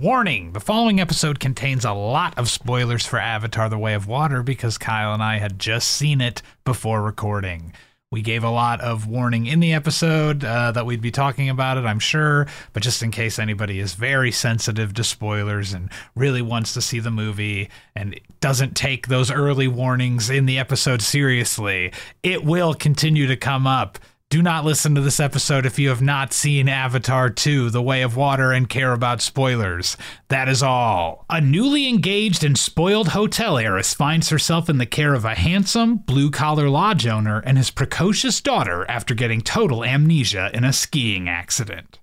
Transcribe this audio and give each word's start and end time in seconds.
Warning 0.00 0.52
the 0.52 0.60
following 0.60 1.00
episode 1.00 1.40
contains 1.40 1.86
a 1.86 1.92
lot 1.94 2.36
of 2.36 2.50
spoilers 2.50 3.06
for 3.06 3.18
Avatar 3.18 3.70
The 3.70 3.78
Way 3.78 3.94
of 3.94 4.06
Water 4.06 4.42
because 4.42 4.76
Kyle 4.76 5.14
and 5.14 5.22
I 5.22 5.38
had 5.38 5.58
just 5.58 5.88
seen 5.88 6.20
it 6.20 6.42
before 6.66 7.00
recording. 7.00 7.72
We 8.12 8.20
gave 8.20 8.44
a 8.44 8.50
lot 8.50 8.82
of 8.82 9.06
warning 9.06 9.46
in 9.46 9.60
the 9.60 9.72
episode 9.72 10.44
uh, 10.44 10.72
that 10.72 10.84
we'd 10.84 11.00
be 11.00 11.10
talking 11.10 11.48
about 11.48 11.78
it, 11.78 11.86
I'm 11.86 11.98
sure, 11.98 12.46
but 12.74 12.82
just 12.82 13.02
in 13.02 13.10
case 13.10 13.38
anybody 13.38 13.80
is 13.80 13.94
very 13.94 14.30
sensitive 14.30 14.92
to 14.94 15.02
spoilers 15.02 15.72
and 15.72 15.88
really 16.14 16.42
wants 16.42 16.74
to 16.74 16.82
see 16.82 16.98
the 17.00 17.10
movie 17.10 17.70
and 17.94 18.20
doesn't 18.40 18.76
take 18.76 19.08
those 19.08 19.30
early 19.30 19.66
warnings 19.66 20.28
in 20.28 20.44
the 20.44 20.58
episode 20.58 21.00
seriously, 21.00 21.90
it 22.22 22.44
will 22.44 22.74
continue 22.74 23.26
to 23.28 23.36
come 23.36 23.66
up. 23.66 23.98
Do 24.28 24.42
not 24.42 24.64
listen 24.64 24.96
to 24.96 25.00
this 25.00 25.20
episode 25.20 25.66
if 25.66 25.78
you 25.78 25.88
have 25.90 26.02
not 26.02 26.32
seen 26.32 26.68
Avatar 26.68 27.30
2 27.30 27.70
The 27.70 27.80
Way 27.80 28.02
of 28.02 28.16
Water 28.16 28.50
and 28.50 28.68
care 28.68 28.92
about 28.92 29.22
spoilers. 29.22 29.96
That 30.30 30.48
is 30.48 30.64
all. 30.64 31.24
A 31.30 31.40
newly 31.40 31.88
engaged 31.88 32.42
and 32.42 32.58
spoiled 32.58 33.08
hotel 33.08 33.56
heiress 33.56 33.94
finds 33.94 34.30
herself 34.30 34.68
in 34.68 34.78
the 34.78 34.84
care 34.84 35.14
of 35.14 35.24
a 35.24 35.36
handsome, 35.36 35.98
blue 35.98 36.32
collar 36.32 36.68
lodge 36.68 37.06
owner 37.06 37.38
and 37.46 37.56
his 37.56 37.70
precocious 37.70 38.40
daughter 38.40 38.84
after 38.90 39.14
getting 39.14 39.42
total 39.42 39.84
amnesia 39.84 40.50
in 40.52 40.64
a 40.64 40.72
skiing 40.72 41.28
accident. 41.28 42.00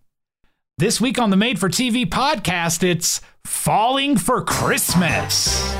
This 0.77 1.01
week 1.01 1.19
on 1.19 1.29
the 1.29 1.35
Made 1.35 1.59
for 1.59 1.67
TV 1.67 2.05
podcast, 2.05 2.83
it's 2.83 3.19
Falling 3.43 4.15
for 4.15 4.41
Christmas. 4.45 5.75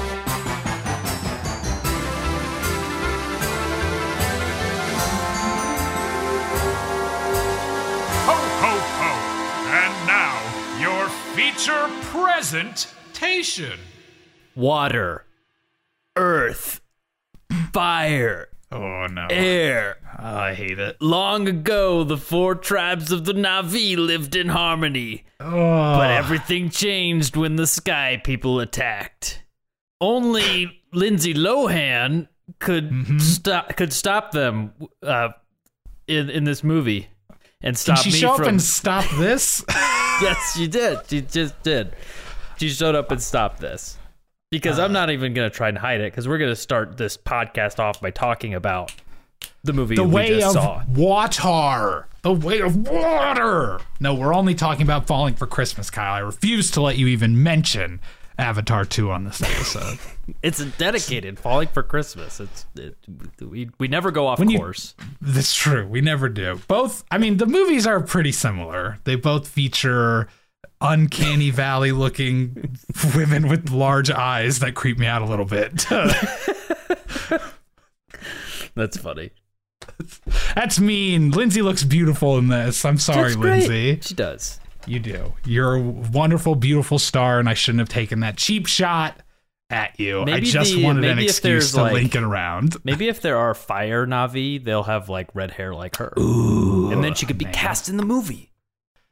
Feature 11.35 11.87
presentation. 12.11 13.79
water, 14.55 15.25
earth, 16.15 16.81
fire, 17.73 18.49
Oh, 18.71 19.05
no. 19.07 19.27
air. 19.29 19.97
Oh, 20.17 20.35
I 20.35 20.53
hate 20.55 20.79
it. 20.79 20.99
Long 21.01 21.47
ago, 21.47 22.03
the 22.03 22.17
four 22.17 22.55
tribes 22.55 23.11
of 23.11 23.25
the 23.25 23.33
Navi 23.33 23.95
lived 23.95 24.35
in 24.35 24.49
harmony, 24.49 25.25
Oh, 25.39 25.51
but 25.97 26.09
everything 26.11 26.69
changed 26.69 27.35
when 27.35 27.55
the 27.55 27.67
Sky 27.67 28.19
People 28.23 28.59
attacked. 28.59 29.43
Only 30.01 30.81
Lindsay 30.93 31.33
Lohan 31.33 32.27
could 32.59 32.89
Mm-hmm. 32.91 33.19
stop 33.19 33.75
could 33.75 33.93
stop 33.93 34.31
them 34.31 34.73
uh, 35.01 35.29
in 36.07 36.29
in 36.29 36.43
this 36.43 36.63
movie 36.63 37.07
and 37.63 37.77
stop 37.77 37.97
she 37.99 38.11
me 38.11 38.17
show 38.17 38.35
from. 38.35 38.43
up 38.43 38.49
and 38.49 38.61
stop 38.61 39.05
this? 39.17 39.63
yes, 39.69 40.55
she 40.55 40.67
did. 40.67 40.99
She 41.09 41.21
just 41.21 41.61
did. 41.63 41.95
She 42.57 42.69
showed 42.69 42.95
up 42.95 43.11
and 43.11 43.21
stopped 43.21 43.59
this. 43.59 43.97
Because 44.51 44.77
Uh. 44.77 44.83
I'm 44.83 44.93
not 44.93 45.09
even 45.09 45.33
going 45.33 45.49
to 45.49 45.55
try 45.55 45.69
and 45.69 45.77
hide 45.77 46.01
it 46.01 46.11
because 46.11 46.27
we're 46.27 46.37
going 46.37 46.51
to 46.51 46.55
start 46.55 46.97
this 46.97 47.17
podcast 47.17 47.79
off 47.79 47.99
by 47.99 48.11
talking 48.11 48.53
about 48.53 48.93
the 49.63 49.73
movie 49.73 49.95
the 49.95 50.03
way 50.03 50.41
of 50.43 50.51
saw. 50.51 50.83
water. 50.89 52.07
The 52.21 52.31
way 52.33 52.61
of 52.61 52.75
water. 52.87 53.79
No, 53.99 54.13
we're 54.13 54.33
only 54.33 54.55
talking 54.55 54.83
about 54.83 55.07
falling 55.07 55.33
for 55.33 55.47
Christmas, 55.47 55.89
Kyle. 55.89 56.13
I 56.13 56.19
refuse 56.19 56.69
to 56.71 56.81
let 56.81 56.97
you 56.97 57.07
even 57.07 57.41
mention 57.41 57.99
Avatar 58.37 58.85
2 58.85 59.11
on 59.11 59.23
this 59.25 59.41
episode. 59.41 59.99
It's 60.41 60.61
a 60.61 60.67
dedicated 60.67 61.37
falling 61.37 61.67
for 61.67 61.83
Christmas. 61.83 62.39
It's 62.39 62.65
it, 62.75 62.95
we 63.41 63.69
we 63.77 63.89
never 63.89 64.09
go 64.09 64.25
off 64.25 64.39
you- 64.39 64.57
course. 64.57 64.95
That's 65.19 65.53
true. 65.53 65.85
We 65.85 65.99
never 65.99 66.29
do. 66.29 66.61
Both, 66.69 67.03
I 67.11 67.17
mean, 67.17 67.35
the 67.35 67.45
movies 67.45 67.85
are 67.85 67.99
pretty 67.99 68.31
similar. 68.31 68.99
They 69.03 69.17
both 69.17 69.49
feature 69.49 70.29
uncanny 70.79 71.49
valley 71.49 71.91
looking 71.91 72.77
women 73.15 73.49
with 73.49 73.69
large 73.69 74.09
eyes 74.09 74.59
that 74.59 74.75
creep 74.75 74.97
me 74.97 75.07
out 75.07 75.21
a 75.21 75.25
little 75.25 75.43
bit. 75.43 75.85
That's 78.75 78.95
funny. 78.97 79.31
That's 80.55 80.79
mean. 80.79 81.31
Lindsay 81.31 81.61
looks 81.61 81.83
beautiful 81.83 82.37
in 82.37 82.47
this. 82.47 82.85
I'm 82.85 82.97
sorry, 82.97 83.35
Lindsay. 83.35 83.99
She 84.01 84.13
does. 84.15 84.59
You 84.87 84.99
do. 84.99 85.33
You're 85.45 85.75
a 85.75 85.81
wonderful, 85.81 86.55
beautiful 86.55 86.99
star, 86.99 87.39
and 87.39 87.49
I 87.49 87.53
shouldn't 87.53 87.79
have 87.79 87.89
taken 87.89 88.19
that 88.21 88.37
cheap 88.37 88.67
shot 88.67 89.19
at 89.69 89.99
you. 89.99 90.21
I 90.23 90.39
just 90.39 90.73
the- 90.75 90.83
wanted 90.83 91.05
an 91.05 91.19
excuse 91.19 91.71
to 91.71 91.81
like- 91.81 91.93
link 91.93 92.15
it 92.15 92.23
around. 92.23 92.77
Maybe 92.83 93.07
if 93.07 93.21
there 93.21 93.37
are 93.37 93.53
fire 93.53 94.05
Navi, 94.05 94.63
they'll 94.63 94.83
have 94.83 95.09
like 95.09 95.33
red 95.33 95.51
hair 95.51 95.73
like 95.73 95.97
her, 95.97 96.13
and 96.15 97.03
then 97.03 97.13
she 97.15 97.25
could 97.25 97.37
be 97.37 97.45
cast 97.45 97.89
in 97.89 97.97
the 97.97 98.05
movie. 98.05 98.51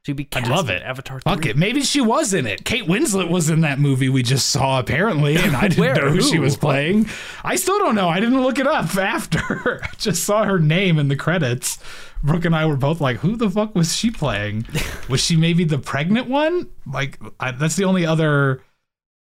She'd 0.04 0.16
be 0.16 0.28
I'd 0.34 0.48
love 0.48 0.72
it. 0.72 0.82
Avatar. 0.82 1.20
Fuck 1.20 1.46
it. 1.46 1.56
Maybe 1.56 1.82
she 1.82 2.02
was 2.02 2.34
in 2.34 2.48
it. 2.48 2.66
Kate 2.66 2.86
Winslet 2.86 3.30
was 3.30 3.52
in 3.52 3.62
that 3.62 3.78
movie 3.78 4.10
we 4.10 4.24
just 4.24 4.50
saw, 4.50 4.80
apparently, 4.80 5.36
and 5.36 5.56
I 5.56 5.68
didn't 5.68 5.96
know 5.96 6.10
who 6.10 6.22
she 6.24 6.40
was 6.40 6.58
playing. 6.58 7.08
I 7.44 7.56
still 7.56 7.78
don't 7.78 7.94
know. 7.94 8.10
I 8.10 8.20
didn't 8.20 8.42
look 8.42 8.58
it 8.58 8.66
up 8.66 8.96
after. 8.98 9.84
I 9.84 9.90
just 10.00 10.24
saw 10.24 10.44
her 10.44 10.58
name 10.58 10.98
in 10.98 11.08
the 11.08 11.16
credits. 11.16 11.78
Brooke 12.24 12.46
and 12.46 12.56
I 12.56 12.66
were 12.66 12.78
both 12.78 13.00
like, 13.00 13.18
who 13.18 13.36
the 13.36 13.50
fuck 13.50 13.76
was 13.76 13.96
she 13.96 14.10
playing? 14.10 14.66
Was 15.10 15.24
she 15.24 15.36
maybe 15.36 15.64
the 15.66 15.80
pregnant 15.80 16.28
one? 16.28 16.70
Like, 16.86 17.20
I, 17.40 17.52
that's 17.52 17.76
the 17.76 17.84
only 17.86 18.06
other 18.06 18.62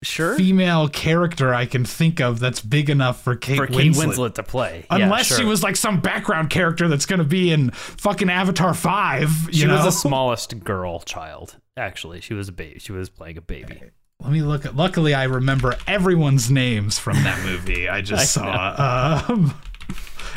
Sure. 0.03 0.37
female 0.37 0.89
character 0.89 1.53
I 1.53 1.67
can 1.67 1.85
think 1.85 2.21
of 2.21 2.39
that's 2.39 2.61
big 2.61 2.89
enough 2.89 3.21
for 3.21 3.35
Kate 3.35 3.57
For 3.57 3.67
Kate 3.67 3.93
Winslet. 3.93 4.15
Winslet 4.15 4.35
to 4.35 4.43
play, 4.45 4.87
Yeah, 4.91 4.99
Unless 5.05 5.37
she 5.37 5.45
was 5.45 5.65
like 5.65 5.75
some 5.75 6.01
background 6.01 6.51
character 6.51 6.87
that's 6.87 7.05
going 7.05 7.19
to 7.19 7.25
be 7.25 7.51
in 7.51 7.71
fucking 7.73 8.31
Avatar 8.31 8.75
5. 8.75 9.31
You 9.49 9.53
She 9.53 9.67
know? 9.67 9.75
was 9.75 9.85
the 9.85 9.91
smallest 9.91 10.63
girl 10.63 11.01
child. 11.01 11.57
Actually, 11.77 12.21
she 12.21 12.33
was 12.35 12.49
a 12.49 12.53
baby. 12.53 12.79
She 12.79 12.93
was 12.93 13.11
playing 13.11 13.39
a 13.39 13.41
baby. 13.41 13.81
Let 14.21 14.33
me 14.33 14.43
look. 14.43 14.65
At, 14.65 14.77
luckily, 14.77 15.15
I 15.15 15.25
remember 15.25 15.77
everyone's 15.87 16.51
names 16.51 16.99
from 16.99 17.15
that 17.25 17.45
movie 17.45 17.89
I 17.89 18.01
just 18.01 18.33
saw. 18.33 19.25
Um, 19.29 19.55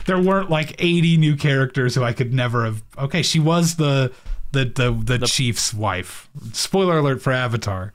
there 0.06 0.20
weren't 0.20 0.50
like 0.50 0.76
80 0.80 1.18
new 1.18 1.36
characters 1.36 1.96
who 1.96 2.04
I 2.04 2.14
could 2.14 2.34
never 2.34 2.66
have. 2.66 2.84
Okay, 2.98 3.22
she 3.22 3.40
was 3.40 3.76
the 3.76 4.12
the 4.52 4.66
the, 4.66 5.18
the, 5.18 5.28
chief's 5.28 5.74
wife. 5.74 6.30
Spoiler 6.54 6.98
alert 6.98 7.22
for 7.22 7.32
Avatar. 7.32 7.94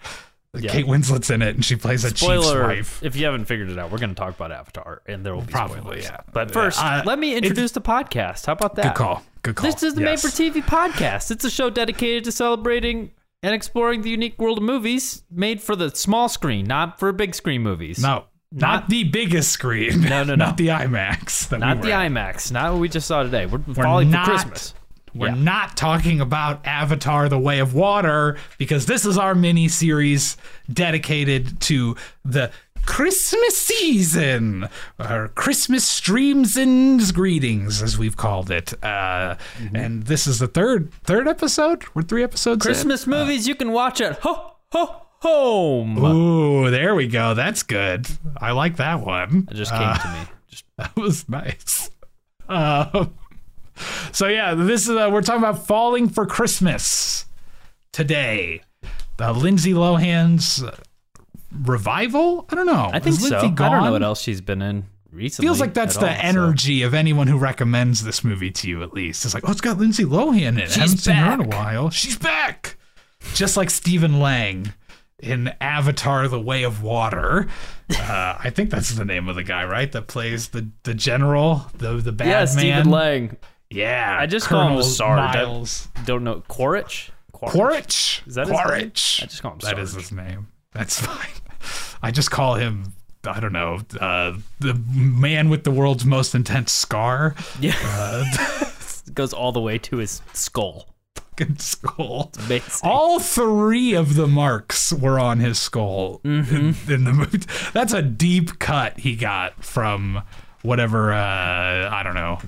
Yeah. 0.61 0.71
Kate 0.73 0.87
Winslet's 0.87 1.31
in 1.31 1.43
it, 1.43 1.55
and 1.55 1.65
she 1.65 1.77
plays 1.77 2.05
a 2.05 2.11
chief's 2.13 2.47
wife. 2.53 3.03
If 3.03 3.17
you 3.17 3.25
haven't 3.27 3.45
figured 3.47 3.71
it 3.71 3.79
out, 3.79 3.91
we're 3.91 3.99
going 3.99 4.11
to 4.11 4.17
talk 4.17 4.35
about 4.35 4.53
Avatar, 4.53 5.03
and 5.07 5.25
there 5.25 5.35
will 5.35 5.43
be 5.43 5.53
Probably, 5.53 5.81
spoilers. 5.81 6.05
yeah. 6.05 6.21
But 6.33 6.51
first, 6.51 6.83
Uh, 6.83 7.03
let 7.05 7.19
me 7.19 7.35
introduce 7.35 7.73
the 7.73 7.81
podcast. 7.81 8.47
How 8.47 8.53
about 8.53 8.75
that? 8.77 8.83
Good 8.83 8.95
call. 8.95 9.23
Good 9.43 9.57
call. 9.57 9.71
This 9.71 9.83
is 9.83 9.95
the 9.95 10.03
Yes. 10.03 10.23
Made 10.25 10.31
for 10.31 10.37
TV 10.37 10.63
podcast. 10.63 11.31
It's 11.31 11.45
a 11.45 11.51
show 11.51 11.71
dedicated 11.71 12.25
to 12.25 12.33
celebrating 12.33 13.11
and 13.43 13.55
exploring 13.55 14.03
the 14.03 14.11
unique 14.11 14.41
world 14.41 14.59
of 14.59 14.65
movies 14.65 15.23
made 15.31 15.61
for 15.61 15.77
the 15.77 15.91
small 15.95 16.29
screen, 16.29 16.67
not 16.67 16.99
for 16.99 17.13
big 17.13 17.35
screen 17.35 17.63
movies. 17.63 17.99
No, 18.01 18.25
not, 18.51 18.83
Not- 18.83 18.89
the 18.89 19.05
biggest 19.05 19.53
screen. 19.53 20.01
No, 20.01 20.25
no, 20.25 20.35
no. 20.37 20.47
not 20.47 20.57
the 20.57 20.69
IMAX. 20.69 21.49
that 21.51 21.61
we 21.61 21.67
not 21.67 21.83
the 21.83 21.93
at. 21.93 22.11
IMAX. 22.11 22.51
Not 22.51 22.73
what 22.73 22.81
we 22.81 22.89
just 22.89 23.07
saw 23.07 23.23
today. 23.23 23.47
We're, 23.47 23.59
We're 23.67 23.75
falling 23.75 24.11
not, 24.11 24.25
for 24.25 24.31
Christmas. 24.33 24.75
We're 25.17 25.29
Yeah. 25.29 25.35
not 25.35 25.77
talking 25.77 26.21
about 26.21 26.67
Avatar: 26.67 27.29
The 27.29 27.39
Way 27.39 27.59
of 27.59 27.75
Water 27.75 28.37
because 28.59 28.87
this 28.87 29.05
is 29.07 29.17
our 29.19 29.35
mini 29.35 29.69
series 29.69 30.37
dedicated 30.73 31.61
to 31.63 31.97
the 32.25 32.51
Christmas 32.85 33.57
season, 33.57 34.69
or 35.01 35.29
Christmas 35.35 35.85
streams 35.85 36.57
and 36.57 37.03
greetings, 37.15 37.83
as 37.83 37.99
we've 37.99 38.17
called 38.17 38.51
it. 38.51 38.75
Uh, 38.85 39.35
And 39.75 40.05
this 40.05 40.27
is 40.29 40.39
the 40.39 40.47
third 40.47 40.93
third 41.05 41.27
episode. 41.27 41.85
We're 41.95 42.03
three 42.03 42.23
episodes. 42.23 42.65
in? 42.65 42.73
Christmas 42.73 43.07
movies 43.07 43.49
you 43.49 43.55
can 43.57 43.73
watch 43.73 44.01
at 44.01 44.21
ho 44.21 44.53
ho 44.71 45.03
home. 45.21 45.99
Ooh, 45.99 46.71
there 46.71 46.95
we 46.95 47.09
go. 47.09 47.35
That's 47.35 47.63
good. 47.65 48.07
I 48.41 48.53
like 48.53 48.77
that 48.77 49.01
one. 49.01 49.49
It 49.51 49.55
just 49.55 49.73
came 49.73 49.81
to 49.97 50.09
me. 50.13 50.21
Just 50.49 50.65
That 50.79 50.95
was 50.97 51.29
nice. 51.29 51.91
Um, 52.49 53.15
so 54.13 54.27
yeah, 54.29 54.55
this 54.55 54.89
is 54.89 54.97
uh, 54.97 55.09
we're 55.13 55.23
talking 55.23 55.43
about 55.43 55.67
falling 55.67 56.09
for 56.09 56.27
Christmas 56.27 57.27
today. 57.93 58.63
The 59.17 59.33
Lindsay 59.33 59.73
Lohan's 59.73 60.63
uh, 60.63 60.77
revival. 61.65 62.47
I 62.51 62.55
don't 62.55 62.67
know. 62.67 62.91
I 62.93 62.99
think 62.99 63.17
Is 63.17 63.29
so. 63.29 63.39
Lindsay 63.39 63.63
I 63.63 63.69
don't 63.71 63.85
know 63.85 63.93
what 63.93 64.03
else 64.03 64.21
she's 64.21 64.41
been 64.41 64.61
in 64.63 64.85
recently. 65.11 65.47
Feels 65.47 65.61
like 65.61 65.75
that's 65.75 65.97
the 65.97 66.09
all, 66.09 66.15
so- 66.15 66.21
energy 66.21 66.83
of 66.83 66.95
anyone 66.95 67.27
who 67.27 67.39
recommends 67.39 68.05
this 68.05 68.23
movie 68.23 68.51
to 68.51 68.69
you. 68.69 68.83
At 68.83 68.93
least 68.93 69.25
it's 69.25 69.35
like, 69.35 69.49
oh, 69.49 69.53
it's 69.53 69.61
got 69.61 69.79
Lindsay 69.79 70.05
Lohan 70.05 70.37
in 70.41 70.59
it. 70.59 70.77
I 70.77 70.81
haven't 70.81 70.99
seen 70.99 71.15
her 71.15 71.33
in 71.35 71.41
a 71.41 71.49
while. 71.49 71.91
She's 71.91 72.17
back, 72.19 72.77
just 73.35 73.57
like 73.57 73.71
Stephen 73.71 74.21
Lang 74.21 74.75
in 75.19 75.53
Avatar: 75.61 76.29
The 76.29 76.41
Way 76.41 76.63
of 76.63 76.83
Water. 76.83 77.47
Uh, 77.89 78.37
I 78.39 78.51
think 78.51 78.71
that's 78.71 78.91
the 78.91 79.05
name 79.05 79.29
of 79.29 79.37
the 79.37 79.45
guy, 79.45 79.65
right? 79.65 79.91
That 79.91 80.09
plays 80.09 80.49
the 80.49 80.69
the 80.83 80.95
general, 80.95 81.67
the 81.79 81.95
the 81.95 82.13
bad 82.13 82.27
Yeah, 82.27 82.39
man. 82.41 82.47
Stephen 82.49 82.91
Lang. 82.91 83.37
Yeah, 83.71 84.17
I 84.19 84.27
just 84.27 84.47
call 84.47 84.61
him 84.63 84.69
Colonel 84.69 84.83
Sard. 84.83 85.19
I- 85.19 85.35
Miles. 85.45 85.89
Don't 86.05 86.25
know 86.25 86.43
Quaritch. 86.49 87.11
Quaritch. 87.33 88.23
Is 88.27 88.37
that 88.37 88.47
his 88.47 88.53
name? 88.57 88.63
Quaritch? 88.63 89.21
I 89.23 89.27
just 89.27 89.43
call 89.43 89.53
him 89.53 89.59
That 89.63 89.79
is 89.79 89.93
his 89.95 90.11
name. 90.13 90.49
That's 90.73 91.01
fine. 91.05 91.29
I 92.03 92.11
just 92.11 92.31
call 92.31 92.55
him. 92.55 92.93
I 93.27 93.41
don't 93.41 93.53
know. 93.53 93.81
Uh, 94.01 94.35
the 94.61 94.75
man 94.95 95.49
with 95.49 95.65
the 95.65 95.71
world's 95.73 96.05
most 96.05 96.35
intense 96.35 96.71
scar. 96.73 97.35
Yeah. 97.61 97.75
it 98.33 99.03
goes 99.15 99.33
all 99.33 99.51
the 99.53 99.61
way 99.61 99.79
to 99.79 99.97
his 99.97 100.23
skull. 100.33 100.87
fucking 101.17 101.59
skull. 101.59 102.31
All 102.85 103.19
three 103.19 103.95
of 103.95 104.15
the 104.15 104.29
marks 104.29 104.93
were 104.93 105.19
on 105.19 105.41
his 105.41 105.59
skull 105.59 106.21
in, 106.25 106.77
in 106.89 107.05
the 107.05 107.13
movie. 107.13 107.41
That's 107.73 107.93
a 107.93 108.01
deep 108.03 108.61
cut 108.61 109.01
he 109.01 109.17
got 109.17 109.65
from 109.65 110.23
whatever 110.67 111.13
uh, 111.13 111.89
I 111.91 112.03
don't 112.03 112.15
know 112.15 112.39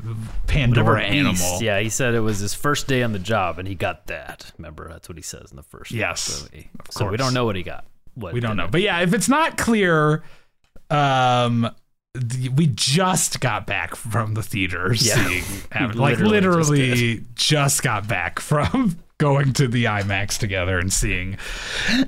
Pandora 0.47 0.85
Whatever 0.95 1.13
beast. 1.13 1.43
animal. 1.43 1.63
Yeah, 1.63 1.81
he 1.81 1.89
said 1.89 2.15
it 2.15 2.21
was 2.21 2.39
his 2.41 2.53
first 2.55 2.87
day 2.89 3.03
on 3.03 3.13
the 3.13 3.19
job, 3.19 3.59
and 3.59 3.67
he 3.69 3.75
got 3.75 4.07
that. 4.09 4.53
Remember, 4.59 4.89
that's 4.89 5.09
what 5.09 5.17
he 5.17 5.23
says 5.23 5.51
in 5.51 5.57
the 5.57 5.63
first. 5.63 5.91
Yes, 5.93 6.43
movie. 6.43 6.69
of 6.81 6.87
So 6.93 7.09
we 7.09 7.17
don't 7.17 7.33
know 7.35 7.45
what 7.45 7.57
he 7.57 7.63
got. 7.63 7.85
What 8.15 8.33
We 8.35 8.41
don't 8.41 8.57
know, 8.57 8.69
but 8.71 8.81
yeah, 8.81 9.01
if 9.01 9.15
it's 9.15 9.29
not 9.29 9.57
clear, 9.57 10.25
um, 10.91 11.71
we 12.57 12.67
just 12.67 13.41
got 13.41 13.67
back 13.67 13.95
from 13.95 14.35
the 14.35 14.43
theater 14.43 14.89
Yeah. 14.93 15.15
seeing, 15.15 15.45
like 15.95 16.19
literally 16.19 17.19
just 17.35 17.51
just, 17.51 17.83
got 17.83 18.09
back 18.09 18.41
from 18.41 18.99
going 19.19 19.53
to 19.53 19.69
the 19.69 19.85
IMAX 19.85 20.39
together 20.39 20.79
and 20.79 20.93
seeing 20.93 21.37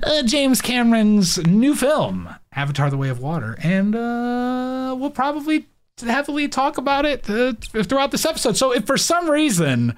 uh, 0.03 0.23
James 0.23 0.61
Cameron's 0.61 1.37
new 1.45 1.75
film, 1.75 2.27
Avatar: 2.53 2.89
The 2.89 2.97
Way 2.97 3.09
of 3.09 3.19
Water, 3.21 3.57
and 3.61 3.95
uh, 3.95 4.95
we'll 4.97 5.11
probably 5.11 5.67
heavily 6.01 6.47
talk 6.47 6.77
about 6.77 7.05
it 7.05 7.29
uh, 7.29 7.53
throughout 7.83 8.11
this 8.11 8.25
episode. 8.25 8.57
So 8.57 8.71
if 8.73 8.85
for 8.85 8.97
some 8.97 9.29
reason 9.29 9.97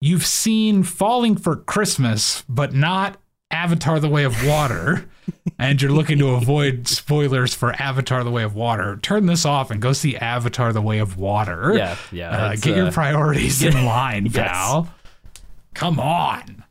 you've 0.00 0.26
seen 0.26 0.82
Falling 0.82 1.36
for 1.36 1.56
Christmas, 1.56 2.42
but 2.48 2.72
not 2.74 3.16
Avatar 3.50 4.00
The 4.00 4.08
Way 4.08 4.24
of 4.24 4.46
Water, 4.46 5.08
and 5.58 5.80
you're 5.80 5.92
looking 5.92 6.18
to 6.18 6.28
avoid 6.30 6.88
spoilers 6.88 7.54
for 7.54 7.72
Avatar 7.80 8.24
The 8.24 8.30
Way 8.30 8.42
of 8.42 8.54
Water, 8.54 8.96
turn 9.02 9.26
this 9.26 9.44
off 9.44 9.70
and 9.70 9.80
go 9.80 9.92
see 9.92 10.16
Avatar 10.16 10.72
The 10.72 10.82
Way 10.82 10.98
of 10.98 11.16
Water. 11.16 11.72
Yeah, 11.76 11.96
yeah, 12.12 12.30
Uh, 12.30 12.56
get 12.56 12.76
your 12.76 12.88
uh, 12.88 12.90
priorities 12.90 13.62
in 13.62 13.84
line, 13.86 14.26
Yes. 14.26 14.34
pal. 14.48 14.92
Come 15.74 15.98
on. 16.00 16.64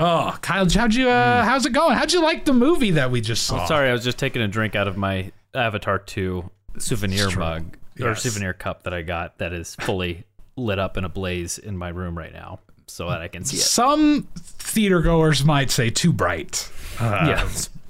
Oh, 0.00 0.36
Kyle, 0.42 0.68
how'd 0.70 0.94
you? 0.94 1.08
Uh, 1.08 1.42
how's 1.44 1.66
it 1.66 1.72
going? 1.72 1.96
How'd 1.96 2.12
you 2.12 2.22
like 2.22 2.44
the 2.44 2.52
movie 2.52 2.92
that 2.92 3.10
we 3.10 3.20
just 3.20 3.44
saw? 3.44 3.66
Sorry, 3.66 3.88
I 3.88 3.92
was 3.92 4.04
just 4.04 4.16
taking 4.18 4.40
a 4.42 4.46
drink 4.48 4.76
out 4.76 4.86
of 4.86 4.96
my 4.96 5.32
Avatar 5.54 5.98
2 5.98 6.48
souvenir 6.82 7.26
It's 7.28 7.36
mug 7.36 7.76
or 8.00 8.14
souvenir 8.14 8.52
cup 8.52 8.84
that 8.84 8.94
I 8.94 9.02
got 9.02 9.38
that 9.38 9.52
is 9.52 9.74
fully 9.76 10.24
lit 10.56 10.78
up 10.78 10.96
in 10.96 11.04
a 11.04 11.08
blaze 11.08 11.58
in 11.58 11.76
my 11.76 11.88
room 11.88 12.16
right 12.18 12.32
now 12.32 12.60
so 12.86 13.08
that 13.10 13.20
I 13.20 13.28
can 13.28 13.44
see 13.44 13.56
it. 13.56 13.60
Some 13.60 14.28
theater 14.36 15.00
goers 15.02 15.44
might 15.44 15.70
say 15.70 15.90
too 15.90 16.12
bright. 16.12 16.70
Uh, 16.98 17.24
Yeah. 17.28 17.48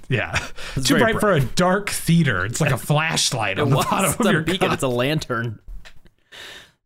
Yeah. 0.09 0.47
Too 0.75 0.97
very 0.97 1.13
bright, 1.13 1.19
for 1.19 1.31
a 1.33 1.39
dark 1.41 1.89
theater. 1.89 2.43
It's 2.45 2.59
like 2.59 2.71
a 2.71 2.77
flashlight 2.79 3.59
on 3.59 3.69
the 3.69 3.75
bottom 3.75 4.11
It's 4.11 4.19
of 4.19 4.25
a 4.25 4.31
your 4.31 4.41
beacon. 4.41 4.67
cup. 4.69 4.73
It's 4.73 4.83
a 4.83 4.87
lantern. 4.87 5.59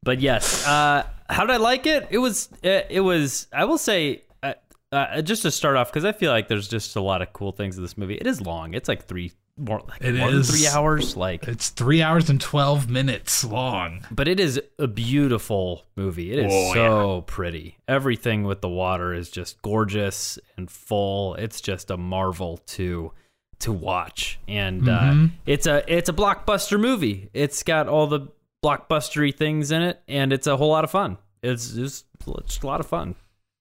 But 0.04 0.20
yes, 0.20 0.68
uh, 0.68 1.06
how 1.30 1.46
did 1.46 1.54
I 1.54 1.58
like 1.58 1.86
it? 1.88 2.08
It 2.12 2.18
was. 2.18 2.50
It, 2.62 2.88
it 2.90 3.00
was. 3.00 3.48
I 3.54 3.64
will 3.64 3.78
say, 3.78 4.24
uh, 4.44 4.56
uh, 4.92 5.22
just 5.22 5.44
to 5.44 5.52
start 5.52 5.78
off, 5.78 5.90
because 5.90 6.04
I 6.04 6.12
feel 6.12 6.32
like 6.32 6.50
there's 6.50 6.68
just 6.68 6.98
a 6.98 7.02
lot 7.02 7.22
of 7.22 7.32
cool 7.32 7.54
things 7.54 7.78
in 7.78 7.84
this 7.84 7.98
movie. 7.98 8.16
It 8.16 8.28
is 8.28 8.42
long. 8.42 8.74
It's 8.74 8.90
like 8.90 9.06
three 9.06 9.32
more, 9.58 9.82
like 9.88 10.02
It 10.04 10.16
more 10.16 10.30
is. 10.32 10.50
three 10.50 10.68
hours. 10.68 11.16
Like, 11.16 11.48
It's 11.48 11.70
three 11.70 12.02
hours 12.02 12.30
and 12.30 12.42
12 12.42 12.90
minutes 12.90 13.44
long. 13.44 14.06
but 14.12 14.28
it 14.28 14.40
is 14.40 14.60
a 14.80 14.88
beautiful 14.88 15.86
movie. 15.96 16.32
It 16.34 16.40
is 16.40 16.52
Oh, 16.54 16.74
so 16.74 17.22
pretty. 17.28 17.78
Everything 17.88 18.44
with 18.44 18.62
the 18.62 18.70
water 18.70 19.14
is 19.14 19.30
just 19.30 19.62
gorgeous 19.62 20.40
and 20.58 20.70
full. 20.72 21.36
It's 21.36 21.62
just 21.62 21.92
a 21.92 21.98
marvel 21.98 22.58
to 22.68 23.12
to 23.60 23.72
watch, 23.72 24.40
and 24.48 24.82
Mm-hmm. 24.82 25.26
uh, 25.26 25.30
it's 25.46 25.68
a 25.68 25.84
it's 25.88 26.10
a 26.10 26.14
blockbuster 26.14 26.78
movie. 26.78 27.30
It's 27.34 27.64
got 27.64 27.88
all 27.88 28.08
the 28.08 28.28
blockbustery 28.66 29.34
things 29.34 29.72
in 29.72 29.82
it, 29.82 30.02
and 30.08 30.34
it's 30.34 30.48
a 30.48 30.58
whole 30.58 30.70
lot 30.72 30.84
of 30.84 30.92
fun. 30.92 31.18
It's 31.42 31.72
just, 31.74 32.06
it's 32.40 32.62
a 32.62 32.68
lot 32.68 32.80
of 32.82 32.88
fun. 32.88 33.16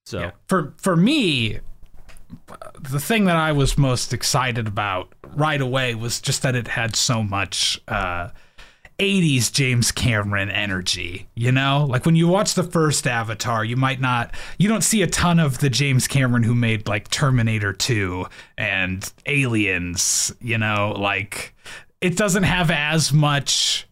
So 0.06 0.33
For 0.49 0.75
for 0.79 0.97
me, 0.97 1.61
the 2.81 3.00
thing 3.00 3.25
that 3.25 3.37
I 3.37 3.52
was 3.52 3.79
most 3.79 4.12
excited 4.12 4.67
about 4.67 5.12
right 5.34 5.61
away 5.61 5.94
was 5.94 6.20
just 6.20 6.43
that 6.43 6.55
it 6.55 6.69
had 6.69 6.96
so 6.96 7.23
much 7.23 7.81
uh 7.88 8.29
80s 8.99 9.50
James 9.50 9.90
Cameron 9.90 10.49
energy, 10.50 11.26
you 11.34 11.50
know? 11.50 11.87
Like 11.88 12.06
when 12.06 12.14
you 12.14 12.29
watch 12.29 12.55
the 12.55 12.62
first 12.62 13.06
Avatar, 13.06 13.64
you 13.64 13.76
might 13.76 14.00
not 14.00 14.32
you 14.58 14.69
don't 14.69 14.84
see 14.84 15.02
a 15.02 15.06
ton 15.06 15.40
of 15.40 15.58
the 15.58 15.70
James 15.70 16.06
Cameron 16.06 16.43
who 16.43 16.55
made 16.55 16.87
like 16.87 17.08
Terminator 17.08 17.73
2 17.73 18.26
and 18.56 19.12
Aliens, 19.26 20.32
you 20.40 20.58
know, 20.58 20.94
like 20.96 21.55
it 22.00 22.17
doesn't 22.17 22.44
have 22.44 22.70
as 22.70 23.12
much 23.12 23.88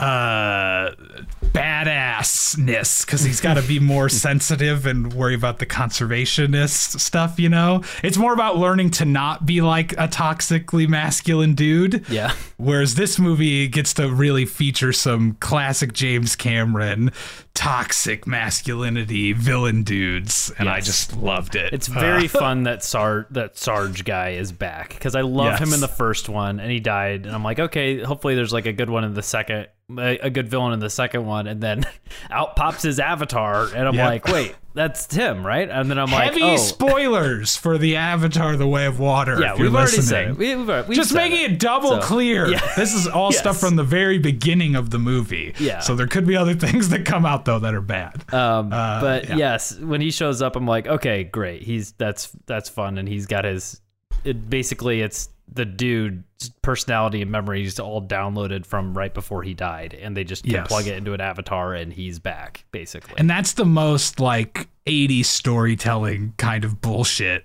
uh 0.00 0.90
badassness 1.42 3.04
because 3.04 3.22
he's 3.22 3.40
got 3.40 3.54
to 3.54 3.62
be 3.62 3.80
more 3.80 4.08
sensitive 4.08 4.86
and 4.86 5.12
worry 5.12 5.34
about 5.34 5.58
the 5.58 5.66
conservationist 5.66 7.00
stuff 7.00 7.38
you 7.40 7.48
know? 7.48 7.82
It's 8.02 8.16
more 8.16 8.32
about 8.32 8.56
learning 8.58 8.90
to 8.92 9.04
not 9.04 9.44
be 9.46 9.60
like 9.60 9.92
a 9.92 10.06
toxically 10.08 10.88
masculine 10.88 11.54
dude. 11.54 12.08
Yeah, 12.08 12.32
whereas 12.58 12.94
this 12.94 13.18
movie 13.18 13.66
gets 13.68 13.92
to 13.94 14.08
really 14.08 14.44
feature 14.46 14.92
some 14.92 15.34
classic 15.40 15.92
james 15.92 16.36
cameron 16.36 17.10
toxic 17.54 18.24
masculinity 18.24 19.32
villain 19.32 19.82
dudes 19.82 20.52
and 20.60 20.68
i 20.68 20.80
just 20.80 21.16
loved 21.16 21.56
it. 21.56 21.72
It's 21.72 21.88
very 21.88 22.26
Uh, 22.26 22.28
fun 22.38 22.62
that 22.64 22.84
Sar 22.84 23.26
that 23.30 23.58
Sarge 23.58 24.04
guy 24.04 24.30
is 24.30 24.52
back 24.52 24.90
because 24.90 25.16
I 25.16 25.22
love 25.22 25.58
him 25.58 25.72
in 25.72 25.80
the 25.80 25.88
first 25.88 26.28
one 26.28 26.60
and 26.60 26.70
he 26.70 26.78
died 26.78 27.26
and 27.26 27.34
I'm 27.34 27.42
like 27.42 27.58
okay 27.58 28.00
hopefully 28.00 28.36
there's 28.36 28.52
like 28.52 28.66
a 28.66 28.72
good 28.72 28.90
one 28.90 29.02
in 29.02 29.14
the 29.14 29.22
second 29.24 29.66
a, 29.96 30.18
a 30.18 30.30
good 30.30 30.48
villain 30.48 30.74
in 30.74 30.80
the 30.80 30.90
second 30.90 31.24
one 31.24 31.46
and 31.46 31.62
then 31.62 31.86
out 32.30 32.56
pops 32.56 32.82
his 32.82 33.00
avatar 33.00 33.64
and 33.74 33.88
I'm 33.88 33.94
Yep. 33.94 34.06
like 34.06 34.26
wait 34.28 34.54
that's 34.74 35.12
him 35.14 35.46
right 35.46 35.68
and 35.68 35.90
then 35.90 35.98
I'm 35.98 36.10
like 36.10 36.24
heavy 36.24 36.42
oh 36.42 36.56
spoilers 36.56 37.56
for 37.56 37.78
the 37.78 37.96
avatar 37.96 38.54
the 38.56 38.68
way 38.68 38.84
of 38.84 39.00
water 39.00 39.40
yeah 39.40 39.52
if 39.54 39.58
you're 39.58 39.68
we've 39.68 39.74
already 39.74 39.96
listening. 39.96 40.06
said 40.06 40.28
it 40.32 40.36
we, 40.36 40.54
we've, 40.56 40.88
we've 40.88 40.96
just 40.96 41.10
said 41.12 41.16
making 41.30 41.54
it, 41.54 41.58
double 41.58 41.88
So, 41.90 42.00
clear. 42.00 42.48
yeah. 42.48 42.60
This 42.76 42.92
is 42.94 43.06
all 43.06 43.30
Yes. 43.32 43.40
stuff 43.40 43.58
from 43.58 43.76
the 43.76 43.82
very 43.84 44.18
beginning 44.18 44.76
of 44.76 44.90
the 44.90 44.98
movie. 44.98 45.54
Yeah. 45.58 45.80
So 45.80 45.96
there 45.96 46.06
could 46.06 46.26
be 46.26 46.36
other 46.36 46.54
things 46.66 46.90
that 46.90 47.06
come 47.06 47.24
out 47.24 47.44
though 47.46 47.58
that 47.58 47.74
are 47.74 47.80
bad. 47.80 48.22
Um, 48.32 48.72
Uh, 48.72 49.00
but 49.00 49.28
yeah. 49.30 49.36
yes, 49.36 49.74
when 49.78 50.00
he 50.02 50.10
shows 50.10 50.42
up, 50.42 50.54
I'm 50.54 50.66
like, 50.66 50.86
okay, 50.86 51.24
great. 51.24 51.62
He's 51.62 51.92
that's 51.92 52.30
that's 52.46 52.68
fun, 52.68 52.98
and 52.98 53.08
he's 53.08 53.26
got 53.26 53.44
his. 53.46 53.80
It 54.24 54.48
basically 54.50 55.00
it's 55.00 55.30
the 55.52 55.64
dude's 55.64 56.22
personality 56.62 57.22
and 57.22 57.30
memories 57.30 57.78
all 57.80 58.02
downloaded 58.02 58.64
from 58.66 58.96
right 58.96 59.12
before 59.12 59.42
he 59.42 59.54
died, 59.54 59.94
and 60.00 60.16
they 60.16 60.24
just 60.24 60.44
can 60.44 60.52
Yes. 60.52 60.68
plug 60.68 60.86
it 60.86 60.96
into 60.96 61.12
an 61.12 61.20
avatar, 61.20 61.74
and 61.74 61.92
he's 61.92 62.18
back 62.18 62.64
basically. 62.72 63.14
and 63.18 63.28
that's 63.28 63.52
the 63.54 63.64
most 63.64 64.20
like 64.20 64.68
80s 64.86 65.26
storytelling 65.26 66.32
kind 66.38 66.64
of 66.64 66.80
bullshit 66.80 67.44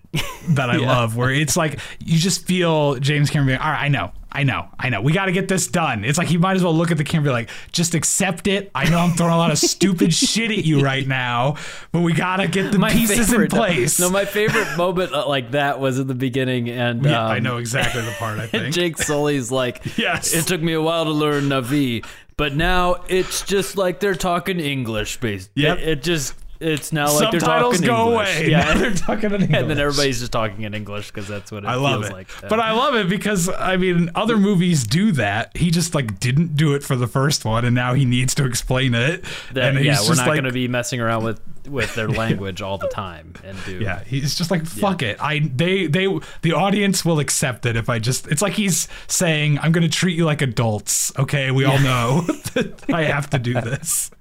that 0.50 0.70
I 0.70 0.78
love, 0.78 1.18
where 1.18 1.32
it's 1.32 1.58
like 1.58 1.80
you 2.00 2.18
just 2.18 2.46
feel 2.46 2.96
James 2.96 3.30
Cameron 3.30 3.48
being, 3.48 3.60
all 3.60 3.70
right, 3.72 3.84
I 3.84 3.88
know, 3.90 4.12
I 4.32 4.44
know, 4.44 4.68
I 4.80 4.88
know. 4.90 5.02
We 5.02 5.12
got 5.12 5.26
to 5.26 5.32
get 5.34 5.48
this 5.50 5.68
done. 5.68 6.06
It's 6.06 6.18
like 6.18 6.28
he 6.30 6.38
might 6.38 6.56
as 6.56 6.64
well 6.64 6.74
look 6.74 6.90
at 6.90 6.98
the 6.98 7.04
camera 7.04 7.30
and 7.34 7.48
be 7.48 7.48
like, 7.48 7.50
just 7.74 7.96
accept 7.96 8.48
it. 8.48 8.72
I 8.74 8.90
know 8.90 8.98
I'm 9.00 9.12
throwing 9.12 9.34
a 9.34 9.38
lot 9.38 9.52
of 9.52 9.58
stupid 9.58 10.14
shit 10.14 10.52
at 10.52 10.64
you 10.66 10.82
right 10.82 11.06
now, 11.06 11.56
but 11.92 12.00
we 12.02 12.14
got 12.14 12.38
to 12.38 12.48
get 12.48 12.72
the 12.72 12.80
pieces 12.80 13.32
in 13.34 13.48
place. 13.48 14.00
No, 14.00 14.10
my 14.10 14.24
favorite 14.26 14.68
moment 14.78 15.14
uh, 15.14 15.28
like 15.28 15.52
that 15.52 15.80
was 15.82 16.00
in 16.00 16.08
the 16.08 16.16
beginning, 16.16 16.70
and 16.70 17.04
yeah, 17.04 17.26
um, 17.26 17.32
I 17.32 17.40
know 17.40 17.58
exactly 17.58 18.02
the 18.04 18.12
part 18.12 18.40
I 18.40 18.48
think. 18.48 18.74
Jake 18.84 18.98
Sully's 18.98 19.50
like, 19.52 19.82
Yes. 19.98 20.34
it 20.34 20.46
took 20.46 20.62
me 20.62 20.74
a 20.74 20.82
while 20.82 21.06
to 21.06 21.12
learn 21.12 21.46
Navi, 21.46 22.06
but 22.36 22.54
now 22.56 23.04
it's 23.08 23.42
just 23.44 23.78
like 23.78 24.00
they're 24.02 24.14
talking 24.16 24.60
English, 24.60 25.20
based. 25.22 25.50
Yep. 25.56 25.78
It, 25.78 25.88
it 25.88 26.04
just, 26.04 26.34
it's 26.64 26.92
now 26.94 27.14
like 27.14 27.32
they're 27.32 27.40
Subtitles 27.40 27.76
talking 27.82 27.88
go 27.88 28.10
English. 28.12 28.36
away. 28.40 28.50
Yeah. 28.50 28.64
Now 28.74 28.78
they're 28.80 28.94
talking 28.94 29.32
in 29.34 29.42
English. 29.44 29.50
and 29.60 29.70
then 29.70 29.80
everybody's 29.80 30.20
just 30.20 30.32
talking 30.32 30.62
in 30.64 30.74
English 30.74 31.08
because 31.12 31.28
that's 31.28 31.52
what 31.52 31.64
it 31.64 31.68
I 31.68 31.76
love 31.76 32.02
feels 32.02 32.10
it. 32.10 32.14
like. 32.14 32.28
but 32.50 32.60
I 32.60 32.72
love 32.72 32.96
it 32.96 33.10
because 33.10 33.50
I 33.50 33.78
mean 33.78 34.10
other 34.16 34.38
movies 34.38 34.86
do 34.86 35.12
that. 35.14 35.56
He 35.56 35.70
just 35.72 35.94
like 35.94 36.20
didn't 36.20 36.56
do 36.56 36.74
it 36.74 36.84
for 36.84 36.96
the 36.96 37.08
first 37.08 37.46
one 37.46 37.66
and 37.66 37.76
now 37.76 37.94
he 37.94 38.06
needs 38.06 38.34
to 38.36 38.46
explain 38.46 38.94
it. 38.96 39.24
that, 39.54 39.70
and 39.70 39.78
he's 39.78 39.86
yeah, 39.88 40.00
we're 40.02 40.08
just 40.08 40.18
not 40.20 40.28
like 40.28 40.36
going 40.36 40.44
to 40.46 40.52
be 40.52 40.68
messing 40.68 41.00
around 41.02 41.24
with 41.24 41.40
with 41.68 41.94
their 41.96 42.10
language 42.24 42.62
all 42.62 42.78
the 42.78 42.88
time 42.90 43.34
and 43.44 43.58
do. 43.66 43.80
yeah, 43.80 44.04
he's 44.04 44.36
just 44.36 44.50
like 44.52 44.66
fuck 44.66 45.02
it. 45.02 45.18
I 45.22 45.40
they 45.40 45.88
they 45.88 46.08
the 46.42 46.54
audience 46.54 47.04
will 47.06 47.20
accept 47.20 47.66
it 47.66 47.76
if 47.76 47.90
I 47.90 48.00
just 48.00 48.28
it's 48.28 48.42
like 48.42 48.54
he's 48.54 48.88
saying 49.08 49.60
I'm 49.60 49.72
going 49.72 49.84
to 49.90 49.90
treat 49.98 50.18
you 50.18 50.26
like 50.26 50.42
adults. 50.42 51.12
Okay, 51.18 51.52
we 51.52 51.66
all 51.66 51.80
know 51.80 52.22
that 52.54 52.84
I 52.94 53.04
have 53.04 53.30
to 53.32 53.40
do 53.40 53.54
this. 53.54 54.12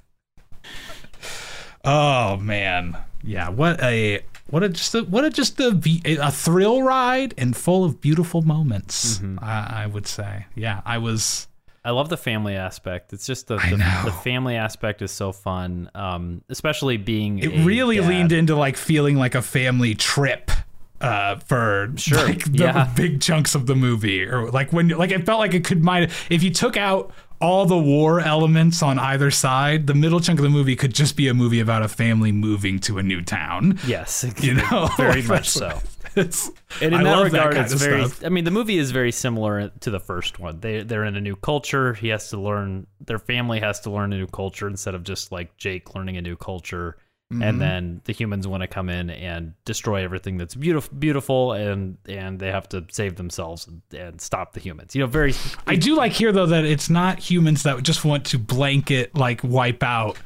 Oh 1.85 2.37
man. 2.37 2.97
Yeah, 3.25 3.51
what 3.51 3.83
a 3.83 4.25
what 4.49 4.63
a 4.63 4.69
just 4.69 4.95
a, 4.95 5.03
what 5.03 5.25
a 5.25 5.31
just 5.31 5.59
a, 5.61 5.81
a 6.05 6.31
thrill 6.31 6.83
ride 6.83 7.35
and 7.39 7.57
full 7.57 7.85
of 7.85 8.01
beautiful 8.01 8.43
moments. 8.43 9.19
Mm-hmm. 9.19 9.39
I, 9.43 9.85
I 9.85 9.87
would 9.87 10.07
say. 10.07 10.47
Yeah, 10.55 10.83
I 10.85 10.99
was 10.99 11.49
I 11.85 11.91
love 11.91 12.09
the 12.09 12.17
family 12.17 12.55
aspect. 12.55 13.13
It's 13.13 13.27
just 13.27 13.49
the 13.49 13.57
the, 13.57 13.77
the 14.05 14.13
family 14.23 14.57
aspect 14.57 15.03
is 15.03 15.11
so 15.11 15.33
fun, 15.33 15.91
um, 15.95 16.43
especially 16.49 16.97
being. 16.97 17.39
it 17.39 17.65
really 17.65 17.97
dad. 17.97 18.09
leaned 18.09 18.33
into 18.33 18.55
like 18.55 18.77
feeling 18.77 19.17
like 19.17 19.35
a 19.35 19.43
family 19.43 19.95
trip 19.95 20.51
uh 21.01 21.37
for 21.41 21.93
Sure, 21.97 22.25
like 22.25 22.45
the 22.45 22.59
yeah. 22.59 22.93
big 22.95 23.21
chunks 23.21 23.57
of 23.57 23.67
the 23.67 23.75
movie 23.75 24.25
or 24.25 24.51
like 24.51 24.73
when 24.73 24.89
like 24.89 25.11
it 25.11 25.27
felt 25.27 25.41
like 25.41 25.53
it 25.53 25.65
could 25.65 25.83
might 25.83 26.11
if 26.31 26.45
you 26.45 26.51
took 26.53 26.77
out 26.77 27.11
all 27.43 27.67
the 27.67 27.77
war 27.77 28.21
elements 28.21 28.83
on 28.83 28.99
either 28.99 29.31
side, 29.31 29.87
the 29.87 29.95
middle 29.95 30.21
chunk 30.21 30.39
of 30.39 30.43
the 30.45 30.49
movie 30.49 30.77
could 30.77 30.95
just 30.95 31.17
be 31.17 31.29
a 31.29 31.35
movie 31.35 31.61
about 31.61 31.83
a 31.83 31.89
family 31.89 32.33
moving 32.33 32.79
to 32.81 32.99
a 32.99 33.03
new 33.03 33.21
town. 33.23 33.79
Yes, 33.87 34.25
You 34.41 34.55
know, 34.55 34.89
very 34.97 35.23
much 35.35 35.49
so. 35.51 35.79
It's, 36.15 36.51
And 36.83 36.93
in 36.95 37.01
I 37.01 37.05
that 37.05 37.17
love 37.17 37.25
regard, 37.33 37.55
kind 37.55 37.65
it's 37.65 37.75
very. 37.83 38.05
stuff. 38.07 38.25
I 38.25 38.29
mean, 38.29 38.45
the 38.45 38.51
movie 38.51 38.77
is 38.79 38.91
very 38.91 39.13
similar 39.13 39.69
to 39.81 39.91
the 39.91 40.01
first 40.01 40.39
one. 40.39 40.61
They 40.61 40.83
they're 40.83 41.05
in 41.05 41.17
a 41.17 41.21
new 41.23 41.37
culture. 41.37 41.95
He 41.95 42.09
has 42.09 42.29
to 42.31 42.39
learn. 42.39 42.87
Their 43.05 43.19
family 43.19 43.61
has 43.61 43.81
to 43.81 43.91
learn 43.91 44.13
a 44.13 44.17
new 44.19 44.27
culture 44.27 44.69
instead 44.69 44.95
of 44.95 45.05
just 45.05 45.33
like 45.33 45.57
Jake 45.57 45.95
learning 45.95 46.19
a 46.19 46.23
new 46.23 46.37
culture. 46.37 46.97
Mm-hmm. 47.33 47.43
And 47.43 47.61
then 47.61 48.01
the 48.05 48.13
humans 48.13 48.47
want 48.47 48.61
to 48.61 48.67
come 48.67 48.91
in 48.91 49.09
and 49.09 49.55
destroy 49.65 50.05
everything 50.05 50.37
that's 50.37 50.55
beautiful, 50.55 50.95
beautiful, 50.99 51.53
and 51.53 51.97
and 52.07 52.39
they 52.39 52.51
have 52.51 52.69
to 52.71 52.85
save 52.91 53.17
themselves 53.17 53.67
and, 53.67 53.81
and 53.99 54.21
stop 54.21 54.53
the 54.53 54.61
humans. 54.61 54.95
You 54.95 55.01
know, 55.01 55.07
very. 55.07 55.35
I 55.67 55.77
do 55.77 55.97
like 55.97 56.13
here 56.13 56.31
though 56.31 56.47
that 56.47 56.67
it's 56.67 56.91
not 56.91 57.19
humans 57.19 57.63
that 57.63 57.83
just 57.83 58.05
want 58.05 58.27
to 58.27 58.39
blanket 58.39 59.15
like 59.17 59.41
wipe 59.43 59.83
out, 59.83 60.19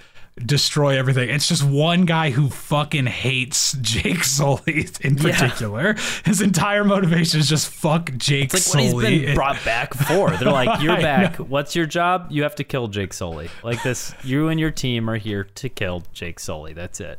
destroy 0.45 0.99
everything. 0.99 1.31
It's 1.31 1.49
just 1.49 1.63
one 1.65 2.05
guy 2.05 2.31
who 2.31 2.49
fucking 2.51 3.07
hates 3.07 3.73
Jake 3.81 4.23
Sully 4.25 4.87
in 5.01 5.17
Yeah. 5.17 5.39
particular. 5.39 5.97
His 6.25 6.41
entire 6.43 6.85
motivation 6.85 7.41
is 7.41 7.49
just 7.49 7.69
fuck 7.71 8.13
Jake 8.17 8.53
It's 8.53 8.75
like 8.75 8.85
what 8.85 8.91
Sully. 8.91 9.11
he's 9.19 9.23
been 9.27 9.35
brought 9.35 9.65
back 9.65 9.95
for. 10.09 10.31
They're 10.37 10.53
like, 10.53 10.83
"You're 10.83 10.97
back. 10.97 11.37
What's 11.37 11.75
your 11.75 11.87
job? 11.87 12.27
You 12.31 12.43
have 12.43 12.55
to 12.57 12.65
kill 12.65 12.89
Jake 12.89 13.13
Sully." 13.15 13.49
Like 13.65 13.83
this, 13.83 14.15
you 14.25 14.49
and 14.49 14.61
your 14.61 14.71
team 14.71 15.09
are 15.09 15.17
here 15.17 15.45
to 15.45 15.69
kill 15.69 16.03
Jake 16.13 16.39
Sully. 16.39 16.73
That's 16.75 17.01
it. 17.01 17.19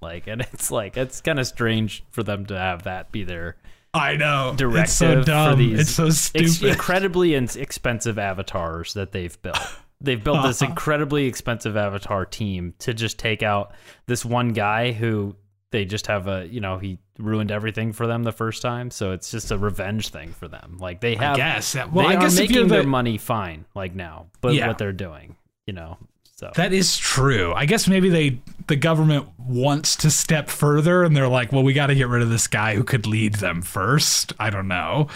Like, 0.00 0.26
and 0.26 0.40
it's 0.40 0.70
like 0.70 0.96
it's 0.96 1.20
kind 1.20 1.38
of 1.38 1.46
strange 1.46 2.04
for 2.10 2.22
them 2.22 2.46
to 2.46 2.58
have 2.58 2.84
that 2.84 3.12
be 3.12 3.24
their 3.24 3.56
I 3.92 4.16
know. 4.16 4.54
directive 4.56 4.82
it's 4.84 4.92
so 4.92 5.22
dumb. 5.22 5.50
for 5.52 5.56
these 5.56 5.80
it's 5.80 5.90
so 5.90 6.06
ex- 6.06 6.16
stupid. 6.52 6.68
incredibly 6.72 7.34
in- 7.34 7.48
expensive 7.56 8.18
avatars 8.18 8.94
that 8.94 9.12
they've 9.12 9.40
built. 9.42 9.58
They've 10.00 10.22
built 10.22 10.42
this 10.42 10.62
incredibly 10.70 11.26
expensive 11.26 11.76
avatar 11.76 12.26
team 12.26 12.74
to 12.80 12.92
just 12.94 13.18
take 13.18 13.42
out 13.42 13.72
this 14.06 14.24
one 14.24 14.50
guy 14.52 14.92
who 14.92 15.36
they 15.72 15.84
just 15.84 16.06
have 16.06 16.28
a 16.28 16.46
you 16.46 16.60
know 16.60 16.78
he 16.78 16.98
ruined 17.18 17.50
everything 17.50 17.92
for 17.92 18.06
them 18.06 18.22
the 18.22 18.32
first 18.32 18.60
time, 18.62 18.90
so 18.90 19.12
it's 19.12 19.30
just 19.30 19.50
a 19.50 19.58
revenge 19.58 20.08
thing 20.10 20.32
for 20.32 20.48
them. 20.48 20.76
Like 20.78 21.00
they 21.00 21.14
have, 21.16 21.36
guess. 21.36 21.74
Yeah. 21.74 21.86
Well, 21.86 22.06
they 22.06 22.14
I 22.14 22.18
are 22.18 22.20
guess 22.20 22.36
making 22.38 22.68
their 22.68 22.82
the- 22.82 22.88
money 22.88 23.16
fine 23.18 23.64
like 23.74 23.94
now, 23.94 24.26
but 24.40 24.54
Yeah. 24.54 24.68
what 24.68 24.78
they're 24.78 24.92
doing, 24.92 25.36
you 25.66 25.72
know, 25.72 25.96
so 26.36 26.52
That 26.54 26.74
is 26.74 26.98
true. 26.98 27.54
I 27.54 27.64
guess 27.64 27.88
maybe 27.88 28.10
they 28.10 28.38
the 28.66 28.76
government 28.76 29.26
wants 29.38 29.96
to 29.96 30.10
step 30.10 30.50
further 30.50 31.02
and 31.04 31.16
they're 31.16 31.28
like, 31.28 31.52
well, 31.52 31.62
we 31.62 31.72
got 31.72 31.86
to 31.86 31.94
get 31.94 32.08
rid 32.08 32.20
of 32.20 32.28
this 32.28 32.46
guy 32.46 32.74
who 32.74 32.84
could 32.84 33.06
lead 33.06 33.36
them 33.36 33.62
first. 33.62 34.34
I 34.38 34.50
don't 34.50 34.68
know 34.68 35.08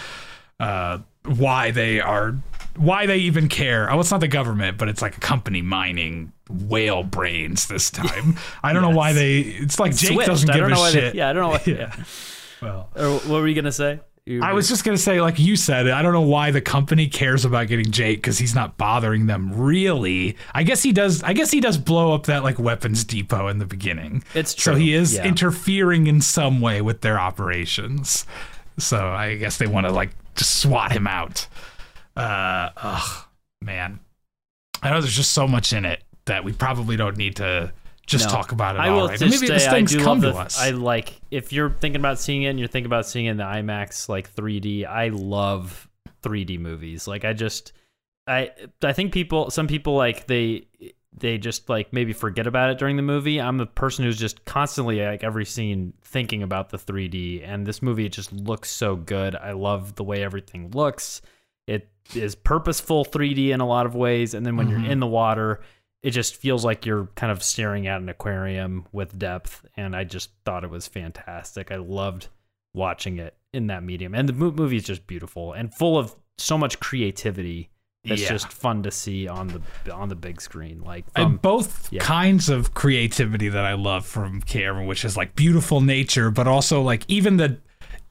uh, 0.59 0.99
why 1.25 1.69
they 1.71 1.99
are 1.99 2.35
why 2.75 3.05
they 3.05 3.17
even 3.17 3.49
care. 3.49 3.91
Oh, 3.91 3.99
it's 3.99 4.11
not 4.11 4.19
the 4.19 4.27
government, 4.27 4.77
but 4.77 4.89
it's 4.89 5.01
like 5.01 5.17
a 5.17 5.19
company 5.19 5.61
mining 5.61 6.31
whale 6.49 7.03
brains 7.03 7.67
this 7.67 7.91
time. 7.91 8.37
I 8.63 8.73
don't 8.73 8.81
know 8.81 8.95
why 8.95 9.13
they. 9.13 9.39
It's 9.39 9.79
like 9.79 9.95
Jake 9.95 10.13
Switched. 10.13 10.27
doesn't 10.27 10.51
give 10.51 10.65
a 10.65 10.91
shit. 10.91 11.13
They, 11.13 11.17
yeah, 11.19 11.29
I 11.29 11.33
don't 11.33 11.43
know 11.43 11.49
why. 11.49 11.63
yeah. 11.65 12.03
Well, 12.61 12.89
Or 12.95 13.19
what 13.19 13.41
were 13.41 13.47
you 13.47 13.55
gonna 13.55 13.71
say? 13.71 13.99
You- 14.25 14.43
I 14.43 14.53
was 14.53 14.69
just 14.69 14.83
gonna 14.83 14.97
say, 14.97 15.19
like 15.19 15.39
you 15.39 15.55
said, 15.55 15.87
I 15.87 16.01
don't 16.03 16.13
know 16.13 16.21
why 16.21 16.51
the 16.51 16.61
company 16.61 17.07
cares 17.07 17.43
about 17.43 17.67
getting 17.67 17.91
Jake 17.91 18.19
because 18.19 18.37
he's 18.37 18.53
not 18.53 18.77
bothering 18.77 19.25
them 19.25 19.51
really. 19.53 20.37
I 20.53 20.63
guess 20.63 20.83
he 20.83 20.91
does. 20.91 21.23
I 21.23 21.33
guess 21.33 21.49
he 21.49 21.59
does 21.59 21.77
blow 21.77 22.13
up 22.13 22.27
that 22.27 22.43
like 22.43 22.59
weapons 22.59 23.03
depot 23.03 23.47
in 23.47 23.57
the 23.57 23.65
beginning. 23.65 24.23
It's 24.35 24.53
true. 24.53 24.73
So 24.73 24.79
he 24.79 24.93
is 24.93 25.15
yeah. 25.15 25.25
interfering 25.25 26.07
in 26.07 26.21
some 26.21 26.61
way 26.61 26.81
with 26.81 27.01
their 27.01 27.19
operations. 27.19 28.25
So 28.77 29.07
I 29.07 29.35
guess 29.35 29.57
they 29.57 29.67
want 29.67 29.87
to 29.87 29.91
like 29.91 30.11
just 30.35 30.59
swat 30.61 30.91
him 30.91 31.07
out. 31.07 31.47
Uh, 32.15 32.69
ugh, 32.77 33.25
man. 33.61 33.99
I 34.83 34.89
know 34.89 35.01
there's 35.01 35.15
just 35.15 35.31
so 35.31 35.47
much 35.47 35.73
in 35.73 35.85
it 35.85 36.03
that 36.25 36.43
we 36.43 36.53
probably 36.53 36.95
don't 36.97 37.17
need 37.17 37.35
to 37.37 37.71
just 38.07 38.27
No. 38.27 38.31
talk 38.35 38.51
about 38.51 38.75
it. 38.75 38.79
I 38.79 38.89
all 38.89 39.01
will 39.01 39.07
right. 39.09 39.19
just 39.19 39.41
Maybe 39.41 39.47
say 39.59 39.67
I 39.67 39.71
things 39.71 39.91
do 39.91 39.99
come 39.99 40.19
love 40.19 40.21
to 40.21 40.37
the, 40.37 40.37
us. 40.43 40.59
I 40.59 40.71
like 40.71 41.21
if 41.29 41.53
you're 41.53 41.69
thinking 41.69 42.01
about 42.01 42.19
seeing 42.19 42.43
it 42.43 42.49
and 42.49 42.59
you're 42.59 42.67
thinking 42.67 42.87
about 42.87 43.05
seeing 43.05 43.25
it 43.27 43.31
in 43.31 43.37
the 43.37 43.43
IMAX 43.43 44.09
like 44.09 44.33
3D. 44.33 44.85
I 44.85 45.09
love 45.09 45.87
3D 46.23 46.59
movies. 46.59 47.07
Like 47.07 47.23
I 47.25 47.33
just 47.33 47.73
I 48.27 48.51
I 48.83 48.93
think 48.93 49.13
people 49.13 49.49
some 49.51 49.67
people 49.67 49.95
like 49.95 50.27
they 50.27 50.67
they 51.17 51.37
just 51.37 51.69
like 51.69 51.93
maybe 51.93 52.13
forget 52.13 52.47
about 52.47 52.69
it 52.71 52.77
during 52.79 52.95
the 52.95 53.01
movie. 53.03 53.39
I'm 53.39 53.57
the 53.57 53.65
person 53.65 54.03
who's 54.05 54.17
just 54.17 54.43
constantly 54.45 54.99
like 55.01 55.23
every 55.23 55.45
scene 55.45 55.93
thinking 56.03 56.41
about 56.43 56.69
the 56.69 56.77
3D 56.77 57.47
and 57.47 57.65
this 57.65 57.81
movie 57.81 58.05
it 58.05 58.13
just 58.13 58.33
looks 58.33 58.69
so 58.71 58.95
good. 58.95 59.35
I 59.35 59.51
love 59.51 59.95
the 59.95 60.03
way 60.03 60.23
everything 60.23 60.71
looks. 60.71 61.21
It 61.67 61.87
is 62.15 62.35
purposeful 62.35 63.05
3D 63.05 63.49
in 63.49 63.61
a 63.61 63.67
lot 63.67 63.85
of 63.85 63.95
ways 63.95 64.33
and 64.33 64.45
then 64.45 64.57
when 64.57 64.67
Mm-hmm. 64.67 64.83
you're 64.83 64.91
in 64.91 64.99
the 64.99 65.07
water 65.07 65.61
it 66.03 66.11
just 66.11 66.35
feels 66.35 66.65
like 66.65 66.85
you're 66.85 67.07
kind 67.15 67.31
of 67.31 67.43
staring 67.43 67.85
at 67.87 68.01
an 68.01 68.09
aquarium 68.09 68.85
with 68.91 69.17
depth 69.19 69.65
and 69.77 69.95
i 69.95 70.03
just 70.03 70.31
thought 70.45 70.63
it 70.63 70.69
was 70.69 70.87
fantastic 70.87 71.71
i 71.71 71.75
loved 71.75 72.27
watching 72.73 73.17
it 73.19 73.35
in 73.53 73.67
that 73.67 73.83
medium 73.83 74.15
and 74.15 74.27
the 74.29 74.33
movie 74.33 74.77
is 74.77 74.83
just 74.83 75.05
beautiful 75.07 75.53
and 75.53 75.73
full 75.73 75.97
of 75.97 76.15
so 76.37 76.57
much 76.57 76.79
creativity 76.79 77.69
It's 78.03 78.21
Yeah. 78.23 78.29
just 78.29 78.51
fun 78.51 78.81
to 78.83 78.91
see 78.91 79.27
on 79.27 79.61
the 79.85 79.93
on 79.93 80.09
the 80.09 80.15
big 80.15 80.41
screen 80.41 80.81
like 80.81 81.05
and 81.15 81.25
from, 81.33 81.37
both 81.37 81.91
yeah. 81.91 82.01
kinds 82.01 82.49
of 82.49 82.73
creativity 82.73 83.49
that 83.49 83.63
I 83.65 83.73
love 83.73 84.05
from 84.07 84.41
Cameron, 84.41 84.87
which 84.87 85.05
is 85.05 85.15
like 85.15 85.35
beautiful 85.35 85.81
nature, 85.81 86.31
but 86.31 86.47
also 86.47 86.81
like 86.81 87.03
even 87.07 87.37
the 87.37 87.59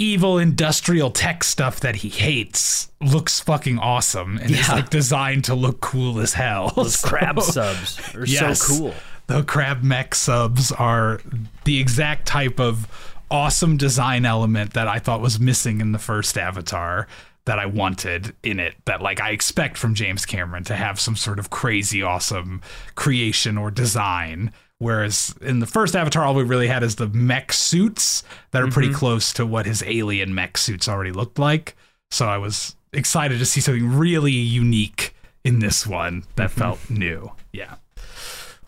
evil 0.01 0.39
industrial 0.39 1.11
tech 1.11 1.45
stuff 1.45 1.81
that 1.81 1.97
he 1.97 2.09
hates 2.09 2.91
looks 3.01 3.39
fucking 3.41 3.79
awesome 3.79 4.39
and 4.39 4.51
is 4.51 4.69
like 4.69 4.89
designed 4.91 5.45
to 5.45 5.55
look 5.55 5.81
cool 5.81 6.19
as 6.21 6.33
hell. 6.35 6.71
those 6.75 6.95
So- 7.01 7.09
crab 7.09 7.41
subs 7.43 8.01
are 8.15 8.25
Yes. 8.27 8.61
so 8.63 8.79
cool 8.79 8.95
The 9.27 9.43
crab 9.43 9.83
mech 9.83 10.15
subs 10.15 10.73
are 10.73 11.21
the 11.65 11.79
exact 11.79 12.27
type 12.27 12.59
of 12.59 12.89
awesome 13.31 13.77
design 13.77 14.25
element 14.25 14.73
that 14.73 14.89
I 14.89 14.99
thought 14.99 15.21
was 15.21 15.39
missing 15.39 15.81
in 15.81 15.93
the 15.93 15.99
first 15.99 16.37
Avatar 16.39 17.07
that 17.45 17.59
I 17.59 17.67
wanted 17.67 18.35
in 18.43 18.59
it 18.59 18.75
that 18.87 19.01
like 19.03 19.21
I 19.21 19.31
expect 19.31 19.77
from 19.79 19.95
James 19.95 20.25
Cameron 20.27 20.65
to 20.65 20.75
have 20.77 20.99
some 20.99 21.15
sort 21.17 21.39
of 21.39 21.51
crazy 21.51 22.03
awesome 22.03 22.61
creation 22.95 23.57
or 23.59 23.71
design 23.71 24.53
whereas 24.81 25.33
in 25.41 25.61
the 25.61 25.67
first 25.67 25.95
Avatar 25.95 26.25
all 26.25 26.35
we 26.35 26.43
really 26.43 26.67
had 26.67 26.83
is 26.83 26.97
the 26.97 27.07
mech 27.07 27.53
suits 27.53 28.25
that 28.51 28.61
are 28.63 28.69
pretty 28.69 28.93
close 28.93 29.33
to 29.35 29.47
what 29.47 29.65
his 29.67 29.83
alien 29.87 30.35
mech 30.35 30.59
suits 30.59 30.89
already 30.89 31.13
looked 31.13 31.39
like 31.39 31.77
so 32.11 32.27
I 32.27 32.39
was 32.39 32.75
excited 32.93 33.39
to 33.39 33.47
see 33.47 33.61
something 33.61 33.97
really 33.97 34.33
unique 34.33 35.15
in 35.45 35.61
this 35.61 35.87
one 35.87 36.25
that 36.35 36.51
felt 36.51 36.91
new 36.91 37.31
yeah 37.53 37.77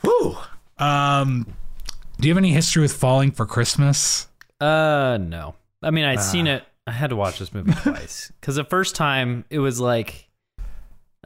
Whew. 0.02 0.36
Um, 0.78 1.46
do 2.18 2.26
you 2.28 2.32
have 2.34 2.38
any 2.38 2.50
history 2.52 2.82
with 2.82 2.92
Falling 2.92 3.30
for 3.30 3.46
Christmas? 3.46 4.26
Uh, 4.60 5.16
no. 5.20 5.54
I 5.82 5.90
mean, 5.92 6.04
I'd 6.04 6.20
seen 6.20 6.48
Ah. 6.48 6.54
it. 6.56 6.64
I 6.88 6.90
had 6.92 7.10
to 7.10 7.16
watch 7.16 7.38
this 7.38 7.54
movie 7.54 7.72
twice 7.72 8.32
because 8.40 8.56
the 8.56 8.64
first 8.64 8.96
time 8.96 9.44
it 9.48 9.60
was 9.60 9.78
like, 9.78 10.28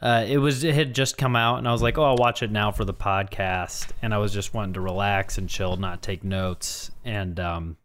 uh, 0.01 0.25
it 0.27 0.37
was 0.37 0.63
it 0.63 0.75
had 0.75 0.93
just 0.93 1.17
come 1.17 1.35
out, 1.35 1.57
and 1.57 1.67
I 1.67 1.71
was 1.71 1.81
like, 1.81 1.97
oh, 1.97 2.03
I'll 2.03 2.17
watch 2.17 2.43
it 2.43 2.51
now 2.51 2.71
for 2.71 2.85
the 2.85 2.93
podcast, 2.93 3.91
and 4.01 4.13
I 4.13 4.17
was 4.19 4.31
just 4.33 4.53
wanting 4.53 4.73
to 4.73 4.81
relax 4.81 5.37
and 5.37 5.49
chill, 5.49 5.75
not 5.77 6.01
take 6.01 6.23
notes, 6.23 6.91
and 7.03 7.39
um, 7.39 7.77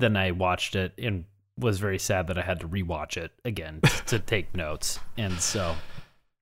then 0.00 0.16
I 0.16 0.30
watched 0.30 0.74
it 0.76 0.92
and 0.98 1.24
was 1.58 1.78
very 1.78 1.98
sad 1.98 2.28
that 2.28 2.38
I 2.38 2.42
had 2.42 2.60
to 2.60 2.68
rewatch 2.68 3.16
it 3.18 3.30
again 3.44 3.80
to 4.06 4.18
take 4.34 4.54
notes, 4.54 4.98
and 5.18 5.38
so 5.40 5.74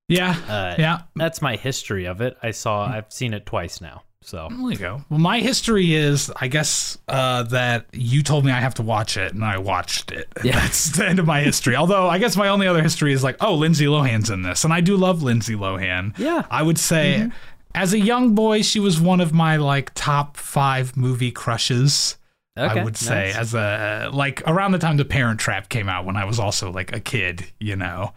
Yeah, 0.09 0.37
uh, 0.49 0.75
yeah. 0.79 1.02
that's 1.17 1.43
my 1.43 1.57
history 1.57 2.05
of 2.07 2.21
it. 2.21 2.37
I 2.43 2.52
saw, 2.52 2.85
I've 2.87 3.12
seen 3.12 3.35
it 3.35 3.47
twice 3.47 3.81
now, 3.81 4.05
so 4.23 4.49
There 4.50 4.71
you 4.71 4.77
go. 4.77 5.05
Well, 5.09 5.19
my 5.19 5.41
history 5.41 5.95
is, 5.95 6.31
I 6.41 6.49
guess, 6.49 6.99
uh, 7.09 7.45
that 7.45 7.87
you 7.93 8.23
told 8.23 8.45
me 8.45 8.53
I 8.53 8.61
have 8.61 8.75
to 8.75 8.83
watch 8.83 9.17
it, 9.17 9.33
and 9.33 9.45
I 9.45 9.59
watched 9.59 10.12
it. 10.12 10.29
Yeah. 10.45 10.59
That's 10.59 10.97
the 10.97 11.07
end 11.07 11.19
of 11.19 11.27
my 11.27 11.41
history. 11.43 11.77
Although, 11.77 12.09
I 12.09 12.19
guess 12.19 12.37
my 12.37 12.49
only 12.49 12.67
other 12.67 12.83
history 12.83 13.12
is 13.12 13.23
like, 13.23 13.37
oh, 13.41 13.55
Lindsay 13.55 13.87
Lohan's 13.87 14.31
in 14.31 14.43
this, 14.43 14.65
and 14.65 14.73
I 14.73 14.81
do 14.81 14.97
love 14.97 15.23
Lindsay 15.23 15.55
Lohan. 15.55 16.17
Yeah. 16.19 16.45
I 16.50 16.62
would 16.62 16.79
say, 16.79 17.31
as 17.75 17.93
a 17.93 17.99
young 17.99 18.35
boy, 18.35 18.62
she 18.62 18.81
was 18.81 19.00
one 19.00 19.21
of 19.21 19.33
my 19.33 19.57
like 19.57 19.93
top 19.95 20.37
five 20.37 20.97
movie 20.97 21.31
crushes. 21.31 22.17
okay, 22.59 22.81
I 22.81 22.85
would 22.85 22.97
say 22.97 23.27
nice. 23.27 23.37
as 23.37 23.55
a 23.55 24.11
like 24.12 24.43
around 24.47 24.73
the 24.73 24.79
time 24.79 24.97
the 24.97 25.05
Parent 25.05 25.41
Trap 25.41 25.69
came 25.69 25.89
out 25.89 26.05
when 26.05 26.17
I 26.17 26.25
was 26.25 26.39
also 26.39 26.71
like 26.71 26.93
a 26.95 27.00
kid, 27.00 27.47
you 27.59 27.77
know. 27.77 28.12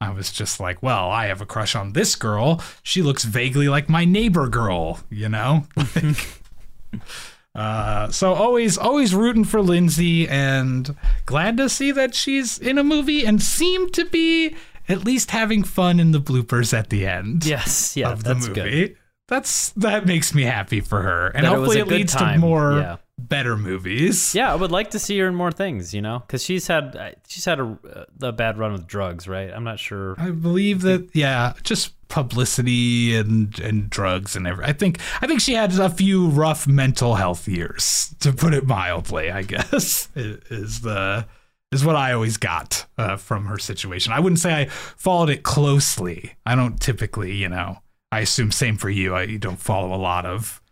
I 0.00 0.10
was 0.10 0.30
just 0.30 0.60
like, 0.60 0.82
well, 0.82 1.10
I 1.10 1.26
have 1.26 1.40
a 1.40 1.46
crush 1.46 1.74
on 1.74 1.92
this 1.92 2.14
girl. 2.14 2.62
She 2.82 3.00
looks 3.02 3.24
vaguely 3.24 3.68
like 3.68 3.88
my 3.88 4.04
neighbor 4.04 4.48
girl, 4.48 5.00
you 5.08 5.28
know? 5.28 5.66
uh, 7.54 8.10
so 8.10 8.34
always 8.34 8.76
always 8.76 9.14
rooting 9.14 9.44
for 9.44 9.62
Lindsay 9.62 10.28
and 10.28 10.94
glad 11.26 11.56
to 11.56 11.68
see 11.68 11.92
that 11.92 12.14
she's 12.14 12.58
in 12.58 12.78
a 12.78 12.84
movie 12.84 13.24
and 13.24 13.42
seemed 13.42 13.92
to 13.94 14.04
be 14.04 14.54
at 14.88 15.04
least 15.04 15.30
having 15.30 15.62
fun 15.62 15.98
in 15.98 16.10
the 16.10 16.20
bloopers 16.20 16.76
at 16.76 16.90
the 16.90 17.06
end 17.06 17.46
yes, 17.46 17.96
yeah, 17.96 18.10
of 18.10 18.24
the 18.24 18.34
that's 18.34 18.48
movie. 18.48 18.70
good. 18.88 18.96
That's 19.28 19.70
that 19.70 20.04
makes 20.06 20.34
me 20.34 20.42
happy 20.42 20.80
for 20.80 21.00
her. 21.00 21.28
And 21.28 21.46
That 21.46 21.52
hopefully 21.54 21.78
it 21.78 21.88
good 21.88 21.94
leads 21.98 22.14
to 22.16 22.36
more 22.38 22.72
yeah. 22.74 22.96
Better 23.18 23.56
movies. 23.56 24.34
Yeah, 24.34 24.52
I 24.52 24.56
would 24.56 24.72
like 24.72 24.90
to 24.90 24.98
see 24.98 25.18
her 25.18 25.28
in 25.28 25.34
more 25.34 25.52
things, 25.52 25.94
you 25.94 26.02
know, 26.02 26.20
because 26.20 26.42
she's 26.42 26.66
had 26.66 26.96
uh, 26.96 27.10
she's 27.26 27.44
had 27.44 27.60
a, 27.60 28.06
a 28.22 28.32
bad 28.32 28.58
run 28.58 28.72
with 28.72 28.86
drugs, 28.86 29.28
right? 29.28 29.50
I'm 29.50 29.64
not 29.64 29.78
sure. 29.78 30.14
I 30.18 30.30
believe 30.30 30.82
that, 30.82 31.10
yeah, 31.14 31.54
just 31.62 31.92
publicity 32.08 33.16
and 33.16 33.58
and 33.60 33.90
drugs 33.90 34.36
and 34.36 34.46
everything. 34.46 34.70
I 34.70 34.72
think 34.72 35.00
I 35.22 35.26
think 35.26 35.40
she 35.40 35.54
had 35.54 35.78
a 35.78 35.90
few 35.90 36.28
rough 36.28 36.66
mental 36.66 37.14
health 37.16 37.48
years, 37.48 38.14
to 38.20 38.32
put 38.32 38.54
it 38.54 38.66
mildly. 38.66 39.30
I 39.30 39.42
guess 39.42 40.08
is 40.14 40.80
the 40.80 41.26
is 41.72 41.84
what 41.84 41.96
I 41.96 42.12
always 42.12 42.36
got 42.36 42.86
uh, 42.98 43.16
from 43.16 43.46
her 43.46 43.58
situation. 43.58 44.12
I 44.12 44.20
wouldn't 44.20 44.38
say 44.38 44.54
I 44.54 44.66
followed 44.66 45.28
it 45.28 45.42
closely. 45.42 46.34
I 46.46 46.54
don't 46.54 46.80
typically, 46.80 47.34
you 47.34 47.48
know. 47.48 47.78
I 48.12 48.20
assume 48.20 48.52
same 48.52 48.76
for 48.76 48.88
you. 48.88 49.12
I, 49.12 49.24
you 49.24 49.38
don't 49.40 49.58
follow 49.58 49.92
a 49.92 49.98
lot 49.98 50.24
of 50.24 50.62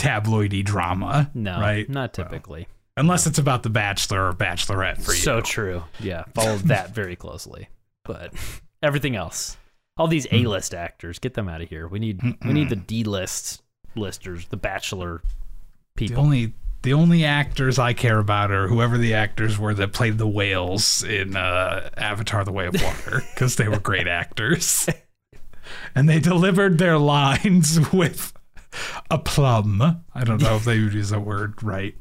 tabloidy 0.00 0.64
drama, 0.64 1.30
No, 1.34 1.60
right? 1.60 1.88
not 1.88 2.12
typically. 2.14 2.66
Unless 2.96 3.26
it's 3.26 3.38
about 3.38 3.62
the 3.62 3.70
Bachelor 3.70 4.28
or 4.28 4.32
Bachelorette 4.32 5.00
for 5.02 5.12
you. 5.12 5.18
So 5.18 5.40
true. 5.40 5.84
Yeah, 6.00 6.24
followed 6.34 6.60
that 6.64 6.94
very 6.94 7.16
closely. 7.16 7.68
But 8.04 8.34
everything 8.82 9.14
else, 9.16 9.56
all 9.96 10.06
these 10.08 10.26
Hmm. 10.28 10.36
A-list 10.36 10.74
actors, 10.74 11.18
get 11.18 11.34
them 11.34 11.48
out 11.48 11.60
of 11.62 11.68
here. 11.68 11.86
We 11.88 11.98
need 11.98 12.20
we 12.44 12.52
need 12.52 12.68
the 12.68 12.76
D-list 12.76 13.62
listers, 13.94 14.46
the 14.48 14.56
Bachelor 14.56 15.22
the 15.96 16.06
people. 16.06 16.22
only 16.24 16.52
the 16.82 16.94
only 16.94 17.24
actors 17.26 17.78
I 17.78 17.92
care 17.92 18.18
about 18.18 18.50
are 18.50 18.66
whoever 18.66 18.96
the 18.96 19.12
actors 19.14 19.58
were 19.58 19.74
that 19.74 19.92
played 19.92 20.16
the 20.18 20.26
whales 20.26 21.02
in 21.04 21.36
uh, 21.36 21.90
Avatar: 21.96 22.44
The 22.44 22.52
Way 22.52 22.66
of 22.66 22.82
Water 22.82 23.22
because 23.34 23.56
they 23.56 23.68
were 23.68 23.78
great 23.80 24.08
actors, 24.08 24.88
and 25.94 26.08
they 26.08 26.18
delivered 26.20 26.78
their 26.78 26.98
lines 26.98 27.78
with 27.92 28.32
aplomb. 29.10 29.82
I 30.14 30.24
don't 30.24 30.40
know 30.42 30.56
if 30.56 30.64
they 30.64 30.80
would 30.80 30.92
use 30.94 31.10
that 31.10 31.20
word 31.20 31.62
right. 31.62 31.94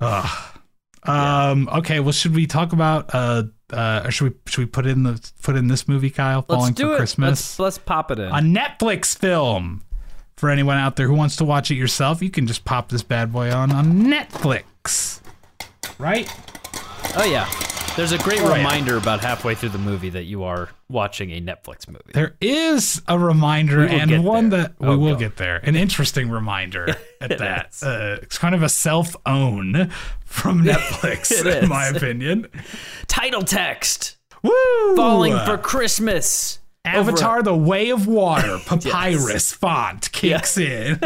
Ugh. 0.00 0.58
Um. 1.04 1.68
Okay. 1.68 2.00
Well, 2.00 2.12
should 2.12 2.34
we 2.34 2.46
talk 2.46 2.72
about 2.72 3.14
uh 3.14 3.44
uh 3.72 4.02
or 4.04 4.10
should 4.10 4.32
we 4.32 4.38
should 4.50 4.58
we 4.58 4.66
put 4.66 4.86
in 4.86 5.04
the 5.04 5.30
put 5.42 5.54
in 5.56 5.68
this 5.68 5.86
movie, 5.86 6.10
Kyle? 6.10 6.44
Let's 6.48 6.60
Falling 6.60 6.74
do 6.74 6.88
for 6.88 6.94
it. 6.94 6.96
Christmas 6.98 7.30
Let's 7.30 7.58
let's 7.58 7.78
pop 7.78 8.10
it 8.10 8.18
in. 8.18 8.26
a 8.28 8.40
Netflix 8.40 9.16
film. 9.16 9.82
For 10.36 10.50
anyone 10.50 10.76
out 10.76 10.96
there 10.96 11.06
who 11.06 11.14
wants 11.14 11.36
to 11.36 11.44
watch 11.44 11.70
it 11.70 11.76
yourself, 11.76 12.20
you 12.20 12.28
can 12.28 12.46
just 12.46 12.66
pop 12.66 12.90
this 12.90 13.02
bad 13.02 13.32
boy 13.32 13.50
on 13.52 13.72
on 13.72 14.02
Netflix. 14.02 15.20
Right? 15.98 16.30
oh 17.16 17.24
yeah. 17.24 17.48
There's 17.96 18.12
a 18.12 18.18
great 18.18 18.40
Oh, 18.40 18.48
yeah. 18.50 18.56
reminder 18.58 18.96
about 18.98 19.20
halfway 19.20 19.54
through 19.54 19.70
the 19.70 19.78
movie 19.78 20.10
that 20.10 20.24
you 20.24 20.42
are 20.44 20.68
watching 20.90 21.30
a 21.30 21.40
Netflix 21.40 21.88
movie. 21.88 22.12
There 22.12 22.36
is 22.42 23.00
a 23.08 23.18
reminder 23.18 23.78
We 23.78 23.82
will 23.86 23.88
get 23.90 24.10
and 24.12 24.24
one 24.24 24.50
there. 24.50 24.62
that 24.64 24.74
we 24.78 24.86
Oh, 24.88 24.98
will 24.98 25.14
go. 25.14 25.18
get 25.20 25.36
there. 25.36 25.56
An 25.62 25.76
interesting 25.76 26.28
reminder 26.28 26.94
at 27.22 27.38
that. 27.38 27.74
Uh, 27.82 28.18
it's 28.22 28.36
kind 28.36 28.54
of 28.54 28.62
a 28.62 28.68
self 28.68 29.16
own 29.24 29.90
from 30.26 30.62
Netflix, 30.64 31.40
in 31.40 31.46
is. 31.46 31.68
my 31.68 31.86
opinion. 31.86 32.48
Title 33.06 33.42
text: 33.42 34.16
Woo! 34.42 34.52
Falling 34.94 35.38
for 35.46 35.56
Christmas. 35.56 36.58
Avatar: 36.84 37.42
The 37.42 37.56
Way 37.56 37.88
of 37.90 38.06
Water, 38.06 38.58
papyrus 38.66 39.52
font 39.52 40.12
kicks 40.12 40.58
in. 40.58 41.00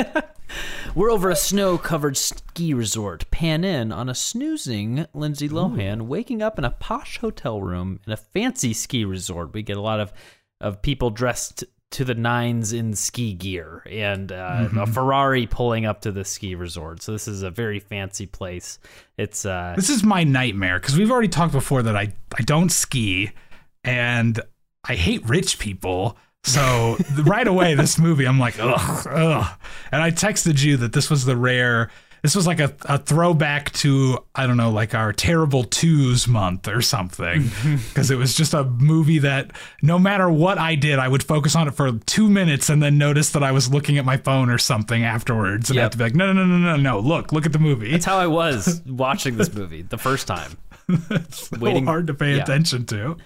We're 0.97 1.11
over 1.13 1.31
a 1.31 1.37
snow 1.37 1.79
covered 1.79 2.17
ski 2.17 2.75
resort. 2.75 3.31
Pan 3.31 3.63
in 3.63 3.93
on 3.93 4.09
a 4.09 4.15
snoozing 4.15 5.07
Lindsay 5.15 5.49
Lohan 5.49 6.03
waking 6.03 6.43
up 6.43 6.59
in 6.59 6.65
a 6.65 6.71
posh 6.71 7.19
hotel 7.19 7.63
room 7.63 8.01
in 8.07 8.13
a 8.13 8.17
fancy 8.17 8.73
ski 8.73 9.05
resort. 9.05 9.55
We 9.55 9.63
get 9.63 9.77
a 9.77 9.81
lot 9.81 10.01
of, 10.01 10.13
of 10.61 10.83
people 10.83 11.11
dressed 11.11 11.63
to 11.93 12.05
the 12.05 12.15
nines 12.15 12.73
in 12.73 12.95
ski 12.95 13.35
gear 13.35 13.85
and 13.89 14.33
uh, 14.33 14.69
a 14.79 14.87
Ferrari 14.87 15.47
pulling 15.47 15.87
up 15.87 16.01
to 16.03 16.13
the 16.13 16.25
ski 16.25 16.57
resort. 16.57 17.03
So 17.03 17.13
this 17.13 17.29
is 17.29 17.43
a 17.43 17.51
very 17.51 17.79
fancy 17.79 18.27
place. 18.27 18.81
It's 19.17 19.47
uh, 19.47 19.75
This 19.77 19.91
is 19.91 20.03
my 20.03 20.25
nightmare 20.25 20.81
because 20.81 20.99
we've 20.99 21.11
already 21.11 21.29
talked 21.29 21.53
before 21.53 21.83
that 21.85 21.97
I, 21.97 22.13
I 22.37 22.43
don't 22.43 22.71
ski 22.71 23.31
and 23.85 24.41
I 24.85 24.97
hate 24.97 25.29
rich 25.29 25.61
people. 25.61 26.17
So 26.45 26.97
right 27.25 27.47
away, 27.47 27.75
this 27.75 27.99
movie, 27.99 28.27
I'm 28.27 28.39
like, 28.39 28.57
ugh, 28.59 29.07
ugh. 29.09 29.59
And 29.93 30.03
I 30.03 30.11
texted 30.11 30.63
you 30.65 30.77
that 30.79 30.93
this 30.93 31.11
was 31.11 31.25
the 31.27 31.37
rare, 31.37 31.91
this 32.23 32.35
was 32.35 32.47
like 32.47 32.61
a, 32.61 32.75
a 32.87 32.97
throwback 32.99 33.71
to, 33.73 34.19
I 34.35 34.47
don't 34.47 34.57
know, 34.57 34.71
like 34.71 34.95
our 34.95 35.13
terrible 35.13 35.65
twos 35.65 36.27
month 36.27 36.67
or 36.67 36.81
something. 36.83 37.51
Because 37.91 38.11
it 38.11 38.17
was 38.17 38.35
just 38.35 38.55
a 38.55 38.65
movie 38.65 39.19
that 39.21 39.53
no 39.83 39.99
matter 39.99 40.31
what 40.31 40.57
I 40.59 40.75
did, 40.77 40.99
I 40.99 41.09
would 41.09 41.23
focus 41.23 41.55
on 41.55 41.69
it 41.69 41.75
for 41.75 41.93
two 42.07 42.29
minutes 42.31 42.69
and 42.71 42.83
then 42.83 42.97
notice 42.99 43.31
that 43.31 43.43
I 43.43 43.53
was 43.53 43.71
looking 43.73 43.99
at 43.99 44.05
my 44.07 44.17
phone 44.17 44.49
or 44.49 44.59
something 44.59 45.05
afterwards 45.05 45.69
and 45.71 45.77
Yep. 45.77 45.83
have 45.83 45.91
to 45.93 45.99
be 45.99 46.05
like, 46.05 46.15
no, 46.15 46.33
no, 46.33 46.45
no, 46.47 46.57
no, 46.57 46.77
no, 46.77 46.77
no, 46.77 46.99
look, 47.01 47.33
look 47.33 47.45
at 47.47 47.53
the 47.53 47.59
movie. 47.59 47.91
that's 47.93 48.07
how 48.07 48.17
I 48.19 48.27
was 48.27 48.81
watching 48.87 49.37
this 49.37 49.53
movie 49.53 49.83
the 49.83 49.99
first 49.99 50.27
time. 50.27 50.57
so 51.31 51.59
waiting- 51.59 51.87
hard 51.87 52.07
to 52.09 52.15
pay 52.15 52.37
yeah. 52.37 52.43
attention 52.43 52.87
to. 52.87 53.17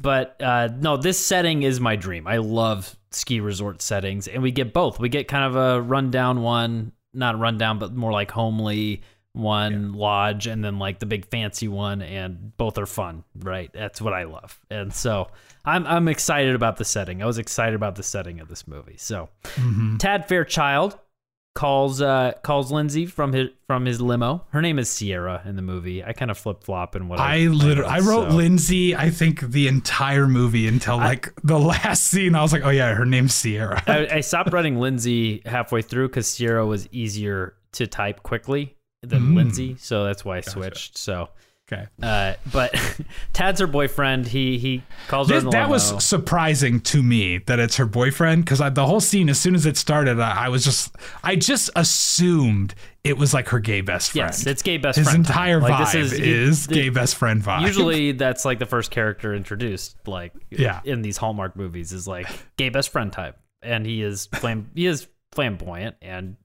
but 0.00 0.40
uh, 0.40 0.68
no, 0.78 0.96
this 0.96 1.18
setting 1.18 1.62
is 1.62 1.80
my 1.80 1.96
dream. 1.96 2.26
I 2.26 2.38
love 2.38 2.96
ski 3.10 3.40
resort 3.40 3.82
settings, 3.82 4.28
and 4.28 4.42
we 4.42 4.50
get 4.50 4.72
both. 4.72 4.98
We 4.98 5.08
get 5.08 5.28
kind 5.28 5.44
of 5.44 5.56
a 5.56 5.82
rundown 5.82 6.42
one, 6.42 6.92
not 7.12 7.38
rundown, 7.38 7.78
but 7.78 7.94
more 7.94 8.12
like 8.12 8.30
homely 8.30 9.02
one 9.32 9.92
lodge, 9.92 10.46
and 10.46 10.64
then 10.64 10.78
like 10.78 10.98
the 10.98 11.06
big 11.06 11.26
fancy 11.26 11.68
one, 11.68 12.02
and 12.02 12.56
both 12.56 12.78
are 12.78 12.86
fun. 12.86 13.24
Right? 13.36 13.72
That's 13.72 14.00
what 14.00 14.12
I 14.12 14.24
love, 14.24 14.58
and 14.70 14.92
so 14.92 15.30
I'm 15.64 15.86
I'm 15.86 16.08
excited 16.08 16.54
about 16.54 16.76
the 16.76 16.84
setting. 16.84 17.22
I 17.22 17.26
was 17.26 17.38
excited 17.38 17.74
about 17.74 17.96
the 17.96 18.02
setting 18.02 18.40
of 18.40 18.48
this 18.48 18.66
movie. 18.66 18.96
So, 18.96 19.28
Tad 19.98 20.26
Fairchild 20.26 20.98
calls 21.54 22.00
uh 22.00 22.32
calls 22.42 22.70
Lindsay 22.70 23.06
from 23.06 23.32
his 23.32 23.48
from 23.66 23.84
his 23.84 24.00
limo. 24.00 24.46
Her 24.50 24.62
name 24.62 24.78
is 24.78 24.88
Sierra 24.90 25.42
in 25.44 25.56
the 25.56 25.62
movie. 25.62 26.02
I 26.04 26.12
kind 26.12 26.30
of 26.30 26.38
flip 26.38 26.62
flop 26.64 26.94
and 26.94 27.08
what 27.08 27.18
I 27.18 27.34
I 27.34 27.38
literally, 27.48 27.90
I 27.90 27.98
wrote 27.98 28.30
so- 28.30 28.36
Lindsay. 28.36 28.94
I 28.94 29.10
think 29.10 29.40
the 29.40 29.66
entire 29.68 30.28
movie 30.28 30.66
until 30.68 30.96
like 30.98 31.32
the 31.42 31.58
last 31.58 32.04
scene. 32.04 32.34
I 32.34 32.42
was 32.42 32.52
like, 32.52 32.64
oh 32.64 32.70
yeah, 32.70 32.94
her 32.94 33.04
name's 33.04 33.34
Sierra. 33.34 33.82
I, 33.86 34.06
I 34.16 34.20
stopped 34.20 34.52
writing 34.52 34.78
Lindsay 34.78 35.42
halfway 35.44 35.82
through 35.82 36.08
because 36.08 36.28
Sierra 36.28 36.64
was 36.66 36.88
easier 36.92 37.54
to 37.72 37.86
type 37.86 38.22
quickly 38.22 38.76
than 39.02 39.22
Mm. 39.22 39.34
Lindsay, 39.36 39.76
so 39.78 40.04
that's 40.04 40.24
why 40.24 40.36
I 40.38 40.40
switched. 40.42 40.98
So, 40.98 41.30
Okay, 41.72 41.86
uh, 42.02 42.34
but 42.52 42.74
Tad's 43.32 43.60
her 43.60 43.66
boyfriend. 43.68 44.26
He 44.26 44.58
he 44.58 44.82
calls 45.06 45.28
her 45.28 45.34
This- 45.34 45.44
in 45.44 45.50
the 45.50 45.52
that 45.52 45.62
limo. 45.62 45.72
was 45.74 46.04
surprising 46.04 46.80
to 46.80 47.00
me 47.02 47.38
that 47.38 47.60
it's 47.60 47.76
her 47.76 47.86
boyfriend 47.86 48.44
because 48.44 48.58
the 48.74 48.86
whole 48.86 49.00
scene, 49.00 49.28
as 49.28 49.38
soon 49.40 49.54
as 49.54 49.66
it 49.66 49.76
started, 49.76 50.18
I, 50.18 50.46
I 50.46 50.48
was 50.48 50.64
just, 50.64 50.96
I 51.22 51.36
just 51.36 51.70
assumed 51.76 52.74
it 53.04 53.16
was 53.16 53.32
like 53.32 53.48
her 53.50 53.60
gay 53.60 53.82
best 53.82 54.10
friend. 54.12 54.28
yes, 54.30 54.46
it's 54.46 54.62
gay 54.62 54.78
best 54.78 54.98
His 54.98 55.08
friend. 55.08 55.24
time. 55.24 55.32
entire 55.32 55.60
Like, 55.60 55.72
vibe 55.72 55.92
this 55.92 56.12
is, 56.12 56.20
is, 56.20 56.66
gay 56.66 56.88
best 56.88 57.14
friend 57.14 57.40
vibe. 57.42 57.62
Usually, 57.62 58.12
that's 58.24 58.44
like 58.44 58.58
the 58.58 58.66
first 58.66 58.90
character 58.90 59.32
introduced, 59.34 59.96
like 60.08 60.32
Yeah. 60.50 60.80
in 60.84 61.02
these 61.02 61.16
Hallmark 61.18 61.54
movies, 61.56 61.92
is 61.92 62.08
like 62.08 62.26
gay 62.56 62.68
best 62.70 62.90
friend 62.90 63.12
type, 63.12 63.36
and 63.62 63.86
he 63.86 64.02
is 64.02 64.26
flam- 64.34 64.70
he 64.74 64.86
is 64.86 65.06
flamboyant, 65.32 65.96
and 66.02 66.36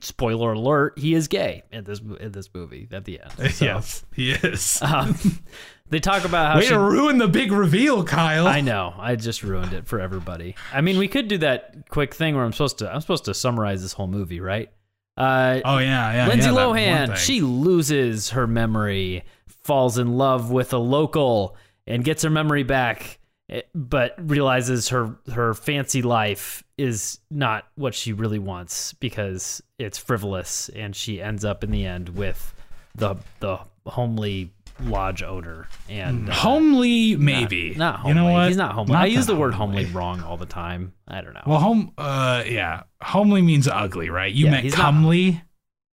spoiler 0.00 0.52
alert, 0.52 0.98
he 0.98 1.14
is 1.14 1.28
gay 1.28 1.62
in 1.72 1.84
this 1.84 2.00
in 2.00 2.32
this 2.32 2.48
movie 2.54 2.88
at 2.92 3.04
the 3.04 3.20
end. 3.20 3.32
So, 3.54 3.64
yes, 3.64 4.04
he 4.14 4.32
is. 4.32 4.80
um, 4.82 5.16
they 5.90 6.00
talk 6.00 6.24
about 6.24 6.52
how 6.52 6.58
Way 6.58 6.64
she 6.64 6.70
to 6.70 6.78
ruin 6.78 7.18
the 7.18 7.28
big 7.28 7.50
reveal, 7.50 8.04
Kyle. 8.04 8.46
I 8.46 8.60
know. 8.60 8.94
I 8.98 9.16
just 9.16 9.42
ruined 9.42 9.72
it 9.72 9.86
for 9.86 10.00
everybody. 10.00 10.54
I 10.72 10.80
mean, 10.80 10.98
we 10.98 11.08
could 11.08 11.28
do 11.28 11.38
that 11.38 11.88
quick 11.88 12.14
thing 12.14 12.34
where 12.36 12.44
I'm 12.44 12.52
supposed 12.52 12.78
to 12.78 12.92
I'm 12.92 13.00
supposed 13.00 13.24
to 13.26 13.34
summarize 13.34 13.82
this 13.82 13.92
whole 13.92 14.08
movie, 14.08 14.40
right? 14.40 14.70
Uh, 15.16 15.60
oh 15.64 15.78
yeah, 15.78 16.12
yeah. 16.12 16.28
Lindsay 16.28 16.48
yeah, 16.48 16.56
Lohan, 16.56 17.16
she 17.16 17.40
loses 17.40 18.30
her 18.30 18.46
memory, 18.46 19.24
falls 19.64 19.98
in 19.98 20.16
love 20.16 20.50
with 20.50 20.72
a 20.72 20.78
local, 20.78 21.56
and 21.86 22.04
gets 22.04 22.22
her 22.22 22.30
memory 22.30 22.62
back, 22.62 23.17
but 23.74 24.14
realizes 24.18 24.88
her 24.90 25.16
her 25.32 25.54
fancy 25.54 26.02
life 26.02 26.62
is 26.76 27.18
not 27.30 27.66
what 27.76 27.94
she 27.94 28.12
really 28.12 28.38
wants 28.38 28.92
because 28.94 29.62
it's 29.78 29.98
frivolous, 29.98 30.68
and 30.70 30.94
she 30.94 31.20
ends 31.22 31.44
up 31.44 31.64
in 31.64 31.70
the 31.70 31.86
end 31.86 32.10
with 32.10 32.54
the 32.94 33.16
the 33.40 33.58
homely 33.86 34.52
lodge 34.84 35.22
owner 35.24 35.66
and 35.88 36.30
uh, 36.30 36.32
homely, 36.32 37.16
maybe. 37.16 37.74
not 37.74 37.96
homely. 37.96 38.10
You 38.10 38.14
know 38.14 38.32
what? 38.32 38.46
He's 38.48 38.56
not 38.56 38.72
homely. 38.74 38.92
Not 38.92 39.02
I 39.02 39.06
use 39.06 39.26
the 39.26 39.34
word 39.34 39.54
homely 39.54 39.86
wrong 39.86 40.22
all 40.22 40.36
the 40.36 40.46
time. 40.46 40.92
I 41.08 41.20
don't 41.20 41.34
know. 41.34 41.42
Well, 41.46 41.58
home, 41.58 41.92
uh, 41.98 42.44
yeah, 42.46 42.84
homely 43.02 43.42
means 43.42 43.66
ugly, 43.66 44.08
right? 44.08 44.32
You 44.32 44.44
Yeah, 44.46 44.50
meant 44.52 44.72
comely 44.72 45.30
not- 45.32 45.42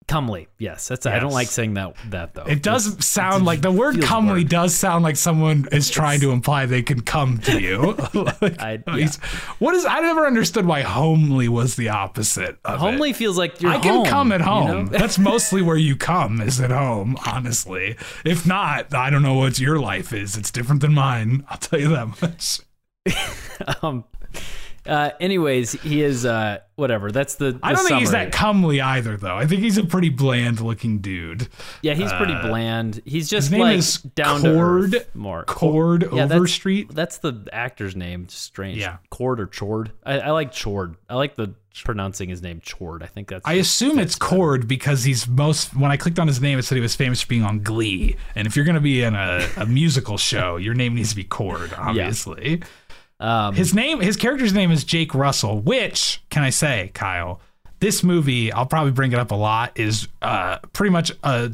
comely. 0.07 0.47
Yes, 0.57 0.87
that's. 0.87 1.05
I 1.05 1.19
don't 1.19 1.31
like 1.31 1.47
saying 1.47 1.73
that. 1.75 1.95
That 2.09 2.33
though. 2.33 2.43
It 2.43 2.61
does 2.63 3.03
sound 3.05 3.45
like 3.45 3.61
the 3.61 3.71
word 3.71 4.01
comely 4.01 4.33
weird. 4.41 4.49
does 4.49 4.75
sound 4.75 5.03
like 5.03 5.15
someone 5.15 5.67
is 5.71 5.89
trying 5.89 6.19
to 6.21 6.31
imply 6.31 6.65
they 6.65 6.81
can 6.81 7.01
come 7.01 7.37
to 7.39 7.61
you. 7.61 7.95
Like, 8.41 8.61
I- 8.61 8.83
yeah. 8.95 9.09
What 9.59 9.75
is? 9.75 9.85
I 9.85 9.99
never 10.01 10.25
understood 10.27 10.65
why 10.65 10.81
homely 10.81 11.47
was 11.47 11.75
the 11.75 11.89
opposite. 11.89 12.57
Of 12.65 12.79
homely 12.79 13.11
It. 13.11 13.15
feels 13.15 13.37
like 13.37 13.61
you're. 13.61 13.71
I 13.71 13.79
can 13.79 13.95
home, 13.97 14.05
come 14.05 14.31
at 14.31 14.39
you 14.41 14.45
home. 14.45 14.85
know? 14.85 14.85
That's 14.97 15.17
mostly 15.19 15.61
where 15.61 15.77
you 15.77 15.95
come 15.95 16.41
is 16.41 16.59
at 16.59 16.71
home, 16.71 17.15
honestly. 17.25 17.95
If 18.25 18.45
not, 18.45 18.93
I 18.93 19.09
don't 19.09 19.21
know 19.23 19.35
what 19.35 19.59
your 19.59 19.79
life 19.79 20.11
is. 20.13 20.35
It's 20.37 20.51
different 20.51 20.81
than 20.81 20.93
mine. 20.93 21.45
I'll 21.49 21.57
tell 21.57 21.79
you 21.79 21.89
that 21.89 22.21
much. 22.21 22.59
um, 23.81 24.03
Uh, 24.85 25.11
anyways, 25.19 25.73
he 25.73 26.01
is 26.01 26.25
uh, 26.25 26.59
whatever. 26.75 27.11
That's 27.11 27.35
the. 27.35 27.51
the 27.53 27.59
I 27.61 27.73
don't 27.73 27.85
think 27.85 27.99
he's 27.99 28.11
that 28.11 28.31
comely 28.31 28.81
either, 28.81 29.15
though. 29.17 29.35
I 29.35 29.45
think 29.45 29.61
he's 29.61 29.77
a 29.77 29.83
pretty 29.85 30.09
bland 30.09 30.59
looking 30.59 30.99
dude. 30.99 31.47
Yeah, 31.81 31.93
he's 31.93 32.11
pretty 32.13 32.33
bland. 32.41 33.01
He's 33.05 33.29
just 33.29 33.49
Uh, 33.49 33.57
name 33.57 33.61
like 33.61 33.77
is 33.77 33.97
down 33.97 34.41
Cord- 34.41 34.91
to 34.91 34.97
earth 34.97 35.15
more. 35.15 35.43
Cord 35.45 36.03
Yeah, 36.03 36.09
that's- 36.25 36.31
Overstreet. 36.31 36.93
That's 36.95 37.19
the 37.19 37.47
actor's 37.53 37.95
name. 37.95 38.27
Strange. 38.29 38.79
Yeah. 38.79 38.97
Cord 39.11 39.39
or 39.39 39.47
Chord. 39.47 39.91
I, 40.05 40.19
I 40.19 40.31
like 40.31 40.51
Chord. 40.59 40.95
I 41.09 41.15
like 41.15 41.35
the 41.35 41.53
pronouncing 41.85 42.27
his 42.27 42.41
name 42.41 42.59
Chord. 42.67 43.01
I 43.01 43.05
think 43.05 43.29
that's. 43.29 43.47
I 43.47 43.53
assume 43.53 43.97
it's 43.99 44.15
Cord 44.15 44.67
because 44.67 45.03
he's 45.03 45.27
most. 45.27 45.75
When 45.75 45.91
I 45.91 45.97
clicked 45.97 46.19
on 46.19 46.27
his 46.27 46.41
name, 46.41 46.57
it 46.59 46.63
said 46.63 46.75
he 46.75 46.81
was 46.81 46.95
famous 46.95 47.21
for 47.21 47.27
being 47.27 47.43
on 47.43 47.59
Glee. 47.61 48.15
And 48.35 48.45
if 48.47 48.55
you're 48.55 48.65
going 48.65 48.75
to 48.75 48.81
be 48.81 49.03
in 49.03 49.15
a, 49.15 49.47
a 49.57 49.65
musical 49.67 50.17
show, 50.17 50.57
your 50.57 50.73
name 50.73 50.95
needs 50.95 51.11
to 51.11 51.15
be 51.15 51.23
Cord, 51.23 51.71
obviously. 51.77 52.61
Um, 53.21 53.55
His 53.55 53.73
name, 53.73 53.99
his 54.01 54.17
character's 54.17 54.53
name 54.53 54.71
is 54.71 54.83
Jake 54.83 55.13
Russell, 55.15 55.59
which 55.59 56.21
can 56.29 56.43
I 56.43 56.49
say, 56.49 56.91
Kyle? 56.93 57.39
This 57.79 58.03
movie, 58.03 58.51
I'll 58.51 58.65
probably 58.65 58.91
bring 58.91 59.11
it 59.11 59.17
up 59.19 59.31
a 59.31 59.35
lot, 59.35 59.71
is 59.79 60.07
uh, 60.21 60.59
pretty 60.73 60.91
much 60.91 61.11
a 61.23 61.51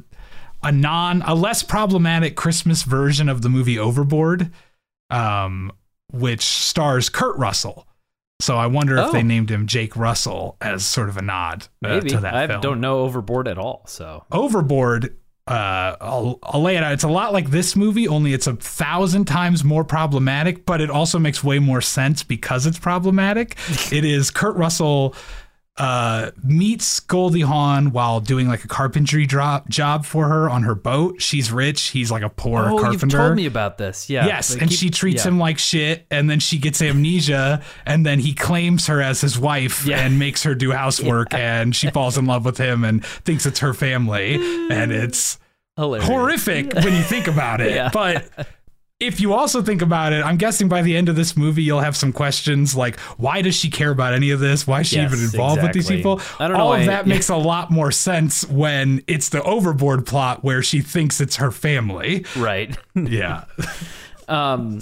a 0.64 0.72
non, 0.72 1.22
a 1.22 1.36
less 1.36 1.62
problematic 1.64 2.36
Christmas 2.36 2.84
version 2.84 3.30
of 3.30 3.42
the 3.44 3.50
movie 3.50 3.78
Overboard, 3.78 4.52
um, 5.10 5.72
which 6.12 6.42
stars 6.42 7.10
Kurt 7.10 7.38
Russell. 7.38 7.86
So 8.40 8.56
I 8.58 8.68
wonder 8.68 8.98
if 8.98 9.08
Oh. 9.08 9.12
they 9.12 9.24
named 9.24 9.50
him 9.50 9.68
Jake 9.68 9.96
Russell 9.96 10.58
as 10.62 10.86
sort 10.86 11.10
of 11.10 11.18
a 11.18 11.22
nod 11.22 11.64
uh, 11.64 11.68
maybe 11.90 12.10
to 12.10 12.20
that 12.20 12.36
I 12.36 12.48
film. 12.48 12.62
don't 12.62 12.82
know 12.82 13.00
Overboard 13.02 13.48
at 13.48 13.58
all. 13.58 13.84
So 13.88 14.26
Overboard, 14.32 15.16
uh, 15.48 15.96
I'll, 16.02 16.40
I'll 16.44 16.62
lay 16.62 16.76
it 16.76 16.84
out. 16.84 16.92
It's 16.94 17.04
a 17.04 17.10
lot 17.10 17.32
like 17.32 17.50
this 17.50 17.76
movie, 17.76 18.08
only 18.08 18.34
it's 18.34 18.48
a 18.48 18.56
thousand 18.56 19.26
times 19.26 19.64
more 19.64 19.84
problematic, 19.84 20.66
but 20.66 20.82
it 20.82 20.90
also 20.90 21.20
makes 21.20 21.44
way 21.44 21.60
more 21.60 21.82
sense 21.82 22.24
because 22.24 22.66
it's 22.66 22.80
problematic. 22.80 23.56
it 23.92 24.04
is 24.04 24.30
Kurt 24.30 24.56
Russell 24.56 25.16
uh, 25.78 26.32
meets 26.44 27.00
Goldie 27.00 27.42
Hawn 27.42 27.92
while 27.92 28.20
doing 28.20 28.48
like 28.48 28.64
a 28.64 28.68
carpentry 28.68 29.26
drop 29.26 29.70
job 29.70 30.06
for 30.06 30.28
her 30.28 30.50
on 30.50 30.64
her 30.64 30.76
boat. 30.76 31.22
She's 31.22 31.52
rich. 31.52 31.90
He's 31.90 32.10
like 32.10 32.24
a 32.24 32.30
poor 32.30 32.64
oh, 32.70 32.80
carpenter. 32.80 33.06
you've 33.06 33.12
told 33.12 33.36
me 33.36 33.46
about 33.46 33.78
this. 33.78 34.10
Yeah. 34.10 34.26
Yes, 34.26 34.54
and 34.56 34.70
keep- 34.70 34.80
she 34.80 34.90
treats 34.90 35.24
yeah. 35.24 35.30
him 35.32 35.40
like 35.40 35.60
shit, 35.60 36.06
and 36.10 36.30
then 36.30 36.40
she 36.40 36.58
gets 36.58 36.82
amnesia, 36.82 37.62
and 37.86 38.06
then 38.06 38.20
he 38.20 38.34
claims 38.34 38.88
her 38.88 39.02
as 39.02 39.22
his 39.22 39.38
wife 39.38 39.86
Yeah. 39.86 40.00
and 40.00 40.18
makes 40.18 40.44
her 40.44 40.56
do 40.56 40.72
housework, 40.72 41.34
and 41.34 41.76
she 41.76 41.90
falls 41.92 42.18
in 42.18 42.26
love 42.26 42.44
with 42.46 42.58
him 42.58 42.84
and 42.84 43.06
thinks 43.06 43.46
it's 43.46 43.60
her 43.60 43.74
family, 43.74 44.36
and 44.72 44.92
it's 44.92 45.38
Hilarious. 45.76 46.08
horrific 46.08 46.74
when 46.74 46.94
you 46.96 47.04
think 47.04 47.28
about 47.28 47.62
it. 47.62 47.68
Yeah. 47.78 47.90
But 47.94 48.28
if 49.00 49.20
you 49.20 49.34
also 49.34 49.62
think 49.62 49.84
about 49.84 50.12
it, 50.12 50.26
I'm 50.26 50.38
guessing 50.38 50.68
by 50.68 50.82
the 50.82 50.98
end 50.98 51.08
of 51.08 51.16
this 51.16 51.38
movie, 51.38 51.62
you'll 51.62 51.82
have 51.82 51.96
some 51.96 52.12
questions 52.12 52.76
like, 52.76 53.00
why 53.18 53.44
does 53.44 53.56
she 53.56 53.70
care 53.70 53.92
about 53.92 54.14
any 54.14 54.32
of 54.32 54.40
this? 54.40 54.66
Why 54.66 54.82
is 54.82 54.88
she 54.88 54.96
Yes, 54.96 55.14
even 55.14 55.24
involved 55.24 55.62
with 55.62 55.74
these 55.74 55.88
people? 55.88 56.20
I 56.40 56.48
don't 56.48 56.58
know 56.58 56.64
All 56.64 56.74
of 56.74 56.86
that 56.86 57.06
yeah. 57.06 57.14
makes 57.14 57.30
a 57.30 57.36
lot 57.36 57.70
more 57.70 57.92
sense 57.92 58.48
when 58.48 59.04
it's 59.08 59.30
the 59.30 59.44
overboard 59.44 60.08
plot 60.08 60.44
where 60.44 60.64
she 60.64 60.82
thinks 60.82 61.22
it's 61.22 61.36
her 61.36 61.52
family. 61.52 62.26
Right. 62.36 62.76
Yeah. 62.96 63.46
Um, 64.28 64.82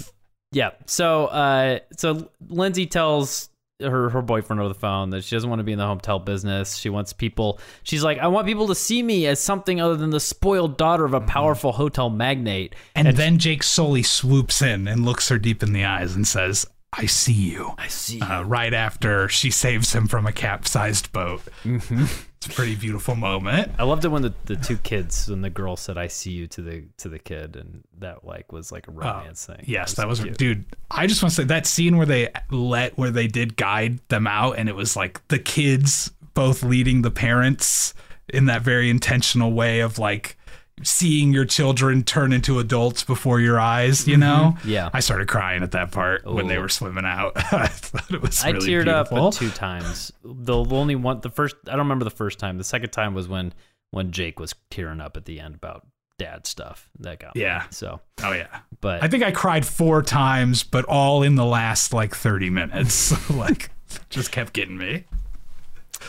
yeah. 0.52 0.70
So, 0.86 1.26
uh, 1.26 1.80
so 1.96 2.30
Lindsay 2.48 2.86
tells 2.86 3.50
her 3.80 4.10
her 4.10 4.22
boyfriend 4.22 4.60
over 4.60 4.68
the 4.68 4.74
phone 4.74 5.10
that 5.10 5.24
she 5.24 5.36
doesn't 5.36 5.50
want 5.50 5.60
to 5.60 5.64
be 5.64 5.72
in 5.72 5.78
the 5.78 5.86
hotel 5.86 6.18
business. 6.18 6.76
She 6.76 6.88
wants 6.88 7.12
people. 7.12 7.60
She's 7.82 8.02
like, 8.02 8.18
I 8.18 8.26
want 8.28 8.46
people 8.46 8.66
to 8.68 8.74
see 8.74 9.02
me 9.02 9.26
as 9.26 9.40
something 9.40 9.80
other 9.80 9.96
than 9.96 10.10
the 10.10 10.20
spoiled 10.20 10.76
daughter 10.76 11.04
of 11.04 11.14
a 11.14 11.20
powerful 11.20 11.72
hotel 11.72 12.08
magnate. 12.08 12.74
And, 12.94 13.16
then 13.16 13.38
Jake 13.38 13.62
Sully 13.62 14.02
swoops 14.02 14.62
in 14.62 14.88
and 14.88 15.04
looks 15.04 15.28
her 15.28 15.38
deep 15.38 15.62
in 15.62 15.72
the 15.72 15.84
eyes 15.84 16.14
and 16.14 16.26
says, 16.26 16.66
I 16.92 17.06
see 17.06 17.32
you. 17.32 17.72
I 17.78 17.88
see. 17.88 18.20
Uh, 18.20 18.42
right 18.42 18.72
after 18.72 19.28
she 19.28 19.50
saves 19.50 19.92
him 19.92 20.06
from 20.06 20.26
a 20.26 20.32
capsized 20.32 21.12
boat. 21.12 21.42
Mm-hmm. 21.64 22.04
It's 22.46 22.54
a 22.54 22.56
pretty 22.56 22.76
beautiful 22.76 23.16
moment. 23.16 23.72
I 23.78 23.82
loved 23.82 24.04
it 24.04 24.08
when 24.08 24.22
the, 24.22 24.32
the 24.44 24.56
two 24.56 24.76
kids 24.76 25.28
when 25.28 25.42
the 25.42 25.50
girl 25.50 25.76
said 25.76 25.98
"I 25.98 26.06
see 26.06 26.30
you" 26.30 26.46
to 26.48 26.62
the 26.62 26.84
to 26.98 27.08
the 27.08 27.18
kid, 27.18 27.56
and 27.56 27.82
that 27.98 28.24
like 28.24 28.52
was 28.52 28.70
like 28.70 28.86
a 28.86 28.90
uh, 28.90 28.94
romance 28.94 29.46
thing. 29.46 29.64
Yes, 29.64 29.94
that 29.94 30.06
was, 30.06 30.20
cute. 30.20 30.38
dude. 30.38 30.64
I 30.90 31.06
just 31.06 31.22
want 31.22 31.34
to 31.34 31.42
say 31.42 31.44
that 31.44 31.66
scene 31.66 31.96
where 31.96 32.06
they 32.06 32.28
let 32.50 32.96
where 32.96 33.10
they 33.10 33.26
did 33.26 33.56
guide 33.56 33.98
them 34.08 34.26
out, 34.26 34.58
and 34.58 34.68
it 34.68 34.76
was 34.76 34.96
like 34.96 35.26
the 35.28 35.38
kids 35.38 36.12
both 36.34 36.62
leading 36.62 37.02
the 37.02 37.10
parents 37.10 37.94
in 38.28 38.46
that 38.46 38.62
very 38.62 38.90
intentional 38.90 39.52
way 39.52 39.80
of 39.80 39.98
like 39.98 40.36
seeing 40.82 41.32
your 41.32 41.44
children 41.44 42.04
turn 42.04 42.32
into 42.32 42.58
adults 42.58 43.02
before 43.02 43.40
your 43.40 43.58
eyes. 43.58 44.06
You 44.06 44.16
know? 44.16 44.54
Mm-hmm. 44.58 44.68
Yeah. 44.68 44.90
I 44.92 45.00
started 45.00 45.28
crying 45.28 45.62
at 45.62 45.72
that 45.72 45.90
part 45.92 46.24
when 46.26 46.46
they 46.48 46.58
were 46.58 46.68
swimming 46.68 47.04
out. 47.06 47.32
I 47.52 47.66
thought 47.66 48.10
it 48.12 48.20
was 48.22 48.44
I 48.44 48.50
really 48.50 48.68
teared 48.68 48.84
beautiful. 48.84 49.26
up 49.28 49.34
two 49.34 49.50
times. 49.50 50.12
The 50.24 50.54
only 50.56 50.94
one, 50.96 51.20
the 51.20 51.30
first, 51.30 51.56
I 51.66 51.70
don't 51.70 51.80
remember 51.80 52.04
the 52.04 52.10
first 52.10 52.38
time. 52.38 52.58
The 52.58 52.64
second 52.64 52.90
time 52.90 53.14
was 53.14 53.26
when 53.28 53.52
when 53.92 54.10
Jake 54.12 54.38
was 54.40 54.54
tearing 54.70 55.00
up 55.00 55.16
at 55.16 55.24
the 55.24 55.40
end 55.40 55.54
about 55.54 55.86
dad 56.18 56.46
stuff. 56.46 56.90
That 56.98 57.20
got 57.20 57.34
me. 57.34 57.42
Yeah. 57.42 57.64
So, 57.70 58.00
Oh 58.22 58.32
yeah. 58.32 58.60
but 58.80 59.02
I 59.02 59.08
think 59.08 59.22
I 59.22 59.30
cried 59.30 59.64
four 59.64 60.02
times, 60.02 60.62
but 60.62 60.84
all 60.86 61.22
in 61.22 61.36
the 61.36 61.44
last 61.44 61.92
like 61.92 62.14
30 62.14 62.50
minutes. 62.50 63.30
like, 63.30 63.70
just 64.10 64.32
kept 64.32 64.52
getting 64.52 64.76
me. 64.76 65.04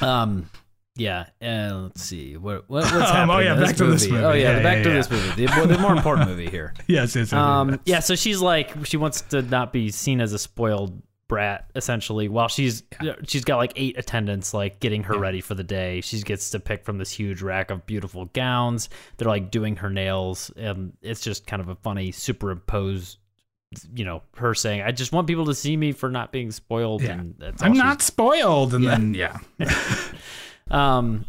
um, 0.01 0.49
yeah. 0.97 1.27
And 1.39 1.83
let's 1.83 2.01
see 2.01 2.36
what, 2.38 2.69
what 2.69 2.83
what's 2.91 2.91
happening. 2.91 3.36
oh, 3.36 3.39
yeah, 3.39 3.55
back 3.60 3.75
to 3.77 3.86
this 3.86 4.07
movie. 4.10 4.23
Oh 4.25 4.33
yeah, 4.33 4.57
Yeah, 4.57 4.63
back 4.63 4.77
yeah, 4.77 4.83
to 4.83 4.89
yeah. 4.89 4.95
this 4.95 5.10
movie. 5.12 5.45
The, 5.45 5.65
the 5.67 5.77
more 5.79 5.93
important 5.95 6.27
movie 6.31 6.49
here. 6.49 6.73
Yes, 6.88 7.15
yes, 7.15 7.31
yes, 7.31 7.33
Um, 7.33 7.69
yes. 7.69 7.79
yeah. 7.86 7.99
So 7.99 8.15
she's 8.15 8.41
like, 8.41 8.86
she 8.86 8.97
wants 8.97 9.21
to 9.21 9.41
not 9.41 9.71
be 9.71 9.89
seen 9.91 10.19
as 10.21 10.33
a 10.33 10.39
spoiled 10.39 11.01
brat 11.29 11.69
essentially 11.75 12.29
while 12.29 12.47
she's 12.47 12.83
she's 13.27 13.43
got 13.43 13.57
like 13.57 13.73
eight 13.75 13.97
attendants 13.97 14.53
like 14.53 14.79
getting 14.79 15.03
her 15.03 15.19
ready 15.19 15.41
for 15.41 15.55
the 15.55 15.63
day 15.63 15.99
she 15.99 16.21
gets 16.21 16.51
to 16.51 16.57
pick 16.57 16.86
from 16.86 16.97
this 16.99 17.12
huge 17.12 17.41
rack 17.41 17.69
of 17.69 17.86
beautiful 17.86 18.23
gowns 18.27 18.88
they're 19.17 19.27
like 19.27 19.51
doing 19.51 19.75
her 19.75 19.89
nails 19.89 20.49
and 20.55 20.93
it's 21.01 21.19
just 21.19 21.45
kind 21.45 21.62
of 21.62 21.67
a 21.67 21.75
funny 21.75 22.13
superimposed 22.13 23.17
you 23.93 24.05
know 24.05 24.23
her 24.38 24.53
saying 24.53 24.81
i 24.81 24.89
just 24.93 25.12
want 25.12 25.27
people 25.27 25.43
to 25.47 25.53
see 25.53 25.75
me 25.75 25.91
for 25.91 26.10
not 26.10 26.31
being 26.31 26.49
spoiled 26.49 27.01
Yeah. 27.01 27.12
and 27.19 27.36
that's 27.38 27.62
I'm 27.62 27.73
not 27.73 28.01
spoiled. 28.01 28.73
And 28.73 28.86
Yeah. 28.86 28.91
then, 28.97 29.13
yeah. 29.13 29.38
um, 30.71 31.25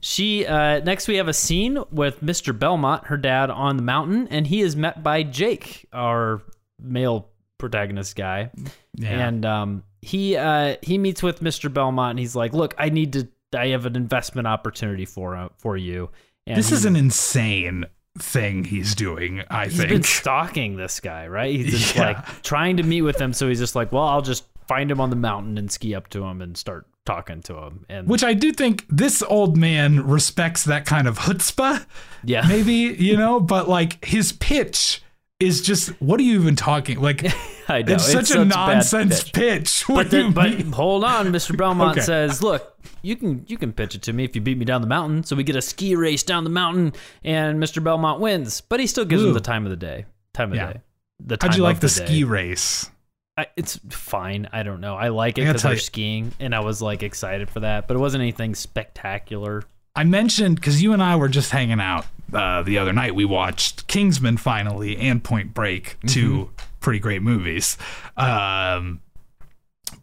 she 0.00 0.46
uh, 0.46 0.80
next 0.80 1.08
we 1.08 1.16
have 1.16 1.28
a 1.28 1.32
scene 1.32 1.78
with 1.90 2.20
Mr. 2.22 2.56
Belmont, 2.56 3.06
her 3.06 3.16
dad, 3.16 3.50
on 3.50 3.76
the 3.76 3.82
mountain, 3.82 4.28
and 4.28 4.46
he 4.46 4.60
is 4.60 4.76
met 4.76 5.02
by 5.02 5.22
Jake, 5.22 5.86
our 5.92 6.42
male 6.80 7.28
protagonist 7.58 8.14
guy, 8.16 8.50
Yeah. 8.94 9.26
and 9.28 9.44
um, 9.46 9.82
he 10.02 10.36
uh, 10.36 10.76
he 10.82 10.98
meets 10.98 11.22
with 11.22 11.40
Mr. 11.40 11.72
Belmont, 11.72 12.10
and 12.10 12.18
he's 12.18 12.36
like, 12.36 12.52
"Look, 12.52 12.74
I 12.78 12.90
need 12.90 13.14
to. 13.14 13.28
I 13.56 13.68
have 13.68 13.86
an 13.86 13.96
investment 13.96 14.46
opportunity 14.46 15.06
for 15.06 15.34
uh, 15.36 15.48
for 15.56 15.76
you." 15.76 16.10
And 16.46 16.56
this 16.56 16.68
he- 16.68 16.74
is 16.76 16.84
an 16.84 16.94
insane 16.94 17.86
thing 18.18 18.64
he's 18.64 18.94
doing, 18.94 19.42
I 19.50 19.64
He's 19.64 19.76
think. 19.76 19.90
been 19.90 20.02
stalking 20.02 20.76
this 20.76 21.00
guy, 21.00 21.26
right? 21.26 21.54
He's 21.54 21.70
just 21.80 21.96
Yeah. 21.96 22.02
like 22.12 22.42
trying 22.42 22.76
to 22.78 22.82
meet 22.82 23.02
with 23.02 23.20
him, 23.20 23.32
so 23.32 23.48
he's 23.48 23.58
just 23.58 23.74
like, 23.74 23.92
"Well, 23.92 24.04
I'll 24.04 24.22
just 24.22 24.44
find 24.68 24.90
him 24.90 25.00
on 25.00 25.10
the 25.10 25.16
mountain 25.16 25.58
and 25.58 25.70
ski 25.70 25.94
up 25.94 26.08
to 26.10 26.24
him 26.24 26.40
and 26.40 26.56
start 26.56 26.86
talking 27.06 27.40
to 27.42 27.56
him." 27.56 27.86
And 27.88 28.06
Which 28.08 28.22
I 28.24 28.34
do 28.34 28.52
think 28.52 28.84
this 28.90 29.22
old 29.22 29.56
man 29.56 30.06
respects 30.06 30.64
that 30.64 30.84
kind 30.84 31.08
of 31.08 31.18
chutzpah, 31.20 31.86
yeah, 32.24 32.44
maybe, 32.48 32.72
you 32.74 33.16
know, 33.16 33.40
but 33.40 33.68
like 33.68 34.04
his 34.04 34.32
pitch 34.32 35.02
is 35.40 35.60
just, 35.60 35.90
what 36.00 36.18
are 36.18 36.22
you 36.22 36.40
even 36.40 36.56
talking? 36.56 36.98
Like, 37.00 37.22
I 37.68 37.82
know 37.82 37.94
it's 37.94 38.10
such 38.10 38.30
a 38.30 38.44
nonsense 38.44 39.22
pitch. 39.24 39.32
pitch. 39.32 39.88
What 39.88 40.10
But, 40.10 40.16
you 40.18 40.30
but 40.30 40.74
hold 40.74 41.04
on, 41.04 41.26
Mr. 41.26 41.56
Belmont 41.56 41.92
Okay. 41.98 42.00
says, 42.06 42.42
"Look, 42.42 42.74
you 43.02 43.16
can 43.16 43.44
you 43.46 43.58
can 43.58 43.72
pitch 43.72 43.94
it 43.94 44.02
to 44.02 44.12
me 44.12 44.24
if 44.24 44.34
you 44.34 44.40
beat 44.40 44.56
me 44.58 44.64
down 44.64 44.80
the 44.82 44.86
mountain. 44.86 45.24
So 45.24 45.36
we 45.36 45.42
get 45.44 45.56
a 45.56 45.62
ski 45.62 45.94
race 45.96 46.22
down 46.22 46.44
the 46.44 46.50
mountain, 46.50 46.92
and 47.24 47.62
Mr. 47.62 47.82
Belmont 47.82 48.20
wins. 48.20 48.60
But 48.62 48.80
he 48.80 48.86
still 48.86 49.04
gives 49.04 49.22
him 49.22 49.32
the 49.34 49.40
time 49.40 49.64
of 49.64 49.70
the 49.70 49.76
day. 49.76 50.06
Time 50.32 50.50
of 50.52 50.56
Yeah. 50.56 50.72
day. 50.74 50.80
The 51.24 51.36
time 51.36 51.50
How'd 51.50 51.56
you 51.58 51.62
like 51.64 51.76
of 51.76 51.80
the, 51.80 51.88
ski 51.88 52.24
race? 52.24 52.90
I, 53.36 53.46
it's 53.56 53.78
fine. 53.90 54.48
I 54.52 54.62
don't 54.62 54.80
know. 54.80 54.96
I 54.96 55.08
like 55.08 55.38
it 55.38 55.46
because 55.46 55.62
they're 55.62 55.76
skiing, 55.76 56.32
and 56.40 56.54
I 56.54 56.60
was 56.60 56.80
like 56.80 57.02
excited 57.02 57.50
for 57.50 57.60
that. 57.60 57.86
But 57.86 57.96
it 57.96 58.00
wasn't 58.00 58.22
anything 58.22 58.54
spectacular. 58.54 59.62
I 59.94 60.04
mentioned 60.04 60.56
because 60.56 60.82
you 60.82 60.92
and 60.92 61.02
I 61.02 61.16
were 61.16 61.28
just 61.28 61.50
hanging 61.50 61.80
out 61.80 62.06
uh, 62.32 62.62
the 62.62 62.78
other 62.78 62.92
night. 62.92 63.14
We 63.14 63.24
watched 63.24 63.86
Kingsman 63.86 64.36
finally 64.36 64.96
and 64.96 65.22
Point 65.22 65.54
Break, 65.54 65.96
two 66.06 66.50
pretty 66.80 66.98
great 66.98 67.22
movies. 67.22 67.76
Um, 68.16 69.00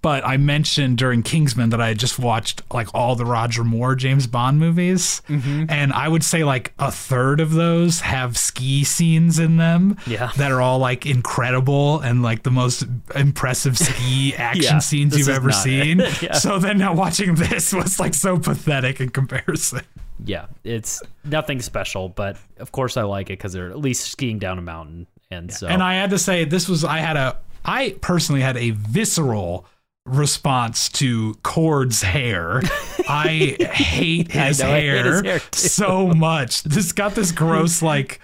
but 0.03 0.27
I 0.27 0.35
mentioned 0.35 0.97
during 0.97 1.23
Kingsman 1.23 1.69
that 1.69 1.79
I 1.79 1.87
had 1.87 1.97
just 1.97 2.19
watched 2.19 2.61
like 2.73 2.93
all 2.93 3.15
the 3.15 3.25
Roger 3.25 3.63
Moore 3.63 3.95
James 3.95 4.27
Bond 4.27 4.59
movies, 4.59 5.21
mm-hmm. 5.29 5.65
and 5.69 5.93
I 5.93 6.09
would 6.09 6.25
say 6.25 6.43
like 6.43 6.73
a 6.77 6.91
third 6.91 7.39
of 7.39 7.53
those 7.53 8.01
have 8.01 8.37
ski 8.37 8.83
scenes 8.83 9.39
in 9.39 9.55
them. 9.55 9.97
Yeah. 10.05 10.31
that 10.35 10.51
are 10.51 10.61
all 10.61 10.79
like 10.79 11.05
incredible 11.05 12.01
and 12.01 12.21
like 12.21 12.43
the 12.43 12.51
most 12.51 12.83
impressive 13.15 13.77
ski 13.77 14.35
action 14.37 14.63
Yeah, 14.63 14.79
scenes 14.79 15.17
you've 15.17 15.29
ever 15.29 15.51
seen. 15.51 16.03
Yeah. 16.21 16.33
So 16.33 16.59
then 16.59 16.77
now 16.77 16.93
watching 16.93 17.35
this 17.35 17.73
was 17.73 17.99
like 17.99 18.13
so 18.13 18.37
pathetic 18.37 18.99
in 18.99 19.09
comparison. 19.09 19.81
Yeah, 20.23 20.47
it's 20.63 21.01
nothing 21.23 21.61
special, 21.61 22.09
but 22.09 22.37
of 22.57 22.71
course 22.71 22.97
I 22.97 23.03
like 23.03 23.29
it 23.29 23.39
because 23.39 23.53
they're 23.53 23.69
at 23.69 23.79
least 23.79 24.11
skiing 24.11 24.37
down 24.37 24.59
a 24.59 24.61
mountain, 24.61 25.07
and 25.31 25.51
so 25.51 25.67
And 25.67 25.81
I 25.81 25.95
had 25.95 26.09
to 26.09 26.19
say, 26.19 26.43
this 26.43 26.67
was 26.67 26.83
I 26.83 26.99
had 26.99 27.15
a 27.15 27.37
I 27.65 27.95
personally 28.01 28.41
had 28.41 28.57
a 28.57 28.71
visceral 28.71 29.65
response 30.05 30.89
to 30.89 31.33
Cord's 31.43 32.01
hair. 32.01 32.61
I 33.07 33.55
hate 33.59 34.31
his, 34.31 34.59
know, 34.59 34.69
I 34.69 34.79
hate 34.79 34.87
hair, 34.87 35.05
his 35.05 35.21
hair, 35.21 35.41
so 35.53 36.07
much. 36.07 36.63
This 36.63 36.91
got 36.91 37.15
this 37.15 37.31
gross 37.31 37.81
like 37.81 38.19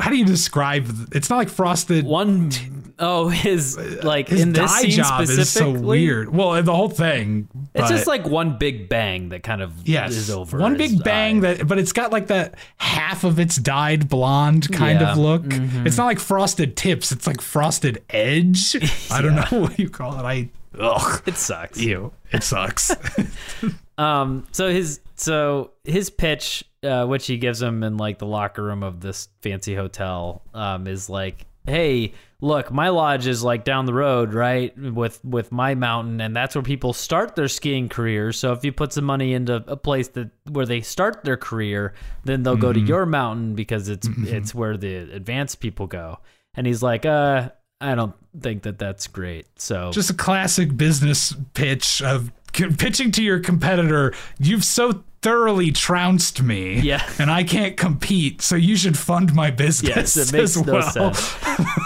how 0.00 0.10
do 0.10 0.16
you 0.16 0.24
describe 0.24 0.88
it's 1.12 1.30
not 1.30 1.36
like 1.36 1.48
frosted 1.48 2.04
One 2.04 2.50
oh 2.98 3.28
his 3.28 3.78
like 4.02 4.28
his 4.28 4.40
in 4.42 4.52
this 4.52 4.70
dye 4.72 4.80
scene 4.82 4.90
job 4.90 5.20
is 5.22 5.48
so 5.48 5.70
weird. 5.70 6.34
Well, 6.34 6.60
the 6.62 6.74
whole 6.74 6.88
thing. 6.88 7.48
It's 7.74 7.88
just 7.88 8.06
like 8.06 8.26
one 8.26 8.58
big 8.58 8.88
bang 8.88 9.28
that 9.28 9.42
kind 9.42 9.62
of 9.62 9.72
yes, 9.86 10.10
is 10.12 10.30
over. 10.30 10.58
one 10.58 10.76
big 10.76 11.04
bang 11.04 11.38
eye. 11.44 11.54
that, 11.54 11.68
but 11.68 11.78
it's 11.78 11.92
got 11.92 12.10
like 12.10 12.28
that 12.28 12.54
half 12.78 13.22
of 13.22 13.38
its 13.38 13.56
dyed 13.56 14.08
blonde 14.08 14.72
kind 14.72 15.00
Yeah, 15.00 15.12
of 15.12 15.18
look. 15.18 15.42
mm-hmm. 15.42 15.86
It's 15.86 15.96
not 15.98 16.06
like 16.06 16.18
frosted 16.18 16.76
tips. 16.76 17.12
It's 17.12 17.26
like 17.26 17.40
frosted 17.40 18.02
edge. 18.10 18.74
I 19.10 19.22
don't 19.22 19.36
know 19.36 19.46
what 19.60 19.78
you 19.78 19.88
call 19.88 20.18
it. 20.18 20.24
I 20.24 20.48
ugh. 20.78 21.22
It 21.26 21.36
sucks. 21.36 21.78
Ew. 21.80 22.12
It 22.32 22.42
sucks. 22.42 22.90
Um. 23.98 24.46
So 24.52 24.70
his 24.70 25.00
so 25.14 25.70
his 25.84 26.10
pitch, 26.10 26.64
uh, 26.82 27.06
which 27.06 27.26
he 27.26 27.38
gives 27.38 27.62
him 27.62 27.82
in 27.82 27.96
like 27.96 28.18
the 28.18 28.26
locker 28.26 28.62
room 28.62 28.82
of 28.82 29.00
this 29.00 29.28
fancy 29.40 29.74
hotel, 29.74 30.42
um, 30.52 30.86
is 30.86 31.08
like, 31.08 31.46
hey, 31.64 32.12
look, 32.40 32.70
my 32.70 32.90
lodge 32.90 33.26
is 33.26 33.42
like 33.42 33.64
down 33.64 33.86
the 33.86 33.94
road, 33.94 34.34
right, 34.34 34.76
with 34.78 35.24
with 35.24 35.50
my 35.50 35.74
mountain, 35.74 36.20
and 36.20 36.36
that's 36.36 36.54
where 36.54 36.62
people 36.62 36.92
start 36.92 37.36
their 37.36 37.48
skiing 37.48 37.88
career. 37.88 38.32
So 38.32 38.52
if 38.52 38.64
you 38.64 38.72
put 38.72 38.92
some 38.92 39.04
money 39.04 39.32
into 39.32 39.64
a 39.66 39.76
place 39.76 40.08
that 40.08 40.30
where 40.50 40.66
they 40.66 40.82
start 40.82 41.24
their 41.24 41.38
career, 41.38 41.94
then 42.24 42.42
they'll 42.42 42.56
go 42.56 42.74
to 42.74 42.80
your 42.80 43.06
mountain 43.06 43.54
because 43.54 43.88
it's 43.88 44.08
it's 44.18 44.54
where 44.54 44.76
the 44.76 44.94
advanced 44.94 45.60
people 45.60 45.86
go. 45.86 46.18
And 46.54 46.66
he's 46.66 46.82
like, 46.82 47.06
uh. 47.06 47.50
I 47.80 47.94
don't 47.94 48.14
think 48.40 48.62
that 48.62 48.78
that's 48.78 49.06
great. 49.06 49.46
So 49.56 49.90
Just 49.92 50.10
a 50.10 50.14
classic 50.14 50.76
business 50.76 51.34
pitch 51.54 52.00
of 52.02 52.32
pitching 52.52 53.10
to 53.12 53.22
your 53.22 53.38
competitor. 53.40 54.14
You've 54.38 54.64
so 54.64 55.04
thoroughly 55.22 55.72
trounced 55.72 56.42
me, 56.42 56.80
Yeah. 56.80 57.06
and 57.18 57.30
I 57.30 57.42
can't 57.44 57.76
compete. 57.76 58.40
So 58.42 58.56
you 58.56 58.76
should 58.76 58.96
fund 58.96 59.34
my 59.34 59.50
business. 59.50 59.94
Yes, 59.94 60.16
it 60.16 60.32
makes 60.36 60.56
no 60.56 60.72
well. 60.74 60.90
sense. 60.90 61.20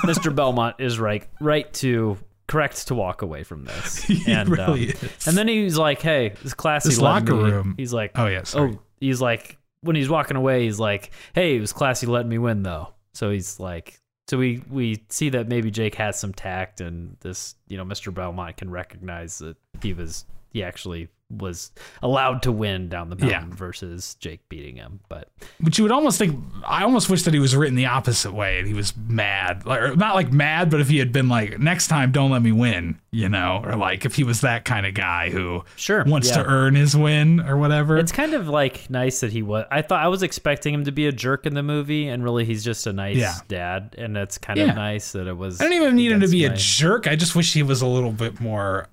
Mr. 0.05 0.35
Belmont 0.35 0.77
is 0.79 0.99
right, 0.99 1.27
right 1.41 1.73
to 1.75 2.19
correct 2.47 2.89
to 2.89 2.95
walk 2.95 3.23
away 3.23 3.43
from 3.45 3.65
this. 3.65 3.99
He 4.05 4.31
and 4.33 4.49
really 4.49 4.91
um, 4.95 4.97
is. 5.03 5.27
and 5.29 5.37
then 5.39 5.49
he's 5.49 5.79
like, 5.79 6.03
"Hey, 6.03 6.35
this 6.43 6.53
classy 6.55 6.91
This 6.91 6.99
locker 7.01 7.35
me-" 7.35 7.51
room. 7.51 7.75
He's 7.77 7.93
like, 7.93 8.13
Oh, 8.17 8.27
yeah, 8.27 8.43
sorry. 8.43 8.73
oh, 8.75 8.81
he's 9.01 9.21
like 9.21 9.57
when 9.83 9.97
he's 9.97 10.09
walking 10.09 10.37
away, 10.37 10.65
he's 10.65 10.79
like, 10.81 11.11
"Hey, 11.35 11.57
it 11.57 11.61
was 11.61 11.73
classy 11.73 12.07
letting 12.07 12.29
me 12.29 12.39
win, 12.39 12.63
though." 12.63 12.93
So 13.15 13.31
he's 13.31 13.59
like, 13.61 14.00
so 14.31 14.39
we 14.39 14.63
we 14.71 15.03
see 15.09 15.29
that 15.31 15.49
maybe 15.49 15.73
Jake 15.73 15.97
has 15.97 16.17
some 16.17 16.33
tact, 16.33 16.81
and 16.81 17.17
this 17.19 17.57
you 17.67 17.77
know 17.77 17.85
Mr. 17.85 18.15
Belmont 18.15 18.59
can 18.59 18.71
recognize 18.71 19.39
that 19.39 19.57
he 19.83 19.93
was 19.93 20.25
he 20.51 20.63
actually 20.63 21.09
was 21.33 21.71
allowed 22.03 22.43
to 22.43 22.51
win 22.51 22.89
down 22.89 23.09
the 23.09 23.25
Yeah. 23.25 23.45
versus 23.51 24.17
Jake 24.17 24.49
beating 24.49 24.75
him, 24.75 24.99
but. 25.09 25.29
But 25.61 25.79
you 25.79 25.85
would 25.85 25.93
almost 25.93 26.19
think. 26.19 26.37
I 26.67 26.83
almost 26.83 27.09
wish 27.09 27.23
that 27.23 27.33
he 27.33 27.39
was 27.39 27.55
written 27.55 27.77
the 27.77 27.87
opposite 27.87 28.33
way, 28.33 28.59
and 28.59 28.67
he 28.67 28.75
was 28.75 28.93
mad, 29.07 29.65
like 29.65 29.81
or 29.81 29.95
not 29.95 30.17
like 30.17 30.33
mad, 30.33 30.71
but 30.71 30.81
if 30.81 30.89
he 30.89 30.99
had 30.99 31.13
been 31.13 31.29
like, 31.29 31.61
"Next 31.61 31.87
time, 31.87 32.11
don't 32.11 32.33
let 32.33 32.43
me 32.43 32.51
win," 32.51 32.99
you 33.13 33.29
know, 33.29 33.63
or 33.65 33.77
like 33.77 34.05
if 34.05 34.17
he 34.17 34.25
was 34.25 34.41
that 34.41 34.65
kind 34.65 34.85
of 34.87 34.95
guy 34.95 35.31
who 35.31 35.63
Sure, 35.77 36.03
wants 36.03 36.31
yeah. 36.31 36.39
to 36.43 36.47
earn 36.49 36.75
his 36.75 36.97
win 36.97 37.39
or 37.39 37.57
whatever. 37.57 37.97
It's 37.97 38.11
kind 38.11 38.35
of 38.35 38.49
like 38.49 38.91
nice 38.91 39.21
that 39.21 39.31
he 39.31 39.43
was. 39.43 39.67
I 39.71 39.83
thought 39.83 40.03
I 40.05 40.09
was 40.09 40.25
expecting 40.25 40.75
him 40.75 40.85
to 40.87 40.91
be 40.93 41.07
a 41.07 41.13
jerk 41.13 41.47
in 41.47 41.55
the 41.55 41.63
movie, 41.63 42.09
and 42.09 42.25
really 42.25 42.45
he's 42.45 42.65
just 42.65 42.89
a 42.89 42.93
nice 42.93 43.17
Yeah. 43.19 43.35
dad, 43.47 43.95
and 43.99 44.17
it's 44.17 44.37
kind 44.37 44.59
of 44.59 44.75
nice 44.75 45.13
that 45.13 45.29
it 45.29 45.37
was. 45.37 45.61
I 45.61 45.65
don't 45.65 45.75
even 45.75 45.95
need 45.95 46.11
him 46.11 46.21
to 46.23 46.29
be 46.29 46.45
a 46.45 46.57
jerk. 46.57 47.07
I 47.07 47.15
just 47.15 47.37
wish 47.37 47.53
he 47.53 47.63
was 47.63 47.83
a 47.83 47.87
little 47.87 48.11
bit 48.11 48.41
more. 48.41 48.89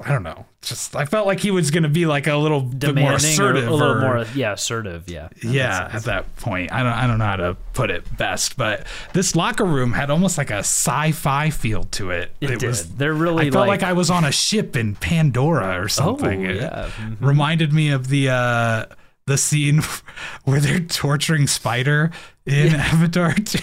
I 0.00 0.10
don't 0.10 0.24
know. 0.24 0.44
Just 0.60 0.96
I 0.96 1.04
felt 1.04 1.26
like 1.26 1.38
he 1.38 1.52
was 1.52 1.70
going 1.70 1.84
to 1.84 1.88
be 1.88 2.04
like 2.04 2.26
a 2.26 2.34
little 2.34 2.60
bit 2.60 2.94
more 2.94 2.94
demanding 2.94 3.12
or 3.12 3.14
assertive, 3.14 3.68
a 3.68 3.72
little 3.72 3.92
or- 3.92 4.00
more, 4.00 4.24
yeah, 4.34 4.54
assertive, 4.54 5.08
yeah. 5.08 5.28
That 5.28 5.44
yeah, 5.44 5.90
at 5.92 6.02
that 6.04 6.34
point, 6.36 6.72
I 6.72 6.82
don't, 6.82 6.92
I 6.92 7.06
don't 7.06 7.18
know 7.18 7.24
how 7.24 7.36
to 7.36 7.56
put 7.74 7.90
it 7.90 8.16
best, 8.16 8.56
but 8.56 8.86
this 9.12 9.36
locker 9.36 9.64
room 9.64 9.92
had 9.92 10.10
almost 10.10 10.36
like 10.36 10.50
a 10.50 10.58
sci-fi 10.58 11.50
feel 11.50 11.84
to 11.84 12.10
it. 12.10 12.32
it, 12.40 12.58
did. 12.58 12.62
was. 12.64 12.92
They're 12.96 13.14
really 13.14 13.46
I 13.46 13.50
felt 13.50 13.68
like, 13.68 13.82
like, 13.82 13.90
I 13.90 13.92
was 13.92 14.10
on 14.10 14.24
a 14.24 14.32
ship 14.32 14.74
in 14.74 14.96
Pandora 14.96 15.78
or 15.80 15.84
oh 15.84 15.86
something. 15.86 16.44
It 16.44 16.56
yeah, 16.56 16.90
mhm. 16.98 17.16
reminded 17.20 17.72
me 17.72 17.90
of 17.90 18.08
the 18.08 18.30
uh, 18.30 18.86
the 19.26 19.38
scene 19.38 19.80
where 20.44 20.58
they're 20.60 20.80
torturing 20.80 21.46
Spider 21.46 22.10
in 22.46 22.74
Avatar 22.74 23.32
2. 23.32 23.58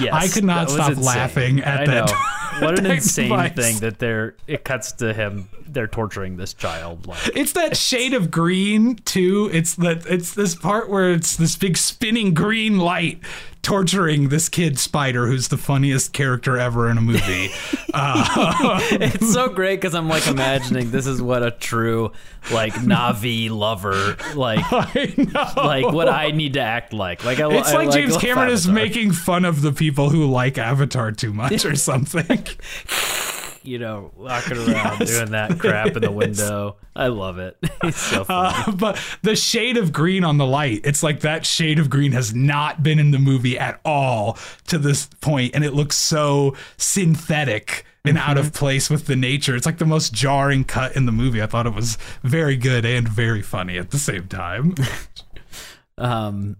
yes. 0.00 0.12
I 0.12 0.28
could 0.28 0.44
not 0.44 0.70
stop 0.70 0.90
insane. 0.90 1.04
laughing 1.04 1.60
at 1.60 1.80
I 1.80 1.86
that. 1.86 2.38
what 2.60 2.78
an 2.78 2.86
insane 2.90 3.28
device. 3.30 3.54
thing 3.54 3.78
that 3.80 3.98
they're. 3.98 4.34
It 4.46 4.64
cuts 4.64 4.92
to 4.92 5.12
him. 5.12 5.48
They're 5.66 5.86
torturing 5.86 6.36
this 6.36 6.52
child. 6.52 7.06
Like 7.06 7.34
It's 7.34 7.52
that 7.52 7.76
shade 7.76 8.12
of 8.12 8.30
green 8.30 8.96
too. 8.96 9.48
It's 9.52 9.74
that 9.76 10.04
it's 10.06 10.34
this 10.34 10.54
part 10.54 10.90
where 10.90 11.12
it's 11.12 11.36
this 11.36 11.56
big 11.56 11.76
spinning 11.78 12.34
green 12.34 12.78
light 12.78 13.20
torturing 13.62 14.28
this 14.28 14.48
kid 14.48 14.78
spider 14.78 15.28
who's 15.28 15.48
the 15.48 15.56
funniest 15.56 16.12
character 16.12 16.58
ever 16.58 16.90
in 16.90 16.98
a 16.98 17.00
movie. 17.00 17.48
uh, 17.94 18.80
it's 18.90 19.32
so 19.32 19.48
great 19.48 19.80
because 19.80 19.94
I'm 19.94 20.08
like 20.08 20.26
imagining 20.26 20.90
this 20.90 21.06
is 21.06 21.22
what 21.22 21.42
a 21.44 21.52
true 21.52 22.12
like 22.50 22.74
Navi 22.74 23.50
lover 23.50 24.16
like 24.34 24.70
like 25.56 25.92
what 25.92 26.08
I 26.08 26.32
need 26.32 26.54
to 26.54 26.60
act 26.60 26.92
like. 26.92 27.24
Like 27.24 27.38
I, 27.38 27.52
it's 27.54 27.68
I 27.68 27.76
like 27.76 27.92
James 27.92 28.12
love 28.12 28.20
Cameron 28.20 28.50
is 28.50 28.66
making 28.66 29.12
fun 29.12 29.44
of 29.44 29.62
the 29.62 29.72
people 29.72 30.10
who 30.10 30.26
like 30.26 30.58
Avatar 30.58 31.12
too 31.12 31.32
much 31.32 31.64
or 31.64 31.76
something. 31.76 32.44
You 33.64 33.78
know 33.78 34.10
walking 34.16 34.56
around 34.68 35.00
Yes, 35.00 35.10
doing 35.18 35.30
that 35.32 35.58
crap 35.58 35.88
in 35.96 36.02
the 36.02 36.10
window. 36.22 36.76
I 36.94 37.06
love 37.06 37.38
it. 37.38 37.56
He's 37.82 37.96
so 37.96 38.24
funny. 38.24 38.54
Uh, 38.66 38.72
but 38.72 38.98
the 39.22 39.34
shade 39.36 39.76
of 39.76 39.92
green 39.92 40.24
on 40.24 40.36
the 40.38 40.46
light, 40.46 40.80
it's 40.84 41.02
like 41.02 41.20
that 41.20 41.46
shade 41.46 41.78
of 41.78 41.88
green 41.88 42.12
has 42.12 42.34
not 42.34 42.82
been 42.82 42.98
in 42.98 43.10
the 43.12 43.18
movie 43.18 43.58
at 43.58 43.80
all 43.84 44.36
to 44.68 44.78
this 44.78 45.06
point, 45.20 45.54
and 45.54 45.64
it 45.64 45.72
looks 45.74 45.96
so 45.96 46.54
synthetic 46.76 47.84
and 48.04 48.18
out 48.18 48.36
Mm-hmm. 48.36 48.46
of 48.46 48.52
place 48.52 48.90
with 48.90 49.06
the 49.06 49.14
nature. 49.16 49.54
It's 49.54 49.64
like 49.66 49.78
the 49.78 49.86
most 49.86 50.12
jarring 50.12 50.64
cut 50.64 50.96
in 50.96 51.06
the 51.06 51.12
movie. 51.12 51.40
I 51.40 51.46
thought 51.46 51.66
it 51.66 51.74
was 51.74 51.96
very 52.24 52.56
good 52.56 52.84
and 52.84 53.08
very 53.08 53.42
funny 53.42 53.78
at 53.78 53.90
the 53.92 53.98
same 53.98 54.26
time. 54.26 54.74
um, 55.98 56.56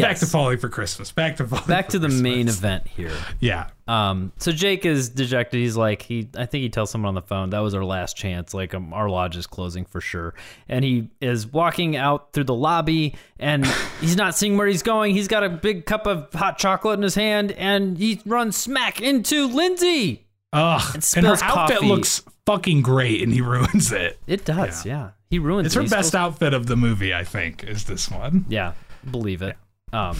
But 0.00 0.06
back 0.08 0.18
to 0.18 0.26
Falling 0.26 0.58
for 0.58 0.68
Christmas. 0.68 1.12
Back 1.12 1.36
to 1.36 1.46
Falling 1.46 1.66
back 1.66 1.88
to 1.90 1.98
the 1.98 2.08
main 2.08 2.48
event 2.48 2.86
here. 2.86 3.12
Yeah. 3.40 3.68
Um, 3.86 4.32
so 4.38 4.50
Jake 4.52 4.86
is 4.86 5.10
dejected. 5.10 5.60
He's 5.60 5.76
like, 5.76 6.02
he, 6.02 6.28
I 6.36 6.46
think 6.46 6.62
he 6.62 6.68
tells 6.70 6.90
someone 6.90 7.08
on 7.08 7.14
the 7.14 7.22
phone 7.22 7.50
that 7.50 7.58
was 7.58 7.74
our 7.74 7.84
last 7.84 8.16
chance. 8.16 8.54
Like, 8.54 8.74
um, 8.74 8.92
our 8.94 9.08
lodge 9.10 9.36
is 9.36 9.46
closing 9.46 9.84
for 9.84 10.00
sure. 10.00 10.34
And 10.68 10.84
he 10.84 11.10
is 11.20 11.46
walking 11.46 11.96
out 11.96 12.32
through 12.32 12.44
the 12.44 12.54
lobby, 12.54 13.14
and 13.38 13.66
he's 14.00 14.16
not 14.16 14.34
seeing 14.34 14.56
where 14.56 14.66
he's 14.66 14.82
going. 14.82 15.14
He's 15.14 15.28
got 15.28 15.44
a 15.44 15.48
big 15.50 15.84
cup 15.86 16.06
of 16.06 16.32
hot 16.32 16.56
chocolate 16.58 16.98
in 16.98 17.02
his 17.02 17.14
hand, 17.14 17.52
and 17.52 17.98
he 17.98 18.20
runs 18.24 18.56
smack 18.56 19.00
into 19.00 19.46
Lindsay. 19.48 20.26
Ugh. 20.52 20.80
And 20.94 21.26
her 21.26 21.36
spills 21.36 21.42
outfit 21.42 21.76
coffee. 21.78 21.86
looks 21.88 22.22
fucking 22.46 22.82
great, 22.82 23.22
and 23.22 23.32
he 23.32 23.40
ruins 23.42 23.92
it. 23.92 24.18
It 24.26 24.44
does, 24.44 24.86
yeah. 24.86 25.10
He 25.28 25.38
ruins. 25.40 25.66
It's 25.66 25.74
it. 25.74 25.78
her 25.78 25.82
He's 25.82 25.90
best 25.90 26.10
supposed- 26.12 26.34
outfit 26.34 26.54
of 26.54 26.66
the 26.66 26.76
movie, 26.76 27.12
I 27.12 27.24
think, 27.24 27.64
is 27.64 27.84
this 27.84 28.08
one. 28.10 28.46
Yeah, 28.48 28.72
believe 29.10 29.42
it. 29.42 29.56
Um, 29.94 30.16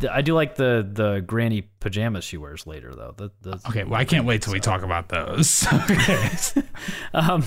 th- 0.00 0.12
I 0.12 0.20
do 0.22 0.34
like 0.34 0.56
the 0.56 0.88
the 0.90 1.20
granny 1.26 1.62
pajamas 1.80 2.24
she 2.24 2.36
wears 2.36 2.66
later, 2.66 2.94
though. 2.94 3.14
The, 3.16 3.30
the, 3.42 3.60
Okay, 3.68 3.84
well, 3.84 4.00
I 4.00 4.04
can't 4.04 4.24
wait 4.26 4.42
till 4.42 4.52
we 4.52 4.60
talk 4.60 4.82
about 4.82 5.08
those. 5.08 5.66
okay. 5.72 6.28
Um, 7.14 7.44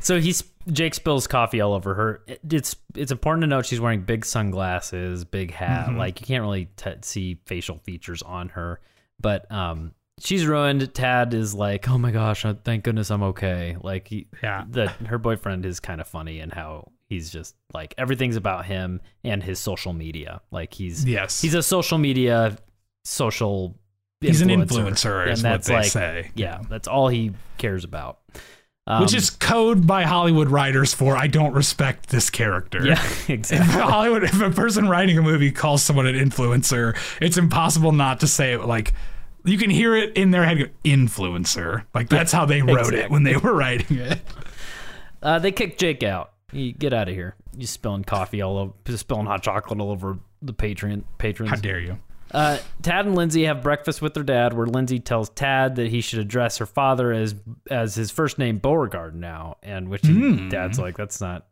so 0.00 0.20
he's 0.20 0.44
Jake 0.70 0.94
spills 0.94 1.26
coffee 1.26 1.60
all 1.60 1.74
over 1.74 1.94
her. 1.94 2.22
It- 2.26 2.40
It's 2.50 2.76
it's 2.94 3.10
important 3.12 3.42
to 3.42 3.46
note 3.48 3.66
she's 3.66 3.80
wearing 3.80 4.02
big 4.02 4.24
sunglasses, 4.24 5.24
big 5.24 5.50
hat. 5.52 5.88
Mm-hmm. 5.88 5.98
Like 5.98 6.20
you 6.20 6.26
can't 6.26 6.42
really 6.42 6.66
t- 6.76 6.90
see 7.02 7.40
facial 7.46 7.78
features 7.78 8.22
on 8.22 8.50
her, 8.50 8.80
but 9.20 9.50
um, 9.50 9.92
she's 10.20 10.46
ruined. 10.46 10.94
Tad 10.94 11.34
is 11.34 11.52
like, 11.54 11.88
oh 11.88 11.98
my 11.98 12.12
gosh, 12.12 12.44
uh, 12.44 12.54
thank 12.64 12.84
goodness 12.84 13.10
I'm 13.10 13.22
okay. 13.24 13.76
Like 13.80 14.06
he, 14.08 14.28
Yeah. 14.42 14.64
the 14.68 14.88
her 15.06 15.18
boyfriend 15.18 15.66
is 15.66 15.80
kind 15.80 16.00
of 16.00 16.06
funny 16.06 16.38
and 16.40 16.52
how 16.52 16.92
he's 17.12 17.30
just 17.30 17.54
like 17.74 17.94
everything's 17.98 18.36
about 18.36 18.64
him 18.66 19.00
and 19.22 19.42
his 19.42 19.58
social 19.58 19.92
media. 19.92 20.40
Like 20.50 20.72
he's 20.74 21.04
Yes. 21.04 21.40
he's 21.40 21.54
a 21.54 21.62
social 21.62 21.98
media 21.98 22.56
social. 23.04 23.76
He's 24.20 24.40
an 24.40 24.48
influencer, 24.48 24.86
influencer, 24.92 25.22
and 25.22 25.30
is 25.32 25.42
what 25.42 25.50
that's 25.50 25.66
they 25.68 25.74
like, 25.74 25.84
say. 25.86 26.30
Yeah, 26.34 26.62
that's 26.68 26.86
all 26.88 27.08
he 27.08 27.32
cares 27.58 27.82
about. 27.84 28.20
Um, 28.86 29.02
Which 29.02 29.14
is 29.14 29.30
code 29.30 29.86
by 29.86 30.02
Hollywood 30.04 30.48
writers 30.48 30.92
for 30.94 31.16
I 31.16 31.26
don't 31.28 31.52
respect 31.52 32.08
this 32.08 32.30
character. 32.30 32.84
yeah, 32.86 32.94
If 33.04 33.30
exactly. 33.30 33.80
Hollywood, 33.80 34.24
if 34.24 34.40
a 34.40 34.50
person 34.50 34.88
writing 34.88 35.18
a 35.18 35.22
movie 35.22 35.50
calls 35.52 35.82
someone 35.82 36.06
an 36.06 36.14
influencer, 36.16 36.96
it's 37.20 37.36
impossible 37.36 37.92
not 37.92 38.20
to 38.20 38.26
say 38.26 38.52
it 38.54 38.64
like 38.64 38.92
you 39.44 39.58
can 39.58 39.70
hear 39.70 39.94
it 39.96 40.16
in 40.16 40.30
their 40.30 40.44
head. 40.44 40.58
go, 40.58 40.64
Influencer, 40.84 41.84
like 41.94 42.08
that's 42.08 42.32
how 42.32 42.44
they 42.44 42.62
wrote 42.62 42.94
it 42.94 43.10
when 43.10 43.22
they 43.24 43.36
were 43.36 43.52
writing 43.54 43.98
it. 43.98 44.20
Uh, 45.22 45.38
they 45.38 45.52
kicked 45.52 45.78
Jake 45.80 46.02
out. 46.02 46.31
You 46.52 46.72
get 46.72 46.92
out 46.92 47.08
of 47.08 47.14
here. 47.14 47.34
You 47.56 47.66
spilling 47.66 48.04
coffee 48.04 48.42
all 48.42 48.58
over, 48.58 48.96
spilling 48.96 49.26
hot 49.26 49.42
chocolate 49.42 49.80
all 49.80 49.90
over 49.90 50.18
the 50.40 50.52
patron 50.52 51.04
patrons. 51.18 51.50
How 51.50 51.56
dare 51.56 51.80
you? 51.80 51.98
Uh, 52.30 52.58
Tad 52.80 53.04
and 53.06 53.14
Lindsay 53.14 53.44
have 53.44 53.62
breakfast 53.62 54.00
with 54.00 54.14
their 54.14 54.22
dad, 54.22 54.54
where 54.54 54.66
Lindsay 54.66 54.98
tells 55.00 55.28
Tad 55.30 55.76
that 55.76 55.88
he 55.88 56.00
should 56.00 56.18
address 56.18 56.58
her 56.58 56.66
father 56.66 57.12
as 57.12 57.34
as 57.70 57.94
his 57.94 58.10
first 58.10 58.38
name 58.38 58.58
Beauregard 58.58 59.14
now, 59.14 59.56
and 59.62 59.88
which 59.88 60.02
Hmm. 60.06 60.48
Dad's 60.48 60.78
like, 60.78 60.96
"That's 60.96 61.20
not 61.20 61.46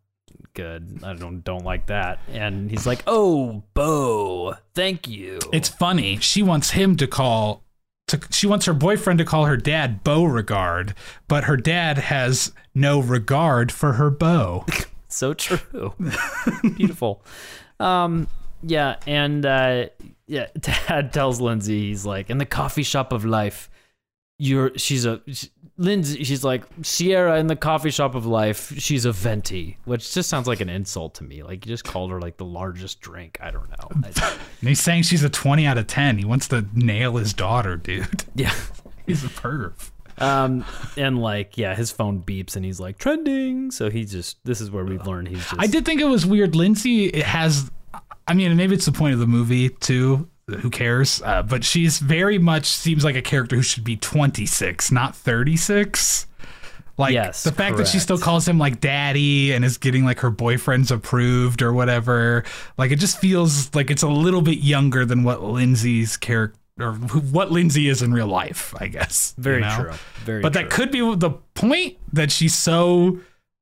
good. 0.54 1.00
I 1.02 1.12
don't 1.14 1.44
don't 1.44 1.64
like 1.64 1.86
that." 1.86 2.18
And 2.32 2.70
he's 2.70 2.86
like, 2.86 3.02
"Oh, 3.06 3.62
Bo, 3.74 4.54
thank 4.74 5.06
you." 5.06 5.38
It's 5.52 5.68
funny. 5.68 6.18
She 6.18 6.42
wants 6.42 6.70
him 6.70 6.96
to 6.96 7.06
call. 7.06 7.62
To, 8.10 8.20
she 8.30 8.46
wants 8.46 8.66
her 8.66 8.74
boyfriend 8.74 9.18
to 9.18 9.24
call 9.24 9.46
her 9.46 9.56
dad 9.56 10.02
Beauregard, 10.02 10.94
but 11.28 11.44
her 11.44 11.56
dad 11.56 11.98
has 11.98 12.52
no 12.74 13.00
regard 13.00 13.70
for 13.70 13.94
her 13.94 14.10
beau. 14.10 14.66
so 15.08 15.34
true. 15.34 15.94
Beautiful. 16.62 17.24
Um, 17.78 18.26
yeah, 18.62 18.96
and 19.06 19.46
uh, 19.46 19.86
yeah, 20.26 20.46
Dad 20.60 21.12
tells 21.12 21.40
Lindsay 21.40 21.88
he's 21.88 22.04
like 22.04 22.30
in 22.30 22.38
the 22.38 22.46
coffee 22.46 22.82
shop 22.82 23.12
of 23.12 23.24
life. 23.24 23.70
You're 24.38 24.76
she's 24.76 25.04
a 25.04 25.20
Lindsay. 25.80 26.24
She's 26.24 26.44
like 26.44 26.62
Sierra 26.82 27.40
in 27.40 27.46
the 27.46 27.56
coffee 27.56 27.90
shop 27.90 28.14
of 28.14 28.26
life. 28.26 28.72
She's 28.78 29.06
a 29.06 29.12
venti, 29.12 29.78
which 29.86 30.12
just 30.12 30.28
sounds 30.28 30.46
like 30.46 30.60
an 30.60 30.68
insult 30.68 31.14
to 31.14 31.24
me. 31.24 31.42
Like 31.42 31.64
you 31.64 31.70
just 31.70 31.84
called 31.84 32.10
her 32.10 32.20
like 32.20 32.36
the 32.36 32.44
largest 32.44 33.00
drink. 33.00 33.38
I 33.40 33.50
don't 33.50 33.68
know. 33.70 34.10
And 34.60 34.68
he's 34.68 34.80
saying 34.80 35.04
she's 35.04 35.24
a 35.24 35.30
20 35.30 35.66
out 35.66 35.78
of 35.78 35.86
10. 35.86 36.18
He 36.18 36.26
wants 36.26 36.46
to 36.48 36.66
nail 36.74 37.16
his 37.16 37.32
daughter, 37.32 37.78
dude. 37.78 38.24
yeah. 38.34 38.54
He's 39.06 39.24
a 39.24 39.28
perv. 39.28 39.90
Um, 40.18 40.66
and 40.98 41.18
like 41.18 41.56
yeah, 41.56 41.74
his 41.74 41.90
phone 41.90 42.22
beeps 42.22 42.54
and 42.56 42.64
he's 42.64 42.78
like 42.78 42.98
trending. 42.98 43.70
So 43.70 43.88
he 43.88 44.04
just 44.04 44.36
this 44.44 44.60
is 44.60 44.70
where 44.70 44.84
we've 44.84 45.04
learned 45.06 45.28
he's 45.28 45.38
just 45.38 45.56
I 45.58 45.66
did 45.66 45.86
think 45.86 46.00
it 46.02 46.04
was 46.04 46.26
weird. 46.26 46.54
Lindsay 46.54 47.22
has, 47.22 47.70
I 48.28 48.34
mean, 48.34 48.54
maybe 48.56 48.74
it's 48.74 48.84
the 48.84 48.92
point 48.92 49.14
of 49.14 49.18
the 49.18 49.26
movie 49.26 49.70
too. 49.70 50.28
Who 50.58 50.70
cares? 50.70 51.22
Uh, 51.22 51.42
but 51.42 51.64
she's 51.64 51.98
very 51.98 52.38
much 52.38 52.66
seems 52.66 53.04
like 53.04 53.16
a 53.16 53.22
character 53.22 53.56
who 53.56 53.62
should 53.62 53.84
be 53.84 53.96
26, 53.96 54.90
not 54.92 55.14
36. 55.16 56.26
Like 56.98 57.14
Yes, 57.14 57.44
the 57.44 57.52
fact 57.52 57.78
that 57.78 57.88
she 57.88 57.98
still 57.98 58.18
calls 58.18 58.46
him 58.46 58.58
like 58.58 58.80
daddy 58.80 59.52
and 59.52 59.64
is 59.64 59.78
getting 59.78 60.04
like 60.04 60.18
her 60.20 60.28
boyfriend's 60.30 60.90
approved 60.90 61.62
or 61.62 61.72
whatever. 61.72 62.44
Like 62.76 62.90
it 62.90 62.96
just 62.96 63.18
feels 63.18 63.74
like 63.74 63.90
it's 63.90 64.02
a 64.02 64.08
little 64.08 64.42
bit 64.42 64.58
younger 64.58 65.06
than 65.06 65.22
what 65.24 65.42
Lindsay's 65.42 66.18
character 66.18 66.58
or 66.78 66.92
what 66.92 67.50
Lindsay 67.50 67.88
is 67.88 68.02
in 68.02 68.12
real 68.12 68.26
life, 68.26 68.74
I 68.78 68.88
guess. 68.88 69.32
you 69.38 69.42
very 69.44 69.60
know? 69.62 69.76
true. 69.82 69.92
Very 70.24 70.42
But 70.42 70.52
true. 70.52 70.62
that 70.62 70.70
could 70.70 70.90
be 70.90 71.00
the 71.16 71.30
point 71.54 71.96
that 72.12 72.30
she's 72.30 72.56
so 72.56 73.18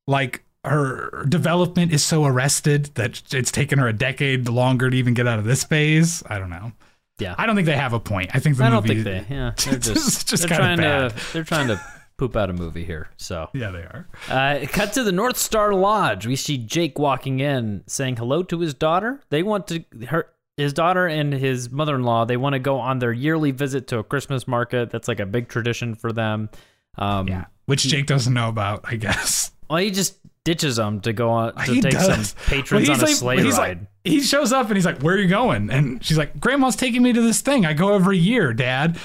like 0.09 0.43
her 0.69 1.25
development 1.29 1.93
is 1.93 2.05
so 2.05 2.25
arrested 2.25 2.87
that 2.95 3.23
it's 3.33 3.51
taken 3.51 3.79
her 3.79 3.89
a 3.89 3.93
decade 3.93 4.49
longer 4.49 4.91
to 4.91 4.97
even 4.97 5.15
get 5.15 5.27
out 5.27 5.39
of 5.39 5.45
this 5.45 5.65
phase. 5.65 6.23
I 6.29 6.39
don't 6.39 6.51
know. 6.51 6.73
Yeah. 7.19 7.35
I 7.37 7.47
don't 7.47 7.57
think 7.57 7.67
they 7.67 7.77
have 7.77 7.93
a 7.95 8.01
point. 8.01 8.31
I 8.35 8.39
think 8.39 8.57
the 8.57 8.65
I 8.65 8.71
don't 8.71 8.87
think 8.87 9.03
they. 9.05 9.27
Yeah, 9.29 9.53
they're 9.65 9.79
just, 9.79 10.29
just 10.29 10.49
they're 10.49 10.57
trying 10.57 10.79
bad. 10.79 11.17
to 11.17 11.33
they're 11.33 11.45
trying 11.45 11.69
to 11.69 11.81
poop 12.17 12.37
out 12.37 12.51
a 12.51 12.53
movie 12.53 12.85
here. 12.85 13.09
So, 13.17 13.49
Yeah, 13.55 13.71
they 13.71 13.79
are. 13.81 14.07
uh, 14.29 14.67
cut 14.69 14.93
to 14.95 15.03
the 15.05 15.13
North 15.13 15.37
Star 15.37 15.73
Lodge. 15.75 16.27
We 16.27 16.37
see 16.37 16.59
Jake 16.59 16.99
walking 16.99 17.41
in, 17.41 17.83
saying 17.87 18.17
hello 18.17 18.43
to 18.45 18.59
his 18.61 18.75
daughter. 18.75 19.21
They 19.31 19.43
want 19.43 19.67
to 19.69 19.85
her 20.09 20.29
his 20.57 20.73
daughter 20.73 21.07
and 21.07 21.33
his 21.33 21.71
mother 21.71 21.95
in 21.95 22.03
law. 22.03 22.25
They 22.25 22.37
want 22.37 22.55
to 22.55 22.59
go 22.59 22.79
on 22.81 22.99
their 22.99 23.13
yearly 23.13 23.53
visit 23.53 23.87
to 23.89 23.99
a 23.99 24.05
Christmas 24.05 24.49
market. 24.49 24.91
That's 24.91 25.07
like 25.09 25.21
a 25.21 25.27
big 25.27 25.49
tradition 25.49 25.95
for 25.95 26.13
them. 26.13 26.51
Um, 26.97 27.29
Yeah, 27.29 27.45
which 27.67 27.83
Jake 27.85 28.07
doesn't 28.07 28.35
know 28.35 28.49
about. 28.49 28.81
I 28.85 28.97
guess 28.97 29.53
Well, 29.71 29.79
he 29.79 29.91
just 29.93 30.17
ditches 30.45 30.77
them 30.77 31.01
to 31.03 31.13
go 31.13 31.31
on 31.31 31.55
to 31.55 31.63
he 31.75 31.81
take 31.81 31.93
does. 31.93 32.31
some 32.31 32.45
patrons 32.47 32.89
Well, 32.89 32.99
on 32.99 33.05
a 33.05 33.09
sleigh 33.09 33.43
he's 33.43 33.59
ride. 33.59 33.79
Like, 33.81 33.89
he 34.05 34.21
shows 34.23 34.53
up 34.53 34.69
and 34.69 34.77
he's 34.77 34.87
like, 34.87 35.03
"Where 35.03 35.15
are 35.15 35.19
you 35.19 35.29
going?" 35.29 35.71
And 35.71 36.03
she's 36.05 36.17
like, 36.19 36.41
"Grandma's 36.41 36.77
taking 36.77 37.03
me 37.03 37.13
to 37.13 37.21
this 37.21 37.41
thing. 37.43 37.67
I 37.67 37.73
go 37.75 37.95
every 37.95 38.19
year, 38.19 38.53
Dad. 38.55 38.99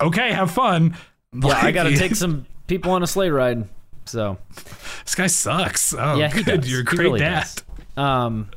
Okay, 0.00 0.32
have 0.32 0.50
fun." 0.50 0.96
yeah, 1.32 1.58
I 1.62 1.70
got 1.70 1.84
to 1.84 1.96
take 1.96 2.14
some 2.16 2.44
people 2.66 2.90
on 2.92 3.02
a 3.02 3.06
sleigh 3.06 3.30
ride. 3.30 3.68
So 4.06 4.38
This 5.04 5.14
guy 5.14 5.28
sucks. 5.28 5.94
Oh, 5.94 6.16
yeah, 6.18 6.28
he 6.28 6.42
good. 6.42 6.62
does. 6.62 6.70
You're 6.70 6.80
a 6.80 6.84
great 6.84 6.98
really 7.04 7.20
dad. 7.20 7.42
does. 7.44 7.64
Um, 8.04 8.50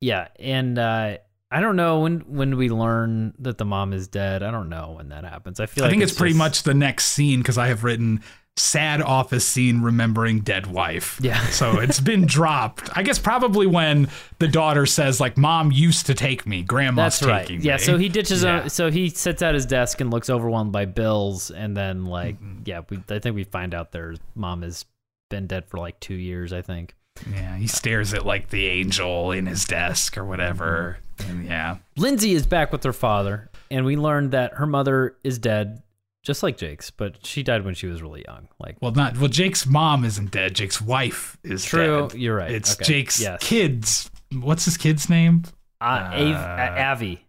yeah, 0.00 0.28
and 0.38 0.78
uh, 0.78 1.16
I 1.50 1.60
don't 1.60 1.76
know 1.76 2.00
when 2.00 2.20
when 2.20 2.56
we 2.56 2.68
learn 2.70 3.34
that 3.40 3.58
the 3.58 3.64
mom 3.64 3.92
is 3.92 4.06
dead. 4.08 4.42
I 4.42 4.50
don't 4.50 4.68
know 4.68 4.94
when 4.96 5.08
that 5.08 5.24
happens. 5.24 5.58
I 5.60 5.66
feel 5.66 5.84
I 5.84 5.86
like 5.88 5.92
think 5.92 6.02
it's, 6.02 6.12
pretty 6.12 6.32
just- 6.32 6.38
much 6.38 6.62
the 6.62 6.74
next 6.74 7.06
scene 7.06 7.40
because 7.40 7.58
I 7.58 7.66
have 7.68 7.84
written 7.84 8.20
sad 8.58 9.02
office 9.02 9.46
scene 9.46 9.82
remembering 9.82 10.40
dead 10.40 10.66
wife. 10.66 11.18
Yeah. 11.22 11.38
so 11.48 11.78
it's 11.78 12.00
been 12.00 12.24
dropped. 12.26 12.88
I 12.96 13.02
guess 13.02 13.18
probably 13.18 13.66
when 13.66 14.08
the 14.38 14.48
daughter 14.48 14.86
says 14.86 15.20
like, 15.20 15.36
"Mom 15.36 15.70
used 15.72 16.06
to 16.06 16.14
take 16.14 16.46
me. 16.46 16.62
Grandma's 16.62 17.20
That's 17.20 17.30
right. 17.30 17.46
taking 17.46 17.62
Yeah, 17.62 17.74
me." 17.74 17.78
so 17.82 17.98
he 17.98 18.08
ditches. 18.08 18.42
Yeah. 18.44 18.64
A, 18.64 18.70
so 18.70 18.90
he 18.90 19.10
sits 19.10 19.42
at 19.42 19.54
his 19.54 19.66
desk 19.66 20.00
and 20.00 20.10
looks 20.10 20.30
overwhelmed 20.30 20.72
by 20.72 20.84
bills, 20.86 21.50
and 21.50 21.76
then 21.76 22.06
like, 22.06 22.36
Mm-hmm. 22.36 22.62
yeah, 22.64 22.80
we, 22.88 22.98
I 23.10 23.18
think 23.18 23.34
we 23.36 23.44
find 23.44 23.74
out 23.74 23.92
their 23.92 24.14
mom 24.34 24.62
has 24.62 24.84
been 25.30 25.46
dead 25.46 25.66
for 25.66 25.78
like 25.78 26.00
two 26.00 26.14
years. 26.14 26.52
I 26.52 26.62
think. 26.62 26.94
yeah, 27.30 27.56
he 27.56 27.66
stares 27.66 28.14
at 28.14 28.24
like 28.24 28.48
the 28.50 28.66
angel 28.66 29.32
in 29.32 29.46
his 29.46 29.64
desk 29.64 30.16
or 30.16 30.24
whatever. 30.24 30.98
Mm-hmm. 31.18 31.30
And 31.30 31.46
yeah, 31.46 31.76
Lindsay 31.96 32.32
is 32.32 32.46
back 32.46 32.72
with 32.72 32.84
her 32.84 32.92
father, 32.92 33.50
and 33.70 33.84
we 33.86 33.96
learned 33.96 34.32
that 34.32 34.54
her 34.54 34.66
mother 34.66 35.16
is 35.24 35.38
dead, 35.38 35.82
just 36.26 36.42
like 36.42 36.56
Jake's, 36.58 36.90
but 36.90 37.24
she 37.24 37.42
died 37.44 37.64
when 37.64 37.74
she 37.74 37.86
was 37.86 38.02
really 38.02 38.24
young. 38.26 38.48
Like, 38.58 38.76
well, 38.82 38.90
not 38.92 39.16
well. 39.16 39.28
Jake's 39.28 39.64
mom 39.64 40.04
isn't 40.04 40.32
dead. 40.32 40.54
Jake's 40.56 40.80
wife 40.82 41.38
is 41.44 41.64
true, 41.64 42.08
dead. 42.10 42.18
you're 42.18 42.34
right. 42.36 42.50
It's 42.50 42.74
Okay. 42.74 42.84
Jake's 42.84 43.20
Yes. 43.20 43.40
kids. 43.42 44.10
What's 44.32 44.64
his 44.64 44.76
kid's 44.76 45.08
name? 45.08 45.44
Uh, 45.80 46.10
Av- 46.12 46.34
uh, 46.34 46.80
Avi. 46.80 47.24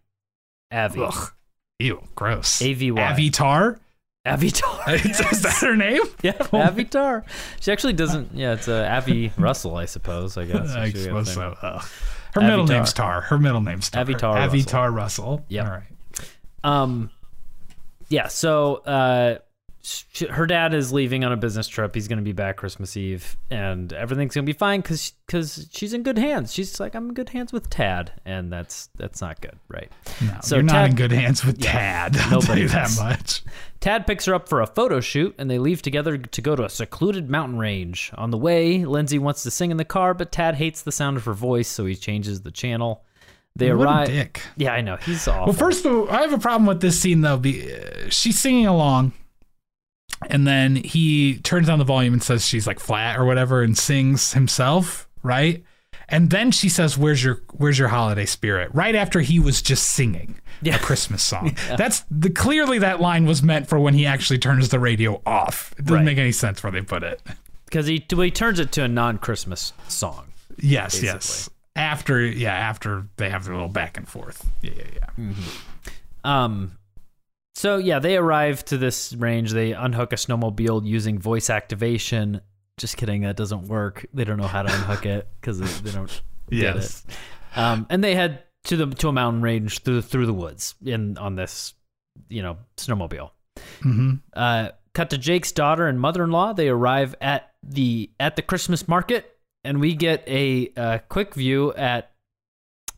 Avi. 0.72 1.00
Ugh. 1.00 1.32
Ew, 1.78 2.02
gross. 2.16 2.60
A-V-Y. 2.60 3.00
Avitar? 3.00 3.78
Avitar. 4.26 5.04
is 5.32 5.42
that 5.42 5.58
her 5.60 5.76
name? 5.76 6.02
yeah, 6.22 6.32
Avitar. 6.32 7.22
She 7.60 7.70
actually 7.70 7.92
doesn't. 7.92 8.34
Yeah, 8.34 8.54
it's 8.54 8.66
uh, 8.66 8.88
Avi 8.90 9.32
Russell, 9.38 9.76
I 9.76 9.84
suppose. 9.84 10.36
I 10.36 10.44
guess. 10.44 10.70
I 10.72 10.90
suppose 10.90 11.32
so. 11.32 11.40
name. 11.50 11.54
Ugh. 11.62 11.84
Her 12.34 12.40
middle 12.40 12.66
name's 12.66 12.92
Tar. 12.92 13.20
Her 13.22 13.38
middle 13.38 13.60
name's 13.60 13.88
Tar. 13.90 14.04
Avitar 14.04 14.48
Avitar 14.48 14.92
Russell. 14.92 15.44
Yeah. 15.48 15.64
All 15.64 15.70
right. 15.70 15.82
Um, 16.64 17.10
yeah. 18.08 18.28
So, 18.28 18.76
uh, 18.76 19.38
sh- 19.82 20.24
her 20.30 20.46
dad 20.46 20.74
is 20.74 20.92
leaving 20.92 21.24
on 21.24 21.32
a 21.32 21.36
business 21.36 21.68
trip. 21.68 21.94
He's 21.94 22.08
going 22.08 22.18
to 22.18 22.24
be 22.24 22.32
back 22.32 22.56
Christmas 22.56 22.96
Eve, 22.96 23.36
and 23.50 23.92
everything's 23.92 24.34
going 24.34 24.44
to 24.44 24.52
be 24.52 24.56
fine 24.56 24.80
because 24.80 25.12
because 25.26 25.68
she's 25.72 25.94
in 25.94 26.02
good 26.02 26.18
hands. 26.18 26.52
She's 26.52 26.78
like, 26.80 26.94
I'm 26.94 27.08
in 27.08 27.14
good 27.14 27.28
hands 27.30 27.52
with 27.52 27.70
Tad, 27.70 28.12
and 28.24 28.52
that's 28.52 28.88
that's 28.96 29.20
not 29.20 29.40
good, 29.40 29.58
right? 29.68 29.90
No, 30.20 30.38
So 30.42 30.56
you're 30.56 30.62
not 30.64 30.90
in 30.90 30.96
good 30.96 31.12
hands 31.12 31.44
with 31.44 31.60
Tad. 31.60 32.16
I'll 32.16 32.22
tell 32.22 32.40
nobody 32.40 32.62
you 32.62 32.68
that 32.68 32.96
much. 32.98 33.42
Tad 33.80 34.06
picks 34.06 34.24
her 34.24 34.34
up 34.34 34.48
for 34.48 34.60
a 34.60 34.66
photo 34.66 35.00
shoot, 35.00 35.34
and 35.38 35.50
they 35.50 35.58
leave 35.58 35.82
together 35.82 36.18
to 36.18 36.42
go 36.42 36.56
to 36.56 36.64
a 36.64 36.68
secluded 36.68 37.30
mountain 37.30 37.58
range. 37.58 38.10
On 38.16 38.30
the 38.30 38.38
way, 38.38 38.84
Lindsay 38.84 39.18
wants 39.18 39.42
to 39.44 39.50
sing 39.50 39.70
in 39.70 39.76
the 39.76 39.84
car, 39.84 40.14
but 40.14 40.32
Tad 40.32 40.56
hates 40.56 40.82
the 40.82 40.92
sound 40.92 41.16
of 41.16 41.24
her 41.24 41.34
voice, 41.34 41.68
so 41.68 41.86
he 41.86 41.94
changes 41.94 42.42
the 42.42 42.50
channel. 42.50 43.04
They 43.58 43.72
What 43.72 43.84
arrive. 43.86 44.06
dick. 44.08 44.42
Yeah, 44.56 44.72
I 44.72 44.80
know 44.80 44.96
he's 44.96 45.26
awful. 45.28 45.46
Well, 45.46 45.52
first 45.54 45.84
of 45.84 45.92
all, 45.92 46.10
I 46.10 46.22
have 46.22 46.32
a 46.32 46.38
problem 46.38 46.66
with 46.66 46.80
this 46.80 47.00
scene 47.00 47.20
though. 47.20 47.36
Be, 47.36 47.72
uh, 47.72 48.08
she's 48.08 48.38
singing 48.38 48.66
along, 48.66 49.12
and 50.30 50.46
then 50.46 50.76
he 50.76 51.38
turns 51.38 51.66
down 51.66 51.78
the 51.78 51.84
volume 51.84 52.12
and 52.12 52.22
says 52.22 52.46
she's 52.46 52.66
like 52.66 52.80
flat 52.80 53.18
or 53.18 53.24
whatever, 53.24 53.62
and 53.62 53.76
sings 53.76 54.32
himself, 54.32 55.08
right? 55.22 55.62
And 56.08 56.30
then 56.30 56.50
she 56.52 56.68
says, 56.70 56.96
"Where's 56.96 57.22
your 57.22 57.42
Where's 57.52 57.78
your 57.78 57.88
holiday 57.88 58.24
spirit?" 58.24 58.70
Right 58.72 58.94
after 58.94 59.20
he 59.20 59.38
was 59.38 59.60
just 59.60 59.84
singing 59.90 60.36
Yeah. 60.62 60.76
a 60.76 60.78
Christmas 60.78 61.22
song. 61.22 61.54
That's 61.76 62.04
the 62.10 62.30
clearly 62.30 62.78
that 62.78 63.00
line 63.00 63.26
was 63.26 63.42
meant 63.42 63.68
for 63.68 63.78
when 63.78 63.92
he 63.94 64.06
actually 64.06 64.38
turns 64.38 64.70
the 64.70 64.78
radio 64.80 65.20
off. 65.26 65.74
It 65.78 65.84
doesn't 65.84 65.96
Right. 65.96 66.04
make 66.04 66.18
any 66.18 66.32
sense 66.32 66.62
where 66.62 66.72
they 66.72 66.80
put 66.80 67.02
it. 67.02 67.20
because 67.66 67.86
he 67.86 68.02
well, 68.12 68.22
he 68.22 68.30
turns 68.30 68.58
it 68.58 68.72
to 68.72 68.84
a 68.84 68.88
non-Christmas 68.88 69.74
song. 69.88 70.28
Yes, 70.58 71.02
yes. 71.02 71.50
After 71.78 72.20
yeah, 72.20 72.52
after 72.52 73.06
they 73.16 73.30
have 73.30 73.44
their 73.44 73.54
little 73.54 73.68
back 73.68 73.96
and 73.96 74.06
forth. 74.08 74.44
Yeah, 74.62 74.72
yeah, 74.76 75.10
yeah. 75.16 75.32
Um, 76.24 76.76
so 77.54 77.76
yeah, 77.76 78.00
they 78.00 78.16
arrive 78.16 78.64
to 78.66 78.78
this 78.78 79.14
range. 79.14 79.52
They 79.52 79.72
unhook 79.72 80.12
a 80.12 80.16
snowmobile 80.16 80.84
using 80.84 81.20
voice 81.20 81.50
activation. 81.50 82.40
Just 82.78 82.96
kidding, 82.96 83.22
that 83.22 83.36
doesn't 83.36 83.68
work. 83.68 84.06
They 84.12 84.24
don't 84.24 84.38
know 84.38 84.48
how 84.48 84.62
to 84.62 84.72
unhook 84.72 85.06
it 85.06 85.28
because 85.40 85.60
they, 85.60 85.66
they 85.66 85.92
don't 85.92 86.20
get 86.50 86.76
it. 86.76 87.02
Um, 87.54 87.86
and 87.90 88.02
they 88.02 88.14
head 88.16 88.42
to 88.64 88.76
the 88.76 88.86
to 88.96 89.08
a 89.08 89.12
mountain 89.12 89.42
range 89.42 89.82
through 89.82 90.02
through 90.02 90.26
the 90.26 90.34
woods 90.34 90.74
in 90.84 91.16
on 91.16 91.36
this, 91.36 91.74
you 92.28 92.42
know, 92.42 92.58
snowmobile. 92.76 93.30
hmm 93.82 94.14
Uh, 94.32 94.70
cut 94.94 95.10
to 95.10 95.18
Jake's 95.18 95.52
daughter 95.52 95.86
and 95.86 96.00
mother-in-law. 96.00 96.54
They 96.54 96.68
arrive 96.68 97.14
at 97.20 97.52
the 97.62 98.10
at 98.18 98.34
the 98.34 98.42
Christmas 98.42 98.88
market, 98.88 99.37
and 99.64 99.80
we 99.80 99.94
get 99.94 100.24
a, 100.26 100.72
uh 100.76 100.98
quick 101.08 101.34
view 101.34 101.72
at 101.74 102.12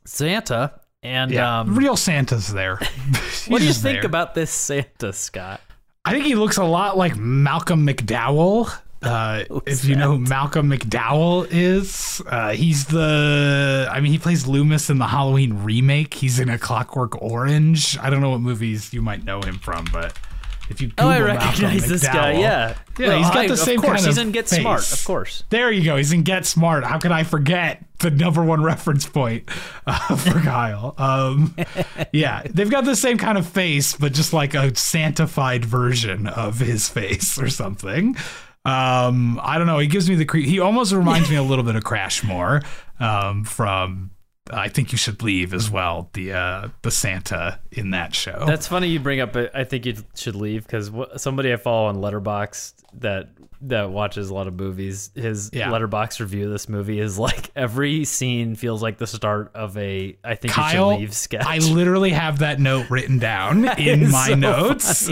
Santa. 0.05 0.81
And 1.03 1.31
Yeah, 1.31 1.61
um, 1.61 1.75
real 1.77 1.97
Santa's 1.97 2.53
there. 2.53 2.77
what 3.49 3.61
do 3.61 3.67
you 3.67 3.73
think 3.73 4.01
there. 4.01 4.07
about 4.07 4.35
this 4.35 4.51
Santa, 4.51 5.13
Scott? 5.13 5.61
I 6.05 6.13
think 6.13 6.25
he 6.25 6.35
looks 6.35 6.57
a 6.57 6.65
lot 6.65 6.97
like 6.97 7.17
Malcolm 7.17 7.87
McDowell 7.87 8.71
Uh, 9.03 9.45
if 9.65 9.87
you 9.87 9.97
know 9.97 10.13
who 10.13 10.19
Malcolm 10.19 10.71
McDowell 10.71 11.47
is, 11.51 12.21
uh, 12.27 12.51
he's 12.51 12.85
the. 12.87 13.89
I 13.91 13.99
mean, 14.01 14.13
he 14.13 14.19
plays 14.19 14.47
Loomis 14.47 14.91
in 14.91 14.99
the 14.99 15.07
Halloween 15.07 15.63
remake. 15.63 16.13
He's 16.13 16.39
in 16.39 16.51
A 16.51 16.59
Clockwork 16.59 17.21
Orange. 17.23 17.97
I 17.99 18.11
don't 18.11 18.21
know 18.21 18.29
what 18.31 18.43
movies 18.43 18.93
you 18.93 19.01
might 19.01 19.25
know 19.25 19.41
him 19.41 19.59
from, 19.59 19.87
but 19.91 20.19
if 20.71 20.81
you 20.81 20.89
Google 20.89 21.07
Oh, 21.07 21.09
I 21.11 21.21
recognize 21.21 21.87
this 21.89 22.03
guy. 22.05 22.33
Yeah, 22.33 22.77
yeah, 22.99 23.09
Well, 23.09 23.19
he's 23.19 23.27
got 23.29 23.37
I- 23.39 23.47
the 23.49 23.57
same 23.57 23.79
Of 23.79 23.85
course, 23.85 23.97
kind 23.99 24.07
he's 24.07 24.19
of 24.19 24.27
in 24.27 24.33
Get 24.33 24.49
face. 24.49 24.61
Smart. 24.61 24.93
Of 24.93 25.05
course. 25.05 25.45
There 25.51 25.71
you 25.71 25.85
go. 25.85 25.97
He's 25.97 26.13
in 26.13 26.23
Get 26.23 26.47
Smart. 26.47 26.85
How 26.85 26.99
could 26.99 27.13
I 27.13 27.23
forget 27.25 27.85
the 27.99 28.11
number 28.11 28.43
one 28.43 28.63
reference 28.73 29.05
point 29.07 29.49
uh, 29.87 30.17
for 30.17 30.39
Kyle? 30.41 30.95
Um, 30.97 31.55
yeah, 32.13 32.43
they've 32.49 32.71
got 32.71 32.85
the 32.85 32.97
same 32.97 33.19
kind 33.19 33.37
of 33.37 33.47
face, 33.47 33.95
but 33.95 34.13
just 34.13 34.33
like 34.33 34.55
a 34.55 34.75
sanctified 34.77 35.65
version 35.65 36.27
of 36.27 36.59
his 36.59 36.89
face 36.89 37.39
or 37.39 37.49
something. 37.51 38.17
Um, 38.65 39.41
I 39.43 39.57
don't 39.59 39.67
know. 39.67 39.79
He 39.79 39.87
gives 39.87 40.09
me 40.09 40.17
the 40.17 40.25
creep. 40.27 40.47
He 40.47 40.61
almost 40.61 40.93
reminds 40.93 41.31
me 41.31 41.37
a 41.37 41.43
little 41.43 41.65
bit 41.65 41.77
of 41.77 41.83
Crashmore 41.85 42.65
um, 43.01 43.45
from. 43.45 44.11
I 44.53 44.69
think 44.69 44.93
you 44.93 44.99
should 44.99 45.23
leave 45.23 45.55
as 45.55 45.71
well. 45.71 46.09
The 46.13 46.33
uh, 46.33 46.69
the 46.83 46.91
Santa 46.91 47.59
in 47.71 47.91
that 47.91 48.15
show. 48.15 48.45
That's 48.47 48.67
funny 48.67 48.89
you 48.89 49.01
bring 49.01 49.21
up. 49.21 49.37
I 49.37 49.65
think 49.65 49.87
you 49.87 49.97
should 50.15 50.37
leave 50.37 50.67
because 50.67 50.91
somebody 51.17 51.53
I 51.53 51.57
follow 51.57 51.89
on 51.89 51.97
Letterboxd 51.97 52.75
that 52.95 53.29
that 53.63 53.91
watches 53.91 54.31
a 54.31 54.35
lot 54.35 54.47
of 54.49 54.59
movies. 54.59 55.11
His 55.15 55.51
Yeah. 55.53 55.71
Letterboxd 55.71 56.21
review 56.21 56.47
of 56.47 56.51
this 56.51 56.67
movie 56.67 56.99
is 56.99 57.19
like 57.19 57.51
every 57.55 58.07
scene 58.07 58.55
feels 58.55 58.83
like 58.83 58.97
the 58.97 59.07
start 59.07 59.51
of 59.55 59.77
a 59.77 60.17
I 60.25 60.35
think 60.35 60.45
you 60.57 60.63
Kyle, 60.63 60.93
should 60.93 61.01
leave 61.01 61.15
sketch. 61.15 61.45
I 61.45 61.59
literally 61.59 62.11
have 62.13 62.39
that 62.39 62.59
note 62.59 62.89
written 62.89 63.19
down 63.19 63.67
in 63.79 64.11
my 64.11 64.29
so 64.29 64.35
notes 64.35 65.11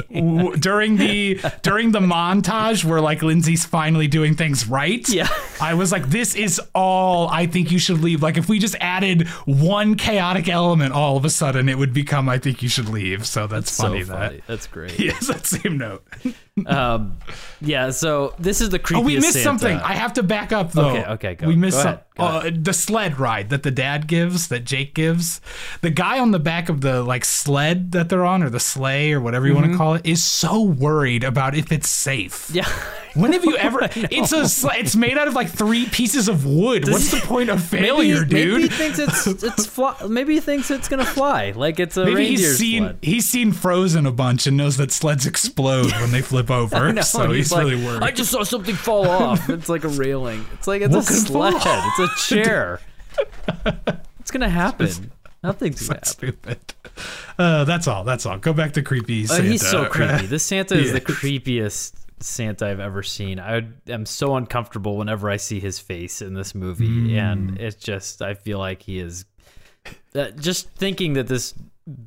during 0.60 0.96
the 0.96 1.40
during 1.62 1.92
the 1.92 2.00
montage 2.00 2.84
where 2.86 3.02
like 3.02 3.20
Lindsay's 3.22 3.66
finally 3.66 4.08
doing 4.08 4.34
things 4.34 4.66
right. 4.66 5.06
Yeah. 5.10 5.28
I 5.60 5.74
was 5.74 5.92
like, 5.92 6.08
this 6.08 6.34
is 6.34 6.58
all 6.74 7.28
I 7.28 7.44
think 7.46 7.70
you 7.70 7.78
should 7.78 7.98
leave. 8.00 8.22
Like 8.22 8.38
if 8.38 8.48
we 8.48 8.58
just 8.58 8.76
added 8.80 9.28
one 9.44 9.94
chaotic 9.94 10.48
element, 10.48 10.94
all 10.94 11.18
of 11.18 11.24
a 11.26 11.30
sudden 11.30 11.68
it 11.68 11.76
would 11.76 11.92
become 11.92 12.30
I 12.30 12.38
think 12.38 12.62
you 12.62 12.70
should 12.70 12.88
leave. 12.88 13.26
So 13.26 13.46
that's 13.46 13.70
so 13.70 13.88
funny 13.88 14.04
funny. 14.04 14.36
that 14.38 14.46
That's 14.46 14.66
great. 14.66 14.98
Yes, 15.08 15.26
that 15.26 15.44
same 15.46 15.76
note. 15.76 16.02
um, 16.66 17.18
yeah. 17.68 17.90
So 17.90 18.34
this 18.38 18.60
is 18.60 18.70
the 18.70 18.78
creepiest. 18.78 18.98
Oh, 18.98 19.02
we 19.02 19.16
missed 19.16 19.32
Santa. 19.34 19.44
something. 19.44 19.76
I 19.78 19.94
have 19.94 20.14
to 20.14 20.22
back 20.22 20.52
up 20.52 20.72
though. 20.72 20.88
Okay, 20.88 21.04
okay, 21.04 21.34
go- 21.34 21.46
we 21.46 21.56
missed 21.56 21.76
go 21.76 21.82
some, 21.82 21.98
uh, 22.18 22.50
the 22.52 22.72
sled 22.72 23.18
ride 23.18 23.50
that 23.50 23.62
the 23.62 23.70
dad 23.70 24.06
gives, 24.06 24.48
that 24.48 24.64
Jake 24.64 24.94
gives. 24.94 25.40
The 25.82 25.90
guy 25.90 26.18
on 26.18 26.30
the 26.32 26.38
back 26.38 26.68
of 26.68 26.80
the 26.80 27.02
like 27.02 27.24
sled 27.24 27.92
that 27.92 28.08
they're 28.08 28.24
on, 28.24 28.42
or 28.42 28.50
the 28.50 28.60
sleigh, 28.60 29.12
or 29.12 29.20
whatever 29.20 29.46
you 29.46 29.54
want 29.54 29.70
to 29.70 29.76
call 29.76 29.94
it, 29.94 30.04
is 30.04 30.24
so 30.24 30.62
worried 30.62 31.22
about 31.24 31.54
if 31.54 31.70
it's 31.70 31.88
safe. 31.88 32.48
Mm-hmm. 32.48 32.56
yeah. 32.56 32.94
When 33.14 33.32
have 33.32 33.44
you 33.44 33.56
ever? 33.59 33.80
it's 33.94 34.32
a. 34.32 34.68
It's 34.78 34.96
made 34.96 35.16
out 35.18 35.28
of 35.28 35.34
like 35.34 35.48
three 35.48 35.86
pieces 35.86 36.28
of 36.28 36.44
wood. 36.46 36.88
What's 36.88 37.11
the 37.11 37.20
point 37.20 37.50
of 37.50 37.62
failure, 37.68 38.20
maybe, 38.20 38.28
dude? 38.28 38.52
Maybe 38.54 38.62
he 38.62 38.68
thinks 38.68 38.98
it's 38.98 39.26
it's 39.44 39.66
fly, 39.66 39.96
maybe 40.09 40.34
he 40.34 40.40
thinks 40.40 40.70
it's 40.70 40.88
gonna 40.88 41.04
fly 41.04 41.52
like 41.52 41.78
it's 41.80 41.96
a 41.96 42.04
Maybe 42.04 42.28
he's 42.28 42.59
seen 42.59 42.82
sled. 42.84 42.98
he's 43.02 43.28
seen 43.28 43.52
Frozen 43.52 44.06
a 44.06 44.12
bunch 44.12 44.46
and 44.46 44.56
knows 44.56 44.76
that 44.76 44.90
sleds 44.92 45.26
explode 45.26 45.90
when 45.92 46.11
they 46.12 46.22
flip 46.22 46.50
over. 46.50 46.92
No, 46.92 47.02
so 47.02 47.22
and 47.22 47.32
he's, 47.34 47.50
like, 47.52 47.64
really 47.64 47.84
worried. 47.84 48.02
I 48.02 48.11
just 48.11 48.30
saw 48.30 48.42
something 48.42 48.74
fall 48.74 49.09
off. 49.09 49.48
It's 49.50 49.68
like 49.68 49.84
a 49.84 49.88
railing. 49.88 50.44
It's 50.54 50.66
like 50.66 50.82
it's 50.82 50.94
What 50.94 51.09
a 51.11 51.12
sled. 51.12 51.54
It's 51.98 51.98
a 51.98 52.34
chair. 52.34 52.80
It's 54.20 54.30
gonna 54.30 54.48
happen. 54.48 54.88
Nothing's 55.42 55.86
gonna 55.88 56.00
That's 56.00 56.12
happen. 56.14 56.36
stupid. 56.42 56.59
Uh, 57.38 57.64
that's 57.64 57.86
all. 57.86 58.02
That's 58.04 58.26
all. 58.26 58.38
Go 58.38 58.52
back 58.52 58.72
to 58.72 58.82
creepy 58.82 59.24
Uh, 59.24 59.28
Santa. 59.28 59.48
he's 59.48 59.66
so 59.68 59.86
creepy. 59.86 60.26
This 60.26 60.42
Santa 60.42 60.74
is 60.76 60.92
the 60.92 61.00
creepiest 61.00 61.92
Santa 62.20 62.66
I've 62.66 62.80
ever 62.80 63.02
seen. 63.02 63.38
I 63.40 63.62
am 63.88 64.06
so 64.06 64.36
uncomfortable 64.36 64.96
whenever 64.96 65.28
I 65.30 65.36
see 65.36 65.60
his 65.60 65.78
face 65.78 66.20
in 66.22 66.34
this 66.34 66.54
movie, 66.54 66.86
Hmm. 67.10 67.18
and 67.18 67.58
it's 67.60 67.76
just 67.76 68.22
I 68.22 68.34
feel 68.34 68.58
like 68.58 68.82
he 68.82 68.98
is. 68.98 69.24
Uh, 70.14 70.30
just 70.32 70.70
thinking 70.72 71.14
that 71.14 71.26
this 71.28 71.54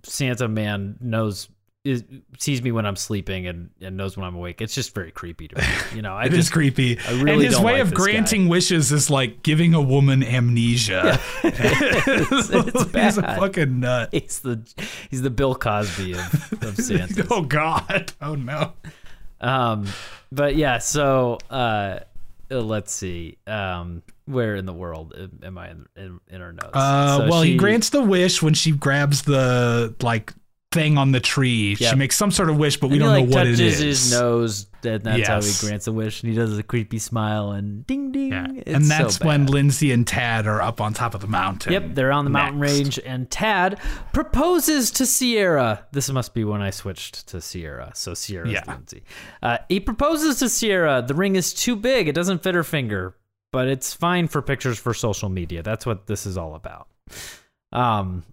Santa 0.03 0.47
man 0.47 0.97
knows 1.01 1.47
is, 1.83 2.03
sees 2.37 2.61
me 2.61 2.71
when 2.71 2.85
I'm 2.85 2.95
sleeping 2.95 3.47
and, 3.47 3.71
and 3.81 3.97
knows 3.97 4.15
when 4.15 4.23
I'm 4.27 4.35
awake. 4.35 4.61
It's 4.61 4.75
just 4.75 4.93
very 4.93 5.11
creepy 5.11 5.47
to 5.47 5.55
me. 5.57 5.63
You 5.95 6.01
know, 6.03 6.13
I 6.13 6.25
It 6.25 6.33
is 6.33 6.37
just 6.39 6.51
creepy. 6.51 6.99
I 6.99 7.13
really 7.13 7.31
and 7.31 7.41
his 7.41 7.59
way 7.59 7.73
like 7.73 7.81
of 7.81 7.89
this 7.89 7.97
guy. 7.97 8.03
granting 8.03 8.47
wishes 8.49 8.91
is 8.91 9.09
like 9.09 9.41
giving 9.41 9.73
a 9.73 9.81
woman 9.81 10.21
amnesia. 10.23 11.19
it's 11.43 12.49
he's 12.93 13.17
a 13.17 13.21
fucking 13.23 13.79
nut. 13.79 14.09
he's 14.11 14.39
the 14.41 14.61
he's 15.09 15.21
the 15.23 15.29
Bill 15.31 15.55
Cosby 15.55 16.13
of, 16.13 16.53
of 16.63 16.77
Santa. 16.77 17.25
Oh 17.31 17.41
God. 17.41 18.13
Oh 18.21 18.35
no. 18.35 18.73
Um, 19.41 19.87
but 20.31 20.55
yeah, 20.55 20.77
so 20.77 21.39
uh, 21.49 21.99
let's 22.49 22.91
see. 22.93 23.37
Um, 23.47 24.03
where 24.25 24.55
in 24.55 24.65
the 24.65 24.73
world 24.73 25.13
am 25.43 25.57
I 25.57 25.71
in, 25.71 25.85
in, 25.97 26.19
in 26.29 26.41
our 26.41 26.53
notes? 26.53 26.69
Uh, 26.73 27.17
So 27.17 27.27
well, 27.29 27.41
he 27.41 27.57
grants 27.57 27.89
the 27.89 28.01
wish 28.01 28.41
when 28.41 28.53
she 28.53 28.71
grabs 28.71 29.23
the 29.23 29.93
like 30.01 30.33
thing 30.71 30.97
on 30.97 31.11
the 31.11 31.19
tree. 31.19 31.75
Yep. 31.79 31.89
She 31.91 31.95
makes 31.95 32.15
some 32.15 32.31
sort 32.31 32.49
of 32.49 32.57
wish, 32.57 32.77
but 32.77 32.89
we 32.89 32.97
don't 32.97 33.09
like, 33.09 33.27
know 33.27 33.35
what 33.35 33.47
it 33.47 33.51
touches 33.51 33.81
is. 33.81 34.09
his 34.09 34.19
nose, 34.19 34.67
and 34.83 35.03
that's 35.03 35.27
how 35.27 35.41
he 35.41 35.51
grants 35.59 35.87
a 35.87 35.91
wish. 35.91 36.23
And 36.23 36.31
he 36.31 36.37
does 36.37 36.57
a 36.57 36.63
creepy 36.63 36.97
smile 36.97 37.51
and 37.51 37.85
ding 37.85 38.11
ding. 38.11 38.31
Yeah. 38.31 38.47
And 38.67 38.85
that's 38.85 39.17
so 39.17 39.25
when. 39.27 39.47
Lindsay 39.47 39.91
and 39.91 40.07
Tad 40.07 40.47
are 40.47 40.61
up 40.61 40.79
on 40.79 40.93
top 40.93 41.13
of 41.13 41.21
the 41.21 41.27
mountain. 41.27 41.73
Yep, 41.73 41.95
they're 41.95 42.11
on 42.11 42.23
the 42.25 42.31
mountain 42.31 42.59
range, 42.59 42.99
and 43.05 43.29
Tad 43.29 43.79
proposes 44.13 44.91
to 44.91 45.05
Sierra. 45.05 45.85
This 45.91 46.09
must 46.09 46.33
be 46.33 46.43
when 46.43 46.61
I 46.61 46.69
switched 46.69 47.27
to 47.29 47.41
Sierra, 47.41 47.91
so 47.93 48.13
Sierra 48.13 48.49
Yeah. 48.49 48.63
Lindsay. 48.67 49.03
Uh, 49.43 49.57
he 49.67 49.79
proposes 49.79 50.39
to 50.39 50.47
Sierra. 50.49 51.03
The 51.05 51.13
ring 51.15 51.35
is 51.35 51.53
too 51.53 51.75
big; 51.75 52.07
it 52.07 52.15
doesn't 52.15 52.43
fit 52.43 52.55
her 52.55 52.63
finger, 52.63 53.15
but 53.51 53.67
it's 53.67 53.93
fine 53.93 54.27
for 54.27 54.41
pictures 54.41 54.79
for 54.79 54.93
social 54.93 55.27
media. 55.27 55.63
That's 55.63 55.85
what 55.85 56.07
this 56.07 56.25
is 56.25 56.37
all 56.37 56.55
about. 56.55 56.87
Um, 57.73 58.23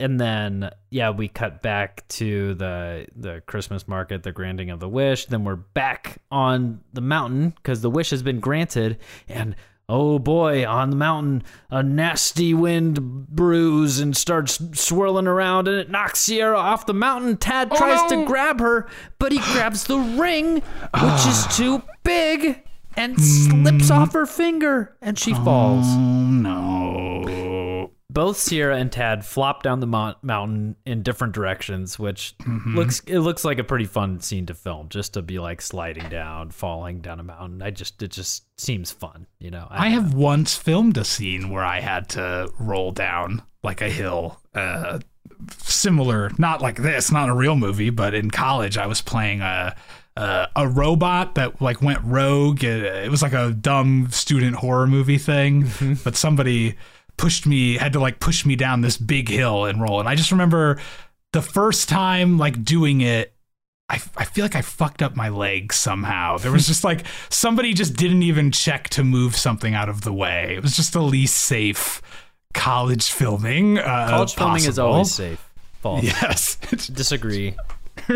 and 0.00 0.18
then 0.18 0.70
yeah, 0.88 1.10
we 1.10 1.28
cut 1.28 1.62
back 1.62 2.08
to 2.08 2.54
the 2.54 3.06
the 3.14 3.42
Christmas 3.46 3.86
market, 3.86 4.22
the 4.22 4.32
granting 4.32 4.70
of 4.70 4.80
the 4.80 4.88
wish. 4.88 5.26
Then 5.26 5.44
we're 5.44 5.56
back 5.56 6.20
on 6.32 6.80
the 6.92 7.02
mountain 7.02 7.50
because 7.50 7.82
the 7.82 7.90
wish 7.90 8.10
has 8.10 8.22
been 8.22 8.40
granted, 8.40 8.98
and 9.28 9.54
oh 9.90 10.18
boy, 10.18 10.66
on 10.66 10.88
the 10.88 10.96
mountain, 10.96 11.44
a 11.70 11.82
nasty 11.82 12.54
wind 12.54 13.28
brews 13.28 14.00
and 14.00 14.16
starts 14.16 14.58
swirling 14.72 15.26
around, 15.26 15.68
and 15.68 15.78
it 15.78 15.90
knocks 15.90 16.20
Sierra 16.20 16.58
off 16.58 16.86
the 16.86 16.94
mountain. 16.94 17.36
Tad 17.36 17.68
oh, 17.70 17.76
tries 17.76 18.10
to 18.10 18.24
grab 18.24 18.58
her, 18.58 18.88
but 19.18 19.32
he 19.32 19.38
grabs 19.52 19.84
the 19.84 19.98
ring, 19.98 20.54
which 20.54 21.26
is 21.26 21.46
too 21.56 21.82
big. 22.02 22.62
And 22.96 23.22
slips 23.22 23.88
mm. 23.88 23.96
off 23.96 24.12
her 24.14 24.26
finger, 24.26 24.96
and 25.00 25.16
she 25.16 25.32
falls 25.32 25.86
Oh 25.86 26.28
no. 26.28 27.59
Both 28.12 28.36
Sierra 28.36 28.76
and 28.76 28.90
Tad 28.90 29.24
flop 29.24 29.62
down 29.62 29.80
the 29.80 29.86
mo- 29.86 30.14
mountain 30.22 30.76
in 30.84 31.02
different 31.02 31.34
directions, 31.34 31.98
which 31.98 32.34
Mm-hmm. 32.38 32.76
looks 32.76 33.00
it 33.06 33.20
looks 33.20 33.44
like 33.44 33.58
a 33.58 33.64
pretty 33.64 33.84
fun 33.84 34.20
scene 34.20 34.46
to 34.46 34.54
film, 34.54 34.88
just 34.88 35.14
to 35.14 35.22
be 35.22 35.38
like 35.38 35.60
sliding 35.62 36.08
down, 36.08 36.50
falling 36.50 37.00
down 37.00 37.20
a 37.20 37.22
mountain. 37.22 37.62
I 37.62 37.70
just 37.70 38.02
it 38.02 38.10
just 38.10 38.44
seems 38.60 38.90
fun, 38.90 39.26
you 39.38 39.50
know. 39.50 39.66
I 39.70 39.88
have 39.90 40.14
once 40.14 40.56
filmed 40.56 40.96
a 40.96 41.04
scene 41.04 41.50
where 41.50 41.64
I 41.64 41.80
had 41.80 42.08
to 42.10 42.50
roll 42.58 42.92
down 42.92 43.42
like 43.62 43.80
a 43.80 43.88
hill. 43.90 44.40
Uh, 44.54 44.98
similar, 45.58 46.30
not 46.38 46.60
like 46.60 46.76
this, 46.76 47.10
not 47.10 47.28
a 47.28 47.34
real 47.34 47.56
movie, 47.56 47.90
but 47.90 48.14
in 48.14 48.30
college 48.30 48.76
I 48.78 48.86
was 48.86 49.00
playing 49.00 49.40
a 49.40 49.74
a, 50.16 50.48
a 50.56 50.68
robot 50.68 51.36
that 51.36 51.60
like 51.62 51.80
went 51.82 52.00
rogue. 52.02 52.64
It, 52.64 52.82
it 52.84 53.10
was 53.10 53.22
like 53.22 53.32
a 53.32 53.52
dumb 53.52 54.08
student 54.10 54.56
horror 54.56 54.86
movie 54.86 55.18
thing, 55.18 55.66
but 56.04 56.16
somebody 56.16 56.76
pushed 57.20 57.46
me 57.46 57.76
had 57.76 57.92
to 57.92 58.00
like 58.00 58.18
push 58.18 58.46
me 58.46 58.56
down 58.56 58.80
this 58.80 58.96
big 58.96 59.28
hill 59.28 59.66
and 59.66 59.82
roll. 59.82 60.00
And 60.00 60.08
I 60.08 60.14
just 60.14 60.32
remember 60.32 60.80
the 61.32 61.42
first 61.42 61.90
time 61.90 62.38
like 62.38 62.64
doing 62.64 63.02
it 63.02 63.34
I, 63.90 64.00
I 64.16 64.24
feel 64.24 64.44
like 64.44 64.54
I 64.54 64.62
fucked 64.62 65.02
up 65.02 65.16
my 65.16 65.28
leg 65.28 65.72
somehow. 65.72 66.38
There 66.38 66.52
was 66.52 66.66
just 66.66 66.82
like 66.82 67.04
somebody 67.28 67.74
just 67.74 67.96
didn't 67.96 68.22
even 68.22 68.52
check 68.52 68.88
to 68.90 69.04
move 69.04 69.36
something 69.36 69.74
out 69.74 69.88
of 69.88 70.00
the 70.00 70.12
way. 70.12 70.54
It 70.56 70.62
was 70.62 70.76
just 70.76 70.92
the 70.94 71.02
least 71.02 71.36
safe 71.36 72.00
college 72.54 73.10
filming. 73.10 73.78
Uh, 73.78 74.06
college 74.08 74.34
filming 74.34 74.64
is 74.64 74.78
always 74.78 75.12
safe. 75.12 75.44
False. 75.80 76.04
Yes. 76.04 76.56
Disagree. 76.92 77.54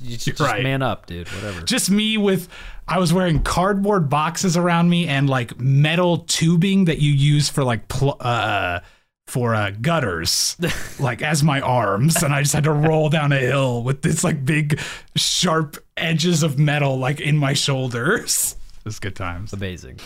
you 0.00 0.16
just 0.16 0.40
right. 0.40 0.62
man 0.62 0.82
up, 0.82 1.06
dude. 1.06 1.28
Whatever. 1.28 1.60
just 1.60 1.88
me 1.88 2.16
with 2.16 2.48
I 2.88 2.98
was 2.98 3.12
wearing 3.12 3.42
cardboard 3.42 4.08
boxes 4.08 4.56
around 4.56 4.88
me 4.88 5.06
and 5.08 5.28
like 5.28 5.58
metal 5.60 6.18
tubing 6.18 6.86
that 6.86 6.98
you 6.98 7.12
use 7.12 7.48
for 7.48 7.62
like 7.64 7.88
pl- 7.88 8.16
uh 8.20 8.80
for 9.26 9.54
uh, 9.54 9.72
gutters 9.82 10.56
like 10.98 11.20
as 11.20 11.44
my 11.44 11.60
arms 11.60 12.22
and 12.22 12.32
I 12.32 12.40
just 12.40 12.54
had 12.54 12.64
to 12.64 12.72
roll 12.72 13.10
down 13.10 13.30
a 13.30 13.38
hill 13.38 13.82
with 13.82 14.00
this 14.00 14.24
like 14.24 14.42
big 14.42 14.80
sharp 15.16 15.76
edges 15.98 16.42
of 16.42 16.58
metal 16.58 16.98
like 16.98 17.20
in 17.20 17.36
my 17.36 17.52
shoulders. 17.52 18.56
It 18.78 18.84
was 18.86 18.98
good 18.98 19.14
times. 19.14 19.52
Amazing. 19.52 20.00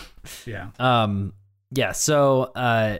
Yeah. 0.44 0.70
Um, 0.80 1.34
yeah, 1.74 1.92
so 1.92 2.42
uh, 2.54 2.98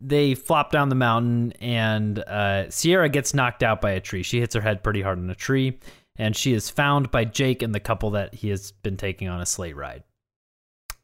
they 0.00 0.34
flop 0.34 0.70
down 0.70 0.88
the 0.88 0.94
mountain, 0.94 1.52
and 1.60 2.18
uh, 2.20 2.70
Sierra 2.70 3.08
gets 3.08 3.34
knocked 3.34 3.62
out 3.62 3.80
by 3.80 3.90
a 3.90 4.00
tree. 4.00 4.22
She 4.22 4.40
hits 4.40 4.54
her 4.54 4.60
head 4.60 4.82
pretty 4.82 5.02
hard 5.02 5.18
on 5.18 5.28
a 5.28 5.34
tree, 5.34 5.78
and 6.16 6.36
she 6.36 6.52
is 6.52 6.70
found 6.70 7.10
by 7.10 7.24
Jake 7.24 7.62
and 7.62 7.74
the 7.74 7.80
couple 7.80 8.10
that 8.10 8.34
he 8.34 8.50
has 8.50 8.72
been 8.72 8.96
taking 8.96 9.28
on 9.28 9.40
a 9.40 9.46
sleigh 9.46 9.72
ride. 9.72 10.04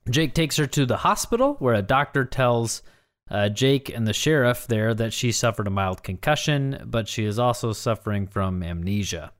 Jake 0.08 0.34
takes 0.34 0.56
her 0.56 0.66
to 0.66 0.86
the 0.86 0.98
hospital 0.98 1.56
where 1.58 1.74
a 1.74 1.82
doctor 1.82 2.24
tells 2.24 2.82
uh, 3.30 3.48
Jake 3.48 3.88
and 3.88 4.06
the 4.06 4.12
sheriff 4.12 4.66
there 4.66 4.94
that 4.94 5.12
she 5.12 5.30
suffered 5.32 5.66
a 5.66 5.70
mild 5.70 6.02
concussion, 6.02 6.82
but 6.86 7.08
she 7.08 7.24
is 7.24 7.38
also 7.38 7.72
suffering 7.72 8.26
from 8.26 8.62
amnesia. 8.62 9.32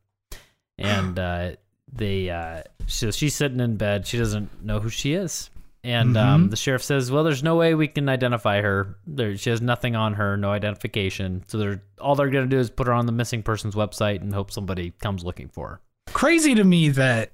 And 0.78 1.18
uh, 1.18 1.52
they, 1.92 2.30
uh, 2.30 2.62
so 2.86 3.10
she's 3.10 3.34
sitting 3.34 3.60
in 3.60 3.76
bed. 3.76 4.06
She 4.06 4.18
doesn't 4.18 4.64
know 4.64 4.80
who 4.80 4.90
she 4.90 5.14
is. 5.14 5.50
And 5.82 6.16
um, 6.16 6.50
the 6.50 6.56
sheriff 6.56 6.82
says, 6.82 7.10
"Well, 7.10 7.24
there's 7.24 7.42
no 7.42 7.56
way 7.56 7.74
we 7.74 7.88
can 7.88 8.08
identify 8.08 8.60
her. 8.60 8.98
There, 9.06 9.36
she 9.36 9.48
has 9.50 9.62
nothing 9.62 9.96
on 9.96 10.14
her, 10.14 10.36
no 10.36 10.50
identification. 10.50 11.42
So 11.46 11.56
they're 11.58 11.82
all 11.98 12.14
they're 12.14 12.28
gonna 12.28 12.46
do 12.46 12.58
is 12.58 12.68
put 12.70 12.86
her 12.86 12.92
on 12.92 13.06
the 13.06 13.12
missing 13.12 13.42
persons 13.42 13.74
website 13.74 14.20
and 14.20 14.34
hope 14.34 14.50
somebody 14.50 14.90
comes 15.00 15.24
looking 15.24 15.48
for 15.48 15.68
her." 15.68 15.80
Crazy 16.12 16.54
to 16.54 16.64
me 16.64 16.90
that 16.90 17.32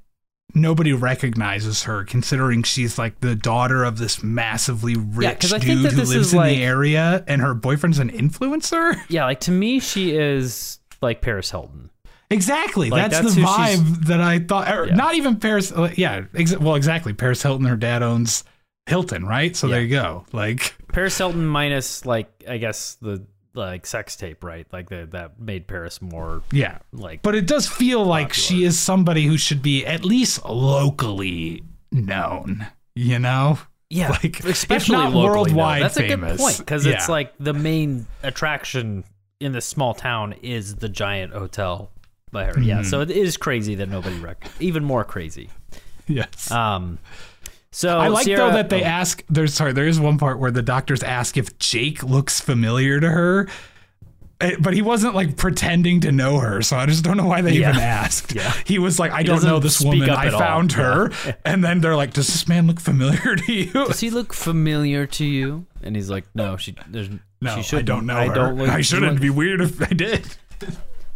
nobody 0.54 0.92
recognizes 0.92 1.82
her, 1.84 2.04
considering 2.04 2.62
she's 2.62 2.98
like 2.98 3.20
the 3.20 3.34
daughter 3.34 3.82
of 3.84 3.98
this 3.98 4.22
massively 4.22 4.94
rich 4.96 5.40
think 5.50 5.62
dude 5.62 5.92
who 5.92 6.02
lives 6.04 6.32
in 6.32 6.38
like- 6.38 6.56
the 6.56 6.62
area, 6.62 7.24
and 7.26 7.40
her 7.40 7.52
boyfriend's 7.54 7.98
an 7.98 8.10
influencer. 8.10 8.96
Yeah, 9.08 9.24
like 9.24 9.40
to 9.40 9.50
me, 9.50 9.80
she 9.80 10.16
is 10.16 10.78
like 11.02 11.20
Paris 11.20 11.50
Hilton. 11.50 11.90
Exactly. 12.30 12.90
Like, 12.90 13.10
that's, 13.10 13.22
that's 13.22 13.34
the 13.34 13.42
vibe 13.42 14.06
that 14.06 14.20
I 14.20 14.40
thought. 14.40 14.72
Or 14.72 14.86
Yeah. 14.86 14.94
Not 14.94 15.14
even 15.14 15.38
Paris. 15.38 15.72
uh, 15.72 15.92
Yeah. 15.96 16.24
Ex- 16.34 16.56
well, 16.56 16.74
exactly. 16.74 17.12
Paris 17.12 17.42
Hilton. 17.42 17.66
Her 17.66 17.76
dad 17.76 18.02
owns 18.02 18.44
Hilton, 18.86 19.24
right? 19.24 19.54
So 19.54 19.68
there 19.68 19.80
you 19.80 19.88
go. 19.90 20.24
Like, 20.32 20.76
Paris 20.92 21.16
Hilton 21.18 21.46
minus 21.46 22.04
like 22.06 22.28
I 22.48 22.58
guess 22.58 22.96
the 23.00 23.24
like 23.54 23.86
sex 23.86 24.16
tape, 24.16 24.44
right? 24.44 24.66
Like 24.72 24.88
the, 24.90 25.08
that 25.12 25.40
made 25.40 25.66
Paris 25.66 26.00
more 26.02 26.42
yeah. 26.52 26.78
like. 26.92 27.22
But 27.22 27.34
it 27.34 27.46
does 27.46 27.66
feel 27.68 28.04
like 28.04 28.32
she 28.32 28.64
is 28.64 28.78
somebody 28.78 29.24
who 29.24 29.36
should 29.38 29.62
be 29.62 29.84
at 29.86 30.04
least 30.04 30.44
locally 30.44 31.62
known. 31.92 32.66
You 32.94 33.18
know. 33.18 33.58
yeah, 33.90 34.10
like, 34.10 34.40
if 34.40 34.46
especially 34.46 34.96
not 34.96 35.12
locally, 35.12 35.52
worldwide 35.52 35.82
That's 35.82 35.96
a 35.96 36.02
good 36.02 36.20
famous. 36.20 36.40
point 36.40 36.58
because 36.58 36.86
it's 36.86 37.08
like 37.08 37.34
the 37.38 37.52
main 37.52 38.06
attraction 38.22 39.04
in 39.38 39.52
this 39.52 39.66
small 39.66 39.92
town 39.94 40.32
is 40.42 40.76
the 40.76 40.88
giant 40.88 41.32
hotel 41.32 41.90
by 42.32 42.44
her. 42.44 42.60
Yeah, 42.60 42.76
Mm-hmm. 42.80 42.84
so 42.88 43.00
it 43.02 43.10
is 43.10 43.36
crazy 43.36 43.76
that 43.76 43.88
nobody 43.88 44.18
rec- 44.18 44.50
even 44.60 44.84
more 44.84 45.04
crazy. 45.04 45.48
Yes. 46.08 46.50
Um, 46.50 46.98
so 47.70 47.98
I 47.98 48.08
like 48.08 48.24
Sierra- 48.24 48.46
though 48.48 48.52
that 48.52 48.68
they 48.70 48.82
oh, 48.82 48.86
ask. 48.86 49.22
There's 49.28 49.54
sorry. 49.54 49.72
There 49.72 49.86
is 49.86 50.00
one 50.00 50.18
part 50.18 50.38
where 50.38 50.50
the 50.50 50.62
doctors 50.62 51.02
ask 51.02 51.36
if 51.36 51.58
Jake 51.58 52.02
looks 52.02 52.40
familiar 52.40 52.98
to 53.00 53.08
her, 53.08 53.48
eh, 54.40 54.56
but 54.58 54.72
he 54.74 54.82
wasn't 54.82 55.14
like 55.14 55.36
pretending 55.36 56.00
to 56.00 56.10
know 56.10 56.38
her. 56.40 56.62
So 56.62 56.76
I 56.76 56.86
just 56.86 57.04
don't 57.04 57.16
know 57.16 57.26
why 57.26 57.42
they 57.42 57.52
Yeah. 57.52 57.70
even 57.70 57.80
asked. 57.82 58.34
Yeah. 58.34 58.52
He 58.64 58.78
was 58.80 58.98
like, 58.98 59.12
I 59.12 59.22
don't 59.22 59.44
know 59.44 59.58
this 59.60 59.80
woman. 59.80 60.08
I 60.10 60.26
at 60.26 60.34
all. 60.34 60.40
found 60.40 60.72
Yeah. 60.72 60.78
her, 60.78 61.36
and 61.44 61.62
then 61.62 61.80
they're 61.80 61.96
like, 61.96 62.12
Does 62.12 62.26
this 62.28 62.48
man 62.48 62.66
look 62.66 62.80
familiar 62.80 63.36
to 63.36 63.52
you? 63.52 63.72
Does 63.72 64.00
he 64.00 64.10
look 64.10 64.32
familiar 64.32 65.06
to 65.06 65.24
you? 65.24 65.66
And 65.82 65.94
he's 65.94 66.10
like, 66.10 66.24
No, 66.34 66.56
she. 66.56 66.74
There's, 66.88 67.08
No, 67.40 67.62
she 67.62 67.76
I 67.76 67.82
don't 67.82 68.06
know 68.06 68.16
I 68.16 68.28
her. 68.28 68.34
don't 68.34 68.56
look. 68.56 68.68
I 68.68 68.80
shouldn't 68.80 69.20
be 69.20 69.30
weird 69.30 69.60
if 69.60 69.80
I 69.80 69.86
did. 69.94 70.26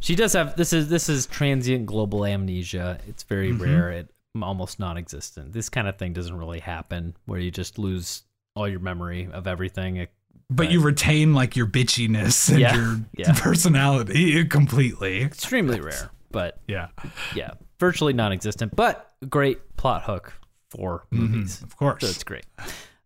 She 0.01 0.17
does 0.17 0.33
have 0.33 0.57
this 0.57 0.73
is 0.73 0.89
this 0.89 1.09
is 1.09 1.27
transient 1.27 1.87
global 1.87 2.25
amnesia. 2.25 2.99
It's 3.07 3.23
very 3.23 3.51
Mm-hmm. 3.53 3.63
rare. 3.63 3.91
It 3.93 4.11
almost 4.43 4.79
non-existent. 4.81 5.53
This 5.53 5.69
kind 5.69 5.89
of 5.89 5.97
thing 5.99 6.13
doesn't 6.13 6.37
really 6.37 6.61
happen 6.61 7.17
where 7.27 7.39
you 7.41 7.51
just 7.51 7.79
lose 7.79 8.23
all 8.57 8.69
your 8.69 8.81
memory 8.81 9.29
of 9.33 9.47
everything. 9.47 9.97
It- 9.97 10.13
But 10.49 10.71
you 10.71 10.81
retain 10.81 11.35
like 11.35 11.55
your 11.57 11.67
bitchiness 11.67 12.49
and 12.51 12.61
Yeah. 12.61 12.75
your 12.77 13.01
Yeah. 13.17 13.33
personality 13.37 14.45
completely. 14.47 15.23
extremely 15.23 15.81
rare, 15.81 16.11
but 16.31 16.61
Yeah, 16.67 16.89
yeah, 17.35 17.51
virtually 17.79 18.13
non-existent. 18.13 18.75
But 18.77 19.13
great 19.29 19.77
plot 19.77 20.03
hook 20.05 20.33
for 20.71 21.05
movies. 21.11 21.63
of 21.63 21.77
course. 21.77 22.03
So 22.03 22.09
it's 22.09 22.25
great. 22.25 22.47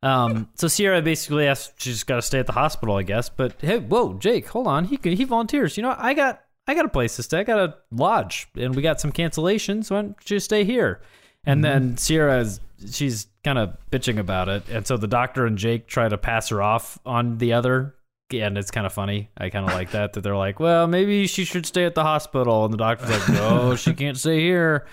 Um, 0.03 0.51
so 0.55 0.69
Sierra 0.69 1.01
basically 1.01 1.47
asks, 1.47 1.73
she's 1.79 2.05
got 2.05 2.17
to 2.17 2.23
stay 2.23 2.39
at 2.39 2.47
the 2.47 2.53
hospital, 2.53 2.97
I 2.97 3.03
guess. 3.03 3.31
But 3.31 3.59
hey, 3.63 3.79
whoa, 3.79 4.15
Jake, 4.19 4.47
hold 4.49 4.67
on. 4.67 4.85
He 4.85 4.99
he 5.03 5.25
volunteers. 5.25 5.79
You 5.79 5.83
know, 5.83 5.95
I 5.97 6.13
got 6.13 6.44
I 6.67 6.75
got 6.75 6.85
a 6.85 6.89
place 6.89 7.17
to 7.17 7.23
stay. 7.23 7.41
I 7.41 7.45
got 7.45 7.59
a 7.59 7.75
lodge, 7.91 8.49
and 8.57 8.75
we 8.75 8.83
got 8.83 9.01
some 9.01 9.13
cancellations. 9.13 9.87
So 9.87 9.97
why 9.97 10.03
don't 10.03 10.31
you 10.31 10.41
stay 10.41 10.65
here? 10.65 11.01
And 11.47 11.63
then 11.63 11.99
Sierra 11.99 12.41
is 12.41 12.61
she's 12.91 13.27
kind 13.45 13.59
of 13.59 13.77
bitching 13.91 14.19
about 14.19 14.49
it, 14.49 14.63
and 14.71 14.87
so 14.87 14.97
the 14.97 15.07
doctor 15.07 15.45
and 15.45 15.59
Jake 15.59 15.87
try 15.87 16.09
to 16.09 16.17
pass 16.17 16.49
her 16.49 16.63
off 16.63 16.99
on 17.05 17.39
the 17.39 17.53
other. 17.53 17.95
And 18.33 18.57
it's 18.57 18.71
kind 18.71 18.87
of 18.87 18.93
funny. 18.93 19.29
I 19.37 19.51
kind 19.51 19.69
of 19.69 19.75
like 19.75 19.91
that 19.91 20.15
that 20.15 20.23
they're 20.23 20.35
like, 20.35 20.59
well, 20.59 20.87
maybe 20.87 21.27
she 21.27 21.45
should 21.45 21.67
stay 21.67 21.85
at 21.85 21.95
the 21.95 22.03
hospital, 22.03 22.65
and 22.65 22.73
the 22.73 22.79
doctor's 22.79 23.11
like, 23.11 23.29
no, 23.29 23.77
she 23.77 23.93
can't 23.93 24.17
stay 24.17 24.41
here. 24.41 24.87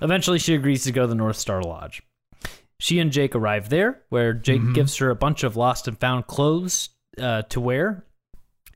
Eventually, 0.00 0.38
she 0.38 0.54
agrees 0.54 0.84
to 0.84 0.92
go 0.92 1.02
to 1.02 1.06
the 1.08 1.16
North 1.16 1.36
Star 1.36 1.60
Lodge. 1.60 2.02
She 2.78 3.00
and 3.00 3.10
Jake 3.10 3.34
arrive 3.34 3.68
there, 3.68 4.02
where 4.10 4.32
Jake 4.32 4.62
gives 4.72 4.96
her 4.98 5.10
a 5.10 5.16
bunch 5.16 5.42
of 5.42 5.56
lost 5.56 5.88
and 5.88 5.98
found 5.98 6.28
clothes 6.28 6.90
uh, 7.20 7.42
to 7.42 7.60
wear, 7.60 8.04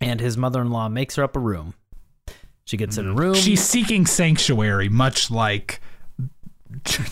and 0.00 0.20
his 0.20 0.36
mother 0.36 0.60
in 0.60 0.70
law 0.70 0.88
makes 0.88 1.14
her 1.14 1.22
up 1.22 1.36
a 1.36 1.40
room. 1.40 1.74
She 2.64 2.76
gets 2.76 2.96
in 2.98 3.08
a 3.08 3.14
room. 3.14 3.34
She's 3.34 3.62
seeking 3.62 4.06
sanctuary, 4.06 4.88
much 4.88 5.30
like 5.30 5.80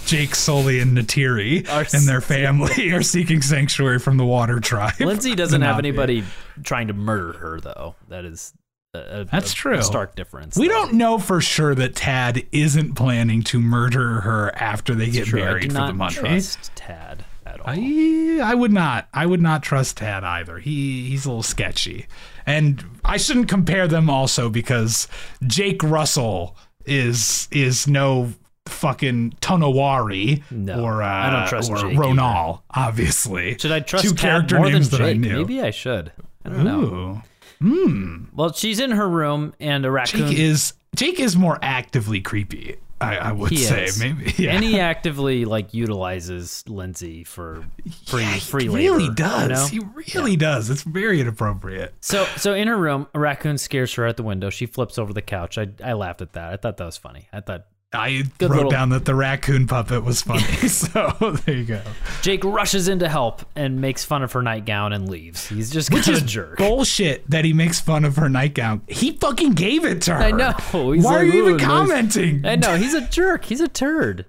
Jake 0.06 0.34
Sully 0.34 0.80
and 0.80 0.96
Neytiri 0.96 1.68
Are 1.68 1.84
and 1.92 2.06
their 2.08 2.20
family 2.20 2.92
are 2.92 3.02
seeking 3.02 3.42
sanctuary 3.42 3.98
from 3.98 4.16
the 4.16 4.24
Water 4.24 4.58
Tribe. 4.60 4.94
Lindsay 5.00 5.34
doesn't 5.34 5.60
have 5.62 5.78
anybody 5.78 6.24
trying 6.64 6.86
to 6.88 6.94
murder 6.94 7.32
her, 7.38 7.60
though. 7.60 7.94
That 8.08 8.24
is 8.24 8.54
a, 8.94 9.24
That's 9.30 9.52
a- 9.52 9.54
true. 9.54 9.78
A 9.78 9.82
stark 9.82 10.16
difference. 10.16 10.56
We 10.56 10.68
though. 10.68 10.74
don't 10.74 10.94
know 10.94 11.18
for 11.18 11.40
sure 11.40 11.74
that 11.74 11.94
Tad 11.94 12.46
isn't 12.52 12.94
planning 12.94 13.42
to 13.44 13.60
murder 13.60 14.22
her 14.22 14.54
after 14.56 14.94
they 14.94 15.10
get 15.10 15.26
True, 15.26 15.40
I 15.40 15.44
do 15.44 15.48
married 15.50 15.72
for 15.72 15.86
the 15.86 15.92
money. 15.92 16.14
trust 16.14 16.72
Tad 16.74 17.24
at 17.44 17.60
all. 17.60 17.66
I, 17.68 18.40
I 18.42 18.54
would 18.54 18.72
not. 18.72 19.08
I 19.12 19.26
would 19.26 19.42
not 19.42 19.62
trust 19.62 19.98
Tad 19.98 20.24
either. 20.24 20.58
He 20.58 21.08
he's 21.08 21.26
a 21.26 21.28
little 21.28 21.42
sketchy, 21.42 22.06
and 22.50 22.84
I 23.04 23.16
shouldn't 23.16 23.48
compare 23.48 23.86
them 23.88 24.10
also 24.10 24.48
because 24.50 25.08
Jake 25.46 25.82
Russell 25.82 26.56
is 26.84 27.48
is 27.50 27.86
no 27.86 28.32
fucking 28.66 29.32
Tonowari 29.40 30.42
No, 30.50 30.82
or 30.84 31.02
uh, 31.02 31.06
I 31.08 31.30
don't 31.30 31.48
trust 31.48 31.70
or 31.70 31.76
Jake 31.76 31.96
Ronal, 31.98 32.62
obviously. 32.70 33.58
Should 33.58 33.72
I 33.72 33.80
trust 33.80 34.04
two 34.04 34.10
Tad 34.14 34.18
character 34.20 34.56
more 34.58 34.70
names 34.70 34.90
than 34.90 35.00
that 35.00 35.06
I 35.06 35.12
Jake? 35.12 35.20
knew? 35.20 35.38
Maybe 35.38 35.60
I 35.60 35.70
should. 35.70 36.12
I 36.44 36.48
don't 36.50 36.64
know. 36.64 37.22
Ooh. 37.62 38.26
Well, 38.32 38.52
she's 38.52 38.80
in 38.80 38.92
her 38.92 39.08
room, 39.08 39.54
and 39.60 39.84
a 39.84 39.90
raccoon. 39.90 40.28
Jake 40.30 40.38
is 40.38 40.72
Jake 40.96 41.20
is 41.20 41.36
more 41.36 41.58
actively 41.62 42.20
creepy. 42.20 42.76
I, 43.00 43.16
I 43.16 43.32
would 43.32 43.56
say 43.56 43.84
is. 43.84 43.98
maybe. 43.98 44.34
Yeah. 44.36 44.52
And 44.54 44.62
he 44.62 44.78
actively 44.78 45.44
like 45.44 45.72
utilizes 45.72 46.64
Lindsay 46.68 47.24
for 47.24 47.64
free 48.06 48.22
Yeah, 48.22 48.38
free 48.38 48.64
he 48.64 48.68
labor. 48.68 48.92
really 48.92 49.04
you 49.04 49.14
does. 49.14 49.48
know? 49.48 49.66
He 49.66 49.80
really 50.14 50.36
does. 50.36 50.68
It's 50.70 50.82
very 50.82 51.20
inappropriate. 51.20 51.94
So 52.00 52.24
so 52.36 52.52
in 52.54 52.68
her 52.68 52.76
room, 52.76 53.06
a 53.14 53.18
raccoon 53.18 53.56
scares 53.58 53.94
her 53.94 54.06
at 54.06 54.16
the 54.16 54.22
window. 54.22 54.50
She 54.50 54.66
flips 54.66 54.98
over 54.98 55.12
the 55.12 55.22
couch. 55.22 55.56
I 55.58 55.68
I 55.82 55.94
laughed 55.94 56.20
at 56.22 56.32
that. 56.34 56.52
I 56.52 56.56
thought 56.56 56.76
that 56.76 56.84
was 56.84 56.96
funny. 56.98 57.28
I 57.32 57.40
thought 57.40 57.66
I 57.92 58.22
Good 58.38 58.50
wrote 58.50 58.56
little- 58.56 58.70
down 58.70 58.90
that 58.90 59.04
the 59.04 59.16
raccoon 59.16 59.66
puppet 59.66 60.04
was 60.04 60.22
funny. 60.22 60.42
so 60.68 61.12
there 61.44 61.56
you 61.56 61.64
go. 61.64 61.82
Jake 62.22 62.44
rushes 62.44 62.86
in 62.86 63.00
to 63.00 63.08
help 63.08 63.42
and 63.56 63.80
makes 63.80 64.04
fun 64.04 64.22
of 64.22 64.30
her 64.32 64.42
nightgown 64.42 64.92
and 64.92 65.08
leaves. 65.08 65.48
He's 65.48 65.70
just 65.70 65.92
Which 65.92 66.06
is 66.06 66.22
a 66.22 66.24
jerk. 66.24 66.58
bullshit 66.58 67.28
that 67.28 67.44
he 67.44 67.52
makes 67.52 67.80
fun 67.80 68.04
of 68.04 68.14
her 68.16 68.28
nightgown. 68.28 68.82
He 68.86 69.12
fucking 69.12 69.52
gave 69.54 69.84
it 69.84 70.02
to 70.02 70.14
her. 70.14 70.22
I 70.22 70.30
know. 70.30 70.52
He's 70.92 71.04
Why 71.04 71.12
like, 71.16 71.20
are 71.20 71.24
you 71.24 71.32
"Ooh, 71.42 71.46
even 71.46 71.56
nice." 71.56 71.66
commenting? 71.66 72.46
I 72.46 72.54
know 72.56 72.76
he's 72.76 72.94
a 72.94 73.00
jerk. 73.08 73.46
He's 73.46 73.60
a 73.60 73.68
turd. 73.68 74.24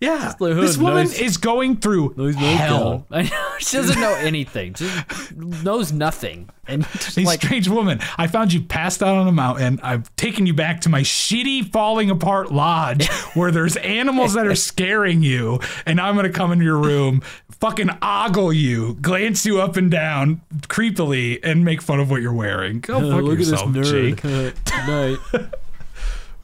Yeah. 0.00 0.34
like, 0.40 0.54
this 0.54 0.78
"Oh, 0.78 0.82
woman 0.82 1.04
nice- 1.06 1.18
is 1.18 1.36
going 1.36 1.76
through 1.76 2.14
hell. 2.32 3.06
I 3.10 3.22
know 3.22 3.52
she 3.58 3.76
doesn't 3.76 4.00
know 4.00 4.14
anything. 4.14 4.74
She 4.74 4.88
knows 5.36 5.92
nothing. 5.92 6.50
And 6.66 6.84
just 6.94 7.18
A 7.18 7.22
like 7.22 7.42
strange 7.42 7.68
woman. 7.68 8.00
I 8.16 8.26
found 8.26 8.52
you 8.52 8.62
passed 8.62 9.02
out 9.02 9.16
on 9.16 9.28
a 9.28 9.32
mountain. 9.32 9.78
I've 9.82 10.14
taken 10.16 10.46
you 10.46 10.54
back 10.54 10.80
to 10.82 10.88
my 10.88 11.02
shitty, 11.02 11.70
falling 11.72 12.10
apart 12.10 12.52
lodge 12.52 13.06
where 13.34 13.50
there's 13.50 13.76
animals 13.76 14.32
that 14.34 14.46
are 14.46 14.54
scaring 14.54 15.22
you, 15.22 15.60
and 15.86 16.00
I'm 16.00 16.16
gonna 16.16 16.30
come 16.30 16.52
into 16.52 16.64
your 16.64 16.78
room, 16.78 17.20
fucking 17.60 17.90
ogle 18.00 18.52
you, 18.52 18.94
glance 19.02 19.44
you 19.44 19.60
up 19.60 19.76
and 19.76 19.90
down 19.90 20.40
creepily, 20.62 21.38
and 21.42 21.64
make 21.64 21.82
fun 21.82 22.00
of 22.00 22.10
what 22.10 22.22
you're 22.22 22.32
wearing. 22.32 22.80
Go 22.80 22.98
fuck 23.10 23.22
look 23.22 23.38
yourself, 23.38 23.66
at 23.68 23.72
this 23.74 23.90
nerd. 23.92 24.22
Jake. 24.22 25.34
night. 25.42 25.50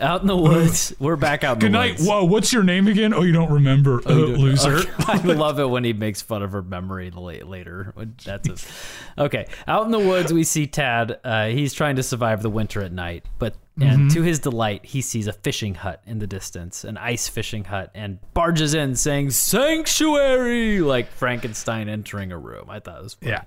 Out 0.00 0.20
in 0.22 0.26
the 0.26 0.36
woods. 0.36 0.94
We're 1.00 1.16
back 1.16 1.44
out 1.44 1.56
in 1.56 1.58
Good 1.60 1.66
the 1.68 1.78
night. 1.78 1.90
woods. 1.98 2.06
Whoa, 2.06 2.24
what's 2.24 2.52
your 2.52 2.62
name 2.62 2.88
again? 2.88 3.12
Oh, 3.12 3.22
you 3.22 3.32
don't 3.32 3.50
remember, 3.50 4.00
uh, 4.06 4.12
loser. 4.12 4.80
I 5.06 5.18
love 5.18 5.58
it 5.60 5.68
when 5.68 5.84
he 5.84 5.92
makes 5.92 6.22
fun 6.22 6.42
of 6.42 6.52
her 6.52 6.62
memory 6.62 7.10
later. 7.10 7.92
That's 8.24 8.48
it. 8.48 8.66
Okay, 9.18 9.46
out 9.68 9.84
in 9.84 9.90
the 9.90 9.98
woods, 9.98 10.32
we 10.32 10.44
see 10.44 10.66
Tad. 10.66 11.20
Uh, 11.22 11.48
he's 11.48 11.74
trying 11.74 11.96
to 11.96 12.02
survive 12.02 12.40
the 12.42 12.48
winter 12.48 12.80
at 12.80 12.90
night, 12.90 13.26
but 13.38 13.54
and 13.78 14.10
to 14.12 14.22
his 14.22 14.38
delight, 14.38 14.84
he 14.84 15.02
sees 15.02 15.26
a 15.26 15.32
fishing 15.32 15.74
hut 15.74 16.02
in 16.06 16.18
the 16.20 16.26
distance, 16.26 16.84
an 16.84 16.96
ice 16.96 17.28
fishing 17.28 17.64
hut, 17.64 17.90
and 17.94 18.18
barges 18.32 18.72
in 18.72 18.94
saying 18.96 19.30
"Sanctuary!" 19.30 20.80
like 20.80 21.10
Frankenstein 21.12 21.88
entering 21.88 22.32
a 22.32 22.38
room. 22.38 22.70
I 22.70 22.80
thought 22.80 22.98
it 22.98 23.02
was 23.02 23.14
funny. 23.14 23.32
Yeah. 23.32 23.42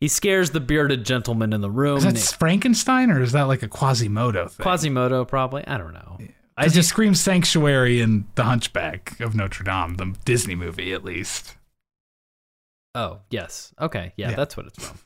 He 0.00 0.08
scares 0.08 0.50
the 0.50 0.60
bearded 0.60 1.04
gentleman 1.06 1.52
in 1.52 1.60
the 1.62 1.70
room. 1.70 1.98
Is 1.98 2.04
that 2.04 2.36
Frankenstein 2.38 3.10
or 3.10 3.22
is 3.22 3.32
that 3.32 3.44
like 3.44 3.62
a 3.62 3.68
Quasimodo 3.68 4.46
thing? 4.48 4.62
Quasimodo, 4.64 5.24
probably. 5.24 5.66
I 5.66 5.78
don't 5.78 5.94
know. 5.94 6.18
I 6.58 6.64
Because 6.64 6.72
he 6.72 6.78
just 6.80 6.88
screams 6.90 7.20
sanctuary 7.20 8.00
in 8.00 8.26
The 8.34 8.44
Hunchback 8.44 9.18
of 9.20 9.34
Notre 9.34 9.64
Dame, 9.64 9.94
the 9.94 10.14
Disney 10.24 10.54
movie, 10.54 10.92
at 10.92 11.02
least. 11.04 11.56
Oh, 12.94 13.20
yes. 13.30 13.72
Okay. 13.80 14.12
Yeah, 14.16 14.30
Yeah. 14.30 14.36
that's 14.36 14.56
what 14.56 14.66
it's 14.66 14.86
from. 14.86 14.98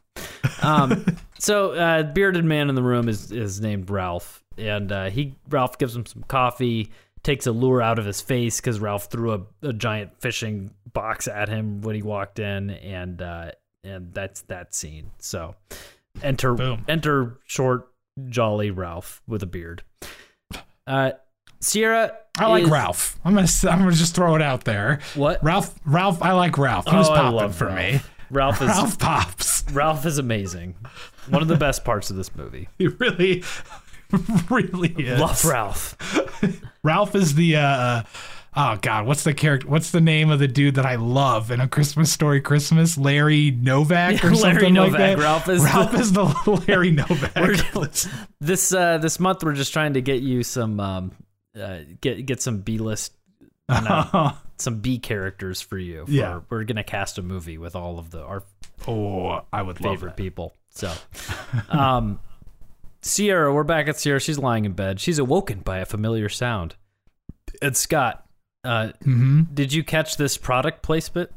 um, 0.62 1.06
so 1.38 1.72
uh, 1.72 2.02
bearded 2.04 2.44
man 2.44 2.68
in 2.68 2.74
the 2.74 2.82
room 2.82 3.08
is 3.08 3.30
is 3.32 3.60
named 3.60 3.90
Ralph, 3.90 4.42
and 4.58 4.90
uh, 4.92 5.10
he 5.10 5.36
Ralph 5.48 5.78
gives 5.78 5.94
him 5.94 6.06
some 6.06 6.22
coffee, 6.24 6.90
takes 7.22 7.46
a 7.46 7.52
lure 7.52 7.82
out 7.82 7.98
of 7.98 8.04
his 8.04 8.20
face 8.20 8.60
because 8.60 8.78
Ralph 8.80 9.04
threw 9.06 9.32
a, 9.34 9.68
a 9.68 9.72
giant 9.72 10.20
fishing 10.20 10.70
box 10.92 11.26
at 11.28 11.48
him 11.48 11.80
when 11.82 11.94
he 11.96 12.02
walked 12.02 12.38
in, 12.38 12.70
and 12.70 13.20
uh, 13.22 13.50
and 13.84 14.12
that's 14.14 14.42
that 14.42 14.74
scene. 14.74 15.10
So 15.18 15.54
enter 16.22 16.54
Boom. 16.54 16.84
enter 16.88 17.38
short 17.46 17.88
jolly 18.28 18.70
Ralph 18.70 19.22
with 19.26 19.42
a 19.42 19.46
beard. 19.46 19.82
Uh, 20.86 21.12
Sierra, 21.60 22.12
I 22.38 22.46
like 22.46 22.64
is- 22.64 22.70
Ralph. 22.70 23.18
I'm 23.24 23.34
gonna 23.34 23.46
I'm 23.68 23.78
gonna 23.80 23.92
just 23.92 24.14
throw 24.14 24.34
it 24.34 24.42
out 24.42 24.64
there. 24.64 25.00
What? 25.14 25.42
Ralph 25.44 25.74
Ralph 25.84 26.22
I 26.22 26.32
like 26.32 26.56
Ralph. 26.58 26.86
He 26.88 26.96
was 26.96 27.08
Oh, 27.08 27.12
I 27.12 27.18
popping 27.30 27.52
for 27.52 27.66
Ralph. 27.66 27.78
me. 27.78 28.00
Ralph 28.30 28.62
is 28.62 28.68
Ralph 28.68 28.98
pops. 28.98 29.64
Ralph 29.72 30.06
is 30.06 30.18
amazing. 30.18 30.76
One 31.28 31.42
of 31.42 31.48
the 31.48 31.56
best 31.56 31.84
parts 31.84 32.10
of 32.10 32.16
this 32.16 32.34
movie. 32.34 32.68
He 32.78 32.86
really 32.88 33.44
really 34.50 34.88
is. 34.98 35.20
Love 35.20 35.44
Ralph. 35.44 35.96
Ralph 36.82 37.14
is 37.14 37.34
the 37.34 37.56
uh 37.56 38.02
oh 38.56 38.76
god, 38.82 39.06
what's 39.06 39.24
the 39.24 39.34
character 39.34 39.68
what's 39.68 39.90
the 39.90 40.00
name 40.00 40.30
of 40.30 40.38
the 40.38 40.48
dude 40.48 40.74
that 40.76 40.86
I 40.86 40.96
love 40.96 41.50
in 41.50 41.60
a 41.60 41.68
Christmas 41.68 42.12
story 42.12 42.40
Christmas? 42.40 42.96
Larry 42.98 43.50
Novak 43.50 44.24
or 44.24 44.28
Larry 44.28 44.36
something 44.36 44.74
Novak. 44.74 44.92
like 44.92 45.16
that. 45.16 45.18
Ralph 45.18 45.48
is 45.48 45.62
Ralph 45.62 45.92
the- 45.92 45.98
is 45.98 46.12
the 46.12 46.64
Larry 46.68 46.90
Novak. 46.92 48.16
This 48.40 48.72
uh, 48.72 48.98
this 48.98 49.20
month 49.20 49.44
we're 49.44 49.52
just 49.54 49.72
trying 49.72 49.94
to 49.94 50.00
get 50.02 50.22
you 50.22 50.42
some 50.42 50.80
um, 50.80 51.12
uh, 51.60 51.80
get 52.00 52.24
get 52.26 52.40
some 52.42 52.60
B 52.62 52.78
list 52.78 53.12
some 54.58 54.80
B 54.80 54.98
characters 54.98 55.60
for 55.60 55.78
you. 55.78 56.04
For, 56.06 56.10
Yeah. 56.10 56.40
we're 56.50 56.64
gonna 56.64 56.84
cast 56.84 57.18
a 57.18 57.22
movie 57.22 57.58
with 57.58 57.76
all 57.76 57.98
of 57.98 58.10
the 58.10 58.22
our 58.22 58.42
oh, 58.88 59.40
I 59.52 59.62
would 59.62 59.80
love 59.80 59.94
favorite 59.94 60.10
that. 60.10 60.16
people. 60.16 60.54
So, 60.70 60.92
um, 61.68 62.20
Sierra, 63.02 63.52
we're 63.52 63.64
back 63.64 63.88
at 63.88 63.98
Sierra. 63.98 64.20
She's 64.20 64.38
lying 64.38 64.64
in 64.64 64.72
bed. 64.72 65.00
She's 65.00 65.18
awoken 65.18 65.60
by 65.60 65.78
a 65.78 65.84
familiar 65.86 66.28
sound. 66.28 66.76
It's 67.62 67.80
Scott, 67.80 68.24
uh, 68.64 68.92
hmm 69.02 69.42
did 69.54 69.72
you 69.72 69.82
catch 69.84 70.16
this 70.16 70.36
product 70.36 70.82
placement? 70.82 71.30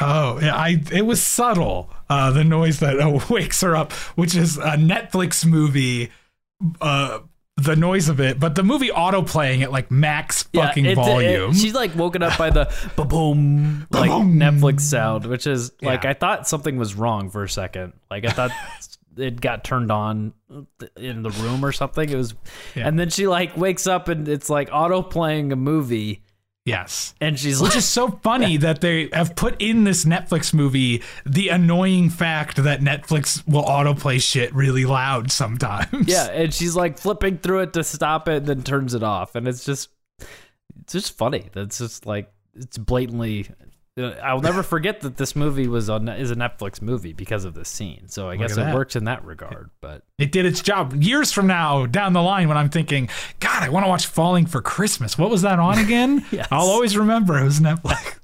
Oh, 0.00 0.40
yeah, 0.40 0.56
I 0.56 0.82
it 0.92 1.06
was 1.06 1.22
subtle. 1.22 1.90
Uh, 2.08 2.30
the 2.32 2.42
noise 2.44 2.80
that 2.80 2.98
uh, 2.98 3.20
wakes 3.30 3.60
her 3.60 3.76
up, 3.76 3.92
which 4.16 4.34
is 4.34 4.56
a 4.58 4.76
Netflix 4.76 5.44
movie. 5.46 6.10
Uh, 6.80 7.20
the 7.56 7.76
noise 7.76 8.08
of 8.08 8.18
it, 8.18 8.40
but 8.40 8.56
the 8.56 8.64
movie 8.64 8.90
auto 8.90 9.22
playing 9.22 9.62
at 9.62 9.70
like 9.70 9.88
max 9.88 10.42
fucking 10.54 10.84
it- 10.86 10.92
it- 10.92 10.94
volume. 10.96 11.52
she's 11.54 11.74
like 11.74 11.94
woken 11.94 12.20
up 12.20 12.36
by 12.36 12.50
the 12.50 12.64
ba-boom 12.96 13.86
like 13.92 14.10
Ba-boom. 14.10 14.34
Netflix 14.40 14.80
sound, 14.80 15.26
which 15.26 15.46
is 15.46 15.70
like 15.80 16.02
Yeah. 16.02 16.10
I 16.10 16.14
thought 16.14 16.48
something 16.48 16.76
was 16.76 16.96
wrong 16.96 17.30
for 17.30 17.44
a 17.44 17.48
second. 17.48 17.92
Like 18.10 18.24
I 18.24 18.30
thought 18.30 18.50
it 19.16 19.40
got 19.40 19.62
turned 19.62 19.92
on 19.92 20.32
in 20.96 21.22
the 21.22 21.30
room 21.30 21.64
or 21.64 21.70
something. 21.70 22.08
It 22.08 22.16
was, 22.16 22.34
Yeah. 22.74 22.88
and 22.88 22.98
then 22.98 23.10
she 23.10 23.28
like 23.28 23.56
wakes 23.56 23.86
up 23.86 24.08
and 24.08 24.26
it's 24.26 24.50
like 24.50 24.70
auto 24.72 25.00
playing 25.02 25.52
a 25.52 25.56
movie, 25.56 26.23
yes. 26.64 27.14
and 27.20 27.38
she's 27.38 27.60
Which 27.60 27.70
like, 27.70 27.78
is 27.78 27.84
so 27.84 28.08
funny 28.22 28.56
that 28.58 28.80
they 28.80 29.08
have 29.12 29.36
put 29.36 29.60
in 29.60 29.84
this 29.84 30.04
Netflix 30.04 30.52
movie 30.54 31.02
the 31.24 31.48
annoying 31.48 32.10
fact 32.10 32.62
that 32.62 32.80
Netflix 32.80 33.46
will 33.46 33.64
autoplay 33.64 34.20
shit 34.20 34.54
really 34.54 34.84
loud 34.84 35.30
sometimes. 35.30 36.08
yeah, 36.08 36.28
and 36.30 36.52
she's 36.52 36.76
like 36.76 36.98
flipping 36.98 37.38
through 37.38 37.60
it 37.60 37.72
to 37.74 37.84
stop 37.84 38.28
it, 38.28 38.38
and 38.38 38.46
then 38.46 38.62
turns 38.62 38.94
it 38.94 39.02
off, 39.02 39.34
and 39.34 39.46
it's 39.48 39.64
just, 39.64 39.88
it's 40.80 40.92
just 40.92 41.16
funny. 41.16 41.48
That's 41.52 41.78
just 41.78 42.06
like 42.06 42.32
it's 42.54 42.78
blatantly. 42.78 43.48
Uh, 43.96 44.10
I'll 44.22 44.40
never 44.40 44.62
forget 44.62 45.00
that 45.02 45.16
this 45.16 45.36
movie 45.36 45.68
was 45.68 45.88
on 45.88 46.08
is 46.08 46.30
a 46.30 46.36
Netflix 46.36 46.82
movie 46.82 47.12
because 47.12 47.44
of 47.44 47.54
this 47.54 47.68
scene. 47.68 48.08
So 48.08 48.28
I 48.28 48.36
guess 48.36 48.52
it 48.52 48.56
that. 48.56 48.74
works 48.74 48.96
in 48.96 49.04
that 49.04 49.24
regard. 49.24 49.70
But 49.80 50.02
It 50.18 50.32
did 50.32 50.46
its 50.46 50.60
job. 50.62 50.94
Years 51.02 51.30
from 51.32 51.46
now, 51.46 51.86
down 51.86 52.12
the 52.12 52.22
line, 52.22 52.48
when 52.48 52.56
I'm 52.56 52.70
thinking, 52.70 53.08
God, 53.40 53.62
I 53.62 53.68
want 53.68 53.84
to 53.84 53.88
watch 53.88 54.06
Falling 54.06 54.46
for 54.46 54.60
Christmas. 54.60 55.16
What 55.16 55.30
was 55.30 55.42
that 55.42 55.58
on 55.58 55.78
again? 55.78 56.24
Yes. 56.32 56.48
I'll 56.50 56.66
always 56.66 56.96
remember 56.96 57.38
it 57.38 57.44
was 57.44 57.60
Netflix. 57.60 58.18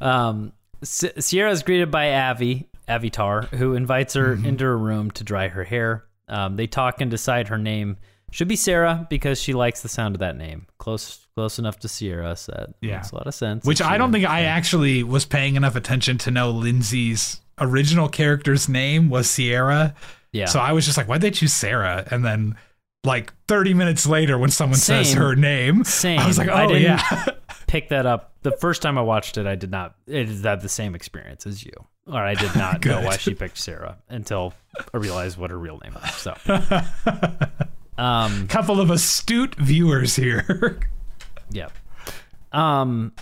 um, 0.00 0.52
S- 0.82 1.04
Sierra 1.20 1.50
is 1.50 1.62
greeted 1.62 1.90
by 1.90 2.14
Avi 2.14 2.68
Avitar, 2.88 3.46
who 3.48 3.74
invites 3.74 4.14
her 4.14 4.34
into 4.34 4.64
her 4.64 4.76
room 4.76 5.10
to 5.12 5.24
dry 5.24 5.48
her 5.48 5.64
hair. 5.64 6.04
Um, 6.28 6.56
they 6.56 6.66
talk 6.66 7.00
and 7.00 7.10
decide 7.10 7.48
her 7.48 7.58
name 7.58 7.96
should 8.30 8.48
be 8.48 8.56
Sarah 8.56 9.06
because 9.10 9.40
she 9.40 9.52
likes 9.52 9.82
the 9.82 9.88
sound 9.88 10.14
of 10.16 10.20
that 10.20 10.36
name. 10.36 10.66
Close, 10.82 11.28
close 11.36 11.60
enough 11.60 11.78
to 11.78 11.88
Sierra. 11.88 12.34
That 12.48 12.70
Yeah. 12.80 12.96
makes 12.96 13.12
a 13.12 13.14
lot 13.14 13.28
of 13.28 13.34
sense. 13.34 13.64
Which 13.64 13.80
I 13.80 13.98
don't 13.98 14.10
think 14.10 14.28
I 14.28 14.42
actually 14.42 15.04
was 15.04 15.24
paying 15.24 15.54
enough 15.54 15.76
attention 15.76 16.18
to 16.18 16.32
know 16.32 16.50
Lindsay's 16.50 17.40
original 17.60 18.08
character's 18.08 18.68
name 18.68 19.08
was 19.08 19.30
Sierra. 19.30 19.94
Yeah. 20.32 20.46
So 20.46 20.58
I 20.58 20.72
was 20.72 20.84
just 20.84 20.96
like, 20.96 21.06
why'd 21.06 21.20
they 21.20 21.30
choose 21.30 21.52
Sarah? 21.52 22.04
And 22.10 22.24
then, 22.24 22.56
like 23.04 23.32
30 23.46 23.74
minutes 23.74 24.06
later, 24.08 24.36
when 24.38 24.50
someone 24.50 24.76
says 24.78 25.12
her 25.12 25.36
name, 25.36 25.84
Same. 25.84 26.18
I 26.18 26.26
was 26.26 26.36
like, 26.36 26.48
I 26.48 26.64
oh, 26.64 26.68
didn't- 26.68 26.82
yeah. 26.82 27.26
pick 27.68 27.90
that 27.90 28.04
up. 28.04 28.32
The 28.42 28.50
first 28.50 28.82
time 28.82 28.98
I 28.98 29.02
watched 29.02 29.38
it, 29.38 29.46
I 29.46 29.54
did 29.54 29.70
not. 29.70 29.94
It 30.08 30.28
is 30.28 30.42
that 30.42 30.62
the 30.62 30.68
same 30.68 30.96
experience 30.96 31.46
as 31.46 31.64
you, 31.64 31.72
or 32.08 32.16
I 32.20 32.34
did 32.34 32.56
not 32.56 32.84
know 32.84 33.02
why 33.02 33.18
she 33.18 33.34
picked 33.34 33.56
Sarah 33.58 33.98
until 34.08 34.52
I 34.92 34.96
realized 34.96 35.38
what 35.38 35.50
her 35.50 35.58
real 35.58 35.78
name 35.78 35.94
was. 35.94 36.12
So, 36.14 36.34
um, 38.02 38.48
Couple 38.48 38.80
of 38.80 38.90
astute 38.90 39.54
viewers 39.56 40.16
here. 40.16 40.80
yeah, 41.50 41.68
um, 42.52 43.12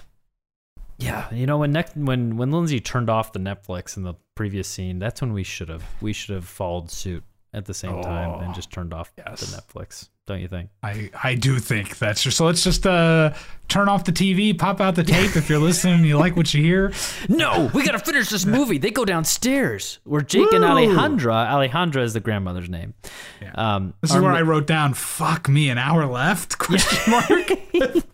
yeah. 0.98 1.32
You 1.34 1.46
know 1.46 1.58
when 1.58 1.72
next 1.72 1.96
when 1.96 2.36
when 2.36 2.50
Lindsay 2.50 2.80
turned 2.80 3.10
off 3.10 3.32
the 3.32 3.38
Netflix 3.40 3.96
in 3.96 4.02
the 4.04 4.14
previous 4.34 4.68
scene, 4.68 4.98
that's 4.98 5.20
when 5.20 5.32
we 5.32 5.42
should 5.42 5.68
have 5.68 5.84
we 6.00 6.12
should 6.12 6.34
have 6.34 6.46
followed 6.46 6.90
suit 6.90 7.24
at 7.52 7.64
the 7.66 7.74
same 7.74 8.00
time 8.02 8.30
Oh, 8.30 8.38
and 8.40 8.54
just 8.54 8.70
turned 8.70 8.94
off 8.94 9.12
yes. 9.18 9.40
the 9.40 9.56
Netflix. 9.60 10.08
Don't 10.30 10.40
you 10.40 10.46
think? 10.46 10.70
I, 10.84 11.10
I 11.24 11.34
do 11.34 11.58
think 11.58 11.98
that's 11.98 12.22
true. 12.22 12.30
So 12.30 12.46
let's 12.46 12.62
just 12.62 12.86
uh, 12.86 13.32
turn 13.66 13.88
off 13.88 14.04
the 14.04 14.12
TV, 14.12 14.56
pop 14.56 14.80
out 14.80 14.94
the 14.94 15.02
tape 15.02 15.34
if 15.34 15.50
you're 15.50 15.58
listening 15.58 15.94
and 15.94 16.06
you 16.06 16.16
like 16.16 16.36
what 16.36 16.54
you 16.54 16.62
hear. 16.62 16.92
No, 17.28 17.70
we 17.74 17.84
gotta 17.84 17.98
finish 17.98 18.28
this 18.28 18.44
movie. 18.46 18.78
They 18.78 18.90
go 18.90 19.04
downstairs 19.04 19.98
where 20.04 20.20
Jake 20.20 20.52
and 20.52 20.62
Alejandra. 20.62 21.48
Alejandra 21.48 22.02
is 22.02 22.12
the 22.12 22.20
grandmother's 22.20 22.68
name. 22.68 22.94
Yeah. 23.40 23.52
Um, 23.54 23.94
This 24.02 24.14
is 24.14 24.20
where 24.20 24.32
I 24.32 24.42
wrote 24.42 24.66
down, 24.66 24.94
fuck 24.94 25.48
me, 25.48 25.68
an 25.70 25.78
hour 25.78 26.06
left? 26.06 26.58
Question 26.58 27.10
mark. 27.10 27.50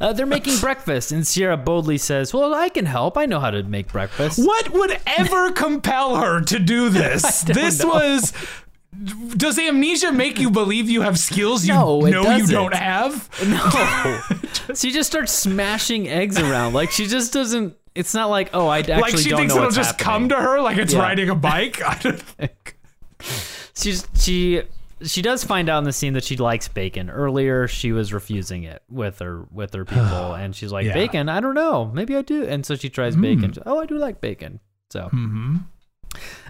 uh, 0.00 0.12
they're 0.12 0.26
making 0.26 0.58
breakfast, 0.58 1.12
and 1.12 1.26
Sierra 1.26 1.56
boldly 1.56 1.98
says, 1.98 2.34
"Well, 2.34 2.54
I 2.54 2.68
can 2.68 2.84
help. 2.84 3.16
I 3.16 3.26
know 3.26 3.40
how 3.40 3.50
to 3.50 3.62
make 3.62 3.90
breakfast." 3.90 4.38
What 4.38 4.70
would 4.70 5.00
ever 5.06 5.50
compel 5.52 6.16
her 6.16 6.40
to 6.42 6.58
do 6.58 6.90
this? 6.90 7.42
This 7.42 7.82
know. 7.82 7.88
was. 7.88 8.32
Does 9.36 9.58
amnesia 9.58 10.10
make 10.12 10.38
you 10.38 10.50
believe 10.50 10.88
you 10.88 11.02
have 11.02 11.18
skills 11.18 11.66
you 11.66 11.74
No, 11.74 12.00
know 12.00 12.06
you 12.06 12.12
doesn't. 12.24 12.54
don't 12.54 12.74
have? 12.74 13.28
No, 13.46 14.20
she 14.74 14.90
just 14.90 15.10
starts 15.10 15.32
smashing 15.32 16.08
eggs 16.08 16.38
around. 16.38 16.72
Like 16.72 16.90
she 16.90 17.06
just 17.06 17.32
doesn't. 17.32 17.76
It's 17.94 18.14
not 18.14 18.30
like, 18.30 18.50
oh, 18.54 18.66
I 18.66 18.78
actually 18.78 19.00
like 19.00 19.18
she 19.18 19.30
thinks 19.30 19.54
it'll 19.54 19.70
just 19.70 20.00
happening. 20.00 20.04
come 20.04 20.28
to 20.30 20.36
her 20.36 20.60
like 20.60 20.78
it's 20.78 20.94
Yeah. 20.94 21.00
riding 21.00 21.28
a 21.28 21.34
bike. 21.34 21.82
I 21.86 21.98
don't 21.98 22.20
think. 22.20 22.76
She's 23.74 24.06
she 24.18 24.62
she 25.02 25.22
does 25.22 25.44
find 25.44 25.68
out 25.68 25.78
in 25.78 25.84
the 25.84 25.92
scene 25.92 26.14
that 26.14 26.24
she 26.24 26.36
likes 26.36 26.66
bacon. 26.66 27.10
Earlier, 27.10 27.68
she 27.68 27.92
was 27.92 28.12
refusing 28.12 28.64
it 28.64 28.82
with 28.88 29.18
her 29.20 29.46
with 29.52 29.74
her 29.74 29.84
people, 29.84 30.34
and 30.34 30.56
she's 30.56 30.72
like, 30.72 30.86
Yeah. 30.86 30.94
"Bacon? 30.94 31.28
I 31.28 31.40
don't 31.40 31.54
know. 31.54 31.84
Maybe 31.92 32.16
I 32.16 32.22
do." 32.22 32.44
And 32.44 32.64
so 32.64 32.74
she 32.74 32.88
tries 32.88 33.14
hmm. 33.14 33.22
bacon. 33.22 33.54
Oh, 33.66 33.78
I 33.78 33.86
do 33.86 33.98
like 33.98 34.20
bacon. 34.20 34.60
So 34.90 35.02
mm-hmm. 35.02 35.56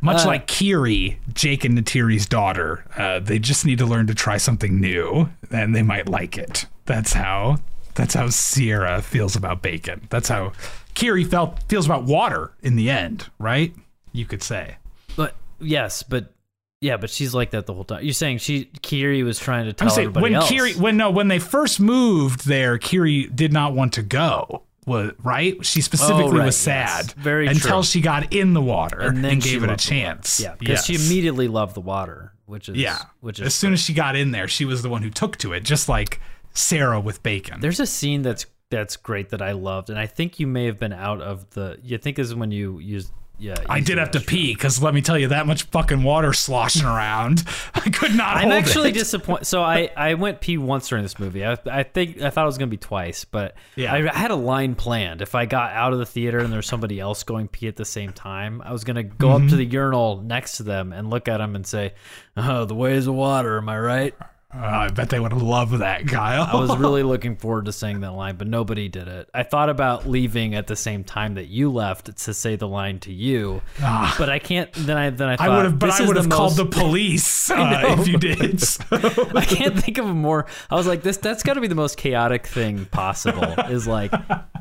Much 0.02 0.22
Uh, 0.24 0.28
like 0.28 0.46
Kiri, 0.46 1.18
Jake 1.34 1.64
and 1.64 1.76
Neytiri's 1.76 2.26
daughter, 2.26 2.84
uh, 2.96 3.18
they 3.18 3.38
just 3.38 3.64
need 3.66 3.78
to 3.78 3.86
learn 3.86 4.06
to 4.06 4.14
try 4.14 4.36
something 4.36 4.80
new, 4.80 5.28
and 5.50 5.74
they 5.74 5.82
might 5.82 6.08
like 6.08 6.38
it. 6.38 6.66
That's 6.84 7.12
how. 7.12 7.58
That's 7.94 8.14
how 8.14 8.28
Sierra 8.28 9.02
feels 9.02 9.34
about 9.34 9.60
bacon. 9.60 10.06
That's 10.08 10.28
how 10.28 10.52
Kiri 10.94 11.24
felt 11.24 11.62
feels 11.68 11.84
about 11.84 12.04
water 12.04 12.52
in 12.62 12.76
the 12.76 12.90
end, 12.90 13.28
right? 13.40 13.74
You 14.12 14.24
could 14.24 14.42
say. 14.42 14.76
But 15.16 15.34
yes, 15.60 16.04
but 16.04 16.32
yeah, 16.80 16.96
but 16.96 17.10
she's 17.10 17.34
like 17.34 17.50
that 17.50 17.66
the 17.66 17.74
whole 17.74 17.82
time. 17.82 18.04
You're 18.04 18.14
saying 18.14 18.38
she 18.38 18.66
Kiri 18.82 19.24
was 19.24 19.40
trying 19.40 19.66
to 19.66 19.72
tell 19.72 19.88
I'm 19.88 19.94
saying 19.94 20.08
everybody 20.10 20.22
when 20.22 20.34
else. 20.34 20.48
Kiri 20.48 20.72
when 20.74 20.96
no 20.96 21.10
when 21.10 21.26
they 21.26 21.40
first 21.40 21.80
moved 21.80 22.46
there, 22.46 22.78
Kiri 22.78 23.24
did 23.26 23.52
not 23.52 23.74
want 23.74 23.94
to 23.94 24.02
go. 24.02 24.62
Was 24.88 25.12
right? 25.22 25.64
She 25.64 25.80
specifically 25.82 26.24
Oh, 26.24 26.32
right, 26.32 26.46
was 26.46 26.66
yes. 26.66 27.04
sad 27.06 27.12
Very 27.12 27.46
until 27.46 27.82
true. 27.82 27.82
she 27.84 28.00
got 28.00 28.32
in 28.32 28.54
the 28.54 28.60
water 28.62 28.98
and, 29.00 29.16
and 29.16 29.24
then 29.24 29.40
she 29.40 29.50
gave 29.52 29.62
it 29.62 29.66
a 29.66 29.68
loved 29.68 29.80
the 29.88 29.94
water. 29.94 30.04
chance. 30.04 30.40
Yeah, 30.40 30.54
because 30.58 30.84
she 30.84 30.94
immediately 30.94 31.46
loved 31.48 31.74
the 31.74 31.80
water, 31.80 32.32
which 32.46 32.68
is 32.68 32.76
Yeah. 32.76 32.98
which 33.20 33.38
is 33.38 33.46
as 33.46 33.54
soon 33.54 33.72
as 33.74 33.80
she 33.80 33.92
got 33.92 34.16
in 34.16 34.30
there, 34.32 34.48
she 34.48 34.64
was 34.64 34.82
the 34.82 34.88
one 34.88 35.02
who 35.02 35.10
took 35.10 35.36
to 35.38 35.52
it, 35.52 35.62
just 35.62 35.88
like 35.88 36.20
Sarah 36.54 36.98
with 37.00 37.22
bacon. 37.22 37.60
There's 37.60 37.78
a 37.80 37.86
scene 37.86 38.22
that's 38.22 38.46
that's 38.70 38.96
great 38.96 39.30
that 39.30 39.40
I 39.40 39.52
loved, 39.52 39.88
and 39.90 39.98
I 39.98 40.06
think 40.06 40.38
you 40.40 40.46
may 40.46 40.66
have 40.66 40.78
been 40.78 40.92
out 40.92 41.22
of 41.22 41.48
the. 41.50 41.78
You 41.82 41.96
think 41.98 42.18
is 42.18 42.34
when 42.34 42.50
you 42.50 42.78
used 42.80 43.10
yeah. 43.38 43.54
I 43.68 43.80
did 43.80 43.98
have 43.98 44.10
to 44.12 44.20
pee 44.20 44.52
because 44.54 44.82
let 44.82 44.92
me 44.94 45.00
tell 45.00 45.18
you, 45.18 45.28
that 45.28 45.46
much 45.46 45.62
fucking 45.64 46.02
water 46.02 46.32
sloshing 46.32 46.84
around, 46.84 47.44
I 47.74 47.88
could 47.90 48.14
not. 48.14 48.36
I'm 48.36 48.50
actually 48.52 48.92
disappointed. 48.92 49.46
So 49.46 49.62
I, 49.62 49.90
I 49.96 50.14
went 50.14 50.40
pee 50.40 50.58
once 50.58 50.88
during 50.88 51.04
this 51.04 51.18
movie. 51.18 51.44
I, 51.46 51.56
I 51.70 51.82
think 51.84 52.20
I 52.20 52.30
thought 52.30 52.42
it 52.42 52.46
was 52.46 52.58
gonna 52.58 52.66
be 52.70 52.76
twice, 52.76 53.24
but 53.24 53.54
Yeah. 53.76 53.94
I, 53.94 54.00
had 54.16 54.30
a 54.30 54.36
line 54.36 54.74
planned. 54.74 55.22
If 55.22 55.34
I 55.34 55.46
got 55.46 55.72
out 55.72 55.92
of 55.92 55.98
the 55.98 56.06
theater 56.06 56.38
and 56.38 56.52
there's 56.52 56.66
somebody 56.66 56.98
else 57.00 57.22
going 57.22 57.48
pee 57.48 57.68
at 57.68 57.76
the 57.76 57.84
same 57.84 58.12
time, 58.12 58.60
I 58.64 58.72
was 58.72 58.84
gonna 58.84 59.02
go 59.04 59.30
up 59.30 59.38
to 59.38 59.44
Mm-hmm. 59.46 59.56
the 59.56 59.64
urinal 59.66 60.20
next 60.22 60.56
to 60.58 60.62
them 60.64 60.92
and 60.92 61.08
look 61.10 61.28
at 61.28 61.38
them 61.38 61.54
and 61.56 61.66
say, 61.66 61.94
"Oh, 62.36 62.64
the 62.64 62.74
ways 62.74 63.06
of 63.06 63.14
water." 63.14 63.58
Am 63.58 63.68
I 63.68 63.78
right? 63.78 64.14
Uh, 64.54 64.60
I 64.60 64.88
bet 64.88 65.10
they 65.10 65.20
would 65.20 65.34
love 65.34 65.80
that, 65.80 66.08
Kyle. 66.08 66.44
I 66.50 66.58
was 66.58 66.74
really 66.78 67.02
looking 67.12 67.36
forward 67.36 67.66
to 67.66 67.72
saying 67.72 68.00
that 68.00 68.12
line, 68.12 68.36
but 68.36 68.46
nobody 68.46 68.88
did 68.88 69.06
it. 69.06 69.28
I 69.34 69.42
thought 69.42 69.68
about 69.68 70.08
leaving 70.08 70.54
at 70.54 70.66
the 70.66 70.74
same 70.74 71.04
time 71.04 71.34
that 71.34 71.48
you 71.48 71.70
left 71.70 72.16
to 72.16 72.32
say 72.32 72.56
the 72.56 72.66
line 72.66 72.98
to 73.00 73.12
you, 73.12 73.60
Ah. 73.82 74.14
but 74.18 74.30
I 74.30 74.38
can't. 74.38 74.72
Then 74.72 74.96
I 74.96 75.10
then 75.10 75.28
I 75.28 75.36
thought 75.36 75.48
I 75.50 75.56
would 75.56 75.64
have, 75.66 75.78
but 75.78 75.90
I 75.90 76.06
would 76.06 76.16
have 76.16 76.30
called 76.30 76.52
most- 76.52 76.56
the 76.56 76.64
police 76.64 77.50
uh, 77.50 77.56
know. 77.82 78.00
if 78.00 78.08
you 78.08 78.16
did. 78.16 78.62
I 78.90 79.44
can't 79.44 79.78
think 79.78 79.98
of 79.98 80.06
a 80.06 80.14
more. 80.14 80.46
I 80.70 80.76
was 80.76 80.86
like, 80.86 81.02
this. 81.02 81.18
That's 81.18 81.42
got 81.42 81.54
to 81.54 81.60
be 81.60 81.66
the 81.68 81.74
most 81.74 81.98
chaotic 81.98 82.46
thing 82.46 82.86
possible. 82.86 83.42
Is 83.68 83.86
like, 83.86 84.12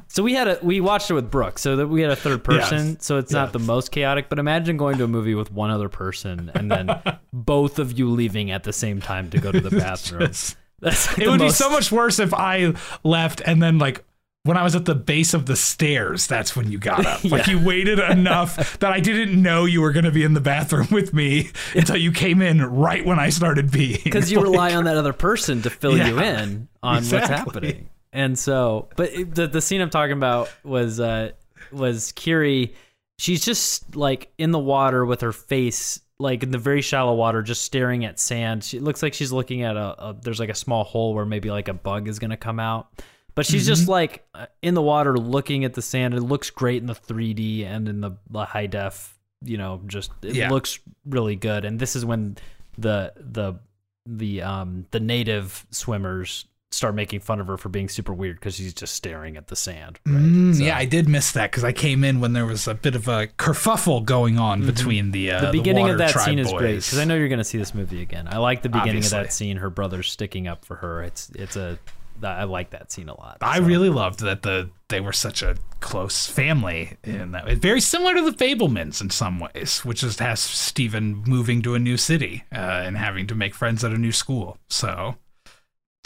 so 0.09 0.21
we 0.21 0.33
had 0.33 0.49
a 0.49 0.59
we 0.61 0.81
watched 0.81 1.09
it 1.09 1.13
with 1.13 1.31
Brooke, 1.31 1.57
so 1.59 1.77
that 1.77 1.88
we 1.88 2.01
had 2.01 2.11
a 2.11 2.15
third 2.17 2.43
person. 2.43 2.88
Yes. 2.95 3.05
So 3.05 3.19
it's 3.19 3.31
not 3.31 3.53
the 3.53 3.59
most 3.59 3.93
chaotic. 3.93 4.27
But 4.27 4.38
imagine 4.38 4.75
going 4.75 4.97
to 4.97 5.05
a 5.05 5.07
movie 5.07 5.33
with 5.33 5.49
one 5.49 5.71
other 5.71 5.88
person 5.88 6.51
and 6.55 6.69
then 6.69 6.89
both 7.31 7.79
of 7.79 7.97
you 7.97 8.09
leaving 8.09 8.51
at 8.51 8.65
the 8.65 8.73
same 8.73 8.99
time 8.99 9.29
to 9.29 9.39
go 9.39 9.49
to 9.53 9.61
the 9.61 9.76
bathroom. 9.80 10.32
That's 10.80 11.07
like 11.09 11.19
it 11.19 11.30
would 11.30 11.39
be 11.39 11.49
so 11.49 11.69
much 11.69 11.91
worse 11.91 12.19
if 12.19 12.34
I 12.34 12.73
left 13.03 13.41
and 13.45 13.61
then 13.61 13.80
like 13.80 14.03
when 14.47 14.55
I 14.55 14.63
was 14.63 14.75
at 14.75 14.86
the 14.86 14.95
base 14.95 15.34
of 15.34 15.45
the 15.45 15.57
stairs, 15.57 16.25
that's 16.25 16.55
when 16.55 16.71
you 16.71 16.80
got 16.80 17.05
up. 17.05 17.23
Like 17.28 17.47
you 17.47 17.63
waited 17.63 17.99
enough 17.99 18.78
that 18.80 18.93
I 18.93 19.01
didn't 19.01 19.39
know 19.41 19.65
you 19.65 19.82
were 19.82 19.91
going 19.91 20.05
to 20.05 20.11
be 20.11 20.23
in 20.23 20.34
the 20.34 20.39
bathroom 20.39 20.88
with 20.91 21.13
me 21.13 21.49
until 21.75 21.97
you 21.97 22.13
came 22.13 22.41
in 22.41 22.63
right 22.63 23.05
when 23.05 23.19
I 23.19 23.30
started 23.30 23.69
being. 23.69 23.99
because 24.03 24.32
you 24.32 24.39
rely 24.39 24.73
on 24.73 24.86
that 24.86 24.95
other 24.95 25.11
person 25.11 25.61
to 25.63 25.69
fill 25.69 25.97
you 25.97 26.19
in 26.19 26.69
on 26.82 27.03
what's 27.03 27.28
happening. 27.28 27.89
And 28.13 28.39
so, 28.39 28.88
but 28.95 29.11
the 29.36 29.47
the 29.47 29.61
scene 29.61 29.82
I'm 29.82 29.89
talking 29.89 30.13
about 30.13 30.49
was 30.63 31.01
uh 31.01 31.32
was 31.71 32.13
Kiri. 32.13 32.73
She's 33.19 33.43
just 33.43 33.95
like 33.95 34.32
in 34.38 34.51
the 34.51 34.59
water 34.59 35.05
with 35.05 35.21
her 35.21 35.34
face 35.34 35.99
like 36.20 36.43
in 36.43 36.51
the 36.51 36.57
very 36.57 36.82
shallow 36.82 37.13
water, 37.13 37.41
just 37.41 37.61
staring 37.63 38.03
at 38.05 38.20
sand. 38.20 38.63
She 38.63 38.78
it 38.78 38.84
looks 38.84 39.03
like 39.03 39.13
she's 39.13 39.32
looking 39.32 39.61
at 39.63 39.76
a, 39.78 40.09
a 40.09 40.15
there's 40.22 40.39
like 40.39 40.49
a 40.49 40.55
small 40.55 40.84
hole 40.84 41.13
where 41.13 41.26
maybe 41.26 41.49
like 41.51 41.68
a 41.68 41.74
bug 41.74 42.07
is 42.07 42.20
gonna 42.20 42.38
come 42.38 42.59
out. 42.59 42.89
But 43.36 43.45
she's 43.45 43.63
Mm-hmm. 43.63 43.68
just 43.68 43.88
like 43.88 44.26
uh, 44.34 44.47
in 44.63 44.74
the 44.74 44.82
water 44.82 45.15
looking 45.18 45.63
at 45.63 45.76
the 45.76 45.82
sand. 45.84 46.15
It 46.15 46.22
looks 46.22 46.49
great 46.49 46.82
in 46.82 46.88
the 46.88 46.95
3D 46.95 47.65
and 47.65 47.88
in 47.88 48.01
the, 48.01 48.11
the 48.32 48.45
high 48.45 48.65
def. 48.65 49.13
You 49.43 49.57
know, 49.57 49.82
just 49.86 50.09
it 50.24 50.34
Yeah. 50.36 50.49
looks 50.49 50.80
really 51.05 51.36
good. 51.36 51.63
And 51.65 51.80
this 51.80 51.95
is 51.95 52.03
when 52.03 52.38
the 52.80 53.13
the 53.15 53.59
the 54.07 54.41
um 54.41 54.88
the 54.89 54.99
native 54.99 55.68
swimmers 55.70 56.45
start 56.72 56.93
making 56.95 57.22
fun 57.22 57.39
of 57.39 57.47
her 57.47 57.57
for 57.57 57.70
being 57.70 57.88
super 57.88 58.13
weird 58.13 58.36
because 58.38 58.55
she's 58.55 58.74
just 58.74 58.93
staring 58.93 59.38
at 59.38 59.47
the 59.47 59.55
sand. 59.55 59.99
Right? 60.05 60.15
Mm, 60.22 60.55
So- 60.55 60.63
Yeah, 60.63 60.78
I 60.78 60.86
did 60.86 61.07
miss 61.07 61.32
that 61.32 61.49
because 61.51 61.63
I 61.63 61.72
came 61.72 62.03
in 62.03 62.20
when 62.20 62.34
there 62.34 62.45
was 62.45 62.68
a 62.68 62.74
bit 62.76 62.93
of 62.95 63.07
a 63.07 63.28
kerfuffle 63.28 64.03
going 64.03 64.38
on 64.38 64.65
between 64.65 65.11
the 65.11 65.32
uh, 65.32 65.38
Mm-hmm. 65.38 65.45
the 65.45 65.51
beginning 65.51 65.82
water 65.84 65.93
of 65.93 65.99
that 65.99 66.20
scene 66.20 66.39
is 66.39 66.51
great 66.51 66.76
because 66.76 66.97
I 66.99 67.05
know 67.05 67.15
you're 67.15 67.30
going 67.30 67.38
to 67.39 67.43
see 67.45 67.57
this 67.57 67.74
movie 67.74 68.01
again. 68.01 68.28
I 68.30 68.38
like 68.38 68.61
the 68.63 68.70
beginning 68.70 69.03
of 69.03 69.09
that 69.11 69.32
scene. 69.34 69.57
Her 69.57 69.70
brother's 69.70 70.11
sticking 70.11 70.47
up 70.47 70.65
for 70.65 70.76
her. 70.76 71.01
It's 71.03 71.30
it's 71.36 71.55
a 71.55 71.80
I 72.24 72.45
like 72.45 72.72
that 72.72 72.91
scene 72.91 73.09
a 73.09 73.13
lot. 73.18 73.38
I 73.41 73.59
really 73.59 73.89
loved 73.89 74.22
that 74.22 74.41
the 74.41 74.72
they 74.89 74.99
were 74.99 75.13
such 75.13 75.43
a 75.43 75.55
close 75.82 76.26
family 76.26 76.97
in 77.03 77.32
that. 77.34 77.47
It's 77.47 77.61
very 77.61 77.80
similar 77.80 78.15
to 78.15 78.22
the 78.24 78.32
Fabelmans 78.32 79.01
in 79.01 79.09
some 79.11 79.39
ways, 79.39 79.86
which 79.86 80.01
just 80.01 80.20
has 80.20 80.39
Stephen 80.39 81.24
moving 81.28 81.61
to 81.61 81.76
a 81.76 81.80
new 81.80 81.95
city 81.95 82.43
uh, 82.51 82.55
and 82.57 82.97
having 82.97 83.28
to 83.28 83.36
make 83.36 83.53
friends 83.53 83.84
at 83.84 83.91
a 83.91 83.97
new 83.99 84.11
school. 84.11 84.57
So 84.68 85.15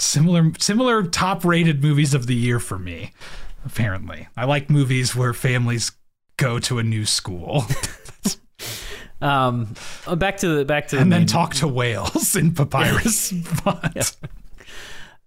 similar 0.02 0.52
similar 0.60 1.04
top 1.04 1.46
rated 1.46 1.82
movies 1.84 2.14
of 2.14 2.28
the 2.28 2.36
year 2.36 2.60
for 2.60 2.78
me. 2.80 3.14
Apparently, 3.66 4.28
I 4.36 4.46
like 4.46 4.70
movies 4.70 5.16
where 5.16 5.34
families 5.34 5.92
go 6.38 6.58
to 6.60 6.80
a 6.80 6.84
new 6.84 7.06
school 7.06 7.66
um 9.22 9.76
uh, 10.08 10.16
back 10.16 10.38
to 10.38 10.48
the 10.58 10.66
back 10.66 10.88
to 10.88 10.96
the 10.96 11.02
and 11.04 11.12
then 11.12 11.22
main- 11.22 11.28
talk 11.28 11.54
to 11.54 11.68
whales 11.68 12.36
in 12.36 12.54
papyrus. 12.54 13.32
But 13.64 14.16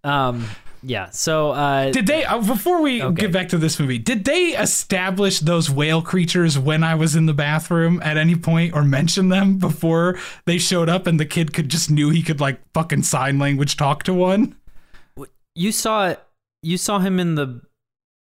um 0.02 0.46
yeah. 0.82 1.10
So 1.10 1.52
uh 1.52 1.92
Did 1.92 2.06
they 2.08 2.24
uh, 2.24 2.40
before 2.42 2.82
we 2.82 3.00
Okay. 3.02 3.22
get 3.22 3.32
back 3.32 3.48
to 3.50 3.58
this 3.58 3.78
movie? 3.78 3.98
Did 3.98 4.24
they 4.24 4.48
establish 4.48 5.38
those 5.38 5.70
whale 5.70 6.02
creatures 6.02 6.58
when 6.58 6.82
I 6.82 6.94
was 6.96 7.14
in 7.14 7.26
the 7.26 7.32
bathroom 7.32 8.02
at 8.04 8.16
any 8.18 8.34
point, 8.34 8.74
or 8.74 8.82
mention 8.84 9.28
them 9.30 9.58
before 9.58 10.18
they 10.44 10.58
showed 10.58 10.88
up, 10.88 11.06
and 11.06 11.18
the 11.20 11.24
kid 11.24 11.54
could 11.54 11.68
just 11.70 11.90
knew 11.90 12.10
he 12.10 12.22
could 12.22 12.40
like 12.40 12.60
fucking 12.74 13.04
sign 13.04 13.38
language 13.38 13.76
talk 13.76 14.02
to 14.02 14.12
one? 14.12 14.56
You 15.54 15.72
saw 15.72 16.14
you 16.62 16.76
saw 16.78 16.98
him 16.98 17.18
in 17.20 17.34
the 17.34 17.60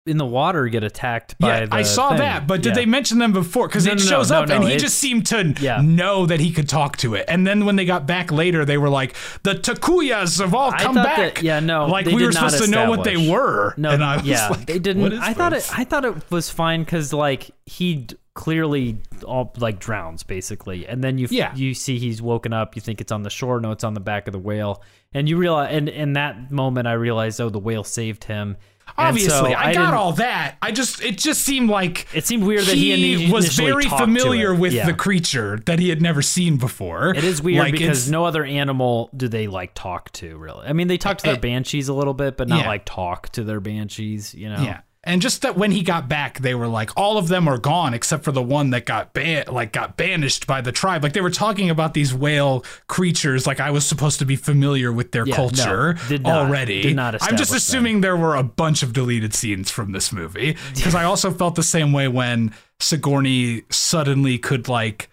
in 0.08 0.18
the 0.18 0.26
water 0.26 0.68
get 0.68 0.84
attacked 0.84 1.36
by 1.40 1.48
Yeah, 1.48 1.66
the 1.66 1.74
I 1.74 1.82
saw 1.82 2.10
thing. 2.10 2.18
that, 2.18 2.46
but 2.46 2.62
did 2.62 2.68
Yeah. 2.70 2.74
they 2.76 2.86
mention 2.86 3.18
them 3.18 3.32
before? 3.32 3.66
Because 3.66 3.86
No, 3.86 3.92
it 3.92 3.98
no, 3.98 4.04
shows 4.04 4.30
no, 4.30 4.42
up, 4.44 4.50
and 4.50 4.62
he 4.62 4.76
just 4.76 4.98
seemed 4.98 5.26
to 5.26 5.52
Yeah. 5.60 5.80
know 5.82 6.26
that 6.26 6.38
he 6.38 6.52
could 6.52 6.68
talk 6.68 6.96
to 6.98 7.14
it. 7.16 7.24
And 7.26 7.44
then 7.44 7.64
when 7.64 7.74
they 7.74 7.84
got 7.84 8.06
back 8.06 8.30
later, 8.30 8.64
they 8.64 8.78
were 8.78 8.88
like, 8.88 9.16
"The 9.42 9.54
Takuyas 9.56 10.38
have 10.40 10.54
all 10.54 10.70
come 10.70 10.94
back." 10.94 11.34
that- 11.36 11.42
yeah, 11.42 11.58
no, 11.58 11.86
like 11.86 12.06
we 12.06 12.24
were 12.24 12.30
supposed 12.30 12.62
to 12.62 12.70
know 12.70 12.88
what 12.88 13.02
they 13.02 13.16
were. 13.16 13.74
No, 13.76 13.90
and 13.90 14.04
I 14.04 14.20
yeah, 14.22 14.48
like, 14.48 14.66
they 14.66 14.78
didn't. 14.78 15.02
"What 15.02 15.12
is 15.14 15.18
I 15.20 15.32
thought 15.32 15.50
this?" 15.52 15.68
it. 15.72 15.76
I 15.80 15.82
thought 15.82 16.04
it 16.04 16.30
was 16.30 16.50
fine 16.50 16.84
because 16.84 17.12
like 17.12 17.50
he 17.64 18.06
clearly 18.34 18.98
all 19.24 19.52
like 19.58 19.80
drowns 19.80 20.22
basically, 20.22 20.86
and 20.86 21.02
then 21.02 21.18
you 21.18 21.26
Yeah. 21.32 21.52
you 21.56 21.74
see 21.74 21.98
he's 21.98 22.22
woken 22.22 22.52
up. 22.52 22.76
You 22.76 22.80
think 22.82 23.00
it's 23.00 23.10
on 23.10 23.22
the 23.24 23.30
shore. 23.30 23.58
No, 23.60 23.72
it's 23.72 23.82
on 23.82 23.94
the 23.94 24.00
back 24.00 24.28
of 24.28 24.32
the 24.32 24.38
whale, 24.38 24.84
and 25.16 25.28
you 25.28 25.36
realize. 25.36 25.74
And 25.74 25.88
in 25.88 26.12
that 26.14 26.50
moment, 26.52 26.86
I 26.86 26.92
realized, 26.92 27.40
oh, 27.40 27.48
the 27.48 27.58
whale 27.58 27.84
saved 27.84 28.24
him. 28.24 28.56
Obviously, 28.98 29.30
so 29.52 29.58
I, 29.58 29.74
got 29.74 29.92
all 29.94 30.12
that. 30.12 30.56
I 30.62 30.70
just 30.72 31.02
it 31.02 31.18
just 31.18 31.42
seemed 31.42 31.68
like 31.68 32.06
It 32.14 32.24
seemed 32.24 32.44
weird 32.44 32.64
that 32.64 32.76
he 32.76 33.16
ini- 33.26 33.30
was 33.30 33.48
very 33.56 33.84
familiar 33.84 34.54
with 34.54 34.72
Yeah. 34.72 34.86
the 34.86 34.94
creature 34.94 35.60
that 35.66 35.78
he 35.80 35.88
had 35.90 36.00
never 36.00 36.22
seen 36.22 36.56
before. 36.56 37.10
It 37.14 37.24
is 37.24 37.42
weird 37.42 37.58
Like, 37.58 37.72
because 37.72 38.08
no 38.10 38.24
other 38.24 38.44
animal 38.44 39.10
do 39.14 39.28
they 39.28 39.48
like 39.48 39.72
talk 39.74 40.12
to 40.12 40.38
really. 40.38 40.66
I 40.66 40.72
mean, 40.72 40.86
they 40.88 40.96
talk 40.98 41.18
to 41.18 41.24
their 41.24 41.34
Eh, 41.34 41.40
banshees 41.40 41.88
a 41.88 41.94
little 41.94 42.14
bit, 42.14 42.36
but 42.38 42.48
not 42.48 42.60
yeah. 42.60 42.68
like 42.68 42.84
talk 42.86 43.28
to 43.30 43.42
their 43.44 43.60
banshees. 43.60 44.32
You 44.34 44.50
know. 44.50 44.62
yeah. 44.62 44.80
And 45.06 45.22
just 45.22 45.42
that 45.42 45.56
when 45.56 45.70
he 45.70 45.82
got 45.82 46.08
back, 46.08 46.40
they 46.40 46.54
were 46.54 46.66
like, 46.66 46.90
all 46.96 47.16
of 47.16 47.28
them 47.28 47.46
are 47.48 47.58
gone 47.58 47.94
except 47.94 48.24
for 48.24 48.32
the 48.32 48.42
one 48.42 48.70
that 48.70 48.84
got 48.86 49.12
ban- 49.14 49.44
like 49.48 49.72
got 49.72 49.96
banished 49.96 50.46
by 50.48 50.60
the 50.60 50.72
tribe. 50.72 51.02
Like 51.04 51.12
they 51.12 51.20
were 51.20 51.30
talking 51.30 51.70
about 51.70 51.94
these 51.94 52.12
whale 52.12 52.64
creatures, 52.88 53.46
like 53.46 53.60
I 53.60 53.70
was 53.70 53.86
supposed 53.86 54.18
to 54.18 54.24
be 54.26 54.34
familiar 54.34 54.92
with 54.92 55.12
their 55.12 55.24
Yeah, 55.26 55.36
culture 55.36 55.94
no, 55.94 56.08
did 56.08 56.22
not- 56.24 56.46
already. 56.46 56.82
did 56.82 56.96
not 56.96 57.22
I'm 57.22 57.36
just 57.36 57.54
assuming 57.54 58.00
there 58.00 58.16
were 58.16 58.34
a 58.34 58.42
bunch 58.42 58.82
of 58.82 58.92
deleted 58.92 59.32
scenes 59.32 59.70
from 59.70 59.92
this 59.92 60.12
movie 60.12 60.56
because 60.74 60.94
I 60.96 61.04
also 61.04 61.30
felt 61.30 61.54
the 61.54 61.62
same 61.62 61.92
way 61.92 62.08
when 62.08 62.52
Sigourney 62.80 63.62
suddenly 63.70 64.38
could 64.38 64.68
like 64.68 65.08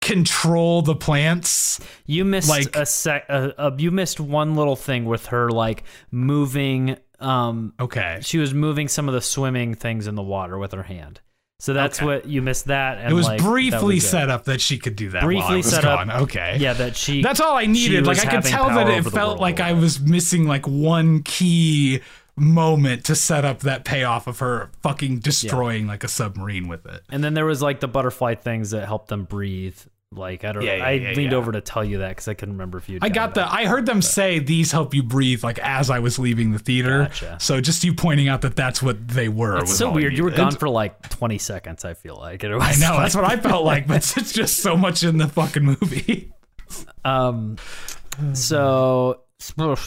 control 0.00 0.80
the 0.82 0.94
plants. 0.94 1.80
You 2.06 2.24
missed 2.24 2.48
Like- 2.48 2.74
a 2.76 2.86
sec. 2.86 3.28
A, 3.28 3.72
you 3.76 3.90
missed 3.90 4.20
one 4.20 4.54
little 4.54 4.76
thing 4.76 5.04
with 5.04 5.26
her 5.26 5.50
like 5.50 5.82
moving. 6.10 6.96
Um, 7.20 7.72
Okay. 7.80 8.18
she 8.22 8.38
was 8.38 8.54
moving 8.54 8.88
some 8.88 9.08
of 9.08 9.14
the 9.14 9.20
swimming 9.20 9.74
things 9.74 10.06
in 10.06 10.14
the 10.14 10.22
water 10.22 10.56
with 10.58 10.72
her 10.72 10.84
hand. 10.84 11.20
So 11.60 11.72
that's 11.72 11.98
Okay. 11.98 12.06
what 12.06 12.26
you 12.28 12.40
missed. 12.40 12.66
That 12.66 12.98
and 12.98 13.10
It 13.10 13.14
was 13.14 13.26
like, 13.26 13.42
briefly 13.42 13.96
was 13.96 14.08
set 14.08 14.30
up 14.30 14.44
that 14.44 14.60
she 14.60 14.78
could 14.78 14.94
do 14.94 15.10
that 15.10 15.22
while 15.24 15.26
Briefly 15.26 15.62
set 15.62 15.84
up- 15.84 16.06
gone. 16.06 16.10
Okay. 16.22 16.56
Yeah, 16.60 16.72
that 16.74 16.96
she. 16.96 17.20
That's 17.20 17.40
all 17.40 17.56
I 17.56 17.66
needed. 17.66 18.06
Like 18.06 18.24
I 18.24 18.30
could 18.30 18.44
tell 18.44 18.68
that 18.68 18.88
it 18.88 19.02
felt 19.10 19.40
like 19.40 19.58
I 19.58 19.72
was 19.72 19.98
missing 20.00 20.46
like 20.46 20.68
one 20.68 21.22
key 21.24 22.00
moment 22.36 23.04
to 23.06 23.16
set 23.16 23.44
up 23.44 23.58
that 23.60 23.84
payoff 23.84 24.28
of 24.28 24.38
her 24.38 24.70
fucking 24.84 25.18
destroying 25.18 25.88
like 25.88 26.04
a 26.04 26.08
submarine 26.08 26.68
with 26.68 26.86
it. 26.86 27.02
And 27.10 27.24
then 27.24 27.34
there 27.34 27.44
was 27.46 27.60
like 27.60 27.80
the 27.80 27.88
butterfly 27.88 28.36
things 28.36 28.70
that 28.70 28.86
helped 28.86 29.08
them 29.08 29.24
breathe. 29.24 29.78
Like 30.10 30.42
I 30.44 30.52
don't. 30.52 30.62
Yeah, 30.62 30.76
yeah, 30.76 30.84
I 30.86 30.90
yeah, 30.92 31.12
leaned 31.12 31.32
yeah. 31.32 31.38
over 31.38 31.52
to 31.52 31.60
tell 31.60 31.84
you 31.84 31.98
that 31.98 32.08
because 32.10 32.28
I 32.28 32.34
couldn't 32.34 32.54
remember 32.54 32.78
if 32.78 32.88
you. 32.88 32.98
I 33.02 33.10
got 33.10 33.34
the 33.34 33.46
I 33.46 33.66
heard 33.66 33.84
them 33.84 34.00
say 34.00 34.38
these 34.38 34.72
help 34.72 34.94
you 34.94 35.02
breathe 35.02 35.44
like 35.44 35.58
as 35.58 35.90
I 35.90 35.98
was 35.98 36.18
leaving 36.18 36.52
the 36.52 36.58
theater. 36.58 37.02
Gotcha. 37.04 37.36
So 37.40 37.60
just 37.60 37.84
you 37.84 37.92
pointing 37.92 38.26
out 38.26 38.40
that 38.40 38.56
that's 38.56 38.82
what 38.82 39.06
they 39.06 39.28
were 39.28 39.58
It's 39.58 39.70
was 39.70 39.78
so 39.78 39.88
all 39.88 39.94
weird. 39.94 40.16
You 40.16 40.24
were 40.24 40.30
gone 40.30 40.52
for 40.52 40.68
like 40.68 41.10
20 41.10 41.36
seconds. 41.36 41.84
I 41.84 41.92
feel 41.92 42.16
like 42.16 42.42
it 42.42 42.54
was. 42.54 42.62
I 42.62 42.86
know, 42.86 42.94
like- 42.94 43.04
that's 43.04 43.14
what 43.16 43.24
I 43.24 43.36
felt 43.36 43.64
like, 43.64 43.86
but 43.86 43.96
it's 44.16 44.32
just 44.32 44.60
so 44.60 44.76
much 44.78 45.02
in 45.02 45.18
the 45.18 45.28
fucking 45.28 45.64
movie. 45.64 46.32
Um, 47.02 47.56
so 48.34 49.22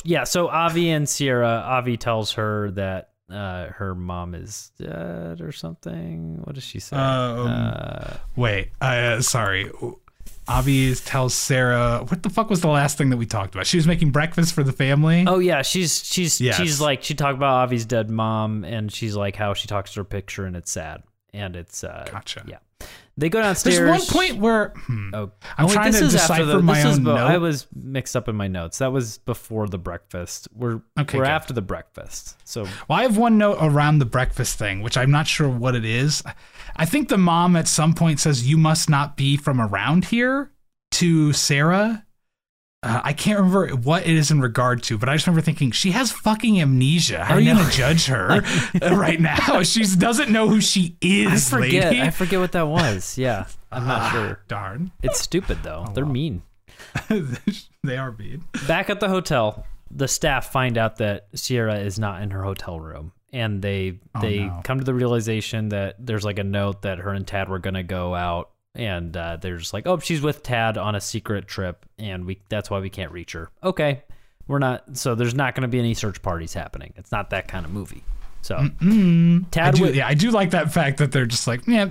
yeah, 0.03 0.23
so 0.23 0.47
Avi 0.47 0.89
and 0.89 1.07
Sierra. 1.07 1.61
Avi 1.63 1.95
tells 1.97 2.31
her 2.33 2.71
that 2.71 3.09
uh, 3.31 3.67
her 3.67 3.93
mom 3.93 4.33
is 4.33 4.71
dead 4.79 5.41
or 5.41 5.51
something. 5.51 6.41
What 6.43 6.55
does 6.55 6.63
she 6.63 6.79
say? 6.79 6.95
Um, 6.95 7.47
uh, 7.47 8.13
Wait, 8.35 8.71
uh, 8.81 9.21
sorry. 9.21 9.69
Avi 10.47 10.93
tells 10.95 11.33
Sarah, 11.33 12.03
what 12.07 12.23
the 12.23 12.29
fuck 12.29 12.49
was 12.49 12.61
the 12.61 12.67
last 12.67 12.97
thing 12.97 13.09
that 13.11 13.17
we 13.17 13.25
talked 13.25 13.53
about? 13.55 13.67
She 13.67 13.77
was 13.77 13.87
making 13.87 14.11
breakfast 14.11 14.53
for 14.53 14.63
the 14.63 14.73
family. 14.73 15.23
oh 15.27 15.39
yeah, 15.39 15.61
she's 15.61 16.03
she's 16.03 16.41
Yes. 16.41 16.55
she's 16.57 16.81
like 16.81 17.03
she 17.03 17.13
talked 17.13 17.35
about 17.35 17.63
Avi's 17.69 17.85
dead 17.85 18.09
mom, 18.09 18.63
and 18.63 18.91
she's 18.91 19.15
like 19.15 19.35
how 19.35 19.53
she 19.53 19.67
talks 19.67 19.93
to 19.93 20.01
her 20.01 20.03
picture, 20.03 20.45
and 20.45 20.55
it's 20.55 20.71
sad. 20.71 21.03
and 21.33 21.55
it's 21.55 21.83
uh, 21.83 22.05
Gotcha. 22.11 22.43
Yeah, 22.47 22.57
they 23.17 23.29
go 23.29 23.41
downstairs. 23.41 23.77
There's 23.77 23.89
one 23.89 24.07
point 24.07 24.37
where 24.41 24.69
hmm, 24.75 25.11
Oh, 25.13 25.31
I'm 25.57 25.67
wait, 25.67 25.73
trying 25.73 25.93
to 25.93 25.99
decipher 25.99 26.43
the, 26.45 26.59
my 26.61 26.81
own 26.83 27.03
bo- 27.03 27.15
I 27.15 27.37
was 27.37 27.67
mixed 27.75 28.15
up 28.17 28.27
in 28.27 28.35
my 28.35 28.47
notes. 28.47 28.79
That 28.79 28.91
was 28.91 29.19
before 29.19 29.67
the 29.67 29.77
breakfast. 29.77 30.47
We're 30.53 30.81
Okay, 30.99 31.17
we're 31.19 31.23
good. 31.25 31.29
after 31.31 31.53
the 31.53 31.61
breakfast. 31.61 32.35
So 32.49 32.63
Well, 32.63 32.99
I 32.99 33.03
have 33.03 33.17
one 33.17 33.37
note 33.37 33.57
around 33.61 33.99
the 33.99 34.05
breakfast 34.05 34.57
thing, 34.57 34.81
which 34.81 34.97
I'm 34.97 35.11
not 35.11 35.27
sure 35.27 35.47
what 35.47 35.75
it 35.75 35.85
is. 35.85 36.23
I 36.81 36.85
think 36.85 37.09
the 37.09 37.17
mom 37.17 37.55
at 37.55 37.67
some 37.67 37.93
point 37.93 38.19
says, 38.19 38.49
You 38.49 38.57
must 38.57 38.89
not 38.89 39.15
be 39.15 39.37
from 39.37 39.61
around 39.61 40.05
here 40.05 40.51
to 40.93 41.31
Sarah. 41.31 42.05
Uh, 42.83 42.99
I 43.03 43.13
can't 43.13 43.37
remember 43.37 43.67
what 43.75 44.07
it 44.07 44.15
is 44.15 44.31
in 44.31 44.41
regard 44.41 44.81
to, 44.83 44.97
but 44.97 45.07
I 45.07 45.13
just 45.13 45.27
remember 45.27 45.41
thinking, 45.45 45.69
She 45.69 45.91
has 45.91 46.11
fucking 46.11 46.59
amnesia. 46.59 47.23
How 47.23 47.35
I 47.35 47.37
are 47.37 47.39
you 47.39 47.53
know. 47.53 47.63
to 47.63 47.69
judge 47.71 48.07
her 48.07 48.41
right 48.81 49.21
now? 49.21 49.61
She 49.61 49.83
doesn't 49.95 50.31
know 50.31 50.49
who 50.49 50.59
she 50.59 50.97
is. 51.01 51.53
I 51.53 51.57
forget. 51.57 51.83
lady. 51.91 52.01
I 52.01 52.09
forget 52.09 52.39
what 52.39 52.51
that 52.53 52.67
was. 52.67 53.15
Yeah, 53.17 53.45
I'm 53.71 53.85
not 53.85 54.01
Ah, 54.01 54.09
sure. 54.11 54.39
Darn. 54.47 54.91
It's 55.03 55.19
stupid 55.21 55.59
though. 55.61 55.85
They're 55.93 56.03
well. 56.05 56.13
mean. 56.13 56.41
they 57.83 57.97
are 57.97 58.11
mean. 58.11 58.43
Back 58.67 58.89
at 58.89 58.99
the 58.99 59.09
hotel, 59.09 59.67
the 59.91 60.07
staff 60.07 60.51
find 60.51 60.77
out 60.79 60.97
that 60.97 61.27
Sierra 61.35 61.75
is 61.79 61.99
not 61.99 62.23
in 62.23 62.31
her 62.31 62.43
hotel 62.43 62.79
room, 62.79 63.11
and 63.33 63.61
they 63.61 63.99
they 64.21 64.39
Oh, 64.39 64.47
no. 64.47 64.61
come 64.63 64.79
to 64.79 64.83
the 64.85 64.93
realization 64.93 65.69
that 65.69 65.95
there's 65.99 66.23
like 66.25 66.39
a 66.39 66.43
note 66.43 66.81
that 66.83 66.97
her 66.99 67.11
and 67.11 67.25
Tad 67.25 67.49
were 67.49 67.59
gonna 67.59 67.83
go 67.83 68.13
out, 68.15 68.49
and 68.75 69.15
uh, 69.15 69.37
they're 69.37 69.57
just 69.57 69.73
like, 69.73 69.87
oh, 69.87 69.99
she's 69.99 70.21
with 70.21 70.43
Tad 70.43 70.77
on 70.77 70.95
a 70.95 71.01
secret 71.01 71.47
trip, 71.47 71.85
and 71.99 72.25
we 72.25 72.39
that's 72.49 72.69
why 72.69 72.79
we 72.79 72.89
can't 72.89 73.11
reach 73.11 73.33
her. 73.33 73.49
Okay, 73.63 74.03
we're 74.47 74.59
not. 74.59 74.97
So 74.97 75.15
there's 75.15 75.33
not 75.35 75.55
gonna 75.55 75.67
be 75.67 75.79
any 75.79 75.93
search 75.93 76.21
parties 76.21 76.53
happening. 76.53 76.93
It's 76.97 77.11
not 77.11 77.29
that 77.31 77.47
kind 77.47 77.65
of 77.65 77.71
movie. 77.71 78.03
So 78.43 78.55
I 78.55 78.69
Tad, 79.51 79.75
do, 79.75 79.81
wi- 79.81 79.91
yeah, 79.97 80.07
I 80.07 80.15
do 80.15 80.31
like 80.31 80.49
that 80.49 80.73
fact 80.73 80.97
that 80.97 81.11
they're 81.11 81.27
just 81.27 81.45
like, 81.45 81.61
yeah, 81.67 81.89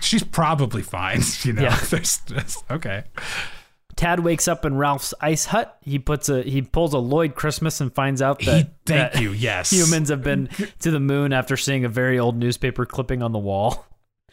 she's 0.00 0.22
probably 0.24 0.80
fine. 0.82 1.20
You 1.44 1.52
know, 1.52 1.62
Yeah. 1.62 1.78
there's 1.90 2.20
just, 2.20 2.64
okay. 2.70 3.04
Tad 4.00 4.20
wakes 4.20 4.48
up 4.48 4.64
in 4.64 4.78
Ralph's 4.78 5.12
ice 5.20 5.44
hut. 5.44 5.76
He 5.82 5.98
puts 5.98 6.30
a 6.30 6.42
he 6.42 6.62
pulls 6.62 6.94
a 6.94 6.98
Lloyd 6.98 7.34
Christmas 7.34 7.82
and 7.82 7.94
finds 7.94 8.22
out 8.22 8.38
that, 8.46 8.56
He, 8.56 8.62
thank 8.86 9.12
that 9.12 9.20
you. 9.20 9.32
Yes, 9.32 9.68
humans 9.78 10.08
have 10.08 10.22
been 10.22 10.48
to 10.78 10.90
the 10.90 10.98
moon 10.98 11.34
after 11.34 11.54
seeing 11.54 11.84
a 11.84 11.88
very 11.90 12.18
old 12.18 12.34
newspaper 12.34 12.86
clipping 12.86 13.22
on 13.22 13.32
the 13.32 13.38
wall. 13.38 13.84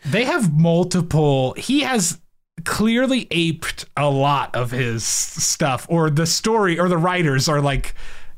They 0.05 0.23
have 0.23 0.57
multiple. 0.57 1.51
He 1.57 1.81
has 1.81 2.17
clearly 2.63 3.27
aped 3.29 3.83
a 3.97 4.09
lot 4.09 4.55
of 4.55 4.71
his 4.71 5.03
stuff, 5.03 5.85
or 5.89 6.09
the 6.09 6.25
story, 6.25 6.79
or 6.79 6.87
the 6.87 6.97
writers 6.97 7.49
are 7.49 7.59
like 7.59 7.93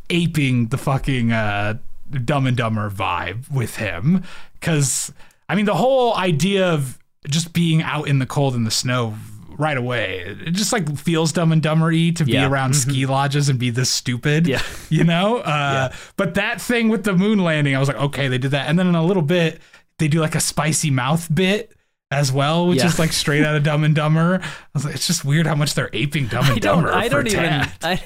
aping 0.09 0.69
the 0.69 0.79
fucking 0.79 1.31
uh, 1.31 1.75
Dumb 2.25 2.47
and 2.47 2.57
Dumber 2.57 2.89
vibe 2.89 3.51
with 3.51 3.75
him. 3.75 4.23
Because 4.53 5.13
I 5.47 5.53
mean, 5.53 5.65
the 5.65 5.75
whole 5.75 6.15
idea 6.15 6.73
of 6.73 6.97
just 7.27 7.53
being 7.53 7.83
out 7.83 8.07
in 8.07 8.17
the 8.17 8.25
cold 8.25 8.55
and 8.55 8.65
the 8.65 8.71
snow 8.71 9.13
right 9.59 9.77
away, 9.77 10.19
it 10.47 10.51
just 10.51 10.73
like 10.73 10.97
feels 10.97 11.31
Dumb 11.31 11.51
and 11.51 11.61
Dumbery 11.61 12.15
to 12.15 12.23
Yeah. 12.25 12.47
be 12.47 12.51
around 12.51 12.75
ski 12.75 13.05
lodges 13.05 13.49
and 13.49 13.59
be 13.59 13.69
this 13.69 13.91
stupid. 13.91 14.47
Yeah. 14.47 14.61
you 14.89 15.03
know. 15.03 15.37
Uh, 15.37 15.91
But 16.15 16.33
that 16.35 16.59
thing 16.61 16.89
with 16.89 17.03
the 17.03 17.13
moon 17.13 17.39
landing, 17.39 17.75
I 17.75 17.79
was 17.79 17.87
like, 17.89 17.97
okay, 17.97 18.27
they 18.29 18.37
did 18.39 18.51
that, 18.51 18.67
and 18.69 18.79
then 18.79 18.87
in 18.87 18.95
a 18.95 19.03
little 19.05 19.21
bit, 19.21 19.59
they 19.99 20.07
do 20.07 20.19
like 20.21 20.33
a 20.33 20.39
spicy 20.39 20.89
mouth 20.89 21.27
bit 21.33 21.75
as 22.09 22.31
well, 22.31 22.67
which 22.67 22.79
Yeah. 22.79 22.87
is 22.87 22.97
like 22.97 23.11
straight 23.13 23.43
out 23.45 23.55
of 23.55 23.61
Dumb 23.63 23.83
and 23.83 23.93
Dumber. 23.93 24.39
I 24.41 24.47
was 24.73 24.85
like, 24.85 24.95
it's 24.95 25.05
just 25.05 25.23
weird 25.25 25.45
how 25.45 25.55
much 25.55 25.75
they're 25.75 25.89
aping 25.93 26.27
Dumb 26.27 26.45
and 26.45 26.53
I. 26.53 26.59
Dumber. 26.59 26.91
I 26.91 27.07
don't 27.09 27.27
even. 27.27 27.67
I, 27.83 28.01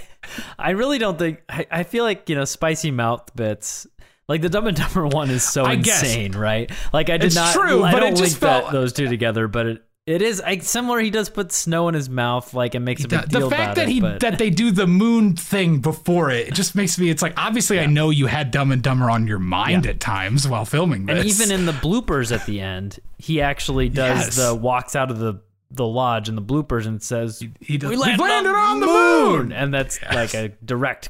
I 0.58 0.72
really 0.72 0.98
don't 0.98 1.18
think. 1.20 1.42
I, 1.48 1.66
I 1.72 1.84
feel 1.84 2.04
like 2.04 2.28
you 2.30 2.36
know, 2.36 2.46
spicy 2.46 2.92
mouth 2.92 3.30
bits. 3.36 3.86
Like 4.28 4.42
the 4.42 4.50
Dumb 4.50 4.68
and 4.68 4.76
Dumber 4.76 5.06
one 5.06 5.30
is 5.30 5.44
so 5.44 5.66
I 5.66 5.76
guess. 5.76 6.02
insane, 6.02 6.32
right? 6.32 6.72
Like 6.92 7.10
I 7.10 7.18
did 7.18 7.28
It's 7.28 7.36
not. 7.36 7.54
true, 7.54 7.84
I 7.84 7.92
but 7.92 8.04
it 8.04 8.16
just 8.16 8.38
felt- 8.38 8.72
those 8.72 8.92
two 8.94 9.08
together, 9.08 9.48
but 9.48 9.66
it. 9.68 9.84
It 10.06 10.22
is 10.22 10.42
I, 10.42 10.58
similar. 10.58 11.00
He 11.00 11.10
does 11.10 11.30
put 11.30 11.54
snow 11.54 11.88
in 11.88 11.94
his 11.94 12.10
mouth, 12.10 12.54
like 12.54 12.76
and 12.76 12.84
makes 12.84 13.06
a 13.06 13.08
big 13.08 13.30
the 13.30 13.50
fact 13.50 13.76
that 13.78 13.88
it. 13.88 13.92
he 13.92 14.02
but 14.02 14.20
that 14.20 14.38
they 14.38 14.50
do 14.50 14.70
the 14.72 14.86
moon 14.86 15.34
thing 15.38 15.80
before 15.80 16.30
it, 16.30 16.50
it 16.50 16.54
just 16.56 16.76
makes 16.76 17.00
me. 17.00 17.10
It's 17.10 17.22
like 17.22 17.34
obviously 17.38 17.80
I 17.80 17.86
know 17.86 18.10
you 18.10 18.28
had 18.28 18.52
Dumb 18.52 18.74
and 18.74 18.82
Dumber 18.82 19.10
on 19.10 19.28
your 19.28 19.40
mind 19.40 19.86
Yeah. 19.86 19.92
at 19.92 20.02
times 20.02 20.46
while 20.46 20.66
filming 20.66 21.06
this. 21.06 21.18
And 21.20 21.30
even 21.30 21.52
in 21.58 21.66
the 21.66 21.72
bloopers 21.72 22.36
at 22.36 22.46
the 22.46 22.60
end, 22.60 23.00
he 23.18 23.40
actually 23.42 23.88
does 23.88 24.26
Yes. 24.26 24.36
the 24.36 24.54
walks 24.54 24.94
out 24.96 25.10
of 25.10 25.20
the 25.20 25.40
the 25.72 25.88
lodge 25.88 26.28
in 26.30 26.36
the 26.36 26.42
bloopers 26.42 26.86
and 26.86 27.02
says, 27.02 27.42
he 27.62 27.78
does, 27.78 27.90
"We 27.90 27.96
"We've 27.96 28.00
landed, 28.20 28.22
landed 28.22 28.56
on 28.56 28.80
the 28.82 28.86
moon," 28.86 29.52
and 29.54 29.74
that's 29.74 30.00
like 30.04 30.34
a 30.36 30.50
direct 30.66 31.10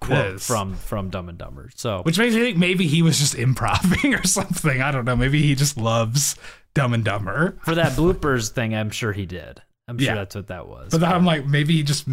quote 0.00 0.40
from 0.40 0.74
from 0.76 1.10
Dumb 1.10 1.28
and 1.28 1.36
Dumber. 1.36 1.70
So 1.76 2.00
which 2.02 2.18
makes 2.18 2.34
me 2.34 2.40
think 2.40 2.56
maybe 2.56 2.86
he 2.86 3.02
was 3.02 3.18
just 3.18 3.34
improving 3.36 4.14
or 4.14 4.24
something. 4.24 4.80
I 4.80 4.90
don't 4.90 5.04
know. 5.04 5.16
Maybe 5.16 5.42
he 5.42 5.54
just 5.54 5.76
loves 5.76 6.36
Dumb 6.74 6.94
and 6.94 7.04
Dumber. 7.04 7.58
for 7.64 7.74
that 7.74 7.92
bloopers 7.92 8.50
thing, 8.50 8.74
I'm 8.74 8.90
sure 8.90 9.12
he 9.12 9.26
did. 9.26 9.60
I'm 9.88 9.98
sure 9.98 10.06
Yeah. 10.08 10.14
that's 10.14 10.34
what 10.36 10.46
that 10.48 10.68
was. 10.68 10.90
But 10.92 11.02
I'm 11.02 11.24
like, 11.24 11.46
maybe 11.46 11.74
he 11.74 11.82
just 11.82 12.06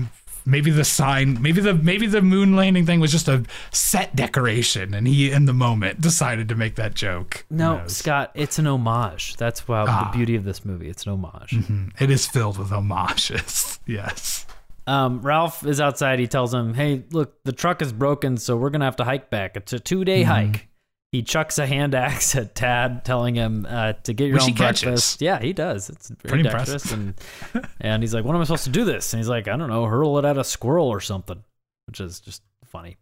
maybe 0.46 0.72
the 0.72 0.84
sign, 0.86 1.40
maybe 1.42 1.62
the 1.62 1.74
maybe 1.76 2.08
the 2.08 2.22
moon 2.22 2.56
landing 2.56 2.86
thing 2.86 3.00
was 3.00 3.12
just 3.12 3.28
a 3.28 3.44
set 3.72 4.16
decoration, 4.16 4.94
and 4.96 5.08
he 5.08 5.32
in 5.32 5.46
the 5.46 5.54
moment 5.54 6.02
decided 6.02 6.50
to 6.50 6.56
make 6.56 6.76
that 6.76 6.96
joke. 6.96 7.46
No. 7.52 7.84
Scott, 7.88 8.32
it's 8.34 8.58
an 8.58 8.66
homage. 8.66 9.36
That's 9.36 9.68
wow, 9.68 9.86
Ah. 9.88 10.10
the 10.12 10.18
beauty 10.18 10.36
of 10.36 10.44
this 10.44 10.66
movie. 10.66 10.90
It's 10.90 11.06
an 11.06 11.12
homage. 11.14 11.56
it 12.00 12.10
is 12.10 12.26
filled 12.28 12.58
with 12.58 12.70
homages. 12.70 13.80
yes. 13.86 14.46
Um, 14.88 15.22
Ralph 15.22 15.66
is 15.66 15.82
outside. 15.82 16.18
He 16.18 16.28
tells 16.28 16.54
him, 16.54 16.74
"Hey, 16.74 17.04
look, 17.12 17.44
the 17.44 17.52
truck 17.52 17.82
is 17.82 17.92
broken, 17.92 18.38
so 18.38 18.56
we're 18.56 18.70
gonna 18.70 18.86
have 18.86 18.96
to 18.96 19.04
hike 19.04 19.30
back. 19.30 19.58
It's 19.58 19.74
a 19.74 19.80
two-day 19.80 20.24
Mm-hmm. 20.24 20.32
hike." 20.32 20.68
He 21.12 21.24
chucks 21.24 21.58
a 21.58 21.66
hand 21.66 21.96
axe 21.96 22.36
at 22.36 22.54
Tad, 22.54 23.06
telling 23.06 23.36
him 23.36 23.66
uh, 23.70 23.94
to 24.04 24.14
get 24.14 24.26
your 24.26 24.34
Which 24.36 24.44
own 24.44 24.50
he 24.50 24.54
catches. 24.56 24.84
breakfast. 24.84 25.22
Yeah, 25.22 25.40
he 25.40 25.54
does. 25.54 25.90
It's 25.90 26.10
very 26.10 26.44
Pretty 26.44 26.44
dexterous, 26.44 26.92
and 26.92 27.14
and 27.80 28.04
he's 28.04 28.14
like, 28.14 28.26
"What 28.26 28.36
am 28.36 28.42
I 28.42 28.44
supposed 28.44 28.66
to 28.66 28.70
do 28.72 28.84
this?" 28.84 29.14
And 29.14 29.20
he's 29.20 29.30
like, 29.30 29.48
"I 29.48 29.56
don't 29.56 29.70
know, 29.70 29.86
hurl 29.86 30.18
it 30.20 30.26
at 30.26 30.38
a 30.38 30.44
squirrel 30.44 30.88
or 30.88 31.00
something," 31.00 31.44
which 31.88 32.02
is 32.02 32.20
just 32.20 32.44
funny. 32.66 32.98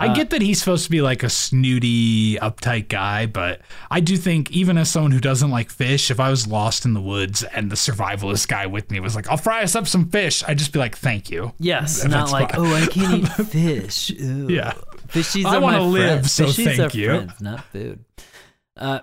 I 0.00 0.08
Uh, 0.08 0.14
get 0.14 0.30
that 0.30 0.42
he's 0.42 0.60
supposed 0.60 0.84
to 0.84 0.90
be 0.90 1.00
like 1.00 1.22
a 1.24 1.28
snooty, 1.28 2.36
uptight 2.36 2.88
guy, 2.88 3.26
but 3.26 3.60
I 3.90 3.98
do 4.00 4.16
think 4.16 4.50
even 4.52 4.78
as 4.78 4.88
someone 4.90 5.10
who 5.10 5.18
doesn't 5.20 5.50
like 5.50 5.70
fish, 5.70 6.10
if 6.10 6.20
I 6.20 6.30
was 6.30 6.46
lost 6.46 6.84
in 6.84 6.94
the 6.94 7.00
woods 7.00 7.42
and 7.42 7.70
the 7.70 7.74
survivalist 7.76 8.46
guy 8.48 8.66
with 8.66 8.90
me 8.90 9.00
was 9.00 9.16
like, 9.16 9.28
"I'll 9.28 9.36
fry 9.36 9.62
us 9.62 9.74
up 9.74 9.88
some 9.88 10.08
fish," 10.08 10.44
I'd 10.46 10.58
just 10.58 10.72
be 10.72 10.78
like, 10.78 10.96
"Thank 10.96 11.30
you." 11.30 11.52
Yes, 11.58 12.02
That's 12.02 12.10
not 12.10 12.30
like, 12.30 12.52
fine. 12.54 12.66
"Oh, 12.66 12.74
I 12.74 12.86
can't 12.86 13.24
eat 13.24 13.28
fish." 13.48 14.10
Ew. 14.10 14.48
Yeah. 14.48 14.74
Fishies 15.08 15.44
I 15.46 15.58
wanna 15.58 15.78
my 15.78 15.84
live, 15.84 16.10
friends. 16.20 16.32
so 16.32 16.44
Fishies 16.46 16.76
thank 16.76 16.94
you. 16.94 17.06
friends, 17.08 17.32
not 17.40 17.64
food. 17.72 18.04
Uh, 18.76 19.00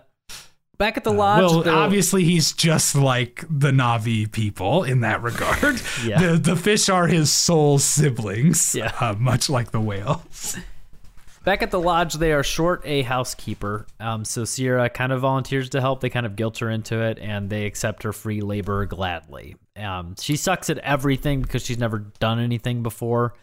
back 0.77 0.97
at 0.97 1.03
the 1.03 1.11
lodge. 1.11 1.41
Well, 1.41 1.61
they'll- 1.63 1.73
obviously 1.73 2.23
he's 2.23 2.53
just 2.53 2.95
like 2.95 3.43
the 3.49 3.71
Na'vi 3.71 4.31
people 4.31 4.83
in 4.83 5.01
that 5.01 5.21
regard. 5.23 5.81
Yeah. 6.05 6.21
The 6.21 6.37
the 6.37 6.55
fish 6.55 6.87
are 6.89 7.07
his 7.07 7.31
soul 7.31 7.79
siblings, 7.79 8.75
Yeah. 8.75 8.91
uh, 9.01 9.13
much 9.17 9.49
like 9.49 9.71
the 9.71 9.81
whales. 9.81 10.55
Back 11.45 11.61
at 11.61 11.69
the 11.69 11.79
lodge, 11.79 12.15
they 12.15 12.33
are 12.33 12.43
short 12.43 12.81
a 12.85 13.03
housekeeper. 13.03 13.85
Um, 13.99 14.25
so 14.25 14.45
Sierra 14.45 14.89
kind 14.89 15.11
of 15.11 15.21
volunteers 15.21 15.69
to 15.69 15.81
help. 15.81 16.01
They 16.01 16.09
kind 16.09 16.25
of 16.25 16.35
guilt 16.35 16.57
her 16.57 16.71
into 16.71 16.99
it, 17.01 17.19
and 17.19 17.49
they 17.49 17.65
accept 17.65 18.01
her 18.01 18.11
free 18.11 18.41
labor 18.41 18.85
gladly. 18.87 19.55
Um, 19.77 20.15
she 20.19 20.37
sucks 20.37 20.71
at 20.71 20.79
everything 20.79 21.41
because 21.41 21.63
she's 21.63 21.77
never 21.77 21.99
done 22.19 22.39
anything 22.39 22.81
before. 22.81 23.35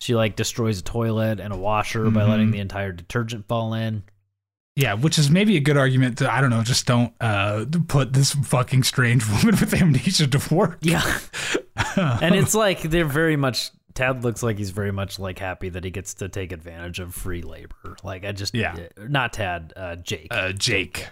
She 0.00 0.14
like 0.14 0.36
destroys 0.36 0.78
a 0.78 0.82
toilet 0.82 1.40
and 1.40 1.52
a 1.52 1.56
washer 1.56 2.08
by 2.10 2.22
letting 2.22 2.52
the 2.52 2.60
entire 2.60 2.92
detergent 2.92 3.48
fall 3.48 3.74
in. 3.74 4.04
Yeah, 4.76 4.94
which 4.94 5.18
is 5.18 5.28
maybe 5.28 5.56
a 5.56 5.60
good 5.60 5.76
argument 5.76 6.18
to 6.18 6.32
I 6.32 6.40
don't 6.40 6.50
know, 6.50 6.62
just 6.62 6.86
don't 6.86 7.12
uh, 7.20 7.64
put 7.88 8.12
this 8.12 8.32
fucking 8.32 8.84
strange 8.84 9.28
woman 9.28 9.58
with 9.58 9.74
amnesia 9.74 10.28
to 10.28 10.54
work. 10.54 10.78
Yeah, 10.82 11.02
and 11.96 12.36
it's 12.36 12.54
like 12.54 12.82
they're 12.82 13.04
very 13.04 13.34
much. 13.34 13.72
Tad 13.98 14.22
looks 14.22 14.42
like 14.44 14.58
he's 14.58 14.70
very 14.70 14.92
much 14.92 15.18
like 15.18 15.40
happy 15.40 15.68
that 15.70 15.82
he 15.82 15.90
gets 15.90 16.14
to 16.14 16.28
take 16.28 16.52
advantage 16.52 17.00
of 17.00 17.14
free 17.14 17.42
labor. 17.42 17.96
Like 18.04 18.24
I 18.24 18.30
just 18.30 18.54
Yeah. 18.54 18.76
not 18.96 19.32
Tad, 19.32 19.72
uh, 19.76 19.96
Jake. 19.96 20.28
Uh, 20.30 20.52
Jake, 20.52 21.08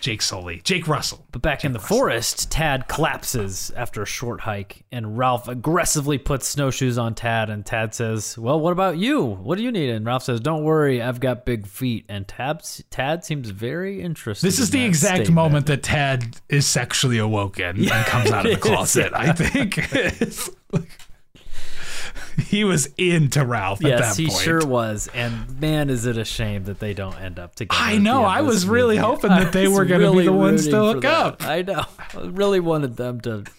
Jake 0.00 0.22
Sully, 0.22 0.60
Jake 0.62 0.86
Russell. 0.86 1.26
But 1.32 1.42
back 1.42 1.64
in 1.64 1.72
the 1.72 1.80
forest, 1.80 2.50
Tad 2.52 2.86
collapses 2.86 3.72
after 3.76 4.02
a 4.02 4.06
short 4.06 4.40
hike, 4.40 4.84
and 4.92 5.18
Ralph 5.18 5.48
aggressively 5.48 6.16
puts 6.18 6.46
snowshoes 6.46 6.96
on 6.96 7.14
Tad. 7.16 7.50
And 7.50 7.66
Tad 7.66 7.92
says, 7.94 8.38
"Well, 8.38 8.60
what 8.60 8.70
about 8.72 8.98
you? 8.98 9.20
What 9.24 9.58
do 9.58 9.64
you 9.64 9.72
need?" 9.72 9.90
And 9.90 10.06
Ralph 10.06 10.22
says, 10.22 10.38
"Don't 10.40 10.62
worry, 10.62 11.02
I've 11.02 11.18
got 11.20 11.44
big 11.44 11.66
feet." 11.66 12.04
And 12.08 12.26
Tad, 12.28 12.62
Tad 12.90 13.24
seems 13.24 13.50
very 13.50 14.00
interested. 14.00 14.46
This 14.46 14.58
is 14.60 14.72
in 14.72 14.78
the 14.80 14.86
exact 14.86 15.14
statement. 15.16 15.34
moment 15.34 15.66
that 15.66 15.82
Tad 15.82 16.36
is 16.48 16.66
sexually 16.66 17.18
awoken 17.18 17.78
and 17.80 18.06
comes 18.06 18.30
out 18.30 18.46
of 18.46 18.50
the 18.50 18.50
it 18.52 18.58
is, 18.58 18.62
closet. 18.62 19.12
I 19.14 19.32
think 19.32 19.76
he 22.38 22.64
was 22.64 22.86
into 22.98 23.44
Ralph 23.44 23.84
at 23.84 23.88
Yes, 23.90 24.16
he 24.16 24.26
point. 24.28 24.40
sure 24.40 24.66
was. 24.66 25.08
And 25.14 25.60
man, 25.60 25.90
is 25.90 26.06
it 26.06 26.16
a 26.18 26.24
shame 26.24 26.64
that 26.64 26.78
they 26.80 26.94
don't 26.94 27.18
end 27.20 27.38
up 27.38 27.54
together. 27.54 27.80
I 27.82 27.98
know, 27.98 28.24
I 28.24 28.40
was 28.42 28.66
really 28.66 28.96
movie. 28.96 29.06
hoping 29.08 29.30
that 29.30 29.52
they 29.52 29.64
I 29.64 29.68
was 29.68 29.78
were 29.78 29.84
gonna 29.84 30.12
be 30.12 30.24
the 30.24 30.32
ones 30.32 30.66
to 30.68 30.76
hook 30.76 31.04
up. 31.04 31.42
I 31.44 31.62
know. 31.62 31.84
I 32.14 32.20
really 32.22 32.60
wanted 32.60 32.96
them 32.96 33.20
to 33.22 33.44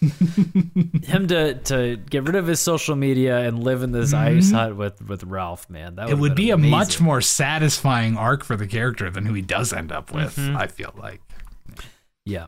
him 1.04 1.28
to 1.28 1.54
to 1.54 1.96
get 1.96 2.24
rid 2.24 2.36
of 2.36 2.46
his 2.46 2.60
social 2.60 2.96
media 2.96 3.38
and 3.40 3.62
live 3.62 3.82
in 3.82 3.92
this 3.92 4.12
ice 4.12 4.50
hut 4.50 4.76
with 4.76 5.00
with 5.08 5.24
Ralph. 5.24 5.68
Man, 5.70 5.96
that 5.96 6.06
Mm-hmm. 6.06 6.12
it 6.12 6.20
would 6.20 6.34
be 6.34 6.50
a 6.50 6.56
much 6.56 7.00
more 7.00 7.20
satisfying 7.20 8.16
arc 8.16 8.42
for 8.44 8.56
the 8.56 8.66
character 8.66 9.10
than 9.10 9.26
who 9.26 9.34
he 9.34 9.42
does 9.42 9.72
end 9.72 9.92
up 9.92 10.12
with. 10.12 10.36
Mm-hmm. 10.36 10.56
I 10.56 10.66
feel 10.66 10.92
like. 10.96 11.20
Yeah. 12.24 12.46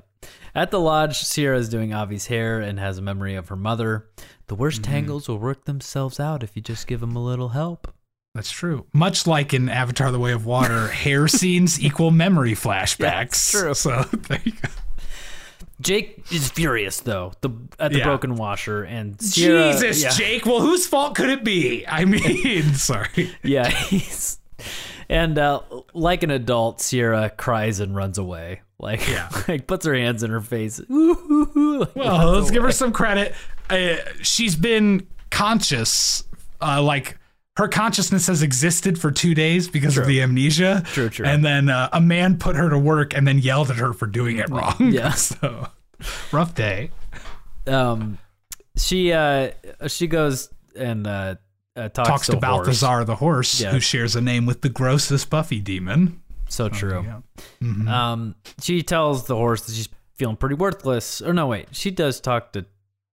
At 0.55 0.71
the 0.71 0.79
lodge, 0.81 1.19
Sierra 1.19 1.57
is 1.57 1.69
doing 1.71 1.93
Avi's 1.93 2.27
hair 2.27 2.61
and 2.61 2.79
has 2.79 2.99
a 2.99 3.03
memory 3.03 3.37
of 3.37 3.49
her 3.49 3.57
mother. 3.57 4.07
The 4.53 4.57
worst 4.57 4.83
Mm-hmm. 4.83 4.93
tangles 4.93 5.29
will 5.29 5.39
work 5.39 5.65
themselves 5.65 6.21
out 6.21 6.43
if 6.43 6.55
you 6.57 6.61
just 6.61 6.87
give 6.87 7.01
them 7.01 7.17
a 7.17 7.25
little 7.25 7.49
help. 7.49 7.91
That's 8.35 8.51
true. 8.51 8.85
Much 8.93 9.27
like 9.27 9.55
in 9.55 9.71
Avatar: 9.71 10.13
The 10.13 10.19
Way 10.19 10.33
of 10.33 10.45
Water, 10.45 10.89
hair 11.05 11.27
scenes 11.27 11.81
equal 11.83 12.11
memory 12.11 12.53
flashbacks. 12.53 13.29
it's 13.29 13.51
true. 13.51 13.73
So 13.73 14.03
there 14.29 14.41
you 14.45 14.53
go. 14.53 14.69
Jake 15.81 16.23
is 16.31 16.51
furious 16.51 17.01
though 17.01 17.33
the 17.41 17.49
at 17.81 17.93
the 17.93 17.99
Yeah. 18.01 18.05
broken 18.05 18.35
washer 18.37 18.83
and 18.85 19.19
Sierra, 19.23 19.73
Jesus, 19.73 20.03
yeah, 20.03 20.11
Jake. 20.11 20.45
Well, 20.45 20.61
whose 20.61 20.87
fault 20.87 21.15
could 21.15 21.31
it 21.31 21.45
be? 21.45 21.87
I 21.87 22.05
mean, 22.07 22.75
sorry. 22.75 23.31
yeah, 23.43 23.69
he's 23.71 24.39
and 25.09 25.39
uh, 25.39 25.61
like 25.95 26.23
an 26.25 26.31
adult, 26.31 26.83
Sierra 26.83 27.31
cries 27.31 27.81
and 27.81 27.97
runs 27.97 28.19
away. 28.19 28.61
Like, 28.79 29.09
Yeah. 29.09 29.29
like 29.49 29.67
puts 29.67 29.87
her 29.87 29.95
hands 29.95 30.23
in 30.23 30.31
her 30.31 30.41
face. 30.41 30.79
Ooh, 30.91 30.93
ooh, 30.95 31.53
ooh, 31.57 31.79
like, 31.81 31.97
Well, 31.97 32.33
let's 32.33 32.51
give 32.51 32.63
her 32.65 32.73
some 32.73 32.93
credit. 32.93 33.33
Uh, 33.71 33.97
she's 34.23 34.57
been 34.57 35.07
conscious, 35.31 36.25
uh, 36.61 36.83
like 36.83 37.19
her 37.57 37.69
consciousness 37.69 38.27
has 38.29 38.43
existed 38.43 38.99
for 38.99 39.11
two 39.11 39.35
days 39.35 39.69
because 39.69 39.99
of 39.99 40.07
the 40.07 40.23
amnesia. 40.23 40.83
True, 40.87 41.09
true. 41.09 41.27
And 41.27 41.45
then 41.45 41.69
uh, 41.69 41.89
a 41.93 42.01
man 42.01 42.39
put 42.39 42.57
her 42.57 42.71
to 42.71 42.79
work 42.79 43.15
and 43.15 43.27
then 43.27 43.39
yelled 43.39 43.71
at 43.71 43.77
her 43.77 43.93
for 43.93 44.07
doing 44.07 44.39
it 44.39 44.49
wrong. 44.49 44.75
Yeah. 44.79 45.11
so 45.13 45.69
rough 46.33 46.55
day. 46.55 46.91
um, 47.67 48.19
she 48.77 49.13
uh, 49.13 49.51
she 49.87 50.07
goes 50.07 50.49
and 50.75 51.07
uh, 51.07 51.35
uh 51.77 51.89
talks, 51.91 52.09
Talks 52.09 52.27
to 52.27 52.33
the 52.33 52.47
horse. 52.47 52.67
Balthazar 52.67 53.05
the 53.05 53.17
horse, 53.17 53.61
Yeah. 53.61 53.71
who 53.73 53.81
shares 53.81 54.17
a 54.17 54.21
name 54.23 54.47
with 54.47 54.63
the 54.63 54.71
grossest 54.71 55.29
Buffy 55.29 55.61
demon. 55.61 56.23
So 56.49 56.69
true. 56.69 57.05
Yeah. 57.63 58.13
Um, 58.13 58.35
she 58.61 58.83
tells 58.83 59.27
the 59.27 59.37
horse 59.37 59.63
that 59.63 59.75
she's 59.75 59.89
feeling 60.15 60.37
pretty 60.37 60.55
worthless. 60.55 61.21
Or 61.23 61.33
no, 61.33 61.47
wait, 61.47 61.69
she 61.73 61.91
does 61.91 62.21
talk 62.21 62.53
to 62.53 62.67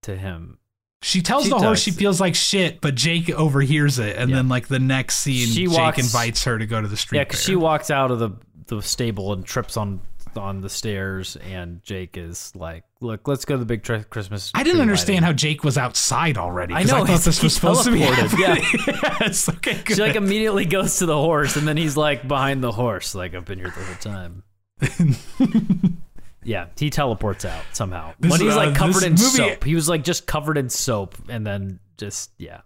to 0.04 0.16
him. 0.16 0.58
She 1.02 1.22
tells 1.22 1.46
She 1.46 1.50
the 1.50 1.60
horse 1.60 1.80
she 1.80 1.92
feels 1.92 2.20
like 2.20 2.36
shit, 2.36 2.82
but 2.82 2.94
Jake 2.96 3.30
overhears 3.30 4.00
it, 4.00 4.18
and 4.18 4.30
Yeah. 4.30 4.36
then 4.38 4.50
like 4.50 4.68
the 4.68 4.80
next 4.80 5.20
scene, 5.20 5.48
She 5.48 5.66
Jake 5.68 5.78
walks- 5.78 6.00
invites 6.00 6.44
her 6.44 6.58
to 6.60 6.66
go 6.66 6.82
to 6.82 6.88
the 6.88 6.98
street. 6.98 7.20
Yeah, 7.20 7.24
because 7.24 7.42
she 7.42 7.56
walks 7.56 7.90
out 7.90 8.12
of 8.12 8.20
the 8.20 8.32
the 8.68 8.82
stable 8.82 9.32
and 9.34 9.46
trips 9.46 9.78
on 9.78 10.02
on 10.36 10.62
the 10.62 10.70
stairs, 10.70 11.38
and 11.38 11.82
Jake 11.84 12.16
is 12.18 12.52
like, 12.56 12.84
"Look, 13.02 13.28
let's 13.28 13.46
go 13.46 13.56
to 13.56 13.60
the 13.60 13.66
big 13.66 13.82
tr- 13.82 13.96
Christmas." 14.10 14.52
I 14.54 14.62
didn't 14.64 14.82
understand 14.82 15.22
lighting." 15.22 15.26
how 15.26 15.34
Jake 15.34 15.64
was 15.64 15.78
outside 15.78 16.38
already. 16.38 16.74
I 16.76 16.84
know, 16.84 16.98
I 17.04 17.06
thought 17.08 17.22
this 17.22 17.42
was 17.42 17.56
supposed 17.56 17.86
to 17.86 17.92
be 17.92 18.02
teleported, 18.02 18.38
yeah. 18.40 18.56
happening. 18.56 19.00
yes. 19.22 19.50
Okay. 19.50 19.82
Good. 19.84 19.96
She 19.96 20.02
like 20.04 20.16
immediately 20.16 20.66
goes 20.66 20.98
to 21.00 21.06
the 21.08 21.18
horse, 21.18 21.56
and 21.56 21.68
then 21.68 21.78
he's 21.78 21.96
like 21.98 22.28
behind 22.28 22.62
the 22.64 22.72
horse, 22.74 23.16
like 23.16 23.34
I've 23.34 23.46
been 23.46 23.58
here 23.58 23.74
the 23.76 23.84
whole 23.84 23.96
time. 23.96 24.44
yeah, 26.50 26.66
he 26.78 26.90
teleports 26.90 27.46
out 27.46 27.64
somehow. 27.74 28.14
This- 28.20 28.32
when 28.32 28.42
he's 28.42 28.54
uh, 28.56 28.58
like 28.58 28.76
covered 28.76 29.04
in 29.04 29.12
movie- 29.14 29.24
soap, 29.24 29.64
he 29.64 29.76
was 29.76 29.88
like 29.88 30.04
just 30.04 30.26
covered 30.26 30.58
in 30.58 30.70
soap, 30.70 31.16
and 31.30 31.46
then 31.46 31.80
just 31.98 32.32
yeah. 32.40 32.62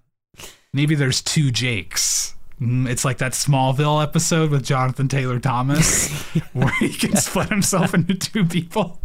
Maybe 0.72 0.96
there's 0.96 1.22
two 1.22 1.52
Jakes. 1.52 2.34
Mm, 2.62 2.88
It's 2.90 3.04
like 3.04 3.18
that 3.18 3.34
Smallville 3.34 4.02
episode 4.02 4.50
with 4.52 4.64
Jonathan 4.64 5.08
Taylor 5.10 5.40
Thomas, 5.40 6.10
where 6.54 6.72
he 6.80 6.94
can 6.94 7.16
split 7.18 7.50
himself 7.50 7.94
into 7.94 8.14
two 8.16 8.46
people. 8.46 9.02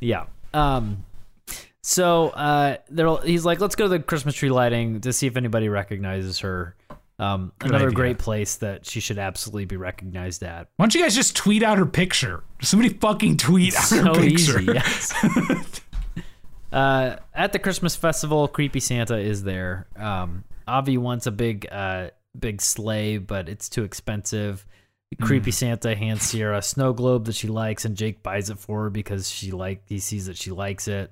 Yeah. 0.00 0.26
Um. 0.52 1.04
So 1.82 2.28
uh, 2.28 2.76
there 2.90 3.16
he's 3.24 3.46
like, 3.46 3.60
let's 3.60 3.74
go 3.74 3.84
to 3.86 3.88
the 3.88 4.00
Christmas 4.00 4.34
tree 4.34 4.50
lighting 4.50 5.00
to 5.00 5.12
see 5.12 5.26
if 5.26 5.36
anybody 5.38 5.68
recognizes 5.70 6.40
her. 6.40 6.76
Um, 7.20 7.52
another 7.60 7.86
idea. 7.86 7.96
great 7.96 8.18
place 8.18 8.56
that 8.56 8.86
she 8.86 9.00
should 9.00 9.18
absolutely 9.18 9.64
be 9.64 9.76
recognized 9.76 10.42
at. 10.44 10.68
Why 10.76 10.84
don't 10.84 10.94
you 10.94 11.02
guys 11.02 11.16
just 11.16 11.34
tweet 11.34 11.62
out 11.64 11.78
her 11.78 11.86
picture? 11.86 12.44
Somebody 12.62 12.94
fucking 12.94 13.38
tweet 13.38 13.74
out 13.74 13.88
her 13.90 14.14
picture. 14.14 14.60
easy. 14.60 14.72
Yes. 14.72 15.80
uh, 16.72 17.16
at 17.34 17.52
the 17.52 17.58
Christmas 17.58 17.96
festival, 17.96 18.46
creepy 18.46 18.78
Santa 18.78 19.16
is 19.16 19.42
there. 19.42 19.88
Um, 19.96 20.44
Avi 20.68 20.96
wants 20.96 21.26
a 21.26 21.32
big, 21.32 21.66
uh, 21.72 22.10
big 22.38 22.62
sleigh, 22.62 23.18
but 23.18 23.48
it's 23.48 23.68
too 23.68 23.82
expensive. 23.82 24.64
Creepy 25.22 25.50
Santa 25.50 25.96
hands 25.96 26.22
Sierra 26.22 26.58
a 26.58 26.62
snow 26.62 26.92
globe 26.92 27.24
that 27.24 27.34
she 27.34 27.48
likes, 27.48 27.84
and 27.86 27.96
Jake 27.96 28.22
buys 28.22 28.50
it 28.50 28.58
for 28.58 28.84
her 28.84 28.90
because 28.90 29.30
she 29.30 29.50
like 29.50 29.82
he 29.86 29.98
sees 30.00 30.26
that 30.26 30.36
she 30.36 30.50
likes 30.50 30.86
it. 30.86 31.10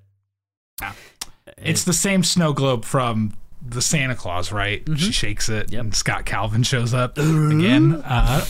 It's 1.57 1.85
the 1.85 1.95
same 1.95 2.23
snow 2.23 2.53
globe 2.53 2.85
from 2.85 3.33
the 3.71 3.83
Santa 3.83 4.15
Claus, 4.15 4.53
right? 4.53 4.83
She 4.97 5.13
shakes 5.13 5.49
it, 5.49 5.67
Mm-hmm. 5.67 5.73
Yep. 5.75 5.81
and 5.85 5.95
Scott 5.95 6.25
Calvin 6.27 6.63
shows 6.63 6.95
up 6.95 7.19
again. 7.19 8.03
Uh, 8.05 8.45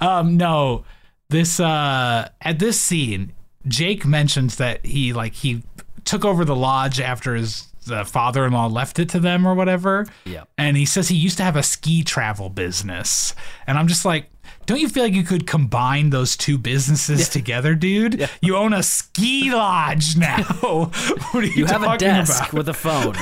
um, 0.00 0.36
no, 0.36 0.84
this 1.28 1.60
uh, 1.60 2.28
at 2.40 2.58
this 2.58 2.80
scene, 2.80 3.32
Jake 3.66 4.04
mentions 4.06 4.56
that 4.56 4.84
he 4.86 5.12
like 5.12 5.34
he 5.34 5.62
took 6.04 6.24
over 6.24 6.44
the 6.44 6.56
lodge 6.56 7.00
after 7.00 7.34
his 7.34 7.68
the 7.86 8.04
father-in-law 8.04 8.66
left 8.66 8.98
it 8.98 9.08
to 9.10 9.20
them 9.20 9.46
or 9.46 9.54
whatever. 9.54 10.06
Yeah. 10.24 10.44
And 10.58 10.76
he 10.76 10.84
says 10.86 11.08
he 11.08 11.16
used 11.16 11.36
to 11.36 11.44
have 11.44 11.54
a 11.56 11.62
ski 11.62 12.02
travel 12.02 12.48
business, 12.48 13.34
and 13.66 13.78
I'm 13.78 13.86
just 13.88 14.04
like. 14.04 14.28
Don't 14.66 14.80
you 14.80 14.88
feel 14.88 15.04
like 15.04 15.14
you 15.14 15.22
could 15.22 15.46
combine 15.46 16.10
those 16.10 16.36
two 16.36 16.58
businesses 16.58 17.28
together, 17.28 17.74
dude? 17.74 18.28
You 18.40 18.56
own 18.56 18.72
a 18.72 18.82
ski 18.82 19.52
lodge 19.52 20.16
now. 20.18 20.42
what 20.60 21.34
are 21.34 21.44
you, 21.44 21.52
You 21.52 21.66
have 21.66 21.82
a 21.84 21.96
desk 21.96 22.42
about? 22.42 22.52
with 22.52 22.68
a 22.68 22.74
phone. 22.74 23.14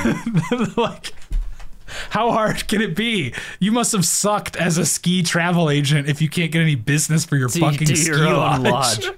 like 0.77 1.13
how 2.11 2.33
hard 2.33 2.67
can 2.67 2.81
it 2.81 2.97
be? 2.97 3.35
You 3.61 3.71
must 3.71 3.93
have 3.93 4.05
sucked 4.05 4.57
as 4.57 4.79
a 4.79 4.87
ski 4.87 5.23
travel 5.23 5.69
agent 5.71 6.09
if 6.09 6.21
you 6.23 6.29
can't 6.29 6.51
get 6.51 6.63
any 6.63 6.75
business 6.75 7.25
for 7.25 7.37
your 7.37 7.49
fucking 7.49 7.87
ski 7.87 8.07
your 8.07 8.33
lodge. 8.33 8.61
lodge. 9.05 9.11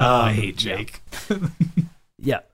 Oh, 0.00 0.20
I 0.20 0.30
um, 0.30 0.34
hate 0.34 0.56
Jake. 0.56 1.00
Yeah. 1.30 1.38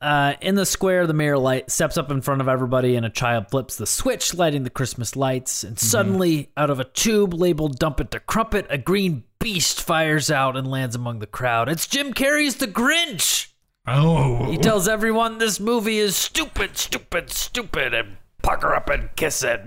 Uh, 0.01 0.35
in 0.41 0.55
the 0.57 0.67
square, 0.67 1.07
the 1.07 1.15
mayor 1.15 1.39
light 1.39 1.71
steps 1.71 1.97
up 1.97 2.11
in 2.11 2.21
front 2.21 2.41
of 2.41 2.49
everybody, 2.49 2.97
and 2.97 3.07
a 3.07 3.11
child 3.11 3.49
flips 3.51 3.77
the 3.77 3.87
switch, 3.87 4.35
lighting 4.35 4.63
the 4.65 4.71
Christmas 4.71 5.17
lights. 5.17 5.65
And 5.65 5.79
suddenly, 5.79 6.51
out 6.57 6.71
of 6.71 6.81
a 6.81 6.85
tube 6.85 7.33
labeled 7.33 7.79
"Dump 7.79 8.01
It 8.01 8.11
to 8.11 8.21
Crumpit," 8.21 8.67
a 8.69 8.77
green 8.79 9.25
beast 9.39 9.81
fires 9.83 10.31
out 10.31 10.57
and 10.57 10.67
lands 10.71 10.95
among 10.95 11.21
the 11.21 11.27
crowd. 11.27 11.69
It's 11.69 11.87
Jim 11.87 12.13
Carrey's 12.13 12.57
The 12.57 12.67
Grinch. 12.67 13.49
Oh, 13.87 14.51
He 14.51 14.57
tells 14.57 14.89
everyone 14.89 15.39
this 15.39 15.61
movie 15.61 15.99
is 15.99 16.17
stupid, 16.17 16.77
stupid, 16.79 17.31
stupid, 17.31 17.93
and 17.93 18.17
pucker 18.43 18.75
up 18.75 18.89
and 18.89 19.15
kiss 19.17 19.43
it. 19.43 19.61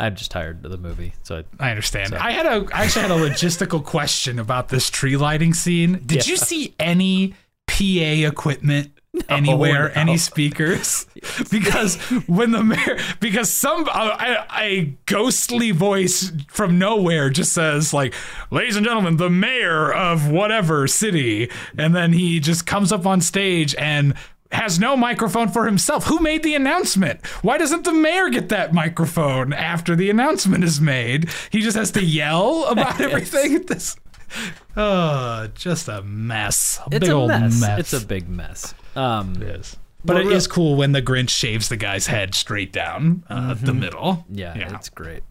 I'm 0.00 0.14
just 0.14 0.30
tired 0.30 0.64
of 0.64 0.70
the 0.70 0.76
movie, 0.78 1.14
so 1.24 1.42
I, 1.58 1.68
I 1.68 1.70
understand. 1.70 2.14
I 2.14 2.30
had 2.30 2.46
a 2.46 2.66
I 2.72 2.84
actually 2.84 3.02
had 3.02 3.10
a 3.10 3.14
logistical 3.14 3.84
question 3.84 4.38
about 4.38 4.68
this 4.68 4.88
tree 4.90 5.16
lighting 5.16 5.54
scene. 5.54 6.02
Did 6.06 6.26
you 6.26 6.36
see 6.36 6.74
any 6.78 7.34
PA 7.68 8.26
equipment 8.28 8.90
anywhere, 9.28 9.92
no. 9.94 10.00
any 10.00 10.16
speakers? 10.16 11.06
because 11.50 11.96
when 12.26 12.50
the 12.52 12.62
mayor, 12.62 12.98
because 13.20 13.50
some 13.50 13.88
uh, 13.90 14.44
a, 14.50 14.62
a 14.62 14.84
ghostly 15.06 15.70
voice 15.70 16.32
from 16.48 16.78
nowhere 16.78 17.30
just 17.30 17.52
says 17.52 17.92
like, 17.92 18.14
"Ladies 18.50 18.76
and 18.76 18.86
gentlemen, 18.86 19.16
the 19.16 19.30
mayor 19.30 19.92
of 19.92 20.30
whatever 20.30 20.86
city," 20.86 21.50
and 21.76 21.94
then 21.94 22.12
he 22.12 22.40
just 22.40 22.66
comes 22.66 22.92
up 22.92 23.06
on 23.06 23.20
stage 23.20 23.74
and 23.76 24.14
has 24.52 24.78
no 24.78 24.96
microphone 24.96 25.48
for 25.48 25.66
himself. 25.66 26.06
Who 26.06 26.20
made 26.20 26.42
the 26.42 26.54
announcement? 26.54 27.26
Why 27.42 27.58
doesn't 27.58 27.84
the 27.84 27.92
mayor 27.92 28.30
get 28.30 28.48
that 28.48 28.72
microphone 28.72 29.52
after 29.52 29.94
the 29.94 30.08
announcement 30.08 30.64
is 30.64 30.80
made? 30.80 31.28
He 31.50 31.60
just 31.60 31.76
has 31.76 31.90
to 31.92 32.04
yell 32.04 32.64
about 32.64 33.00
everything. 33.00 33.56
At 33.56 33.66
this, 33.66 33.96
oh, 34.76 35.48
just 35.54 35.88
a 35.88 36.02
mess. 36.02 36.78
A 36.86 36.88
it's 36.96 37.00
big 37.00 37.08
a 37.10 37.12
old 37.12 37.28
mess. 37.28 37.60
mess. 37.60 37.78
It's 37.80 37.92
a 38.02 38.06
big 38.06 38.28
mess. 38.28 38.74
Um, 38.96 39.34
It 39.36 39.42
is. 39.42 39.76
But 40.04 40.16
it 40.18 40.26
real- 40.26 40.32
is 40.36 40.46
cool 40.46 40.76
when 40.76 40.92
the 40.92 41.02
Grinch 41.02 41.30
shaves 41.30 41.68
the 41.68 41.76
guy's 41.76 42.06
head 42.06 42.34
straight 42.34 42.72
down 42.72 43.24
uh, 43.28 43.54
the 43.54 43.74
middle. 43.74 44.24
Mm-hmm. 44.30 44.34
yeah, 44.38 44.56
Yeah. 44.58 44.74
it's 44.76 44.88
great. 44.88 45.22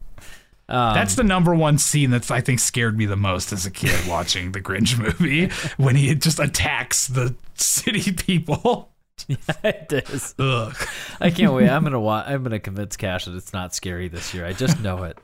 Um, 0.69 0.93
That's 0.95 1.15
the 1.15 1.23
number 1.23 1.55
one 1.55 1.77
scene 1.77 2.11
that's 2.11 2.29
I 2.29 2.41
think 2.41 2.59
scared 2.59 2.97
me 2.97 3.05
the 3.05 3.15
most 3.15 3.53
as 3.53 3.65
a 3.65 3.71
kid 3.71 3.97
watching 4.07 4.51
the 4.51 4.59
Grinch 4.59 4.99
movie 4.99 5.47
when 5.77 5.95
he 5.95 6.13
just 6.15 6.39
attacks 6.39 7.07
the 7.07 7.35
city 7.55 8.11
people. 8.11 8.91
Yeah, 9.27 9.37
it 9.63 9.91
is. 10.11 10.35
Ugh. 10.37 10.75
I 11.19 11.31
can't 11.31 11.51
wait. 11.51 11.67
I'm 11.67 11.83
gonna 11.83 11.99
wa- 11.99 12.23
I'm 12.27 12.43
gonna 12.43 12.59
convince 12.59 12.95
Cash 12.95 13.25
that 13.25 13.33
it's 13.35 13.51
not 13.51 13.73
scary 13.73 14.09
this 14.09 14.31
year. 14.31 14.45
I 14.45 14.53
just 14.53 14.79
know 14.79 15.03
it. 15.05 15.17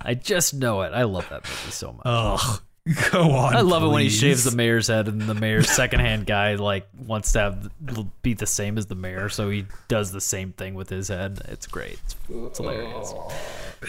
I 0.00 0.14
just 0.14 0.52
know 0.52 0.82
it. 0.82 0.88
I 0.92 1.04
love 1.04 1.28
that 1.30 1.44
movie 1.44 1.70
so 1.70 1.92
much. 1.92 2.02
Ugh. 2.04 2.60
Go 3.10 3.32
on. 3.32 3.56
I 3.56 3.62
love 3.62 3.82
it 3.82 3.88
when 3.88 4.02
he 4.02 4.10
shaves 4.10 4.44
the 4.44 4.54
mayor's 4.56 4.86
head, 4.86 5.08
and 5.08 5.20
the 5.22 5.34
mayor's 5.34 5.68
secondhand 5.70 6.24
guy 6.26 6.54
like 6.54 6.86
wants 7.06 7.32
to 7.32 7.40
have 7.40 7.70
be 8.22 8.34
the 8.34 8.46
same 8.46 8.78
as 8.78 8.86
the 8.86 8.94
mayor, 8.94 9.28
so 9.28 9.50
he 9.50 9.66
does 9.88 10.12
the 10.12 10.20
same 10.20 10.52
thing 10.52 10.74
with 10.74 10.88
his 10.88 11.08
head. 11.08 11.40
It's 11.48 11.66
great. 11.66 11.98
It's, 12.04 12.14
it's 12.28 12.58
hilarious. 12.58 13.14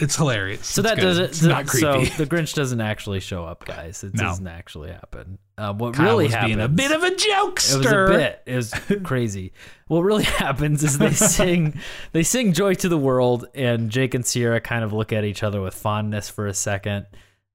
It's 0.00 0.16
hilarious. 0.16 0.66
So 0.66 0.80
It's 0.80 0.88
that 0.90 0.96
good. 0.96 1.02
doesn't. 1.04 1.24
It's 1.26 1.42
not 1.42 1.68
so 1.68 2.00
the 2.04 2.26
Grinch 2.26 2.54
doesn't 2.54 2.80
actually 2.80 3.20
show 3.20 3.44
up, 3.44 3.64
guys. 3.64 4.02
It 4.02 4.14
No. 4.14 4.24
doesn't 4.24 4.46
actually 4.48 4.90
happen. 4.90 5.38
Um, 5.56 5.78
what 5.78 5.94
Kyle 5.94 6.04
really 6.06 6.24
was 6.24 6.34
happens? 6.34 6.56
a 6.62 6.68
bit 6.68 6.90
of 6.90 7.02
a 7.04 7.10
jokester. 7.10 7.74
It 7.74 7.78
was 7.78 7.86
a 7.92 8.06
bit. 8.18 8.42
It 8.46 8.56
was 8.56 8.74
crazy. 9.04 9.52
What 9.86 10.00
really 10.02 10.24
happens 10.24 10.82
is 10.82 10.98
they 10.98 11.12
sing 11.14 11.78
they 12.12 12.22
sing 12.24 12.52
Joy 12.52 12.74
to 12.74 12.88
the 12.88 12.98
World 12.98 13.46
and 13.54 13.90
Jake 13.90 14.14
and 14.14 14.26
Sierra 14.26 14.60
kind 14.60 14.82
of 14.84 14.92
look 14.92 15.12
at 15.12 15.24
each 15.24 15.42
other 15.44 15.60
with 15.62 15.74
fondness 15.74 16.28
for 16.28 16.46
a 16.48 16.54
second. 16.54 17.06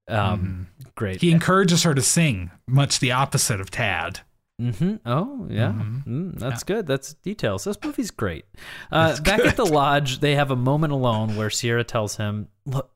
Um, 0.08 0.68
great. 0.96 1.22
He 1.22 1.32
encourages 1.32 1.84
her 1.84 1.94
to 1.94 2.02
sing, 2.02 2.52
much 2.68 3.00
the 3.00 3.12
opposite 3.12 3.62
of 3.62 3.72
Tad. 3.72 4.22
Mm-hmm. 4.62 4.96
Oh, 5.06 5.48
yeah. 5.50 5.74
Mm, 6.08 6.38
that's 6.38 6.64
good. 6.64 6.86
That's 6.86 7.16
details. 7.16 7.64
This 7.64 7.78
movie's 7.84 8.12
great. 8.12 8.46
Uh, 8.92 9.20
back 9.22 9.40
at 9.40 9.58
the 9.58 9.66
lodge, 9.66 10.20
they 10.20 10.36
have 10.36 10.52
a 10.52 10.56
moment 10.56 10.94
alone 10.94 11.36
where 11.36 11.50
Sierra 11.50 11.84
tells 11.84 12.18
him, 12.18 12.48
"Look," 12.66 12.92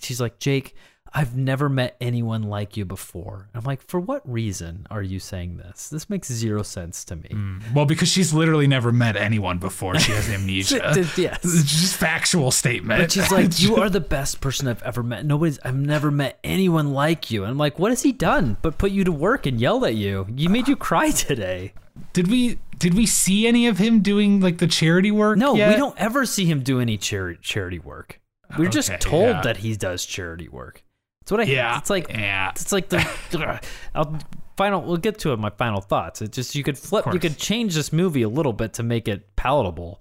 she's 0.00 0.20
like, 0.20 0.38
"Jake, 0.38 0.74
I've 1.12 1.36
never 1.36 1.68
met 1.68 1.96
anyone 2.00 2.42
like 2.42 2.76
you 2.76 2.84
before." 2.84 3.48
I'm 3.54 3.64
like, 3.64 3.80
"For 3.82 4.00
what 4.00 4.22
reason 4.30 4.86
are 4.90 5.02
you 5.02 5.18
saying 5.18 5.56
this? 5.56 5.88
This 5.88 6.08
makes 6.10 6.32
zero 6.32 6.62
sense 6.62 7.04
to 7.06 7.16
me." 7.16 7.28
Hmm. 7.30 7.58
Well, 7.74 7.86
because 7.86 8.08
she's 8.08 8.32
literally 8.32 8.66
never 8.66 8.92
met 8.92 9.16
anyone 9.16 9.58
before. 9.58 9.98
She 9.98 10.12
has 10.12 10.28
amnesia. 10.28 10.92
yes. 11.16 11.40
It's 11.44 11.64
just 11.64 11.96
factual 11.96 12.50
statement. 12.50 13.00
But 13.00 13.12
she's 13.12 13.30
like, 13.30 13.60
"You 13.60 13.76
are 13.82 13.90
the 13.90 14.00
best 14.00 14.40
person 14.40 14.68
I've 14.68 14.82
ever 14.82 15.02
met. 15.02 15.24
Nobody's. 15.24 15.58
I've 15.64 15.76
never 15.76 16.10
met 16.10 16.38
anyone 16.44 16.92
like 16.92 17.30
you." 17.30 17.42
And 17.42 17.50
I'm 17.50 17.58
like, 17.58 17.78
"What 17.78 17.90
has 17.90 18.02
he 18.02 18.12
done? 18.12 18.56
But 18.62 18.78
put 18.78 18.90
you 18.90 19.04
to 19.04 19.12
work 19.12 19.46
and 19.46 19.60
yelled 19.60 19.84
at 19.84 19.94
you? 19.94 20.26
You 20.34 20.48
made 20.48 20.68
you 20.68 20.76
cry 20.76 21.10
today." 21.10 21.74
did 22.12 22.28
we 22.28 22.58
did 22.78 22.94
we 22.94 23.06
see 23.06 23.46
any 23.46 23.66
of 23.66 23.78
him 23.78 24.00
doing 24.00 24.40
like 24.40 24.58
the 24.58 24.66
charity 24.66 25.10
work? 25.10 25.38
No, 25.38 25.54
yet? 25.54 25.68
we 25.68 25.76
don't 25.76 25.98
ever 25.98 26.24
see 26.24 26.46
him 26.46 26.62
do 26.62 26.80
any 26.80 26.96
charity 26.96 27.38
charity 27.42 27.78
work. 27.78 28.20
We're 28.58 28.68
just 28.68 28.90
told 29.00 29.28
yeah. 29.28 29.42
that 29.42 29.58
he 29.58 29.76
does 29.76 30.04
charity 30.04 30.48
work. 30.48 30.82
That's 31.20 31.32
what 31.32 31.40
I. 31.40 31.44
Yeah, 31.44 31.78
It's 31.78 31.90
like. 31.90 32.08
yeah. 32.08 32.50
It's 32.50 32.72
like 32.72 32.88
the. 32.88 32.98
I'll 33.94 34.18
final. 34.56 34.82
We'll 34.82 34.96
get 34.96 35.18
to 35.20 35.32
it. 35.32 35.38
My 35.38 35.50
final 35.50 35.80
thoughts. 35.80 36.22
It 36.22 36.32
just 36.32 36.54
you 36.54 36.62
could 36.62 36.78
flip. 36.78 37.04
You 37.12 37.18
could 37.18 37.36
change 37.38 37.74
this 37.74 37.92
movie 37.92 38.22
a 38.22 38.28
little 38.28 38.52
bit 38.52 38.72
to 38.74 38.82
make 38.82 39.06
it 39.08 39.34
palatable. 39.36 40.00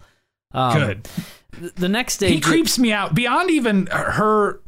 Um, 0.54 0.78
Good. 0.80 1.08
th- 1.60 1.74
The 1.76 1.90
next 1.90 2.18
day, 2.18 2.32
He 2.32 2.40
creeps 2.40 2.80
me 2.80 2.92
out 2.92 3.14
beyond 3.14 3.52
even 3.52 3.86
her 3.88 4.62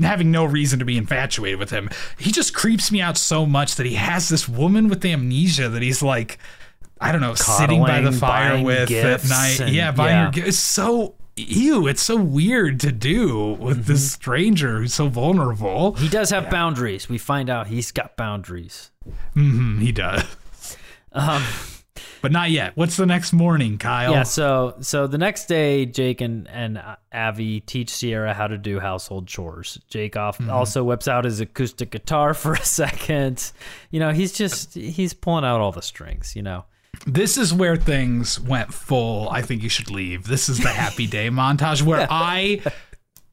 having 0.00 0.30
no 0.30 0.44
reason 0.44 0.78
to 0.80 0.84
be 0.84 0.98
infatuated 0.98 1.58
with 1.58 1.70
him. 1.70 1.88
He 2.18 2.30
just 2.30 2.52
creeps 2.52 2.92
me 2.92 3.00
out 3.00 3.16
so 3.16 3.46
much 3.46 3.76
that 3.76 3.86
he 3.86 3.94
has 3.94 4.28
this 4.28 4.46
woman 4.48 4.88
with 4.88 5.02
amnesia 5.04 5.70
that 5.70 5.80
he's 5.80 6.02
like, 6.02 6.38
I 7.00 7.10
don't 7.10 7.22
know, 7.22 7.34
sitting 7.34 7.80
by 7.80 8.00
the 8.02 8.12
fire 8.12 8.62
with 8.62 8.90
at 8.90 9.26
night. 9.28 9.60
and- 9.60 9.74
yeah, 9.74 9.90
buying 9.92 10.10
yeah. 10.14 10.24
her 10.26 10.30
gifts. 10.32 10.48
It's 10.48 10.58
so 10.58 11.14
ew. 11.36 11.86
It's 11.86 12.02
so 12.02 12.16
weird 12.16 12.80
to 12.80 12.92
do 12.92 13.52
with 13.54 13.86
this 13.86 14.00
Mm-hmm. 14.00 14.14
stranger 14.22 14.78
who's 14.80 14.94
so 14.94 15.08
vulnerable. 15.08 15.92
He 15.94 16.08
does 16.08 16.30
have 16.30 16.50
boundaries. 16.50 17.08
We 17.08 17.18
find 17.18 17.48
out 17.50 17.66
he's 17.68 17.90
got 17.92 18.16
boundaries. 18.16 18.90
hmm 19.34 19.78
he 19.80 19.92
does. 19.92 20.24
Um, 21.12 21.42
But 22.22 22.30
not 22.32 22.50
yet. 22.50 22.72
What's 22.76 22.96
the 22.96 23.04
next 23.04 23.32
morning, 23.32 23.78
Kyle? 23.78 24.12
yeah. 24.12 24.22
So 24.22 24.76
so 24.80 25.06
the 25.08 25.18
next 25.18 25.46
day, 25.46 25.86
Jake 25.86 26.20
and 26.20 26.46
and 26.48 26.80
Avi 27.12 27.60
teach 27.60 27.90
Sierra 27.90 28.32
how 28.32 28.46
to 28.46 28.56
do 28.56 28.78
household 28.78 29.26
chores. 29.26 29.78
Jake 29.88 30.16
off 30.16 30.38
Mm-hmm. 30.38 30.50
also 30.50 30.84
whips 30.84 31.08
out 31.08 31.24
his 31.24 31.40
acoustic 31.40 31.90
guitar 31.90 32.32
for 32.42 32.52
a 32.54 32.64
second. 32.64 33.52
You 33.90 33.98
know, 34.00 34.10
he's 34.12 34.32
just 34.32 34.74
he's 34.74 35.12
pulling 35.14 35.44
out 35.44 35.60
all 35.60 35.72
the 35.72 35.82
strings. 35.82 36.36
You 36.36 36.42
know. 36.42 36.64
This 37.06 37.36
is 37.36 37.52
where 37.52 37.76
things 37.76 38.38
went 38.40 38.72
full. 38.72 39.28
I 39.30 39.42
think 39.42 39.62
you 39.62 39.68
should 39.68 39.90
leave. 39.90 40.24
This 40.24 40.48
is 40.48 40.58
the 40.58 40.68
happy 40.68 41.06
day 41.06 41.28
montage 41.28 41.82
where 41.82 42.06
I 42.10 42.62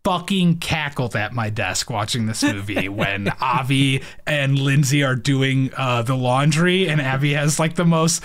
fucking 0.03 0.57
cackled 0.57 1.15
at 1.15 1.33
my 1.33 1.49
desk 1.49 1.89
watching 1.89 2.25
this 2.25 2.41
movie 2.41 2.89
when 2.89 3.27
Avi 3.41 4.01
and 4.25 4.57
Lindsay 4.57 5.03
are 5.03 5.15
doing 5.15 5.71
uh, 5.75 6.01
the 6.01 6.15
laundry 6.15 6.87
and 6.87 7.01
Avi 7.01 7.33
has 7.33 7.59
like 7.59 7.75
the 7.75 7.85
most 7.85 8.23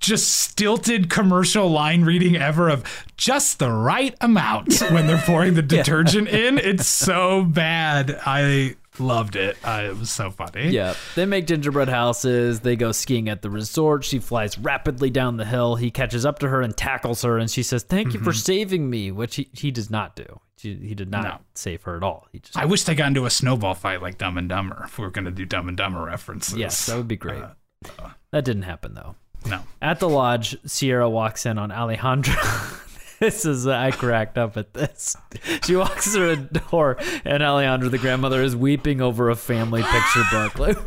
just 0.00 0.30
stilted 0.30 1.10
commercial 1.10 1.68
line 1.68 2.02
reading 2.02 2.36
ever 2.36 2.68
of 2.68 2.84
just 3.16 3.58
the 3.58 3.70
right 3.70 4.14
amount 4.20 4.80
when 4.92 5.06
they're 5.06 5.18
pouring 5.18 5.54
the 5.54 5.62
detergent 5.76 6.28
in. 6.28 6.58
It's 6.58 6.86
so 6.86 7.42
bad. 7.42 8.16
I 8.24 8.76
loved 9.00 9.36
it. 9.36 9.56
Uh, 9.64 9.82
it 9.86 9.98
was 9.98 10.10
so 10.10 10.30
funny. 10.30 10.68
Yeah. 10.70 10.94
They 11.14 11.26
make 11.26 11.46
gingerbread 11.46 11.88
houses. 11.88 12.60
They 12.60 12.76
go 12.76 12.92
skiing 12.92 13.28
at 13.28 13.42
the 13.42 13.50
resort. 13.50 14.04
She 14.04 14.18
flies 14.18 14.58
rapidly 14.58 15.10
down 15.10 15.36
the 15.36 15.44
hill. 15.44 15.76
He 15.76 15.90
catches 15.90 16.24
up 16.26 16.38
to 16.40 16.48
her 16.48 16.60
and 16.62 16.76
tackles 16.76 17.22
her, 17.22 17.38
and 17.38 17.50
she 17.50 17.62
says, 17.62 17.82
"Thank 17.82 18.14
you 18.14 18.20
for 18.20 18.32
saving 18.32 18.88
me," 18.90 19.10
which 19.10 19.36
he, 19.36 19.48
he 19.52 19.70
does 19.70 19.90
not 19.90 20.16
do. 20.16 20.40
He, 20.60 20.74
he 20.74 20.94
did 20.94 21.10
not 21.10 21.22
No. 21.24 21.38
save 21.54 21.82
her 21.84 21.96
at 21.96 22.02
all. 22.02 22.26
He 22.32 22.40
just 22.40 22.56
I 22.56 22.64
wish 22.64 22.82
they 22.82 22.94
got 22.96 23.06
into 23.08 23.26
a 23.26 23.30
snowball 23.30 23.74
fight 23.74 24.02
like 24.02 24.18
Dumb 24.18 24.36
and 24.38 24.48
Dumber 24.48 24.82
if 24.86 24.98
we 24.98 25.04
were 25.04 25.10
going 25.10 25.24
to 25.26 25.30
do 25.30 25.44
Dumb 25.44 25.68
and 25.68 25.76
Dumber 25.76 26.02
references. 26.04 26.56
yes, 26.56 26.86
that 26.86 26.96
would 26.96 27.06
be 27.08 27.16
great. 27.16 27.42
Uh, 27.42 28.10
that 28.32 28.44
didn't 28.44 28.62
happen 28.64 28.94
though. 28.94 29.14
No. 29.48 29.60
At 29.80 30.00
the 30.00 30.08
lodge, 30.08 30.56
Sierra 30.66 31.08
walks 31.08 31.46
in 31.46 31.58
on 31.58 31.70
Alejandra. 31.70 32.84
this 33.20 33.44
is 33.44 33.66
uh, 33.66 33.72
I 33.72 33.90
cracked 33.90 34.38
up 34.38 34.56
at 34.56 34.74
this. 34.74 35.16
She 35.64 35.76
walks 35.76 36.12
through 36.12 36.30
a 36.30 36.36
door, 36.36 36.96
and 37.24 37.42
Alejandra, 37.42 37.90
the 37.90 37.98
grandmother, 37.98 38.42
is 38.42 38.56
weeping 38.56 39.00
over 39.00 39.28
a 39.28 39.36
family 39.36 39.82
picture 39.82 40.22
book. 40.30 40.58
Like, 40.58 40.78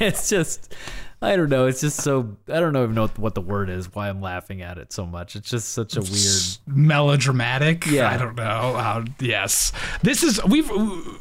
it's 0.00 0.28
just, 0.28 0.74
I 1.22 1.36
don't 1.36 1.48
know. 1.48 1.66
It's 1.66 1.80
just 1.80 2.00
so 2.00 2.36
I 2.48 2.58
don't 2.58 2.72
know 2.72 2.82
even 2.82 2.96
know 2.96 3.06
what 3.16 3.34
the 3.36 3.40
word 3.40 3.70
is. 3.70 3.94
Why 3.94 4.08
I'm 4.08 4.20
laughing 4.20 4.60
at 4.60 4.76
it 4.78 4.92
so 4.92 5.06
much. 5.06 5.36
It's 5.36 5.48
just 5.48 5.68
such 5.70 5.96
a 5.96 6.00
weird. 6.00 6.42
melodramatic. 6.66 7.86
Yeah. 7.86 8.10
I 8.10 8.16
don't 8.16 8.34
know. 8.36 8.42
How, 8.42 9.04
yes. 9.20 9.72
This 10.02 10.22
is 10.22 10.42
we've 10.44 10.70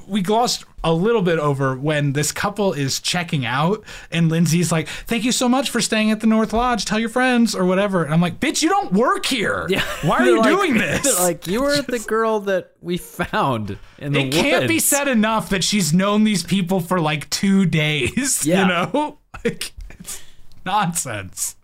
we 0.07 0.21
glossed 0.21 0.65
a 0.83 0.91
little 0.91 1.21
bit 1.21 1.37
over 1.37 1.75
when 1.75 2.13
this 2.13 2.31
couple 2.31 2.73
is 2.73 2.99
checking 2.99 3.45
out 3.45 3.83
and 4.11 4.29
Lindsay's 4.29 4.71
like, 4.71 4.87
"Thank 4.87 5.23
you 5.23 5.31
so 5.31 5.47
much 5.47 5.69
for 5.69 5.79
staying 5.81 6.09
at 6.09 6.19
the 6.19 6.27
North 6.27 6.53
Lodge. 6.53 6.85
Tell 6.85 6.99
your 6.99 7.09
friends 7.09 7.53
or 7.53 7.65
whatever." 7.65 8.03
And 8.03 8.11
I'm 8.13 8.21
like, 8.21 8.39
"Bitch, 8.39 8.63
you 8.63 8.69
don't 8.69 8.91
work 8.93 9.25
here. 9.27 9.67
Yeah. 9.69 9.83
Why 10.01 10.17
are 10.21 10.25
you 10.25 10.39
like- 10.39 10.49
doing 10.49 10.77
this?" 10.77 11.19
Like 11.19 11.45
you 11.45 11.61
were 11.61 11.79
the 11.81 11.99
girl 12.07 12.39
that 12.41 12.71
we 12.81 12.97
found 12.97 13.77
in 13.99 14.13
the 14.13 14.21
it 14.21 14.33
can't 14.33 14.67
be 14.67 14.79
said 14.79 15.07
enough 15.07 15.49
that 15.49 15.63
she's 15.63 15.93
known 15.93 16.23
these 16.23 16.41
people 16.43 16.79
for 16.79 16.99
like 16.99 17.29
two 17.29 17.65
days. 17.65 18.45
Yeah. 18.51 18.61
You 18.63 18.67
know, 18.67 19.17
like 19.45 19.71
it's 19.71 19.71
nonsense. 20.65 21.55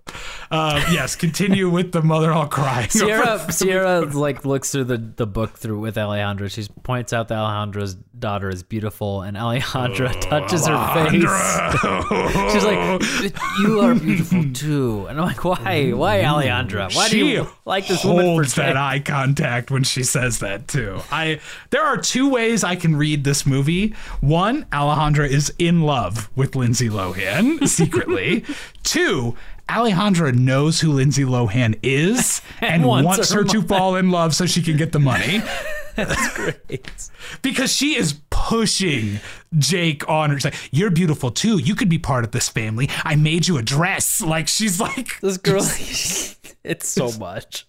Uh, 0.49 0.83
yes, 0.91 1.15
continue 1.15 1.69
with 1.69 1.91
the 1.91 2.01
mother-in-law 2.01 2.47
crying. 2.47 2.89
Sierra 2.89 3.51
Sierra 3.51 4.01
like 4.01 4.45
looks 4.45 4.71
through 4.71 4.85
the, 4.85 4.97
the 4.97 5.27
book 5.27 5.57
through 5.57 5.79
with 5.79 5.95
Alejandra. 5.95 6.49
She 6.49 6.67
points 6.83 7.11
out 7.13 7.27
that 7.27 7.35
Alejandra's 7.35 7.95
daughter 7.95 8.49
is 8.49 8.63
beautiful, 8.63 9.21
and 9.21 9.35
Alejandra 9.37 10.15
Oh, 10.15 10.19
touches 10.21 10.65
her 10.67 10.77
face. 10.93 12.51
She's 12.53 12.63
like, 12.63 13.33
"You 13.61 13.79
are 13.81 13.93
beautiful 13.95 14.43
too," 14.53 15.05
and 15.07 15.19
I'm 15.19 15.25
like, 15.25 15.43
"Why? 15.43 15.91
Why, 15.91 16.19
Alejandra? 16.21 16.95
Why 16.95 17.09
do 17.09 17.17
you 17.25 17.47
like 17.65 17.87
this 17.87 18.03
woman 18.05 18.25
holds 18.25 18.55
that 18.55 18.67
days?" 18.67 18.75
eye 18.77 18.99
contact 18.99 19.69
when 19.71 19.83
she 19.83 20.03
says 20.03 20.39
that 20.39 20.67
too. 20.67 21.01
I 21.11 21.39
there 21.71 21.83
are 21.83 21.97
two 21.97 22.29
ways 22.29 22.63
I 22.63 22.75
can 22.75 22.95
read 22.95 23.23
this 23.23 23.45
movie. 23.45 23.93
One, 24.21 24.65
Alejandra 24.71 25.27
is 25.29 25.53
in 25.59 25.81
love 25.81 26.29
with 26.35 26.55
Lindsay 26.55 26.89
Lohan 26.89 27.67
secretly. 27.67 28.45
Two, 28.83 29.35
Alejandra 29.69 30.33
knows 30.33 30.79
who 30.79 30.91
Lindsay 30.93 31.23
Lohan 31.23 31.77
is 31.83 32.41
and, 32.61 32.85
wants 32.85 33.05
wants, 33.05 33.31
her 33.31 33.43
her, 33.43 33.49
to 33.49 33.61
fall 33.61 33.95
in 33.95 34.11
love 34.11 34.33
so 34.35 34.45
she 34.45 34.61
can 34.61 34.77
get 34.77 34.91
the 34.91 34.99
money. 34.99 35.41
That's 35.95 36.35
great. 36.35 37.09
because 37.41 37.73
she 37.73 37.95
is 37.95 38.19
pushing 38.29 39.19
Jake 39.57 40.07
on 40.07 40.29
her. 40.29 40.35
She's 40.37 40.45
like, 40.45 40.69
"You're 40.71 40.91
beautiful 40.91 41.31
too. 41.31 41.57
You 41.57 41.73
could 41.73 41.89
be 41.89 41.97
part 41.97 42.23
of 42.23 42.31
this 42.31 42.47
family. 42.47 42.87
I 43.03 43.15
made 43.15 43.47
you 43.47 43.57
a 43.57 43.63
dress." 43.63 44.21
Like 44.21 44.47
she's 44.47 44.79
like, 44.79 45.19
This 45.21 45.37
girl, 45.37 45.63
it's 46.63 46.87
so 46.87 47.11
much. 47.17 47.65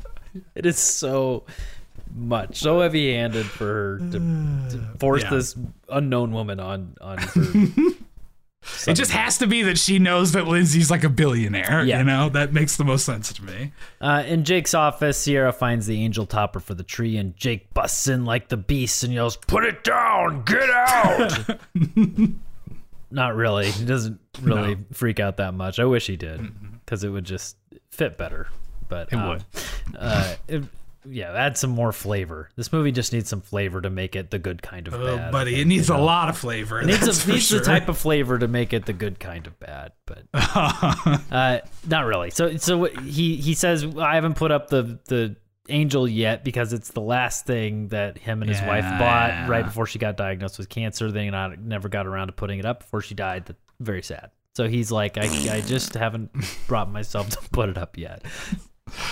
It 0.55 0.67
is 0.67 0.79
so 0.79 1.45
much, 2.15 2.59
so 2.59 2.81
heavy-handed 2.81 3.47
for 3.47 3.65
her 3.67 3.99
to, 3.99 4.19
to 4.19 4.89
force 5.01 5.23
Yeah. 5.23 5.31
this 5.31 5.57
unknown 5.89 6.33
woman 6.33 6.61
on 6.61 6.97
on 7.01 7.19
her. 7.19 7.43
It 8.87 8.95
just 8.95 9.11
has 9.11 9.39
to 9.39 9.47
be 9.47 9.63
that 9.63 9.79
she 9.79 9.99
knows 9.99 10.33
that 10.33 10.47
Lindsay's 10.47 10.91
like 10.91 11.05
a 11.05 11.09
billionaire. 11.09 11.85
Yeah. 11.85 11.99
You 11.99 12.05
know, 12.05 12.29
that 12.29 12.53
makes 12.53 12.77
the 12.77 12.85
most 12.85 13.05
sense 13.05 13.33
to 13.33 13.45
me. 13.45 13.73
Uh, 14.01 14.23
in 14.27 14.45
Jake's 14.45 14.75
office, 14.75 15.19
Sierra 15.19 15.53
finds 15.53 15.87
the 15.87 16.01
angel 16.03 16.27
topper 16.27 16.61
for 16.61 16.75
the 16.75 16.83
tree, 16.83 17.17
and 17.17 17.37
Jake 17.37 17.73
busts 17.75 18.07
in 18.07 18.25
like 18.25 18.49
the 18.49 18.57
beast 18.57 19.03
and 19.03 19.13
yells, 19.13 19.37
"Put 19.37 19.65
it 19.65 19.83
down! 19.85 20.45
Get 20.45 20.71
out!" 20.71 21.61
Not 23.11 23.35
really. 23.37 23.71
He 23.71 23.87
doesn't 23.87 24.21
really 24.43 24.77
freak 24.93 25.19
out 25.19 25.39
that 25.39 25.55
much. 25.55 25.79
I 25.79 25.85
wish 25.87 26.07
he 26.07 26.17
did, 26.17 26.41
because 26.85 27.05
it 27.05 27.09
would 27.09 27.25
just 27.25 27.57
fit 27.91 28.19
better. 28.19 28.49
But 28.89 29.13
it 29.13 29.17
would. 29.17 29.45
Uh, 29.99 30.35
it, 30.47 30.65
yeah, 31.05 31.33
add 31.33 31.57
some 31.59 31.71
more 31.71 31.93
flavor. 31.93 32.51
This 32.57 32.73
movie 32.73 32.93
just 32.93 33.13
needs 33.13 33.29
some 33.29 33.41
flavor 33.41 33.81
to 33.81 33.91
make 33.91 34.17
it 34.17 34.31
the 34.31 34.39
good 34.39 34.63
kind 34.63 34.89
of 34.89 34.95
Oh, 34.95 35.17
bad. 35.17 35.33
buddy, 35.33 35.61
it 35.61 35.67
needs 35.67 35.89
a 35.91 35.97
lot 35.99 36.29
of 36.29 36.37
flavor. 36.39 36.81
It 36.81 36.87
needs, 36.87 37.03
a, 37.03 37.31
needs 37.31 37.47
sure. 37.49 37.59
the 37.61 37.65
type 37.65 37.89
of 37.89 37.97
flavor 37.99 38.39
to 38.39 38.49
make 38.49 38.73
it 38.73 38.87
the 38.87 38.93
good 38.93 39.21
kind 39.21 39.47
of 39.47 39.59
bad, 39.61 39.93
but 40.07 40.25
uh, 40.35 41.61
not 41.87 42.05
really. 42.07 42.31
So, 42.31 42.57
so 42.57 42.85
he 42.85 43.37
he 43.37 43.55
says 43.55 43.85
I 43.99 44.15
haven't 44.15 44.35
put 44.35 44.51
up 44.51 44.69
the 44.69 44.99
the 45.07 45.37
angel 45.71 46.09
yet 46.09 46.45
because 46.45 46.73
it's 46.73 46.93
the 46.93 47.01
last 47.01 47.45
thing 47.47 47.89
that 47.89 48.17
him 48.17 48.41
and 48.43 48.49
his 48.51 48.61
wife 48.63 48.85
bought 48.99 49.29
Yeah. 49.31 49.49
right 49.49 49.65
before 49.65 49.87
she 49.87 49.99
got 49.99 50.17
diagnosed 50.17 50.59
with 50.59 50.69
cancer. 50.69 51.11
They 51.13 51.29
not 51.31 51.59
never 51.59 51.89
got 51.89 52.07
around 52.07 52.29
to 52.29 52.33
putting 52.33 52.59
it 52.59 52.65
up 52.65 52.81
before 52.81 53.03
she 53.03 53.15
died. 53.15 53.47
That 53.47 53.57
very 53.81 54.03
sad. 54.03 54.31
So 54.55 54.67
he's 54.67 54.91
like, 54.91 55.19
I 55.19 55.25
I 55.57 55.61
just 55.61 55.95
haven't 55.95 56.31
brought 56.67 56.91
myself 56.91 57.29
to 57.31 57.39
put 57.51 57.69
it 57.69 57.79
up 57.79 57.97
yet. 57.99 58.23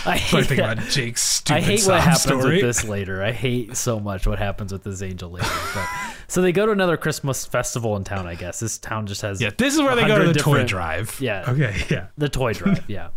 I 0.05 0.17
So 0.19 0.39
I 0.39 0.41
hate 0.41 0.47
think 0.47 0.61
about 0.61 0.79
Jake's 0.89 1.23
stupid 1.23 1.59
I 1.59 1.61
hate 1.61 1.87
what 1.87 2.01
happens 2.01 2.23
story. 2.23 2.55
with 2.57 2.63
this 2.63 2.85
later. 2.85 3.23
I 3.23 3.33
hate 3.33 3.77
so 3.77 4.01
much 4.01 4.27
what 4.27 4.39
happens 4.39 4.73
with 4.73 4.85
this 4.85 5.03
angel 5.03 5.31
later. 5.31 5.49
But 5.75 5.89
so 6.29 6.43
they 6.43 6.53
go 6.53 6.67
to 6.67 6.73
another 6.73 6.97
Christmas 6.97 7.45
festival 7.47 7.97
in 7.97 8.05
town. 8.05 8.27
I 8.27 8.35
guess 8.35 8.61
this 8.61 8.79
town 8.79 9.07
just 9.07 9.23
has 9.23 9.41
Yeah, 9.41 9.51
this 9.57 9.75
is 9.75 9.81
where 9.81 9.95
they 9.97 10.07
go 10.07 10.19
to 10.19 10.33
the 10.33 10.39
toy 10.39 10.65
drive. 10.65 11.17
Yeah. 11.21 11.45
Okay. 11.49 11.83
Yeah. 11.91 12.09
the 12.19 12.29
toy 12.29 12.53
drive. 12.53 12.85
Yeah. 12.89 13.09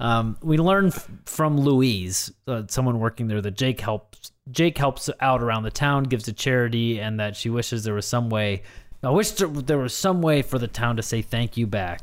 Um, 0.00 0.36
we 0.42 0.58
learn 0.58 0.86
f- 0.88 1.08
from 1.24 1.58
Louise, 1.58 2.32
uh, 2.48 2.62
someone 2.68 2.98
working 2.98 3.28
there, 3.28 3.40
that 3.40 3.52
Jake 3.56 3.80
helps. 3.80 4.32
Jake 4.50 4.76
helps 4.76 5.08
out 5.20 5.40
around 5.42 5.62
the 5.62 5.70
town, 5.70 6.02
gives 6.04 6.24
to 6.24 6.32
charity, 6.32 7.00
and 7.00 7.20
that 7.20 7.36
she 7.36 7.48
wishes 7.48 7.84
there 7.84 7.94
was 7.94 8.06
some 8.06 8.28
way. 8.28 8.62
I 9.02 9.10
wish 9.10 9.30
there, 9.32 9.48
there 9.48 9.78
was 9.78 9.94
some 9.94 10.20
way 10.20 10.42
for 10.42 10.58
the 10.58 10.66
town 10.68 10.96
to 10.96 11.02
say 11.02 11.22
thank 11.22 11.56
you 11.56 11.66
back. 11.66 12.00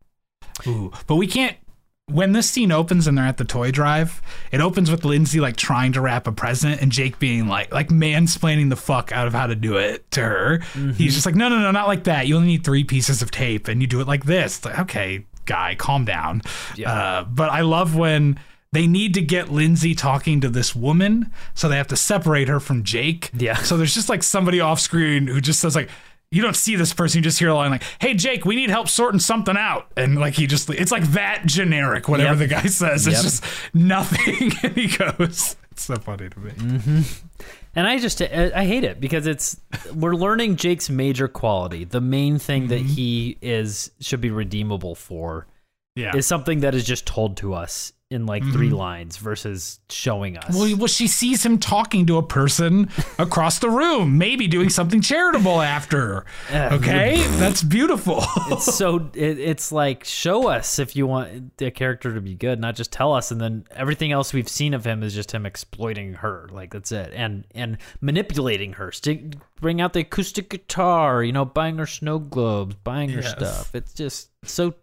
Ooh, 0.66 0.90
but 1.06 1.16
we 1.16 1.26
can't. 1.26 1.56
When 2.08 2.32
this 2.32 2.48
scene 2.48 2.72
opens 2.72 3.06
and 3.06 3.16
they're 3.16 3.26
at 3.26 3.36
the 3.36 3.44
toy 3.44 3.70
drive, 3.70 4.22
it 4.50 4.60
opens 4.60 4.90
with 4.90 5.04
Lindsay 5.04 5.40
like 5.40 5.56
trying 5.56 5.92
to 5.92 6.00
wrap 6.00 6.26
a 6.26 6.32
present 6.32 6.80
and 6.80 6.90
Jake 6.90 7.18
being 7.18 7.48
like 7.48 7.72
like 7.72 7.88
mansplaining 7.88 8.70
the 8.70 8.76
fuck 8.76 9.12
out 9.12 9.26
of 9.26 9.34
how 9.34 9.46
to 9.46 9.54
do 9.54 9.76
it 9.76 10.10
to 10.12 10.22
her. 10.22 10.60
He's 10.96 11.14
just 11.14 11.26
like, 11.26 11.34
no, 11.34 11.48
no, 11.48 11.58
no, 11.58 11.70
not 11.70 11.86
like 11.86 12.04
that. 12.04 12.26
You 12.26 12.36
only 12.36 12.48
need 12.48 12.64
three 12.64 12.84
pieces 12.84 13.20
of 13.22 13.30
tape 13.30 13.68
and 13.68 13.80
you 13.80 13.86
do 13.86 14.00
it 14.00 14.06
like 14.06 14.24
this. 14.24 14.56
It's 14.56 14.64
like, 14.64 14.78
okay, 14.80 15.26
guy, 15.44 15.74
calm 15.74 16.04
down. 16.04 16.42
Yeah. 16.76 16.92
Uh, 16.92 17.24
but 17.24 17.50
I 17.50 17.60
love 17.60 17.94
when 17.94 18.38
they 18.72 18.86
need 18.86 19.14
to 19.14 19.22
get 19.22 19.50
Lindsay 19.50 19.94
talking 19.94 20.40
to 20.42 20.48
this 20.48 20.74
woman, 20.74 21.32
so 21.54 21.68
they 21.68 21.76
have 21.76 21.88
to 21.88 21.96
separate 21.96 22.48
her 22.48 22.60
from 22.60 22.84
Jake. 22.84 23.30
Yeah. 23.36 23.56
So 23.56 23.76
there's 23.76 23.94
just 23.94 24.08
like 24.08 24.22
somebody 24.22 24.60
off 24.60 24.80
screen 24.80 25.26
who 25.26 25.40
just 25.40 25.60
says 25.60 25.76
like. 25.76 25.90
You 26.30 26.42
don't 26.42 26.56
see 26.56 26.76
this 26.76 26.92
person, 26.92 27.18
you 27.18 27.22
just 27.22 27.38
hear 27.38 27.48
a 27.48 27.54
line 27.54 27.70
like, 27.70 27.82
"Hey 28.00 28.12
Jake, 28.14 28.44
we 28.44 28.54
need 28.54 28.68
help 28.68 28.88
sorting 28.88 29.20
something 29.20 29.56
out," 29.56 29.90
and 29.96 30.18
like 30.18 30.34
he 30.34 30.46
just—it's 30.46 30.92
like 30.92 31.04
that 31.12 31.46
generic. 31.46 32.06
Whatever 32.08 32.40
Yep. 32.44 32.48
the 32.50 32.54
guy 32.54 32.66
says, 32.66 33.06
it's 33.06 33.16
Yep. 33.16 33.22
just 33.22 33.44
nothing, 33.72 34.52
and 34.62 34.76
he 34.76 34.88
goes. 34.88 35.56
It's 35.70 35.84
so 35.84 35.96
funny 35.96 36.28
to 36.28 36.38
me. 36.40 36.50
Mm-hmm. 36.50 37.00
And 37.76 37.86
I 37.86 37.98
just 37.98 38.20
I 38.20 38.50
I 38.54 38.64
hate 38.66 38.84
it 38.84 39.00
because 39.00 39.26
it's 39.26 39.58
we're 39.94 40.16
learning 40.16 40.56
Jake's 40.56 40.90
major 40.90 41.28
quality. 41.28 41.84
The 41.84 42.00
main 42.00 42.38
thing 42.38 42.66
that 42.68 42.80
mm-hmm. 42.80 42.88
he 42.88 43.38
is 43.40 43.90
should 44.00 44.20
be 44.20 44.30
redeemable 44.30 44.94
for 44.96 45.46
Yeah. 45.94 46.14
is 46.16 46.26
something 46.26 46.60
that 46.60 46.74
is 46.74 46.84
just 46.84 47.06
told 47.06 47.36
to 47.38 47.54
us 47.54 47.92
in 48.10 48.24
like 48.24 48.42
mm-hmm. 48.42 48.52
three 48.52 48.70
lines 48.70 49.18
versus 49.18 49.80
showing 49.90 50.38
us. 50.38 50.54
well, 50.54 50.76
well, 50.76 50.86
she 50.86 51.06
sees 51.06 51.44
him 51.44 51.58
talking 51.58 52.06
to 52.06 52.16
a 52.16 52.22
person 52.22 52.88
across 53.18 53.58
the 53.58 53.68
room, 53.68 54.16
maybe 54.16 54.46
doing 54.46 54.70
something 54.70 55.00
charitable 55.02 55.60
after. 55.60 56.24
Yeah. 56.50 56.74
Okay, 56.74 57.22
that's 57.38 57.62
beautiful. 57.62 58.24
it's 58.48 58.74
so 58.74 59.10
it, 59.14 59.38
it's 59.38 59.70
like 59.70 60.04
show 60.04 60.48
us 60.48 60.78
if 60.78 60.96
you 60.96 61.06
want 61.06 61.56
the 61.58 61.70
character 61.70 62.14
to 62.14 62.20
be 62.20 62.34
good 62.34 62.58
not 62.58 62.74
just 62.74 62.92
tell 62.92 63.12
us 63.12 63.30
and 63.30 63.40
then 63.40 63.64
everything 63.72 64.12
else 64.12 64.32
we've 64.32 64.48
seen 64.48 64.72
of 64.72 64.84
him 64.84 65.02
is 65.02 65.14
just 65.14 65.32
him 65.32 65.44
exploiting 65.44 66.14
her 66.14 66.48
like 66.50 66.72
that's 66.72 66.92
it 66.92 67.12
and 67.14 67.44
and 67.54 67.78
manipulating 68.00 68.74
her 68.74 68.90
Stick, 68.92 69.34
bring 69.60 69.80
out 69.80 69.92
the 69.92 70.00
acoustic 70.00 70.48
guitar 70.50 71.22
you 71.22 71.32
know 71.32 71.44
buying 71.44 71.78
her 71.78 71.86
snow 71.86 72.18
globes 72.18 72.74
buying 72.84 73.08
her 73.10 73.20
Yes. 73.20 73.30
stuff 73.32 73.74
it's 73.74 73.92
just 73.92 74.30
so 74.44 74.74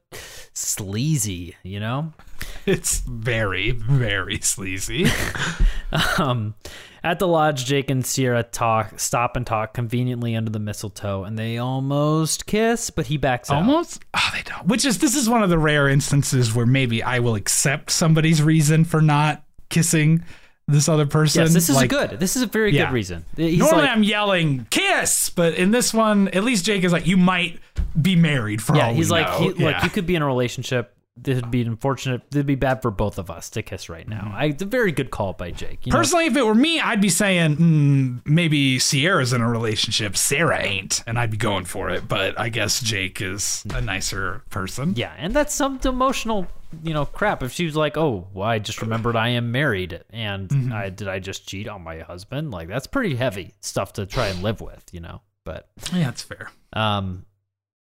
sleazy 0.53 1.55
you 1.63 1.79
know 1.79 2.13
it's 2.65 2.99
very, 2.99 3.71
very 3.71 4.39
sleazy. 4.41 5.05
um, 6.17 6.55
at 7.03 7.19
the 7.19 7.27
lodge, 7.27 7.65
Jake 7.65 7.89
and 7.89 8.05
Sierra 8.05 8.43
talk, 8.43 8.99
stop 8.99 9.35
and 9.35 9.45
talk 9.45 9.73
conveniently 9.73 10.35
under 10.35 10.51
the 10.51 10.59
mistletoe, 10.59 11.23
and 11.23 11.37
they 11.37 11.57
almost 11.57 12.45
kiss, 12.45 12.89
but 12.89 13.07
he 13.07 13.17
backs 13.17 13.49
out. 13.49 13.57
Almost. 13.57 14.03
Oh, 14.13 14.29
they 14.33 14.41
don't. 14.43 14.67
Which 14.67 14.85
is 14.85 14.99
this 14.99 15.15
is 15.15 15.29
one 15.29 15.43
of 15.43 15.49
the 15.49 15.59
rare 15.59 15.87
instances 15.87 16.53
where 16.53 16.65
maybe 16.65 17.03
I 17.03 17.19
will 17.19 17.35
accept 17.35 17.91
somebody's 17.91 18.41
reason 18.41 18.83
for 18.83 19.01
not 19.01 19.43
kissing 19.69 20.23
this 20.67 20.89
other 20.89 21.05
person. 21.05 21.43
Yes, 21.43 21.53
this 21.53 21.69
is 21.69 21.75
Like, 21.75 21.91
a 21.91 22.07
good. 22.07 22.19
This 22.19 22.35
is 22.35 22.41
a 22.41 22.47
very 22.47 22.73
Yeah. 22.75 22.85
good 22.85 22.93
reason. 22.93 23.25
He's 23.35 23.59
Normally 23.59 23.83
like, 23.83 23.91
I'm 23.91 24.03
yelling 24.03 24.65
kiss, 24.69 25.29
but 25.29 25.53
in 25.55 25.71
this 25.71 25.93
one, 25.93 26.27
at 26.29 26.43
least 26.43 26.65
Jake 26.65 26.83
is 26.83 26.91
like, 26.91 27.05
you 27.05 27.17
might 27.17 27.59
be 27.99 28.15
married 28.15 28.61
for 28.61 28.75
yeah, 28.75 28.87
all 28.87 28.93
he's 28.93 29.11
like, 29.11 29.27
know. 29.27 29.51
he, 29.53 29.61
yeah. 29.63 29.67
look, 29.67 29.83
you 29.83 29.89
could 29.89 30.07
be 30.07 30.15
in 30.15 30.21
a 30.21 30.25
relationship. 30.25 30.94
This 31.17 31.41
would 31.41 31.49
be 31.49 31.61
unfortunate. 31.61 32.23
It'd 32.31 32.45
be 32.45 32.55
bad 32.55 32.81
for 32.81 32.91
both 32.91 33.17
of 33.17 33.29
us 33.31 33.49
to 33.51 33.61
kiss 33.63 33.87
right 33.87 34.05
now. 34.07 34.33
I, 34.35 34.45
it's 34.47 34.61
a 34.61 34.65
very 34.65 34.91
good 34.91 35.11
call 35.11 35.31
by 35.31 35.51
Jake. 35.51 35.85
You 35.85 35.93
know? 35.93 35.97
Personally, 35.99 36.25
if 36.25 36.35
it 36.35 36.43
were 36.45 36.53
me, 36.53 36.79
I'd 36.81 36.99
be 36.99 37.09
saying 37.09 37.55
mm, 37.55 38.21
maybe 38.25 38.79
Sierra's 38.79 39.31
in 39.31 39.39
a 39.39 39.49
relationship, 39.49 40.17
Sarah 40.17 40.61
ain't, 40.61 41.03
and 41.07 41.17
I'd 41.17 41.31
be 41.31 41.37
going 41.37 41.63
for 41.63 41.89
it. 41.89 42.07
But 42.07 42.37
I 42.37 42.49
guess 42.49 42.81
Jake 42.81 43.21
is 43.21 43.65
a 43.73 43.79
nicer 43.79 44.43
person. 44.49 44.93
Yeah, 44.97 45.13
and 45.17 45.33
that's 45.33 45.53
some 45.55 45.79
emotional, 45.85 46.47
you 46.83 46.93
know, 46.93 47.05
crap. 47.05 47.41
If 47.43 47.53
she 47.53 47.63
was 47.63 47.77
like, 47.77 47.95
"Oh, 47.95 48.27
well, 48.33 48.49
I 48.49 48.59
just 48.59 48.81
remembered 48.81 49.15
I 49.15 49.29
am 49.29 49.53
married, 49.53 50.03
and 50.09 50.49
Mm-hmm. 50.49 50.73
I 50.73 50.89
did 50.89 51.07
I 51.07 51.19
just 51.19 51.47
cheat 51.47 51.69
on 51.69 51.81
my 51.81 51.99
husband?" 51.99 52.51
Like 52.51 52.67
that's 52.67 52.87
pretty 52.87 53.15
heavy 53.15 53.53
stuff 53.61 53.93
to 53.93 54.05
try 54.05 54.27
and 54.27 54.43
live 54.43 54.59
with, 54.59 54.83
you 54.91 54.99
know. 54.99 55.21
But 55.45 55.69
yeah, 55.93 56.03
that's 56.05 56.23
fair. 56.23 56.51
um, 56.73 57.25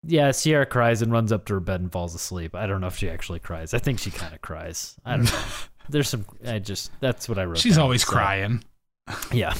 yeah, 0.05 0.31
Sierra 0.31 0.65
cries 0.65 1.01
and 1.01 1.11
runs 1.11 1.31
up 1.31 1.45
to 1.45 1.53
her 1.53 1.59
bed 1.59 1.81
and 1.81 1.91
falls 1.91 2.15
asleep. 2.15 2.55
I 2.55 2.67
don't 2.67 2.81
know 2.81 2.87
if 2.87 2.97
she 2.97 3.09
actually 3.09 3.39
cries. 3.39 3.73
I 3.73 3.79
think 3.79 3.99
she 3.99 4.11
kind 4.11 4.33
of 4.33 4.41
cries. 4.41 4.95
I 5.05 5.17
don't 5.17 5.31
know. 5.31 5.39
There's 5.89 6.09
some. 6.09 6.25
I 6.47 6.59
just 6.59 6.91
that's 6.99 7.27
what 7.27 7.37
I 7.37 7.45
wrote. 7.45 7.57
She's 7.57 7.75
down, 7.75 7.83
always 7.83 8.05
so- 8.05 8.11
crying. 8.11 8.63
Yeah, 9.33 9.53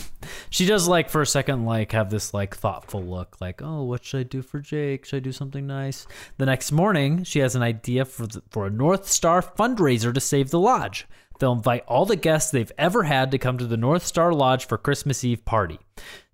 she 0.50 0.66
does 0.66 0.88
like 0.88 1.10
for 1.10 1.22
a 1.22 1.28
second 1.28 1.66
like 1.66 1.92
have 1.92 2.10
this 2.10 2.34
like 2.34 2.56
thoughtful 2.56 3.04
look, 3.04 3.42
like 3.42 3.62
oh, 3.62 3.84
what 3.84 4.06
should 4.06 4.22
I 4.22 4.24
do 4.24 4.42
for 4.42 4.60
Jake? 4.60 5.04
Should 5.04 5.18
I 5.18 5.20
do 5.20 5.34
something 5.34 5.68
nice? 5.68 6.08
The 6.38 6.46
next 6.46 6.72
morning, 6.72 7.26
she 7.26 7.40
has 7.40 7.54
an 7.54 7.62
idea 7.62 8.06
for 8.06 8.26
the, 8.26 8.42
for 8.52 8.68
a 8.68 8.70
North 8.70 9.06
Star 9.10 9.42
fundraiser 9.42 10.14
to 10.14 10.22
save 10.22 10.50
the 10.50 10.62
lodge. 10.62 11.06
They'll 11.40 11.54
invite 11.54 11.84
all 11.88 12.06
the 12.06 12.16
guests 12.16 12.52
they've 12.52 12.72
ever 12.78 13.04
had 13.04 13.32
to 13.32 13.38
come 13.38 13.58
to 13.58 13.66
the 13.66 13.78
North 13.78 14.06
Star 14.06 14.34
Lodge 14.34 14.66
for 14.66 14.78
Christmas 14.78 15.24
Eve 15.24 15.44
party. 15.46 15.80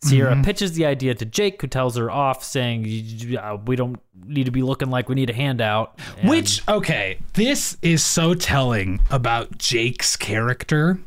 Sierra 0.01 0.33
mm-hmm. 0.33 0.43
pitches 0.43 0.73
the 0.73 0.85
idea 0.85 1.13
to 1.15 1.25
Jake, 1.25 1.61
who 1.61 1.67
tells 1.67 1.97
her 1.97 2.09
off, 2.09 2.43
saying, 2.43 3.37
uh, 3.37 3.57
"We 3.65 3.75
don't 3.75 3.99
need 4.25 4.45
to 4.45 4.51
be 4.51 4.61
looking 4.61 4.89
like 4.89 5.09
we 5.09 5.15
need 5.15 5.29
a 5.29 5.33
handout." 5.33 5.99
And- 6.19 6.29
Which, 6.29 6.67
okay, 6.67 7.19
this 7.33 7.77
is 7.81 8.03
so 8.03 8.33
telling 8.33 9.01
about 9.09 9.57
Jake's 9.57 10.15
character 10.15 10.99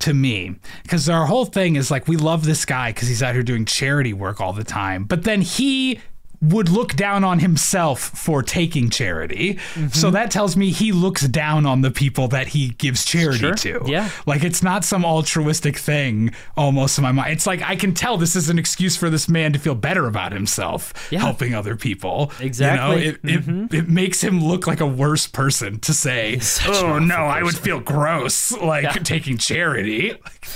to 0.00 0.12
me 0.12 0.56
because 0.82 1.08
our 1.08 1.26
whole 1.26 1.44
thing 1.44 1.76
is 1.76 1.90
like 1.90 2.08
we 2.08 2.16
love 2.16 2.44
this 2.44 2.64
guy 2.64 2.90
because 2.90 3.06
he's 3.06 3.22
out 3.22 3.34
here 3.34 3.44
doing 3.44 3.64
charity 3.64 4.12
work 4.12 4.40
all 4.40 4.52
the 4.52 4.64
time, 4.64 5.04
but 5.04 5.22
then 5.22 5.40
he 5.40 6.00
would 6.42 6.68
look 6.68 6.94
down 6.94 7.24
on 7.24 7.38
himself 7.38 8.00
for 8.00 8.42
taking 8.42 8.90
charity. 8.90 9.54
Mm-hmm. 9.54 9.88
So 9.88 10.10
that 10.10 10.30
tells 10.30 10.56
me 10.56 10.70
he 10.70 10.92
looks 10.92 11.26
down 11.28 11.64
on 11.66 11.80
the 11.80 11.90
people 11.90 12.28
that 12.28 12.48
he 12.48 12.70
gives 12.70 13.04
charity 13.04 13.38
Sure. 13.38 13.54
to. 13.54 13.82
Yeah. 13.86 14.10
Like 14.26 14.44
it's 14.44 14.62
not 14.62 14.84
some 14.84 15.04
altruistic 15.04 15.78
thing 15.78 16.34
almost 16.56 16.98
in 16.98 17.02
my 17.02 17.12
mind. 17.12 17.32
It's 17.32 17.46
like 17.46 17.62
I 17.62 17.76
can 17.76 17.94
tell 17.94 18.16
this 18.18 18.36
is 18.36 18.48
an 18.50 18.58
excuse 18.58 18.96
for 18.96 19.08
this 19.10 19.28
man 19.28 19.52
to 19.54 19.58
feel 19.58 19.74
better 19.74 20.06
about 20.06 20.32
himself 20.32 20.92
Yeah. 21.10 21.20
helping 21.20 21.54
other 21.54 21.76
people. 21.76 22.30
Exactly. 22.40 23.06
You 23.06 23.12
know, 23.12 23.18
it, 23.24 23.48
it, 23.48 23.74
it 23.74 23.88
makes 23.88 24.22
him 24.22 24.44
look 24.44 24.66
like 24.66 24.80
a 24.80 24.86
worse 24.86 25.26
person 25.26 25.80
to 25.80 25.94
say, 25.94 26.40
"Oh 26.66 26.70
awful 26.70 27.00
no, 27.00 27.16
I 27.16 27.42
would 27.42 27.56
feel 27.56 27.80
gross 27.80 28.52
like 28.58 29.02
taking 29.04 29.38
charity." 29.38 30.10
Like, 30.12 30.46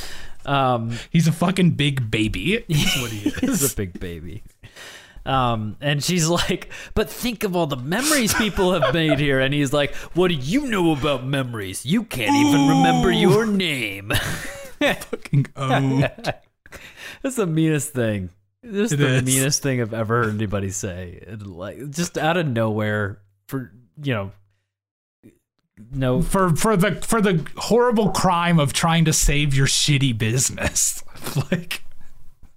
um, 0.44 0.98
he's 1.10 1.28
a 1.28 1.32
fucking 1.32 1.72
big 1.72 2.10
baby. 2.10 2.64
That's 2.68 3.00
what 3.00 3.10
he 3.10 3.28
is. 3.46 3.62
is 3.62 3.72
a 3.72 3.76
big 3.82 3.98
baby. 4.00 4.42
Um, 5.28 5.76
and 5.82 6.02
she's 6.02 6.26
like, 6.26 6.70
but 6.94 7.10
think 7.10 7.44
of 7.44 7.54
all 7.54 7.66
the 7.66 7.76
memories 7.76 8.32
people 8.32 8.72
have 8.72 8.94
made 8.94 9.18
here. 9.18 9.40
And 9.40 9.52
he's 9.52 9.74
like, 9.74 9.94
what 10.14 10.28
do 10.28 10.34
you 10.34 10.66
know 10.66 10.92
about 10.92 11.26
memories? 11.26 11.84
You 11.84 12.04
can't 12.04 12.34
even 12.34 12.68
remember 12.68 13.12
your 13.12 13.44
name. 13.44 14.10
Fucking 14.80 15.46
oh. 15.54 16.08
That's 17.22 17.36
the 17.36 17.46
meanest 17.46 17.92
thing. 17.92 18.30
This 18.62 18.90
is 18.90 18.98
the 18.98 19.22
meanest 19.22 19.62
thing 19.62 19.80
I've 19.82 19.94
ever 19.94 20.24
heard 20.24 20.34
anybody 20.34 20.70
say. 20.70 21.22
Like, 21.40 21.90
just 21.90 22.16
out 22.16 22.36
of 22.36 22.46
nowhere, 22.46 23.20
for 23.48 23.72
you 24.02 24.14
know, 24.14 24.32
no, 25.92 26.22
for 26.22 26.56
for 26.56 26.76
the 26.76 26.94
for 26.96 27.20
the 27.20 27.46
horrible 27.56 28.10
crime 28.10 28.58
of 28.58 28.72
trying 28.72 29.04
to 29.04 29.12
save 29.12 29.54
your 29.54 29.66
shitty 29.66 30.16
business. 30.16 31.02
like 31.52 31.82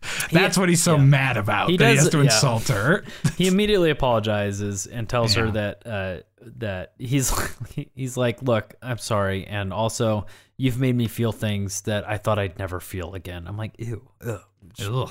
that's 0.32 0.58
what 0.58 0.70
he's 0.70 0.82
so 0.82 0.96
yeah. 0.96 1.04
mad 1.04 1.38
about. 1.38 1.70
He 1.70 1.78
that 1.78 1.90
he 1.90 1.96
has 1.98 2.10
to 2.10 2.18
yeah. 2.18 2.24
insult 2.26 2.68
her. 2.70 3.04
he 3.38 3.48
immediately 3.48 3.90
apologizes 3.90 4.88
and 4.88 5.08
tells 5.08 5.36
her 5.36 5.52
that 5.52 5.86
uh, 5.86 6.18
that 6.58 6.94
he's 6.98 7.34
he's 7.96 8.18
like, 8.18 8.42
look, 8.42 8.76
I'm 8.82 8.98
sorry, 8.98 9.46
and 9.46 9.74
also 9.74 10.26
you've 10.58 10.80
made 10.80 10.96
me 10.96 11.08
feel 11.08 11.32
things 11.32 11.82
that 11.82 12.08
I 12.08 12.18
thought 12.18 12.40
I'd 12.40 12.60
never 12.60 12.80
feel 12.80 13.14
again. 13.14 13.48
I'm 13.48 13.58
like, 13.58 13.74
ew, 13.80 14.08
ugh. 14.26 14.42
Ugh. 14.80 15.10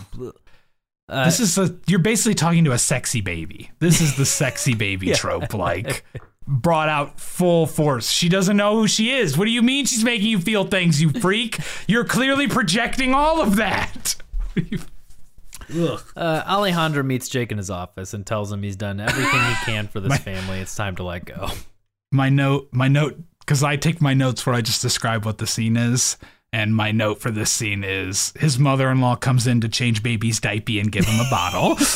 Uh, 1.08 1.24
This 1.24 1.40
is 1.40 1.58
a 1.58 1.76
you're 1.88 1.98
basically 1.98 2.34
talking 2.34 2.64
to 2.64 2.72
a 2.72 2.78
sexy 2.78 3.20
baby. 3.20 3.70
This 3.80 4.00
is 4.00 4.16
the 4.16 4.24
sexy 4.24 4.74
baby 4.74 5.08
Yeah. 5.08 5.16
trope, 5.16 5.54
like 5.54 6.04
brought 6.46 6.88
out 6.88 7.18
full 7.18 7.66
force. 7.66 8.10
She 8.10 8.28
doesn't 8.28 8.56
know 8.56 8.76
who 8.76 8.86
she 8.86 9.10
is. 9.10 9.36
What 9.36 9.44
do 9.46 9.50
you 9.50 9.62
mean 9.62 9.86
she's 9.86 10.04
making 10.04 10.28
you 10.28 10.40
feel 10.40 10.64
things, 10.64 11.00
you 11.02 11.10
freak? 11.10 11.58
You're 11.88 12.04
clearly 12.04 12.46
projecting 12.48 13.12
all 13.14 13.40
of 13.42 13.56
that. 13.56 14.16
Ugh. 14.56 16.00
uh, 16.16 16.42
Alejandra 16.44 17.04
meets 17.04 17.28
Jake 17.28 17.52
in 17.52 17.58
his 17.58 17.70
office 17.70 18.14
and 18.14 18.26
tells 18.26 18.50
him 18.50 18.62
he's 18.62 18.76
done 18.76 19.00
everything 19.00 19.40
he 19.40 19.54
can 19.64 19.88
for 19.88 20.00
this 20.00 20.18
family. 20.22 20.58
It's 20.58 20.74
time 20.74 20.96
to 20.96 21.02
let 21.02 21.24
go. 21.24 21.48
My 22.12 22.28
note 22.28 22.68
my 22.72 22.88
note 22.88 23.20
because 23.40 23.62
I 23.62 23.76
take 23.76 24.00
my 24.00 24.14
notes 24.14 24.44
where 24.44 24.54
I 24.54 24.60
just 24.62 24.82
describe 24.82 25.24
what 25.24 25.38
the 25.38 25.46
scene 25.46 25.76
is. 25.76 26.16
And 26.52 26.74
my 26.74 26.90
note 26.90 27.20
for 27.20 27.30
this 27.30 27.52
scene 27.52 27.84
is 27.84 28.32
his 28.36 28.58
mother 28.58 28.90
in 28.90 29.00
law 29.00 29.14
comes 29.14 29.46
in 29.46 29.60
to 29.60 29.68
change 29.68 30.02
baby's 30.02 30.40
diaper 30.40 30.80
and 30.80 30.90
give 30.90 31.04
him 31.04 31.20
a 31.20 31.30
bottle. 31.30 31.78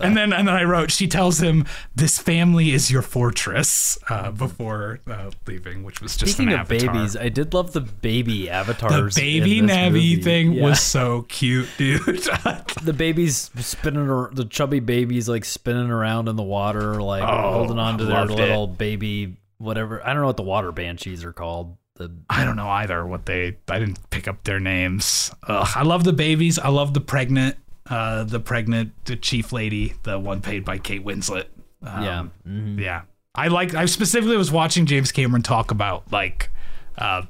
and 0.00 0.16
then 0.16 0.32
and 0.32 0.46
then 0.46 0.54
I 0.54 0.64
wrote, 0.64 0.90
she 0.90 1.06
tells 1.08 1.40
him, 1.40 1.64
"This 1.94 2.18
family 2.18 2.70
is 2.72 2.90
your 2.90 3.02
fortress." 3.02 3.98
Uh, 4.08 4.30
before 4.30 5.00
uh, 5.10 5.30
leaving, 5.46 5.82
which 5.82 6.00
was 6.00 6.16
just 6.16 6.32
Speaking 6.34 6.52
an 6.52 6.60
of 6.60 6.70
avatar. 6.72 6.94
babies, 6.94 7.16
I 7.16 7.28
did 7.28 7.52
love 7.54 7.72
the 7.72 7.80
baby 7.80 8.48
avatars. 8.50 9.14
the 9.14 9.20
baby 9.40 9.60
Na'vi 9.60 9.86
movie. 9.92 10.22
thing 10.22 10.52
Yeah. 10.52 10.64
was 10.64 10.80
so 10.80 11.22
cute, 11.22 11.68
dude. 11.78 12.00
the 12.82 12.94
babies 12.96 13.50
spinning, 13.58 14.06
the 14.32 14.44
chubby 14.48 14.80
babies 14.80 15.28
like 15.28 15.44
spinning 15.44 15.90
around 15.90 16.28
in 16.28 16.36
the 16.36 16.42
water, 16.42 17.02
like 17.02 17.22
Oh, 17.22 17.52
holding 17.52 17.78
on 17.78 17.98
to 17.98 18.04
their 18.04 18.26
little 18.26 18.66
baby, 18.66 19.36
whatever. 19.58 20.04
I 20.06 20.12
don't 20.12 20.22
know 20.22 20.26
what 20.28 20.36
the 20.36 20.42
water 20.42 20.72
banshees 20.72 21.24
are 21.24 21.32
called. 21.32 21.76
The 21.96 22.10
I 22.30 22.44
don't 22.44 22.56
know 22.56 22.68
either 22.70 23.04
what 23.06 23.26
they. 23.26 23.56
I 23.68 23.78
didn't 23.78 23.98
pick 24.10 24.26
up 24.26 24.44
their 24.44 24.58
names. 24.60 25.30
Ugh, 25.46 25.68
I 25.74 25.82
love 25.82 26.04
the 26.04 26.12
babies. 26.14 26.58
I 26.58 26.68
love 26.68 26.94
the 26.94 27.02
pregnant, 27.02 27.56
uh, 27.92 28.24
the 28.24 28.40
pregnant 28.40 28.92
the 29.04 29.16
chief 29.16 29.52
lady, 29.52 29.92
the 30.04 30.18
one 30.18 30.40
paid 30.40 30.64
by 30.64 30.78
Kate 30.78 31.04
Winslet. 31.04 31.44
Um, 31.82 32.02
yeah, 32.02 32.26
mhm. 32.48 32.80
yeah. 32.80 33.02
I 33.34 33.48
like. 33.48 33.74
I 33.74 33.84
specifically 33.84 34.38
was 34.38 34.50
watching 34.50 34.86
James 34.86 35.12
Cameron 35.12 35.42
talk 35.42 35.70
about 35.70 36.10
like, 36.10 36.48
uh, 36.96 37.22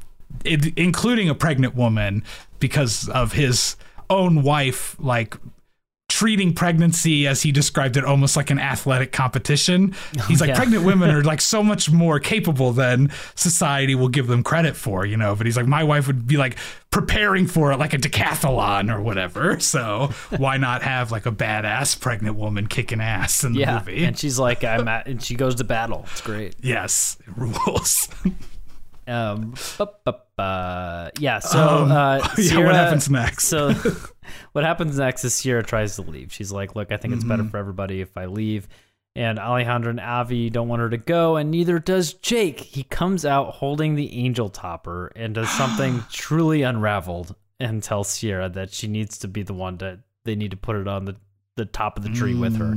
it, 0.45 0.79
including 0.79 1.29
a 1.29 1.35
pregnant 1.35 1.75
woman 1.75 2.23
because 2.61 3.09
of 3.09 3.33
his 3.33 3.77
own 4.09 4.43
wife, 4.43 4.95
like 5.01 5.37
treating 6.13 6.53
pregnancy 6.53 7.27
as 7.27 7.41
he 7.41 7.51
described 7.51 7.97
it 7.97 8.05
almost 8.05 8.37
like 8.37 8.51
an 8.51 8.59
athletic 8.59 9.13
competition. 9.13 9.95
He's 10.29 10.43
like 10.43 10.49
yeah. 10.51 10.57
pregnant 10.57 10.85
women 10.85 11.09
are 11.11 11.25
like 11.25 11.41
so 11.41 11.63
much 11.63 11.91
more 12.03 12.21
capable 12.21 12.73
than 12.73 13.11
society 13.35 13.95
will 13.95 14.11
give 14.11 14.27
them 14.27 14.43
credit 14.43 14.77
for, 14.77 15.07
you 15.07 15.17
know, 15.17 15.35
but 15.35 15.47
he's 15.47 15.57
like 15.57 15.67
my 15.67 15.83
wife 15.83 16.07
would 16.07 16.27
be 16.27 16.37
like 16.37 16.57
preparing 16.91 17.47
for 17.47 17.73
it 17.73 17.79
like 17.79 17.95
a 17.95 17.99
decathlon 17.99 18.95
or 18.95 19.01
whatever. 19.01 19.59
So, 19.59 20.11
why 20.37 20.59
not 20.59 20.83
have 20.83 21.11
like 21.11 21.25
a 21.25 21.33
badass 21.33 21.99
pregnant 21.99 22.37
woman 22.37 22.67
kicking 22.67 23.01
ass 23.01 23.43
in 23.43 23.55
the 23.55 23.61
yeah. 23.61 23.79
movie? 23.79 24.05
And 24.05 24.19
she's 24.19 24.39
like, 24.39 24.63
I'm 24.65 24.87
at, 24.89 25.07
and 25.07 25.23
she 25.23 25.35
goes 25.35 25.55
to 25.57 25.65
battle. 25.65 26.05
It's 26.11 26.21
great. 26.21 26.57
yes, 26.63 27.17
it 27.27 27.35
rules. 27.37 28.09
Um, 29.05 29.55
bu- 29.79 29.87
bu- 30.05 30.13
bu- 30.37 31.11
yeah. 31.19 31.41
So, 31.41 31.59
Um, 31.59 31.91
uh, 31.91 32.29
yeah, 32.39 32.59
what 32.59 32.77
happens 32.77 33.11
next? 33.11 33.47
So, 33.47 33.75
what 34.53 34.65
happens 34.65 34.99
next 34.99 35.25
is 35.25 35.35
Sierra 35.35 35.63
tries 35.63 35.97
to 35.97 36.03
leave. 36.03 36.33
She's 36.33 36.53
like, 36.53 36.75
"Look, 36.77 36.93
I 36.93 36.97
think 36.97 37.15
it's 37.15 37.23
Mm-hmm. 37.23 37.29
better 37.29 37.45
for 37.45 37.57
everybody 37.59 38.01
if 38.01 38.17
I 38.17 38.27
leave." 38.27 38.69
And 39.15 39.39
Alejandra 39.39 39.91
and 39.91 40.01
Avi 40.01 40.49
don't 40.49 40.69
want 40.69 40.81
her 40.81 40.89
to 40.89 40.97
go, 40.97 41.37
and 41.37 41.51
neither 41.51 41.79
does 41.79 42.15
Jake. 42.15 42.61
He 42.61 42.83
comes 42.85 43.27
out 43.27 43.55
holding 43.55 43.95
the 43.95 44.11
angel 44.19 44.49
topper 44.49 45.13
and 45.15 45.35
does 45.35 45.51
something 45.51 46.03
truly 46.13 46.63
unraveled 46.63 47.35
and 47.61 47.83
tells 47.83 48.09
Sierra 48.09 48.49
that 48.49 48.73
she 48.73 48.89
needs 48.89 49.19
to 49.19 49.29
be 49.29 49.43
the 49.43 49.53
one 49.55 49.77
to. 49.79 50.01
They 50.25 50.35
need 50.35 50.53
to 50.53 50.57
put 50.57 50.77
it 50.77 50.89
on 50.89 51.05
the 51.05 51.17
the 51.57 51.67
top 51.67 51.99
of 51.99 52.03
the 52.03 52.09
tree 52.09 52.35
with 52.35 52.57
her. 52.57 52.73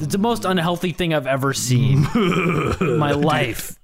It's 0.00 0.12
the 0.12 0.18
most 0.18 0.44
unhealthy 0.44 0.92
thing 0.92 1.12
I've 1.12 1.26
ever 1.26 1.52
seen 1.52 2.06
in 2.14 2.96
my 2.96 3.10
life. 3.10 3.76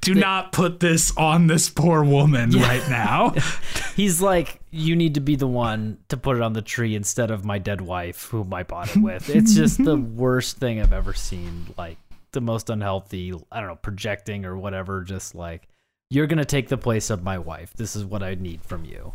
Do 0.00 0.14
not 0.14 0.52
put 0.52 0.80
this 0.80 1.16
on 1.16 1.46
this 1.46 1.68
poor 1.68 2.04
woman 2.04 2.50
right 2.50 2.88
now. 2.88 3.30
He's 3.96 4.20
like, 4.20 4.60
you 4.70 4.96
need 4.96 5.14
to 5.14 5.20
be 5.20 5.36
the 5.36 5.46
one 5.46 5.98
to 6.08 6.16
put 6.16 6.36
it 6.36 6.42
on 6.42 6.52
the 6.52 6.62
tree 6.62 6.94
instead 6.94 7.30
of 7.30 7.44
my 7.44 7.58
dead 7.58 7.80
wife, 7.80 8.26
whom 8.26 8.52
I 8.52 8.62
bought 8.62 8.94
it 8.94 9.02
with. 9.02 9.28
It's 9.30 9.54
just 9.54 9.82
the 9.82 9.96
worst 10.16 10.58
thing 10.58 10.80
I've 10.80 10.92
ever 10.92 11.12
seen. 11.12 11.74
Like 11.76 11.98
the 12.32 12.40
most 12.40 12.70
unhealthy, 12.70 13.32
I 13.50 13.60
don't 13.60 13.68
know, 13.68 13.76
projecting 13.76 14.44
or 14.44 14.56
whatever. 14.56 15.02
Just 15.02 15.34
like 15.34 15.68
you're 16.10 16.26
gonna 16.26 16.44
take 16.44 16.68
the 16.68 16.78
place 16.78 17.10
of 17.10 17.22
my 17.22 17.38
wife. 17.38 17.72
This 17.74 17.96
is 17.96 18.04
what 18.04 18.22
I 18.22 18.34
need 18.34 18.62
from 18.62 18.84
you. 18.84 19.12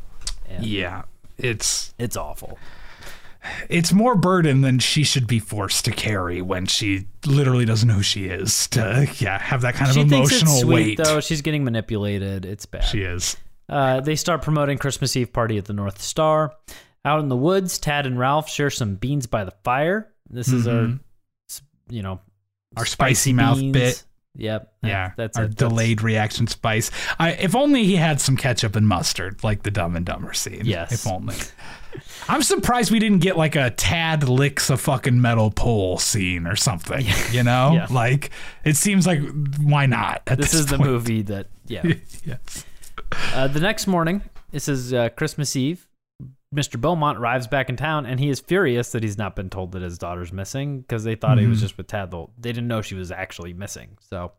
And 0.48 0.66
yeah, 0.66 1.04
it's 1.38 1.94
it's 1.98 2.18
awful. 2.18 2.58
It's 3.70 3.94
more 3.94 4.16
burden 4.16 4.62
than 4.62 4.80
she 4.80 5.04
should 5.04 5.28
be 5.28 5.40
forced 5.40 5.86
to 5.86 5.92
carry 5.92 6.42
when 6.42 6.66
she 6.66 7.08
literally 7.26 7.66
doesn't 7.66 7.88
know 7.88 7.96
who 7.96 8.04
she 8.04 8.26
is. 8.26 8.68
To 8.70 9.08
yeah, 9.20 9.38
have 9.40 9.62
that 9.62 9.76
kind 9.76 9.90
of 9.90 9.96
She 9.96 10.02
emotional 10.02 10.52
it's 10.54 10.62
sweet 10.62 10.74
weight. 10.74 10.98
though. 10.98 11.20
She's 11.22 11.42
getting 11.42 11.64
manipulated. 11.64 12.46
It's 12.46 12.66
bad. 12.66 12.84
She 12.84 13.02
is. 13.04 13.38
Uh, 13.68 14.02
they 14.02 14.16
start 14.16 14.42
promoting 14.42 14.78
Christmas 14.78 15.16
Eve 15.16 15.32
party 15.32 15.58
at 15.58 15.66
the 15.66 15.74
North 15.74 16.02
Star. 16.02 16.54
Out 17.06 17.22
in 17.22 17.30
the 17.30 17.38
woods, 17.38 17.78
Tad 17.80 18.06
and 18.06 18.20
Ralph 18.20 18.50
share 18.50 18.70
some 18.70 18.96
beans 18.96 19.26
by 19.28 19.44
the 19.46 19.54
fire. 19.64 20.12
This 20.30 20.50
is 20.50 20.68
our, 20.68 21.00
you 21.90 22.02
know, 22.04 22.16
Mm-hmm. 22.16 22.80
Our 22.80 22.86
spicy 22.86 23.34
mouth 23.34 23.58
beans. 23.60 23.74
bit. 23.74 24.04
Yep. 24.40 24.74
Yeah, 24.84 25.12
that's. 25.18 25.38
That's- 25.38 25.56
delayed 25.56 26.02
reaction 26.02 26.48
spice. 26.48 26.90
I, 27.20 27.32
if 27.34 27.56
only 27.56 27.84
he 27.84 27.96
had 27.98 28.20
some 28.22 28.38
ketchup 28.38 28.76
and 28.76 28.88
mustard, 28.88 29.44
like 29.44 29.64
the 29.64 29.72
Dumb 29.72 29.96
and 29.96 30.06
Dumber 30.06 30.34
scene. 30.34 30.62
Yes. 30.66 30.92
If 30.92 31.06
only. 31.12 31.36
I'm 32.28 32.44
surprised 32.44 32.92
we 32.92 33.00
didn't 33.00 33.20
get 33.20 33.36
like 33.36 33.56
a 33.56 33.72
Tad 33.72 34.30
licks 34.30 34.70
a 34.70 34.78
fucking 34.78 35.20
metal 35.20 35.50
pole 35.52 35.98
scene 35.98 36.46
or 36.48 36.56
something. 36.56 37.06
You 37.32 37.44
know, 37.44 37.72
Yeah. 37.76 37.88
like 37.90 38.30
it 38.64 38.76
seems 38.76 39.06
like 39.08 39.22
why 39.60 39.86
not? 39.88 40.26
This 40.26 40.38
this 40.38 40.54
is 40.54 40.66
the 40.68 40.78
movie 40.78 41.24
that, 41.24 41.48
yeah. 41.66 41.82
yes. 42.26 42.66
Uh, 43.34 43.48
the 43.48 43.60
next 43.60 43.88
morning, 43.88 44.22
this 44.52 44.68
is 44.70 44.94
uh, 44.94 45.10
Christmas 45.10 45.56
Eve. 45.56 45.88
Mr. 46.56 46.82
Belmont 46.82 47.20
arrives 47.20 47.46
back 47.46 47.70
in 47.70 47.76
town, 47.76 48.08
and 48.08 48.20
he 48.20 48.30
is 48.30 48.40
furious 48.40 48.92
that 48.94 49.04
he's 49.04 49.18
not 49.20 49.36
been 49.36 49.50
told 49.52 49.72
that 49.74 49.84
his 49.84 50.00
daughter's 50.00 50.34
missing 50.34 50.82
because 50.82 51.04
they 51.04 51.14
thought 51.16 51.38
he 51.38 51.44
Mm-hmm. 51.44 51.52
was 51.52 51.62
just 51.62 51.78
with 51.78 51.86
Tad. 51.88 52.10
Though 52.10 52.32
they 52.40 52.52
didn't 52.52 52.68
know 52.68 52.82
she 52.82 52.96
was 52.96 53.12
actually 53.12 53.54
missing. 53.54 53.98
So 54.10 54.32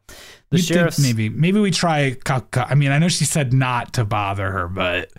the 0.50 0.58
sheriff's 0.58 0.98
maybe 0.98 1.28
maybe 1.28 1.60
we 1.60 1.70
try. 1.70 2.16
I 2.54 2.74
mean, 2.74 2.90
I 2.90 2.98
know 2.98 3.08
she 3.08 3.24
said 3.24 3.52
not 3.52 3.92
to 3.94 4.04
bother 4.04 4.50
her, 4.50 4.66
but 4.66 5.12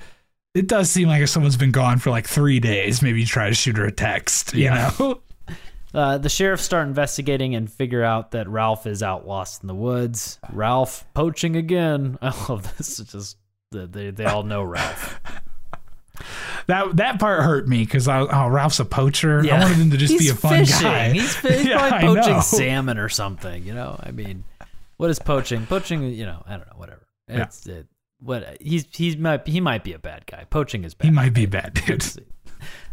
it 0.53 0.67
does 0.67 0.89
seem 0.91 1.07
like 1.07 1.21
if 1.21 1.29
someone's 1.29 1.55
been 1.55 1.71
gone 1.71 1.97
for 1.99 2.09
like 2.09 2.27
three 2.27 2.59
days, 2.59 3.01
maybe 3.01 3.21
you 3.21 3.25
try 3.25 3.47
to 3.47 3.55
shoot 3.55 3.77
her 3.77 3.85
a 3.85 3.91
text. 3.91 4.53
You 4.53 4.65
Yeah. 4.65 4.91
know. 4.99 5.21
Uh, 5.93 6.17
the 6.17 6.29
sheriffs 6.29 6.63
start 6.63 6.87
investigating 6.87 7.53
and 7.53 7.69
figure 7.69 8.01
out 8.01 8.31
that 8.31 8.47
Ralph 8.47 8.87
is 8.87 9.03
out 9.03 9.27
lost 9.27 9.61
in 9.61 9.67
the 9.67 9.75
woods. 9.75 10.39
Ralph 10.53 11.05
poaching 11.13 11.57
again. 11.57 12.17
I 12.21 12.27
love 12.47 12.77
this. 12.77 12.97
It's 13.01 13.11
just 13.11 13.35
they 13.71 14.11
they 14.11 14.23
all 14.23 14.43
know 14.43 14.63
Ralph. 14.63 15.19
That 16.67 16.97
that 16.97 17.19
part 17.19 17.43
hurt 17.43 17.67
me 17.67 17.83
because 17.83 18.07
oh 18.07 18.47
Ralph's 18.47 18.79
a 18.79 18.85
poacher. 18.85 19.43
Yeah. 19.43 19.57
I 19.57 19.59
wanted 19.63 19.77
him 19.77 19.91
to 19.91 19.97
just 19.97 20.13
He's 20.13 20.21
be 20.21 20.29
a 20.29 20.35
fun 20.35 20.59
fishing. 20.65 20.81
guy. 20.81 21.09
He's, 21.11 21.35
he's 21.39 21.65
Yeah, 21.65 21.89
probably 21.89 22.21
poaching 22.21 22.41
salmon 22.41 22.97
or 22.97 23.09
something. 23.09 23.63
You 23.63 23.73
know, 23.73 23.99
I 24.01 24.11
mean, 24.11 24.43
what 24.97 25.09
is 25.09 25.19
poaching? 25.19 25.65
Poaching, 25.65 26.03
you 26.03 26.25
know, 26.25 26.43
I 26.45 26.51
don't 26.51 26.67
know. 26.67 26.77
Whatever. 26.77 27.07
Yeah. 27.27 27.43
It's 27.43 27.65
it, 27.65 27.87
what 28.19 28.57
he's 28.61 28.85
he's 28.91 29.17
might 29.17 29.47
he 29.47 29.59
might 29.61 29.83
be 29.83 29.93
a 29.93 29.99
bad 29.99 30.25
guy. 30.25 30.45
Poaching 30.49 30.83
is 30.83 30.93
bad. 30.93 31.05
He 31.05 31.11
might 31.11 31.33
be 31.33 31.45
a 31.45 31.47
bad, 31.47 31.73
dude. 31.73 32.05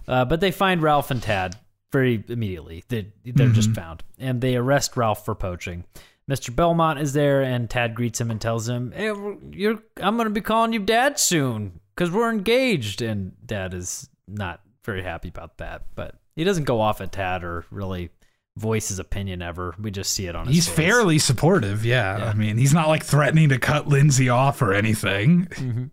Uh, 0.06 0.24
but 0.24 0.40
they 0.40 0.50
find 0.50 0.80
Ralph 0.80 1.10
and 1.10 1.22
Tad 1.22 1.54
very 1.92 2.24
immediately. 2.28 2.82
They, 2.88 3.08
they're 3.24 3.48
just 3.50 3.72
found. 3.72 4.02
And 4.18 4.40
they 4.40 4.56
arrest 4.56 4.96
Ralph 4.96 5.24
for 5.24 5.34
poaching. 5.34 5.84
Mr. 6.30 6.54
Belmont 6.54 6.98
is 6.98 7.12
there, 7.14 7.42
and 7.42 7.68
Tad 7.70 7.94
greets 7.94 8.20
him 8.20 8.30
and 8.30 8.40
tells 8.40 8.68
him, 8.68 8.92
hey, 8.92 9.12
you're, 9.52 9.82
I'm 9.96 10.16
going 10.16 10.26
to 10.26 10.30
be 10.30 10.42
calling 10.42 10.72
you 10.74 10.80
Dad 10.80 11.18
soon 11.18 11.80
because 11.98 12.12
we're 12.12 12.30
engaged. 12.30 13.02
And 13.02 13.32
Dad 13.44 13.74
is 13.74 14.08
not 14.28 14.60
very 14.84 15.02
happy 15.02 15.28
about 15.28 15.58
that. 15.58 15.86
But 15.96 16.14
he 16.36 16.44
doesn't 16.44 16.64
go 16.64 16.80
off 16.80 17.00
at 17.00 17.10
Tad 17.10 17.42
or 17.42 17.64
really 17.72 18.10
voice 18.56 18.88
his 18.88 19.00
opinion 19.00 19.42
ever. 19.42 19.74
We 19.80 19.90
just 19.90 20.12
see 20.12 20.26
it 20.28 20.36
on 20.36 20.46
his 20.46 20.54
He's 20.54 20.68
face. 20.68 20.76
fairly 20.76 21.18
supportive. 21.18 21.84
Yeah. 21.84 22.18
Yeah. 22.18 22.24
I 22.26 22.34
mean, 22.34 22.56
he's 22.56 22.72
not 22.72 22.86
like 22.86 23.02
threatening 23.02 23.48
to 23.48 23.58
cut 23.58 23.88
Lindsay 23.88 24.28
off 24.28 24.62
or 24.62 24.72
anything. 24.72 25.90